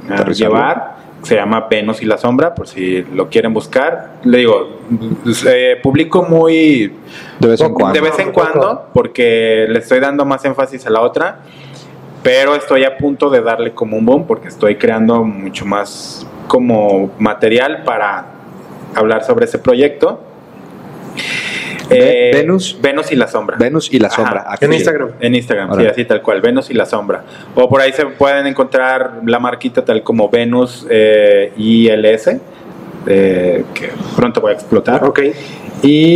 ah, 0.09 0.25
llevar. 0.31 1.01
Se 1.23 1.35
llama 1.35 1.67
Venus 1.69 2.01
y 2.01 2.05
la 2.05 2.17
Sombra, 2.17 2.55
por 2.55 2.67
si 2.67 3.03
lo 3.13 3.29
quieren 3.29 3.53
buscar. 3.53 4.13
Le 4.23 4.39
digo, 4.39 4.79
eh, 5.47 5.79
publico 5.81 6.23
muy 6.23 6.93
De 7.39 7.47
vez 7.47 7.61
en 7.61 7.73
cuando. 7.73 7.93
de 7.93 8.01
vez 8.01 8.17
en 8.17 8.31
cuando, 8.31 8.89
porque 8.91 9.67
le 9.69 9.79
estoy 9.79 9.99
dando 9.99 10.25
más 10.25 10.43
énfasis 10.45 10.85
a 10.87 10.89
la 10.89 11.01
otra, 11.01 11.41
pero 12.23 12.55
estoy 12.55 12.83
a 12.83 12.97
punto 12.97 13.29
de 13.29 13.41
darle 13.41 13.71
como 13.73 13.97
un 13.97 14.05
boom, 14.05 14.27
porque 14.27 14.47
estoy 14.47 14.75
creando 14.75 15.23
mucho 15.23 15.65
más 15.65 16.25
como 16.47 17.11
material 17.17 17.83
para 17.83 18.25
hablar 18.95 19.23
sobre 19.23 19.45
ese 19.45 19.57
proyecto. 19.59 20.21
Ve- 21.89 22.31
Venus. 22.33 22.77
Venus 22.81 23.11
y 23.11 23.15
la 23.15 23.27
sombra. 23.27 23.57
Venus 23.57 23.91
y 23.93 23.99
la 23.99 24.09
sombra. 24.09 24.45
Aquí. 24.47 24.65
En 24.65 24.73
Instagram. 24.73 25.09
En 25.19 25.35
Instagram, 25.35 25.75
sí, 25.77 25.85
así 25.87 26.05
tal 26.05 26.21
cual, 26.21 26.39
Venus 26.41 26.69
y 26.69 26.73
la 26.73 26.85
sombra. 26.85 27.23
O 27.53 27.67
por 27.67 27.81
ahí 27.81 27.91
se 27.91 28.05
pueden 28.05 28.47
encontrar 28.47 29.19
la 29.25 29.39
marquita 29.39 29.83
tal 29.83 30.01
como 30.03 30.29
Venus 30.29 30.85
eh, 30.89 31.51
ILS, 31.57 32.27
eh, 33.07 33.65
que 33.73 33.89
pronto 34.15 34.39
voy 34.39 34.51
a 34.51 34.53
explotar. 34.55 35.03
Ok. 35.03 35.19
Y 35.83 36.15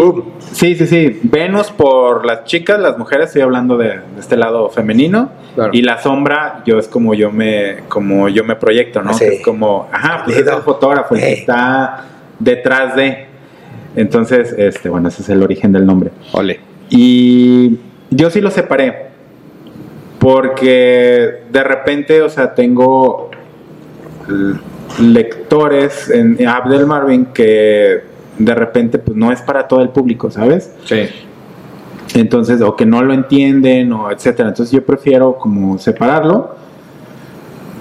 sí, 0.52 0.76
sí, 0.76 0.86
sí. 0.86 1.20
Venus 1.24 1.72
por 1.72 2.26
las 2.26 2.44
chicas, 2.44 2.80
las 2.80 2.98
mujeres, 2.98 3.28
estoy 3.28 3.42
hablando 3.42 3.78
de, 3.78 3.90
de 3.90 4.20
este 4.20 4.38
lado 4.38 4.70
femenino. 4.70 5.32
Claro. 5.56 5.72
Y 5.74 5.82
la 5.82 6.02
sombra, 6.02 6.62
yo 6.66 6.78
es 6.78 6.88
como 6.88 7.14
yo 7.14 7.32
me, 7.32 7.78
como 7.88 8.30
yo 8.30 8.44
me 8.44 8.56
proyecto, 8.56 9.02
¿no? 9.02 9.14
Sí. 9.14 9.26
Que 9.26 9.36
es 9.36 9.42
como, 9.44 9.88
ajá, 9.92 10.24
pues 10.26 10.38
es 10.38 10.48
el 10.48 10.62
fotógrafo 10.62 11.16
el 11.16 11.22
que 11.22 11.34
está 11.34 12.06
detrás 12.40 12.96
de. 12.96 13.26
Entonces, 13.96 14.54
este, 14.58 14.90
bueno, 14.90 15.08
ese 15.08 15.22
es 15.22 15.30
el 15.30 15.42
origen 15.42 15.72
del 15.72 15.86
nombre. 15.86 16.12
Ole. 16.34 16.60
Y 16.90 17.80
yo 18.12 18.30
sí 18.30 18.42
lo 18.42 18.52
separé. 18.52 19.06
Porque 20.20 21.44
de 21.52 21.64
repente, 21.64 22.22
o 22.22 22.30
sea, 22.30 22.56
tengo 22.56 23.30
lectores 25.00 26.10
en 26.10 26.36
en 26.40 26.48
app 26.48 26.66
del 26.68 26.86
Marvin 26.88 27.28
que 27.28 28.15
de 28.38 28.54
repente 28.56 28.98
pues 29.00 29.16
no 29.18 29.32
es 29.32 29.42
para 29.42 29.68
todo 29.68 29.82
el 29.82 29.90
público, 29.90 30.30
¿sabes? 30.32 30.74
Sí. 30.86 31.08
Entonces, 32.14 32.62
o 32.62 32.76
que 32.76 32.86
no 32.86 33.02
lo 33.04 33.14
entienden, 33.14 33.92
o 33.94 34.12
etcétera. 34.12 34.50
Entonces 34.50 34.72
yo 34.74 34.86
prefiero 34.86 35.38
como 35.38 35.78
separarlo, 35.78 36.56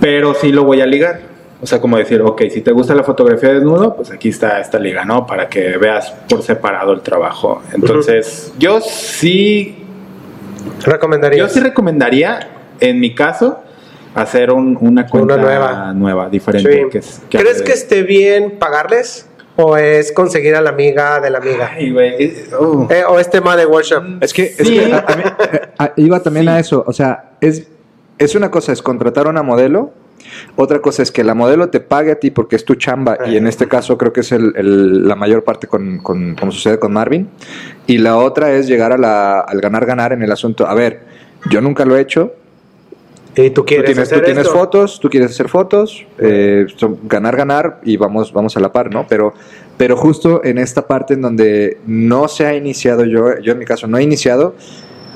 pero 0.00 0.34
sí 0.34 0.50
lo 0.52 0.64
voy 0.64 0.80
a 0.80 0.86
ligar. 0.86 1.20
O 1.62 1.66
sea, 1.66 1.80
como 1.80 1.96
decir, 1.96 2.20
ok, 2.20 2.42
si 2.50 2.60
te 2.60 2.72
gusta 2.72 2.94
la 2.94 3.04
fotografía 3.04 3.48
de 3.50 3.54
desnudo, 3.56 3.94
pues 3.96 4.10
aquí 4.10 4.28
está 4.28 4.60
esta 4.60 4.78
liga, 4.78 5.04
¿no? 5.04 5.26
Para 5.26 5.48
que 5.48 5.78
veas 5.78 6.10
por 6.28 6.42
separado 6.42 6.92
el 6.92 7.00
trabajo. 7.00 7.62
Entonces, 7.72 8.52
yo 8.58 8.80
sí 8.80 9.76
¿Recomendarías? 10.84 11.48
yo 11.48 11.48
sí 11.54 11.60
recomendaría, 11.60 12.48
en 12.80 13.00
mi 13.00 13.14
caso, 13.14 13.60
hacer 14.14 14.50
un- 14.50 14.76
una 14.80 15.06
cuenta 15.06 15.36
nueva. 15.36 15.92
nueva, 15.94 16.28
diferente. 16.28 16.70
Sí. 16.84 16.88
que 16.90 16.98
es- 16.98 17.22
que 17.30 17.38
¿Crees 17.38 17.62
que 17.62 17.72
esté 17.72 18.02
bien 18.02 18.58
pagarles? 18.58 19.26
¿O 19.56 19.76
es 19.76 20.10
conseguir 20.12 20.56
a 20.56 20.60
la 20.60 20.70
amiga 20.70 21.20
de 21.20 21.30
la 21.30 21.38
amiga? 21.38 21.70
Ay, 21.76 21.92
güey, 21.92 22.32
uh. 22.60 22.86
Eh, 22.90 23.04
¿O 23.08 23.20
es 23.20 23.30
tema 23.30 23.56
de 23.56 23.66
workshop? 23.66 24.02
Es 24.20 24.32
que, 24.32 24.46
es 24.46 24.56
Sí. 24.66 24.74
que 24.78 24.92
a- 24.92 24.98
a 25.06 25.16
mí, 25.16 25.22
eh, 25.52 25.60
a- 25.78 25.92
iba 25.96 26.20
también 26.20 26.46
Sí. 26.46 26.50
a 26.50 26.58
eso. 26.58 26.82
O 26.86 26.92
sea, 26.92 27.32
es, 27.40 27.68
es 28.18 28.34
una 28.34 28.50
cosa 28.50 28.72
es 28.72 28.82
contratar 28.82 29.26
a 29.26 29.30
una 29.30 29.42
modelo. 29.44 29.92
Otra 30.56 30.80
cosa 30.80 31.02
es 31.02 31.12
que 31.12 31.22
la 31.22 31.34
modelo 31.34 31.68
te 31.68 31.78
pague 31.80 32.10
a 32.12 32.14
ti 32.16 32.30
porque 32.32 32.56
es 32.56 32.64
tu 32.64 32.74
chamba. 32.74 33.18
Y 33.26 33.36
en 33.36 33.46
este 33.46 33.68
caso 33.68 33.96
creo 33.96 34.12
que 34.12 34.20
es 34.20 34.32
el- 34.32 34.54
el- 34.56 35.06
la 35.06 35.14
mayor 35.14 35.44
parte 35.44 35.66
con, 35.68 35.98
con- 35.98 36.34
como 36.34 36.50
sucede 36.50 36.78
con 36.80 36.92
Marvin. 36.92 37.28
Y 37.86 37.98
la 37.98 38.16
otra 38.16 38.50
es 38.52 38.66
llegar 38.66 38.90
a 38.92 38.98
la- 38.98 39.40
al 39.40 39.60
ganar-ganar 39.60 40.12
en 40.12 40.22
el 40.22 40.32
asunto. 40.32 40.66
A 40.66 40.74
ver, 40.74 41.02
yo 41.50 41.60
nunca 41.60 41.84
lo 41.84 41.96
he 41.96 42.00
hecho. 42.00 42.34
Y 43.36 43.50
tú 43.50 43.62
Tú 43.62 43.64
quieres 43.66 43.86
tienes, 43.86 44.08
tú 44.08 44.14
hacer 44.14 44.24
tienes 44.24 44.46
esto? 44.46 44.58
fotos, 44.58 45.00
tú 45.00 45.08
quieres 45.10 45.30
hacer 45.32 45.48
fotos, 45.48 46.06
eh, 46.18 46.66
ganar, 47.04 47.36
ganar 47.36 47.80
y 47.84 47.96
vamos, 47.96 48.32
vamos 48.32 48.56
a 48.56 48.60
la 48.60 48.72
par, 48.72 48.92
¿no? 48.92 49.06
Pero, 49.08 49.34
pero 49.76 49.96
justo 49.96 50.44
en 50.44 50.58
esta 50.58 50.86
parte 50.86 51.14
en 51.14 51.22
donde 51.22 51.78
no 51.86 52.28
se 52.28 52.46
ha 52.46 52.54
iniciado, 52.54 53.04
yo, 53.04 53.38
yo 53.40 53.52
en 53.52 53.58
mi 53.58 53.64
caso 53.64 53.88
no 53.88 53.98
he 53.98 54.02
iniciado, 54.04 54.54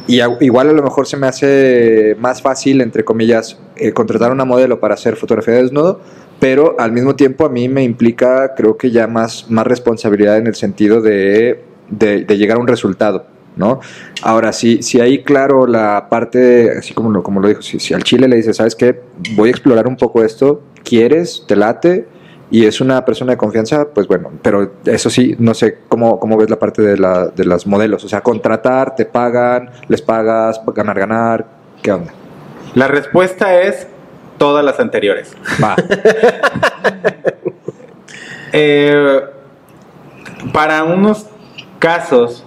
y 0.09 0.19
a- 0.21 0.37
igual 0.41 0.69
a 0.71 0.73
lo 0.73 0.83
mejor 0.83 1.07
se 1.07 1.17
me 1.17 1.29
hace 1.29 2.17
más 2.19 2.43
fácil, 2.43 2.81
entre 2.81 3.05
comillas, 3.05 3.59
eh, 3.77 3.93
contratar 3.93 4.33
una 4.33 4.45
modelo 4.45 4.81
para 4.81 4.95
hacer 4.95 5.15
fotografía 5.15 5.55
de 5.55 5.63
desnudo, 5.63 6.01
pero 6.41 6.75
al 6.81 6.91
mismo 6.93 7.15
tiempo 7.15 7.45
a 7.45 7.49
mí 7.49 7.69
me 7.69 7.85
implica, 7.85 8.55
creo 8.57 8.77
que 8.77 8.91
ya 8.91 9.07
más, 9.07 9.47
más 9.49 9.67
responsabilidad 9.67 10.39
en 10.39 10.47
el 10.49 10.55
sentido 10.57 11.01
de, 11.03 11.63
de, 11.91 12.25
de 12.25 12.37
llegar 12.37 12.57
a 12.57 12.61
un 12.61 12.67
resultado. 12.67 13.27
¿No? 13.59 13.81
Ahora, 14.23 14.53
si, 14.53 14.83
si 14.83 15.01
ahí, 15.01 15.23
claro, 15.23 15.67
la 15.67 16.09
parte, 16.09 16.71
así 16.79 16.95
como 16.95 17.11
lo, 17.11 17.23
como 17.23 17.41
lo 17.41 17.49
dijo, 17.49 17.63
si, 17.63 17.79
si 17.79 17.93
al 17.93 18.05
Chile 18.05 18.29
le 18.29 18.37
dices, 18.37 18.57
¿sabes 18.57 18.75
qué? 18.75 19.01
Voy 19.35 19.49
a 19.49 19.51
explorar 19.51 19.87
un 19.87 19.97
poco 19.97 20.25
esto, 20.25 20.63
¿quieres? 20.85 21.45
¿Te 21.47 21.57
late? 21.57 22.07
y 22.51 22.65
es 22.65 22.81
una 22.81 23.05
persona 23.05 23.33
de 23.33 23.39
confianza, 23.39 23.89
pues 23.93 24.07
bueno, 24.07 24.31
pero 24.43 24.73
eso 24.87 25.11
sí, 25.11 25.37
no 25.39 25.53
sé 25.53 25.79
cómo, 25.89 26.19
cómo 26.19 26.37
ves 26.37 26.49
la 26.49 26.59
parte 26.59 26.81
de, 26.83 26.97
la, 26.97 27.27
de 27.27 27.45
los 27.45 27.67
modelos. 27.67 28.05
O 28.05 28.09
sea, 28.09 28.23
contratar, 28.23 28.97
te 28.97 29.05
pagan, 29.05 29.71
les 29.89 30.01
pagas, 30.01 30.61
ganar, 30.75 30.99
ganar, 30.99 31.47
¿qué 31.83 31.93
onda? 31.93 32.13
La 32.75 32.89
respuesta 32.89 33.61
es 33.61 33.87
todas 34.39 34.65
las 34.65 34.81
anteriores. 34.81 35.35
Va. 35.63 35.77
Eh, 38.51 39.21
para 40.55 40.83
unos 40.83 41.27
casos, 41.79 42.47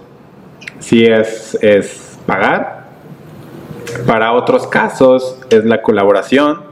sí 0.82 1.06
es, 1.06 1.56
es 1.62 2.18
pagar. 2.26 2.82
Para 4.06 4.32
otros 4.32 4.66
casos 4.66 5.38
es 5.50 5.64
la 5.64 5.80
colaboración. 5.82 6.62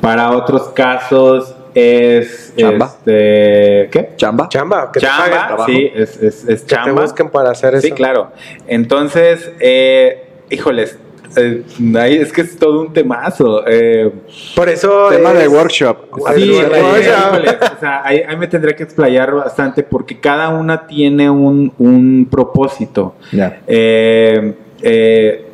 Para 0.00 0.30
otros 0.32 0.68
casos 0.68 1.54
es 1.74 2.54
Chamba. 2.56 2.86
este, 2.86 3.88
¿qué? 3.90 4.10
¿Chamba? 4.16 4.48
Chamba, 4.48 4.90
que 4.92 5.00
Chamba, 5.00 5.66
sí, 5.66 5.90
es, 5.94 6.16
es, 6.22 6.44
es 6.44 6.60
Que 6.62 6.66
te 6.66 6.66
chamba. 6.66 7.02
busquen 7.02 7.28
para 7.30 7.50
hacer 7.50 7.74
eso. 7.74 7.86
Sí, 7.86 7.92
claro. 7.92 8.30
Entonces, 8.66 9.50
eh, 9.60 10.26
híjoles, 10.48 10.98
eh, 11.36 11.62
ahí 11.98 12.16
es 12.16 12.32
que 12.32 12.40
es 12.42 12.56
todo 12.56 12.80
un 12.82 12.92
temazo. 12.92 13.62
Eh, 13.66 14.10
Por 14.54 14.68
eso. 14.68 15.08
Tema 15.10 15.32
es- 15.32 15.38
de 15.40 15.48
workshop. 15.48 15.96
Sí, 16.34 16.42
Sí, 16.42 16.56
eh, 16.56 17.58
o 17.76 17.80
sea- 17.80 18.02
ahí, 18.04 18.20
ahí 18.26 18.36
me 18.36 18.46
tendría 18.48 18.74
que 18.74 18.82
explayar 18.84 19.32
bastante 19.34 19.82
porque 19.82 20.18
cada 20.18 20.48
una 20.48 20.86
tiene 20.86 21.28
un, 21.30 21.72
un 21.78 22.26
propósito. 22.30 23.14
Ya. 23.32 23.60
Eh, 23.66 24.54
eh, 24.82 25.46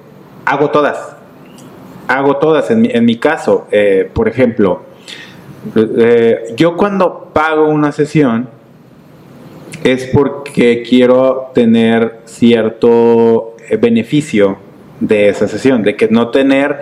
hago 0.44 0.70
todas. 0.70 1.16
Hago 2.09 2.36
todas. 2.36 2.70
En 2.70 2.82
mi, 2.82 2.88
en 2.90 3.04
mi 3.04 3.16
caso, 3.16 3.66
eh, 3.70 4.09
por 4.12 4.28
ejemplo, 4.28 4.82
eh, 5.76 6.52
yo 6.56 6.76
cuando 6.76 7.30
pago 7.32 7.68
una 7.68 7.92
sesión 7.92 8.48
es 9.84 10.06
porque 10.06 10.82
quiero 10.88 11.50
tener 11.54 12.20
cierto 12.24 13.56
beneficio 13.80 14.59
de 15.02 15.28
esa 15.28 15.48
sesión, 15.48 15.82
de 15.82 15.96
que 15.96 16.08
no 16.08 16.28
tener 16.28 16.80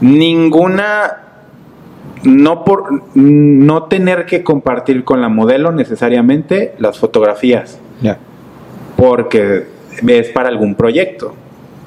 ninguna 0.00 1.18
no 2.24 2.64
por 2.64 3.02
no 3.14 3.84
tener 3.84 4.26
que 4.26 4.42
compartir 4.42 5.04
con 5.04 5.20
la 5.20 5.28
modelo 5.28 5.70
necesariamente 5.72 6.74
las 6.78 6.98
fotografías 6.98 7.78
Ya. 8.00 8.18
porque 8.96 9.64
es 10.06 10.28
para 10.30 10.48
algún 10.48 10.74
proyecto. 10.74 11.34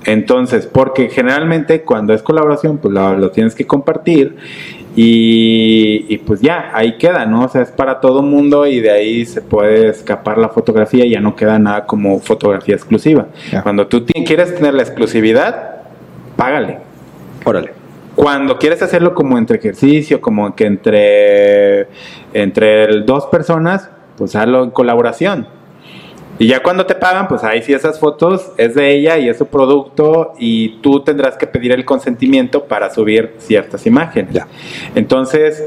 Entonces, 0.06 0.66
porque 0.68 1.10
generalmente 1.10 1.82
cuando 1.84 2.14
es 2.14 2.24
colaboración, 2.24 2.78
pues 2.80 2.94
lo, 2.94 3.16
lo 3.18 3.30
tienes 3.32 3.54
que 3.56 3.68
compartir 3.68 4.36
y, 4.96 6.06
y 6.10 6.18
pues 6.18 6.42
ya, 6.42 6.72
ahí 6.74 6.98
queda, 6.98 7.26
¿no? 7.26 7.46
O 7.46 7.48
sea, 7.48 7.62
es 7.62 7.72
para 7.72 8.02
todo 8.02 8.22
mundo 8.22 8.66
y 8.66 8.80
de 8.82 8.92
ahí 8.92 9.26
se 9.26 9.42
puede 9.42 9.90
escapar 9.90 10.38
la 10.38 10.50
fotografía 10.50 11.06
y 11.06 11.12
ya 11.12 11.22
no 11.22 11.36
queda 11.36 11.60
nada 11.60 11.86
como 11.86 12.20
fotografía 12.20 12.76
exclusiva. 12.76 13.28
Ya. 13.52 13.64
Cuando 13.64 13.88
tú 13.88 14.06
quieres 14.26 14.54
tener 14.56 14.74
la 14.74 14.84
exclusividad, 14.84 15.84
págale. 16.36 16.80
Órale. 17.46 17.72
Cuando 18.16 18.58
quieres 18.60 18.82
hacerlo 18.82 19.16
como 19.16 19.38
entre 19.38 19.58
ejercicio, 19.58 20.20
como 20.20 20.54
que 20.56 20.66
entre, 20.66 21.88
entre 22.34 23.02
dos 23.04 23.26
personas, 23.28 23.90
pues 24.18 24.36
hazlo 24.36 24.64
en 24.64 24.72
colaboración. 24.72 25.48
Y 26.42 26.48
ya 26.48 26.64
cuando 26.64 26.88
te 26.88 26.96
pagan, 26.96 27.28
pues 27.28 27.44
ahí 27.44 27.62
sí 27.62 27.72
esas 27.72 28.00
fotos 28.00 28.52
es 28.58 28.74
de 28.74 28.90
ella 28.96 29.16
y 29.20 29.30
es 29.30 29.38
su 29.38 29.46
producto 29.46 30.34
y 30.40 30.80
tú 30.82 31.02
tendrás 31.02 31.38
que 31.38 31.46
pedir 31.46 31.72
el 31.72 31.86
consentimiento 31.86 32.64
para 32.64 32.90
subir 32.90 33.36
ciertas 33.38 33.86
imágenes. 33.86 34.34
Ya. 34.34 34.48
Entonces, 34.96 35.64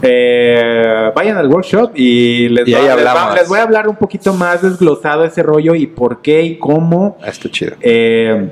eh, 0.00 1.10
vayan 1.14 1.36
al 1.36 1.48
workshop 1.48 1.90
y 1.94 2.48
les, 2.48 2.66
Y 2.66 2.72
va- 2.72 2.78
ahí 2.78 2.84
les 2.86 2.90
va- 3.04 3.10
hablamos. 3.12 3.34
les 3.34 3.48
voy 3.48 3.58
a 3.58 3.62
hablar 3.64 3.88
un 3.88 3.96
poquito 3.96 4.32
más 4.32 4.62
desglosado 4.62 5.24
ese 5.24 5.42
rollo 5.42 5.74
y 5.74 5.86
por 5.86 6.22
qué 6.22 6.42
y 6.42 6.58
cómo. 6.58 7.18
Ah, 7.22 7.28
Está 7.28 7.50
chido. 7.50 7.72
Eh, 7.82 8.48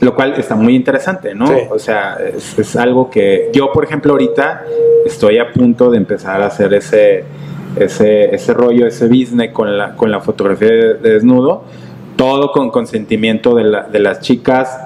lo 0.00 0.14
cual 0.14 0.34
está 0.38 0.54
muy 0.54 0.76
interesante, 0.76 1.34
¿no? 1.34 1.48
Sí. 1.48 1.54
O 1.70 1.78
sea, 1.80 2.18
es, 2.36 2.56
es 2.56 2.76
algo 2.76 3.10
que 3.10 3.50
yo, 3.52 3.72
por 3.72 3.82
ejemplo, 3.84 4.12
ahorita 4.12 4.62
estoy 5.04 5.38
a 5.38 5.52
punto 5.52 5.90
de 5.90 5.96
empezar 5.96 6.40
a 6.40 6.46
hacer 6.46 6.72
ese, 6.72 7.24
ese, 7.76 8.34
ese 8.34 8.54
rollo, 8.54 8.86
ese 8.86 9.06
business 9.08 9.52
con 9.52 9.76
la, 9.76 9.94
con 9.94 10.10
la 10.10 10.20
fotografía 10.20 10.68
de, 10.68 10.94
de 10.94 11.10
desnudo, 11.14 11.64
todo 12.16 12.52
con 12.52 12.70
consentimiento 12.70 13.54
de, 13.54 13.64
la- 13.64 13.82
de 13.84 13.98
las 14.00 14.20
chicas. 14.20 14.78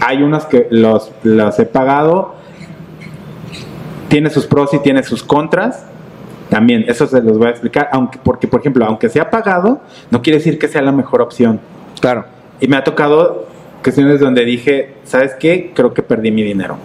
Hay 0.00 0.22
unas 0.22 0.46
que 0.46 0.66
los, 0.70 1.12
las 1.22 1.58
he 1.58 1.66
pagado, 1.66 2.34
tiene 4.08 4.30
sus 4.30 4.46
pros 4.46 4.72
y 4.74 4.78
tiene 4.80 5.02
sus 5.02 5.22
contras. 5.22 5.84
También, 6.48 6.84
eso 6.88 7.06
se 7.06 7.22
los 7.22 7.38
voy 7.38 7.46
a 7.46 7.50
explicar, 7.50 7.88
aunque, 7.92 8.18
porque, 8.22 8.48
por 8.48 8.60
ejemplo, 8.60 8.84
aunque 8.84 9.08
sea 9.08 9.30
pagado, 9.30 9.80
no 10.10 10.20
quiere 10.20 10.38
decir 10.38 10.58
que 10.58 10.66
sea 10.68 10.82
la 10.82 10.90
mejor 10.90 11.22
opción. 11.22 11.60
Claro. 12.00 12.24
Y 12.60 12.66
me 12.66 12.76
ha 12.76 12.82
tocado 12.82 13.46
cuestiones 13.84 14.18
donde 14.20 14.44
dije, 14.44 14.94
¿sabes 15.04 15.34
qué? 15.38 15.70
Creo 15.74 15.94
que 15.94 16.02
perdí 16.02 16.30
mi 16.32 16.42
dinero. 16.42 16.76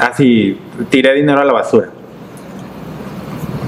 Así, 0.00 0.58
tiré 0.88 1.12
dinero 1.14 1.40
a 1.40 1.44
la 1.44 1.52
basura. 1.52 1.90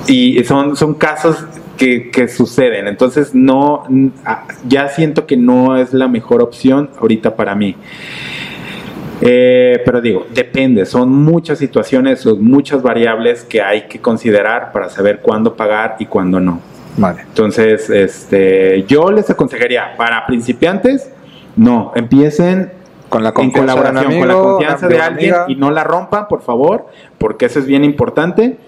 Y 0.06 0.42
son, 0.44 0.76
son 0.76 0.94
casos 0.94 1.44
que, 1.76 2.10
que 2.10 2.28
suceden. 2.28 2.88
Entonces, 2.88 3.34
no, 3.34 3.84
ah, 4.24 4.44
ya 4.66 4.88
siento 4.88 5.26
que 5.26 5.36
no 5.36 5.76
es 5.76 5.92
la 5.92 6.08
mejor 6.08 6.42
opción 6.42 6.90
ahorita 7.00 7.36
para 7.36 7.54
mí. 7.54 7.76
Eh, 9.24 9.80
pero 9.84 10.00
digo, 10.00 10.26
depende, 10.34 10.84
son 10.84 11.08
muchas 11.10 11.58
situaciones, 11.60 12.20
son 12.22 12.42
muchas 12.42 12.82
variables 12.82 13.44
que 13.44 13.62
hay 13.62 13.82
que 13.82 14.00
considerar 14.00 14.72
para 14.72 14.88
saber 14.90 15.20
cuándo 15.20 15.54
pagar 15.54 15.94
y 16.00 16.06
cuándo 16.06 16.40
no. 16.40 16.60
Vale. 16.96 17.22
Entonces, 17.22 17.88
este, 17.88 18.84
yo 18.88 19.12
les 19.12 19.30
aconsejaría 19.30 19.96
para 19.96 20.26
principiantes, 20.26 21.08
no, 21.54 21.92
empiecen 21.94 22.72
Con 23.08 23.22
la 23.22 23.28
en 23.28 23.34
confianza 23.34 23.60
de 23.60 23.60
un 23.60 23.76
colaboración 23.76 24.18
con 24.18 24.28
la 24.28 24.34
confianza 24.34 24.88
de 24.88 25.00
alguien 25.00 25.34
amiga. 25.34 25.44
y 25.46 25.54
no 25.54 25.70
la 25.70 25.84
rompan, 25.84 26.26
por 26.26 26.42
favor, 26.42 26.86
porque 27.18 27.46
eso 27.46 27.60
es 27.60 27.66
bien 27.66 27.84
importante, 27.84 28.58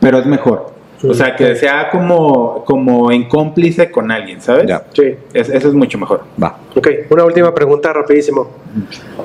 pero 0.00 0.18
es 0.18 0.26
mejor. 0.26 0.74
O 1.08 1.14
sea, 1.14 1.36
que 1.36 1.54
sea 1.54 1.90
como, 1.90 2.64
como 2.64 3.12
en 3.12 3.28
cómplice 3.28 3.88
con 3.90 4.10
alguien, 4.10 4.40
¿sabes? 4.40 4.66
Ya. 4.66 4.82
Sí. 4.92 5.14
Es- 5.32 5.48
eso 5.48 5.68
es 5.68 5.74
mucho 5.74 5.96
mejor. 5.96 6.24
Va. 6.42 6.58
Ok, 6.74 6.88
una 7.10 7.24
última 7.24 7.54
pregunta 7.54 7.92
rapidísimo. 7.92 8.48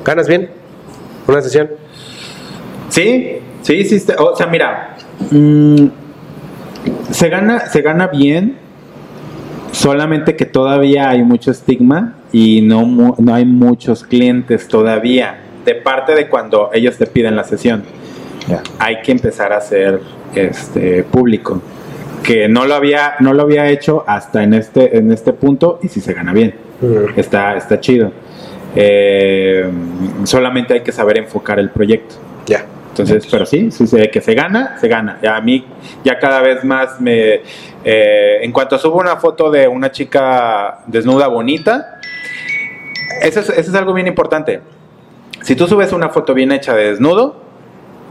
¿Ganas 0.05 0.27
bien? 0.27 0.49
¿Una 1.27 1.41
sesión? 1.41 1.69
Sí, 2.89 3.39
sí, 3.63 3.83
sí. 3.85 3.95
está- 3.95 4.21
O 4.23 4.35
sea, 4.35 4.45
mira, 4.45 4.97
mm, 5.31 5.85
se, 7.09 7.29
gana, 7.29 7.61
se 7.67 7.81
gana 7.81 8.05
bien, 8.07 8.57
solamente 9.71 10.35
que 10.35 10.45
todavía 10.45 11.09
hay 11.09 11.23
mucho 11.23 11.49
estigma 11.49 12.17
y 12.31 12.61
no, 12.61 13.15
no 13.17 13.33
hay 13.33 13.45
muchos 13.45 14.03
clientes 14.03 14.67
todavía, 14.67 15.37
de 15.65 15.73
parte 15.75 16.13
de 16.13 16.27
cuando 16.29 16.69
ellos 16.73 16.97
te 16.97 17.07
piden 17.07 17.35
la 17.35 17.43
sesión. 17.43 17.83
Ya. 18.47 18.61
Hay 18.77 19.01
que 19.01 19.11
empezar 19.11 19.53
a 19.53 19.57
hacer 19.57 20.01
este 20.35 21.03
público 21.03 21.61
que 22.23 22.47
no 22.47 22.65
lo 22.65 22.75
había 22.75 23.15
no 23.19 23.33
lo 23.33 23.43
había 23.43 23.67
hecho 23.69 24.03
hasta 24.07 24.43
en 24.43 24.53
este 24.53 24.97
en 24.97 25.11
este 25.11 25.33
punto 25.33 25.79
y 25.83 25.87
si 25.89 25.99
se 26.01 26.13
gana 26.13 26.33
bien 26.33 26.53
Mm. 26.81 27.17
está 27.19 27.55
está 27.55 27.79
chido 27.79 28.11
Eh, 28.75 29.69
solamente 30.23 30.73
hay 30.73 30.81
que 30.81 30.91
saber 30.91 31.17
enfocar 31.19 31.59
el 31.59 31.69
proyecto 31.69 32.15
Ya. 32.47 32.65
entonces, 32.89 33.25
pero 33.29 33.45
sí, 33.45 33.69
sí, 33.71 33.85
que 34.11 34.19
se 34.21 34.33
gana, 34.33 34.77
se 34.81 34.87
gana. 34.87 35.19
Ya 35.21 35.35
a 35.37 35.41
mí 35.41 35.63
ya 36.03 36.17
cada 36.19 36.41
vez 36.41 36.63
más 36.63 36.99
me... 36.99 37.41
eh, 37.85 38.39
en 38.41 38.51
cuanto 38.51 38.77
subo 38.77 38.97
una 38.99 39.17
foto 39.17 39.49
de 39.51 39.67
una 39.67 39.91
chica 39.91 40.79
desnuda 40.87 41.27
bonita, 41.27 41.99
eso 43.21 43.39
es, 43.41 43.49
eso 43.49 43.69
es 43.71 43.75
algo 43.75 43.93
bien 43.93 44.07
importante. 44.07 44.59
Si 45.41 45.55
tú 45.55 45.67
subes 45.67 45.91
una 45.93 46.09
foto 46.09 46.33
bien 46.33 46.51
hecha 46.51 46.73
de 46.75 46.89
desnudo, 46.91 47.42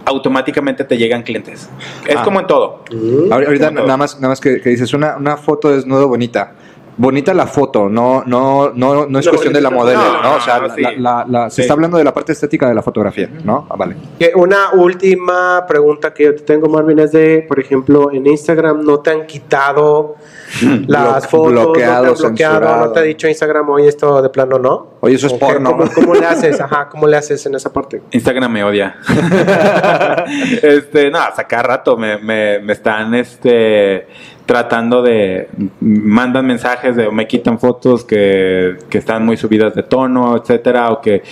automáticamente 0.05 0.85
te 0.85 0.97
llegan 0.97 1.23
clientes. 1.23 1.69
Es 2.07 2.17
Ah. 2.17 2.23
como 2.25 2.41
en 2.41 2.47
todo. 2.47 2.85
Mm. 2.91 3.31
Ahor- 3.33 3.47
Ahorita 3.47 3.67
Como 3.69 3.79
todo. 3.79 3.87
nada 3.87 3.97
más, 3.97 4.17
nada 4.17 4.29
más 4.29 4.41
que, 4.41 4.61
que 4.61 4.71
dices 4.71 4.93
una, 4.95 5.17
una 5.17 5.37
foto 5.37 5.71
desnudo 5.71 6.09
bonita. 6.09 6.53
Bonita 6.95 7.33
la 7.33 7.47
foto, 7.47 7.89
no, 7.89 8.23
no, 8.27 8.71
no, 8.75 9.07
no 9.07 9.19
es 9.19 9.27
cuestión 9.27 9.55
de 9.55 9.63
la 9.63 9.71
modelo, 9.71 9.99
no, 9.99 10.23
¿no? 10.23 10.35
O 10.37 10.41
sea, 10.41 10.59
no, 10.61 10.67
la- 10.69 10.75
sí. 10.75 10.83
la- 10.99 11.25
la- 11.27 11.49
se 11.51 11.57
Sí. 11.57 11.61
está 11.63 11.73
hablando 11.73 11.97
de 11.97 12.05
la 12.05 12.13
parte 12.13 12.33
estética 12.33 12.69
de 12.69 12.75
la 12.75 12.83
fotografía, 12.83 13.31
¿no? 13.45 13.67
Ah, 13.71 13.77
vale. 13.79 13.97
Una 14.35 14.73
última 14.75 15.65
pregunta 15.67 16.13
que 16.13 16.25
yo 16.25 16.35
te 16.35 16.43
tengo, 16.43 16.69
Marvin, 16.69 16.99
es 16.99 17.13
de, 17.13 17.47
por 17.49 17.59
ejemplo, 17.59 18.11
en 18.13 18.27
Instagram 18.27 18.85
no 18.85 18.99
te 19.01 19.11
han 19.11 19.27
quitado 19.27 20.17
las 20.87 21.27
fotos, 21.27 21.53
bloqueado, 21.53 22.07
no 22.07 22.15
te 22.15 22.23
bloqueado, 22.23 22.55
censurado. 22.55 22.87
no 22.87 22.93
te 22.93 23.01
ha 23.01 23.03
dicho 23.03 23.29
Instagram, 23.29 23.71
oye, 23.71 23.89
esto 23.89 24.21
de 24.23 24.29
plano 24.29 24.59
no. 24.59 24.87
Oye, 25.01 25.17
eso 25.17 25.27
es 25.27 25.35
porno. 25.35 25.73
¿Cómo, 25.73 25.91
cómo 25.93 26.15
le 26.15 26.27
haces? 26.27 26.61
Ajá, 26.61 26.89
¿cómo 26.89 27.07
le 27.07 27.17
haces 27.17 27.45
en 27.47 27.55
esa 27.55 27.73
parte? 27.73 28.03
Instagram 28.11 28.53
me 28.53 28.65
odia. 28.65 28.97
este, 30.63 31.11
no, 31.11 31.19
hasta 31.19 31.47
cada 31.47 31.63
rato 31.63 31.97
me, 31.97 32.19
me, 32.19 32.59
me 32.61 32.73
están 32.73 33.15
este, 33.15 34.07
tratando 34.47 35.03
de 35.03 35.49
mandan 35.81 36.47
mensajes 36.47 36.97
de 36.97 37.07
o 37.07 37.13
me 37.13 37.27
quitan 37.27 37.59
fotos 37.59 38.05
que, 38.05 38.77
que 38.91 38.99
están 38.99 39.25
muy 39.25 39.37
subidas 39.37 39.75
de 39.75 39.83
tono, 39.83 40.37
etcétera, 40.37 40.91
o 40.91 41.01
que 41.01 41.23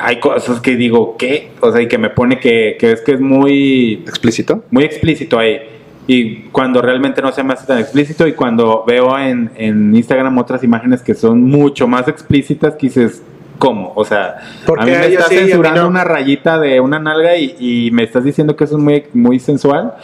hay 0.00 0.20
cosas 0.20 0.60
que 0.60 0.76
digo, 0.76 1.16
¿qué? 1.16 1.52
O 1.60 1.72
sea, 1.72 1.82
y 1.82 1.88
que 1.88 1.98
me 1.98 2.10
pone 2.10 2.38
que, 2.38 2.76
que 2.78 2.92
es 2.92 3.00
que 3.00 3.12
es 3.12 3.20
muy 3.20 4.04
¿Explícito? 4.06 4.64
muy 4.70 4.84
explícito 4.84 5.38
ahí. 5.38 5.60
Y 6.06 6.42
cuando 6.50 6.82
realmente 6.82 7.22
no 7.22 7.32
se 7.32 7.42
me 7.42 7.54
hace 7.54 7.66
tan 7.66 7.78
explícito 7.78 8.26
y 8.26 8.34
cuando 8.34 8.84
veo 8.86 9.18
en, 9.18 9.50
en 9.56 9.94
Instagram 9.94 10.36
otras 10.38 10.62
imágenes 10.62 11.02
que 11.02 11.14
son 11.14 11.42
mucho 11.42 11.88
más 11.88 12.08
explícitas, 12.08 12.74
que 12.74 12.88
dices, 12.88 13.22
¿cómo? 13.58 13.92
O 13.96 14.04
sea, 14.04 14.36
¿Por 14.66 14.80
a 14.80 14.84
mí 14.84 14.90
me 14.90 15.06
estás 15.06 15.28
sí 15.28 15.36
censurando 15.36 15.82
no? 15.82 15.88
una 15.88 16.04
rayita 16.04 16.58
de 16.58 16.78
una 16.80 16.98
nalga 16.98 17.36
y, 17.36 17.56
y 17.58 17.90
me 17.92 18.02
estás 18.04 18.22
diciendo 18.22 18.54
que 18.54 18.64
eso 18.64 18.76
es 18.76 18.82
muy, 18.82 19.04
muy 19.14 19.38
sensual. 19.40 19.94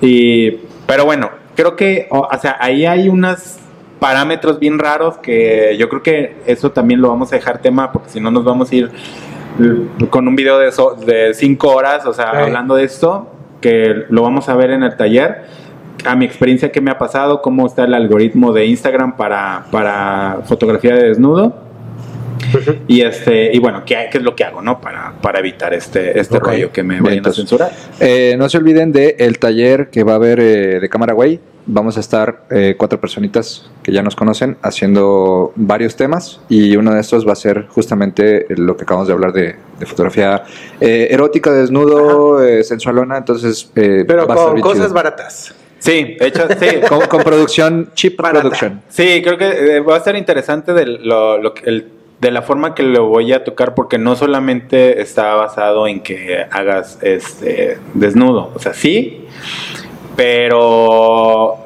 Y, 0.00 0.52
pero 0.86 1.04
bueno, 1.04 1.30
creo 1.54 1.76
que, 1.76 2.06
o, 2.10 2.20
o 2.20 2.38
sea, 2.38 2.56
ahí 2.58 2.86
hay 2.86 3.08
unos 3.10 3.56
parámetros 4.00 4.58
bien 4.58 4.78
raros 4.78 5.16
que 5.18 5.76
yo 5.78 5.88
creo 5.88 6.02
que 6.02 6.36
eso 6.46 6.70
también 6.70 7.00
lo 7.00 7.08
vamos 7.08 7.32
a 7.32 7.36
dejar 7.36 7.58
tema 7.60 7.92
porque 7.92 8.10
si 8.10 8.20
no 8.20 8.30
nos 8.30 8.44
vamos 8.44 8.70
a 8.70 8.74
ir 8.74 8.90
eh, 9.60 9.86
con 10.10 10.28
un 10.28 10.36
video 10.36 10.58
de, 10.58 10.70
so- 10.72 10.94
de 10.94 11.32
cinco 11.34 11.74
horas, 11.74 12.04
o 12.06 12.12
sea, 12.12 12.30
Sí. 12.32 12.36
hablando 12.38 12.74
de 12.74 12.84
esto, 12.84 13.30
que 13.66 14.04
lo 14.10 14.22
vamos 14.22 14.48
a 14.48 14.54
ver 14.54 14.70
en 14.70 14.84
el 14.84 14.96
taller. 14.96 15.38
A 16.04 16.14
mi 16.14 16.24
experiencia 16.24 16.70
que 16.70 16.80
me 16.80 16.92
ha 16.92 16.98
pasado, 16.98 17.42
cómo 17.42 17.66
está 17.66 17.82
el 17.82 17.94
algoritmo 17.94 18.52
de 18.52 18.64
Instagram 18.66 19.16
para, 19.16 19.64
para 19.72 20.42
fotografía 20.44 20.94
de 20.94 21.08
desnudo. 21.08 21.52
Y 22.86 23.00
este, 23.00 23.52
y 23.52 23.58
bueno, 23.58 23.82
¿qué, 23.84 24.06
qué 24.12 24.18
es 24.18 24.24
lo 24.24 24.36
que 24.36 24.44
hago, 24.44 24.62
no? 24.62 24.80
Para, 24.80 25.14
para 25.20 25.40
evitar 25.40 25.74
este, 25.74 26.16
este 26.16 26.38
rollo 26.38 26.70
que 26.70 26.84
me 26.84 27.00
vayan 27.00 27.14
a 27.14 27.16
entonces, 27.16 27.42
censurar. 27.42 27.72
Eh, 27.98 28.36
no 28.38 28.48
se 28.48 28.58
olviden 28.58 28.92
de 28.92 29.16
el 29.18 29.40
taller 29.40 29.90
que 29.90 30.04
va 30.04 30.12
a 30.12 30.16
haber 30.16 30.38
eh, 30.38 30.78
de 30.78 30.88
Cámara 30.88 31.12
Way. 31.12 31.40
Vamos 31.66 31.96
a 31.96 32.00
estar 32.00 32.44
eh, 32.50 32.76
cuatro 32.78 33.00
personitas 33.00 33.68
que 33.86 33.92
ya 33.92 34.02
nos 34.02 34.16
conocen 34.16 34.56
haciendo 34.62 35.52
varios 35.54 35.94
temas 35.94 36.40
y 36.48 36.74
uno 36.74 36.92
de 36.92 37.00
estos 37.00 37.24
va 37.24 37.34
a 37.34 37.36
ser 37.36 37.68
justamente 37.68 38.44
lo 38.48 38.76
que 38.76 38.82
acabamos 38.82 39.06
de 39.06 39.14
hablar 39.14 39.32
de, 39.32 39.54
de 39.78 39.86
fotografía 39.86 40.42
eh, 40.80 41.06
erótica, 41.08 41.52
desnudo, 41.52 42.42
eh, 42.42 42.64
sensualona. 42.64 43.16
Entonces, 43.16 43.70
eh, 43.76 44.02
Pero 44.04 44.26
va 44.26 44.34
a 44.34 44.36
estar 44.38 44.52
con 44.54 44.60
cosas 44.60 44.82
chido. 44.86 44.92
baratas. 44.94 45.54
Sí, 45.78 46.16
de 46.18 46.26
hecho, 46.26 46.48
sí. 46.58 46.66
con, 46.88 47.02
con 47.02 47.22
producción, 47.22 47.90
cheap 47.94 48.16
Barata. 48.16 48.40
production. 48.40 48.82
Sí, 48.88 49.22
creo 49.22 49.38
que 49.38 49.76
eh, 49.76 49.80
va 49.80 49.94
a 49.94 50.00
ser 50.00 50.16
interesante 50.16 50.72
de, 50.72 50.84
lo, 50.86 51.38
lo 51.38 51.54
que- 51.54 51.70
el- 51.70 51.88
de 52.20 52.30
la 52.32 52.42
forma 52.42 52.74
que 52.74 52.82
lo 52.82 53.06
voy 53.06 53.32
a 53.34 53.44
tocar, 53.44 53.76
porque 53.76 53.98
no 53.98 54.16
solamente 54.16 55.00
está 55.00 55.34
basado 55.34 55.86
en 55.86 56.00
que 56.00 56.44
hagas 56.50 56.98
este 57.02 57.78
desnudo, 57.94 58.50
o 58.52 58.58
sea, 58.58 58.74
sí, 58.74 59.26
pero 60.16 61.58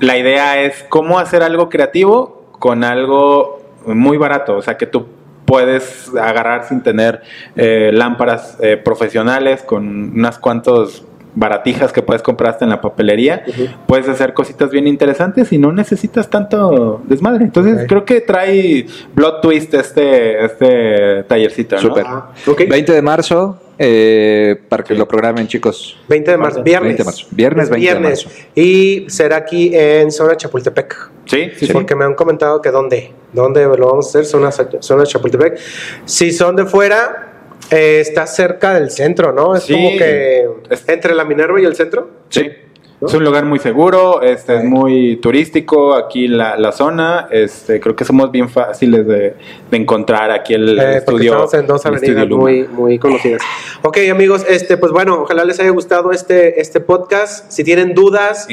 la 0.00 0.16
idea 0.16 0.60
es 0.60 0.84
cómo 0.88 1.18
hacer 1.18 1.42
algo 1.42 1.68
creativo 1.68 2.44
con 2.58 2.84
algo 2.84 3.60
muy 3.86 4.16
barato, 4.16 4.56
o 4.56 4.62
sea, 4.62 4.76
que 4.76 4.86
tú 4.86 5.06
puedes 5.46 6.12
agarrar 6.16 6.64
sin 6.64 6.82
tener 6.82 7.22
eh, 7.54 7.90
lámparas 7.92 8.58
eh, 8.60 8.76
profesionales 8.76 9.62
con 9.62 10.12
unas 10.18 10.38
cuantos 10.38 11.05
baratijas 11.36 11.92
que 11.92 12.02
puedes 12.02 12.22
comprar 12.22 12.54
hasta 12.54 12.64
en 12.64 12.70
la 12.70 12.80
papelería, 12.80 13.44
puedes 13.86 14.08
hacer 14.08 14.34
cositas 14.34 14.70
bien 14.70 14.88
interesantes 14.88 15.52
y 15.52 15.58
no 15.58 15.70
necesitas 15.70 16.28
tanto 16.28 17.02
desmadre. 17.04 17.44
Entonces 17.44 17.86
creo 17.86 18.04
que 18.04 18.22
trae 18.22 18.86
Blood 19.14 19.40
Twist 19.42 19.72
este, 19.74 20.44
este 20.44 21.22
tallercito, 21.24 21.76
¿no? 21.76 21.82
Súper. 21.82 22.04
Ah, 22.06 22.30
ok. 22.46 22.62
20 22.68 22.92
de 22.92 23.02
marzo, 23.02 23.60
eh, 23.78 24.56
para 24.68 24.82
que 24.82 24.94
lo 24.94 25.06
programen, 25.06 25.46
chicos. 25.46 25.98
20 26.08 26.30
de 26.30 26.36
marzo, 26.38 26.62
viernes. 26.62 26.96
20 26.96 27.02
de 27.02 27.04
marzo. 27.04 27.26
Viernes 27.30 27.70
20 27.70 27.94
de 27.94 28.00
marzo. 28.00 28.30
Y 28.54 29.04
será 29.08 29.36
aquí 29.36 29.70
en 29.74 30.10
zona 30.10 30.36
Chapultepec. 30.36 31.10
Sí, 31.26 31.50
sí, 31.56 31.66
sí. 31.66 31.72
Porque 31.72 31.94
me 31.94 32.04
han 32.04 32.14
comentado 32.14 32.62
que 32.62 32.70
dónde, 32.70 33.12
dónde 33.32 33.64
lo 33.64 33.86
vamos 33.88 34.06
a 34.06 34.08
hacer, 34.08 34.24
zona, 34.24 34.50
zona 34.50 35.04
Chapultepec. 35.04 35.58
Si 36.06 36.32
son 36.32 36.56
de 36.56 36.64
fuera, 36.64 37.25
eh, 37.70 38.00
está 38.00 38.26
cerca 38.26 38.74
del 38.74 38.90
centro, 38.90 39.32
¿no? 39.32 39.54
Es 39.56 39.64
Sí. 39.64 39.72
como 39.74 39.90
que 39.98 40.46
entre 40.88 41.14
la 41.14 41.24
Minerva 41.24 41.60
y 41.60 41.64
el 41.64 41.74
centro. 41.76 42.10
Sí. 42.28 42.50
¿No? 42.98 43.08
Es 43.08 43.14
un 43.14 43.24
lugar 43.24 43.44
muy 43.44 43.58
seguro, 43.58 44.22
este 44.22 44.56
es 44.56 44.64
muy 44.64 45.16
turístico 45.16 45.94
aquí 45.94 46.28
la, 46.28 46.56
la 46.56 46.72
zona, 46.72 47.28
este 47.30 47.78
creo 47.78 47.94
que 47.94 48.06
somos 48.06 48.32
bien 48.32 48.48
fáciles 48.48 49.06
de, 49.06 49.34
de 49.70 49.76
encontrar 49.76 50.30
aquí 50.30 50.54
el 50.54 50.78
Eh, 50.78 50.96
estudio. 50.96 51.32
estamos 51.32 51.54
en 51.54 51.66
dos 51.66 51.84
avenidas 51.84 52.26
muy, 52.28 52.66
muy 52.68 52.98
conocidas. 52.98 53.42
Ok, 53.82 53.98
amigos, 54.10 54.46
este, 54.48 54.78
pues 54.78 54.92
bueno, 54.92 55.20
ojalá 55.22 55.44
les 55.44 55.60
haya 55.60 55.68
gustado 55.70 56.10
este, 56.10 56.58
este 56.58 56.80
podcast. 56.80 57.50
Si 57.50 57.62
tienen 57.64 57.92
dudas, 57.92 58.46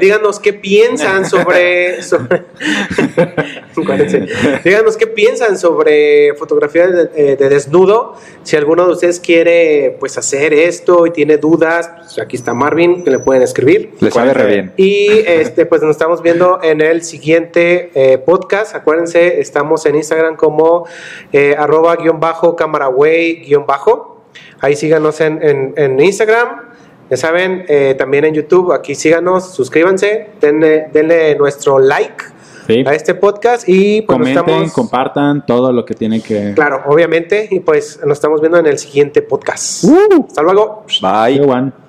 díganos 0.00 0.40
qué 0.40 0.54
piensan 0.54 1.26
sobre. 1.28 1.98
díganos 4.64 4.96
qué 4.96 5.06
piensan 5.06 5.58
sobre 5.58 6.34
fotografía 6.36 6.86
de, 6.88 7.10
eh, 7.14 7.36
de 7.36 7.48
desnudo. 7.50 8.14
Si 8.42 8.56
alguno 8.56 8.86
de 8.86 8.92
ustedes 8.94 9.20
quiere 9.20 9.98
pues 10.00 10.16
hacer 10.16 10.54
esto 10.54 11.06
y 11.06 11.10
tiene 11.10 11.36
dudas, 11.36 11.90
pues 11.98 12.18
aquí 12.18 12.36
está 12.36 12.54
Marvin, 12.54 13.04
que 13.04 13.10
le 13.10 13.18
pueden 13.18 13.42
escribir. 13.42 13.81
Les 14.00 14.12
sabe 14.14 14.34
re 14.34 14.46
bien. 14.46 14.72
Y 14.76 15.08
este, 15.26 15.66
pues 15.66 15.82
nos 15.82 15.90
estamos 15.92 16.22
viendo 16.22 16.60
en 16.62 16.80
el 16.80 17.02
siguiente 17.02 17.90
eh, 17.94 18.18
podcast. 18.18 18.74
Acuérdense, 18.74 19.40
estamos 19.40 19.84
en 19.86 19.96
Instagram 19.96 20.36
como 20.36 20.86
eh, 21.32 21.54
arroba 21.58 21.96
guion 21.96 22.20
bajo 22.20 22.56
cameraway 22.56 23.42
guion 23.44 23.66
bajo. 23.66 24.22
Ahí 24.60 24.76
síganos 24.76 25.20
en, 25.20 25.42
en- 25.42 25.74
en 25.76 26.00
Instagram. 26.00 26.70
Ya 27.10 27.16
saben, 27.16 27.64
eh, 27.68 27.94
también 27.98 28.24
en 28.24 28.32
YouTube. 28.34 28.72
Aquí 28.72 28.94
síganos, 28.94 29.52
suscríbanse, 29.54 30.28
denle, 30.40 30.86
denle 30.92 31.34
nuestro 31.36 31.78
like 31.78 32.24
Sí. 32.66 32.84
a 32.86 32.94
este 32.94 33.14
podcast 33.16 33.68
y 33.68 34.02
pues 34.02 34.18
nos 34.20 34.28
Comenten, 34.28 34.54
estamos. 34.54 34.72
compartan 34.72 35.44
todo 35.44 35.72
lo 35.72 35.84
que 35.84 35.94
tienen 35.94 36.22
que. 36.22 36.52
Claro, 36.54 36.82
obviamente. 36.86 37.48
Y 37.50 37.58
pues 37.58 37.98
nos 38.06 38.16
estamos 38.18 38.40
viendo 38.40 38.56
en 38.58 38.66
el 38.66 38.78
siguiente 38.78 39.20
podcast. 39.20 39.84
Hasta 40.28 40.42
luego. 40.42 40.84
Bye. 41.02 41.34
Everyone. 41.38 41.81